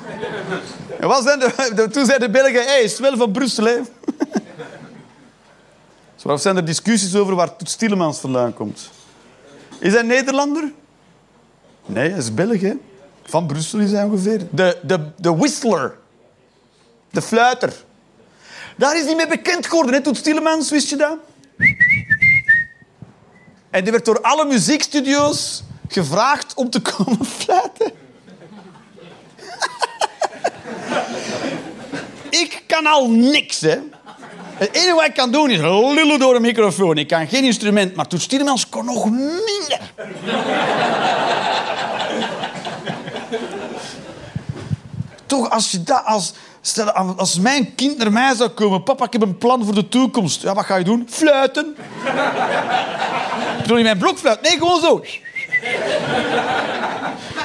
Wat 0.99 1.23
zijn 1.23 1.39
de, 1.39 1.87
toen 1.91 2.05
zeiden 2.05 2.31
de 2.31 2.39
Belgen, 2.39 2.65
hey, 2.65 2.81
is 2.81 2.91
het 2.91 2.99
wel 2.99 3.17
van 3.17 3.31
Brussel, 3.31 3.65
hè? 3.65 3.75
Of 6.25 6.41
zijn 6.41 6.55
er 6.55 6.65
discussies 6.65 7.15
over 7.15 7.35
waar 7.35 7.55
Toet 7.55 7.69
Stielemans 7.69 8.19
vandaan 8.19 8.53
komt? 8.53 8.89
Is 9.79 9.93
hij 9.93 10.01
Nederlander? 10.01 10.71
Nee, 11.85 12.09
hij 12.09 12.17
is 12.17 12.33
Belg, 12.33 12.61
hè? 12.61 12.73
Van 13.23 13.47
Brussel 13.47 13.79
is 13.79 13.91
hij 13.91 14.03
ongeveer. 14.03 14.47
De, 14.51 14.77
de, 14.83 15.11
de 15.17 15.35
whistler. 15.35 15.97
De 17.11 17.21
fluiter. 17.21 17.73
Daar 18.77 18.97
is 18.97 19.05
hij 19.05 19.15
mee 19.15 19.27
bekend 19.27 19.67
geworden, 19.67 19.93
hè, 19.93 20.01
Toet 20.01 20.17
Stielemans, 20.17 20.69
wist 20.69 20.89
je 20.89 20.95
dat? 20.95 21.17
En 23.69 23.83
die 23.83 23.91
werd 23.91 24.05
door 24.05 24.21
alle 24.21 24.45
muziekstudio's 24.45 25.63
gevraagd 25.87 26.53
om 26.53 26.69
te 26.69 26.81
komen 26.81 27.25
fluiten. 27.37 27.91
ik 32.29 32.63
kan 32.67 32.85
al 32.85 33.09
niks, 33.09 33.61
hè. 33.61 33.79
Het 34.57 34.75
enige 34.75 34.95
wat 34.95 35.05
ik 35.05 35.13
kan 35.13 35.31
doen 35.31 35.49
is 35.49 35.59
lullen 35.59 36.19
door 36.19 36.35
een 36.35 36.41
microfoon. 36.41 36.97
Ik 36.97 37.07
kan 37.07 37.27
geen 37.27 37.43
instrument, 37.43 37.95
maar 37.95 38.07
Toets 38.07 38.25
Tielemans 38.25 38.69
kon 38.69 38.85
nog 38.85 39.05
minder. 39.09 39.79
Toch, 45.25 45.49
als 45.49 45.71
je 45.71 45.83
dat... 45.83 46.01
Als, 46.05 46.33
stel, 46.61 46.91
als 46.91 47.39
mijn 47.39 47.75
kind 47.75 47.97
naar 47.97 48.11
mij 48.11 48.35
zou 48.35 48.49
komen... 48.49 48.83
Papa, 48.83 49.05
ik 49.05 49.13
heb 49.13 49.21
een 49.21 49.37
plan 49.37 49.65
voor 49.65 49.75
de 49.75 49.87
toekomst. 49.87 50.41
Ja, 50.41 50.53
wat 50.53 50.65
ga 50.65 50.75
je 50.75 50.83
doen? 50.83 51.07
Fluiten. 51.09 51.75
Bedoel 53.61 53.77
je 53.77 53.83
mijn 53.83 53.97
blokfluit? 53.97 54.41
Nee, 54.41 54.57
gewoon 54.57 54.81
zo. 54.81 55.03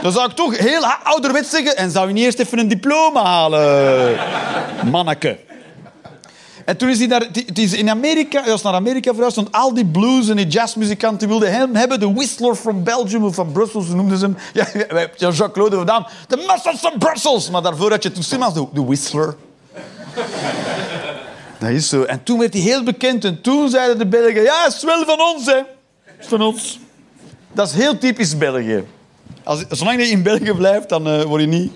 Dan 0.03 0.13
zou 0.13 0.31
ik 0.31 0.37
toch 0.37 0.59
heel 0.59 0.87
ouderwets 0.87 1.51
zeggen... 1.51 1.77
En 1.77 1.91
zou 1.91 2.07
je 2.07 2.13
niet 2.13 2.25
eerst 2.25 2.39
even 2.39 2.59
een 2.59 2.69
diploma 2.69 3.23
halen, 3.23 4.17
manneke? 4.91 5.39
En 6.65 6.77
toen 6.77 6.89
is 6.89 6.99
hij 6.99 7.07
naar, 7.07 7.21
het 7.33 7.59
is 7.59 7.73
in 7.73 7.91
Amerika, 7.91 8.41
hij 8.41 8.51
was 8.51 8.63
naar 8.63 8.75
Amerika 8.75 9.13
verhuisd, 9.13 9.37
want 9.37 9.53
al 9.53 9.75
die 9.75 9.87
blues 9.87 10.29
en 10.29 10.37
die 10.37 10.47
jazzmuzikanten 10.47 11.29
wilden 11.29 11.53
hem 11.53 11.75
hebben. 11.75 12.01
De 12.01 12.13
Whistler 12.13 12.55
from 12.55 12.85
Belgium 12.85 13.25
of 13.25 13.35
van 13.35 13.53
Brussels, 13.53 13.87
zo 13.87 13.95
noemden 13.95 14.19
ze 14.19 14.25
hem. 14.25 14.37
Ja, 14.53 14.67
Jacques-Claude 15.17 15.77
Van 15.77 16.07
de 16.29 16.37
Muscles 16.37 16.79
from 16.79 16.99
Brussels. 16.99 17.51
Maar 17.51 17.63
daarvoor 17.63 17.91
had 17.91 18.03
je 18.03 18.13
toen 18.13 18.23
Simmons, 18.23 18.55
de, 18.55 18.67
de 18.73 18.85
Whistler. 18.85 19.37
Dat 21.59 21.71
is 21.71 21.89
zo. 21.89 22.03
En 22.03 22.23
toen 22.23 22.39
werd 22.39 22.53
hij 22.53 22.63
heel 22.63 22.83
bekend. 22.83 23.25
En 23.25 23.41
toen 23.41 23.69
zeiden 23.69 23.99
de 23.99 24.07
Belgen, 24.07 24.43
ja, 24.43 24.65
het 24.65 24.75
is 24.75 24.83
wel 24.83 25.05
van 25.05 25.21
ons, 25.21 25.47
hè. 25.47 25.61
Is 26.21 26.27
van 26.27 26.43
ons. 26.43 26.79
Dat 27.53 27.69
is 27.69 27.75
heel 27.75 27.99
typisch 27.99 28.39
België. 28.39 28.85
Als, 29.45 29.65
zolang 29.69 30.01
je 30.01 30.09
in 30.09 30.23
België 30.23 30.53
blijft, 30.53 30.89
dan 30.89 31.09
uh, 31.09 31.23
word 31.23 31.41
je 31.41 31.47
niet... 31.47 31.73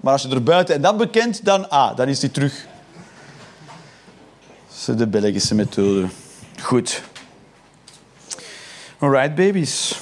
Maar 0.00 0.12
als 0.12 0.22
je 0.22 0.28
er 0.28 0.42
buiten 0.42 0.74
en 0.74 0.80
dan 0.80 0.96
bekend, 0.96 1.44
dan, 1.44 1.70
ah, 1.70 1.96
dan 1.96 2.08
is 2.08 2.20
hij 2.20 2.30
terug 2.30 2.66
is 4.88 4.96
de 4.96 5.06
Belgische 5.06 5.54
methode. 5.54 6.06
Goed. 6.62 7.02
Alright, 8.98 9.34
babies. 9.34 9.98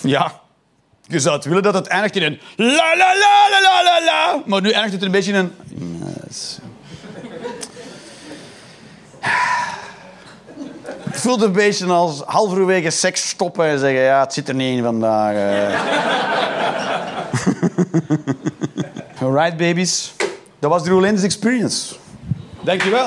Ja, 0.00 0.40
je 1.06 1.20
zou 1.20 1.36
het 1.36 1.44
willen 1.44 1.62
dat 1.62 1.74
het 1.74 1.86
eindigt 1.86 2.16
in 2.16 2.22
een 2.22 2.40
la 2.56 2.96
la 2.96 3.14
la 3.14 3.48
la 3.50 3.82
la 3.82 4.04
la. 4.04 4.42
Maar 4.46 4.60
nu 4.60 4.70
eindigt 4.70 4.94
het 4.94 5.02
een 5.02 5.10
beetje 5.10 5.32
in 5.32 5.38
een... 5.38 5.52
Het 11.10 11.20
voelt 11.20 11.42
een 11.42 11.52
beetje 11.52 11.86
als 11.86 12.20
halverwege 12.20 12.90
seks 12.90 13.28
stoppen 13.28 13.66
en 13.66 13.78
zeggen... 13.78 14.00
Ja, 14.00 14.20
het 14.20 14.32
zit 14.32 14.48
er 14.48 14.54
niet 14.54 14.76
in 14.76 14.82
vandaag. 14.82 15.34
Eh. 15.34 15.80
Alright, 19.22 19.56
babies. 19.56 20.12
Dat 20.58 20.70
was 20.70 20.82
de 20.82 20.90
Roland's 20.90 21.22
Experience. 21.22 21.94
Dankjewel. 22.64 23.06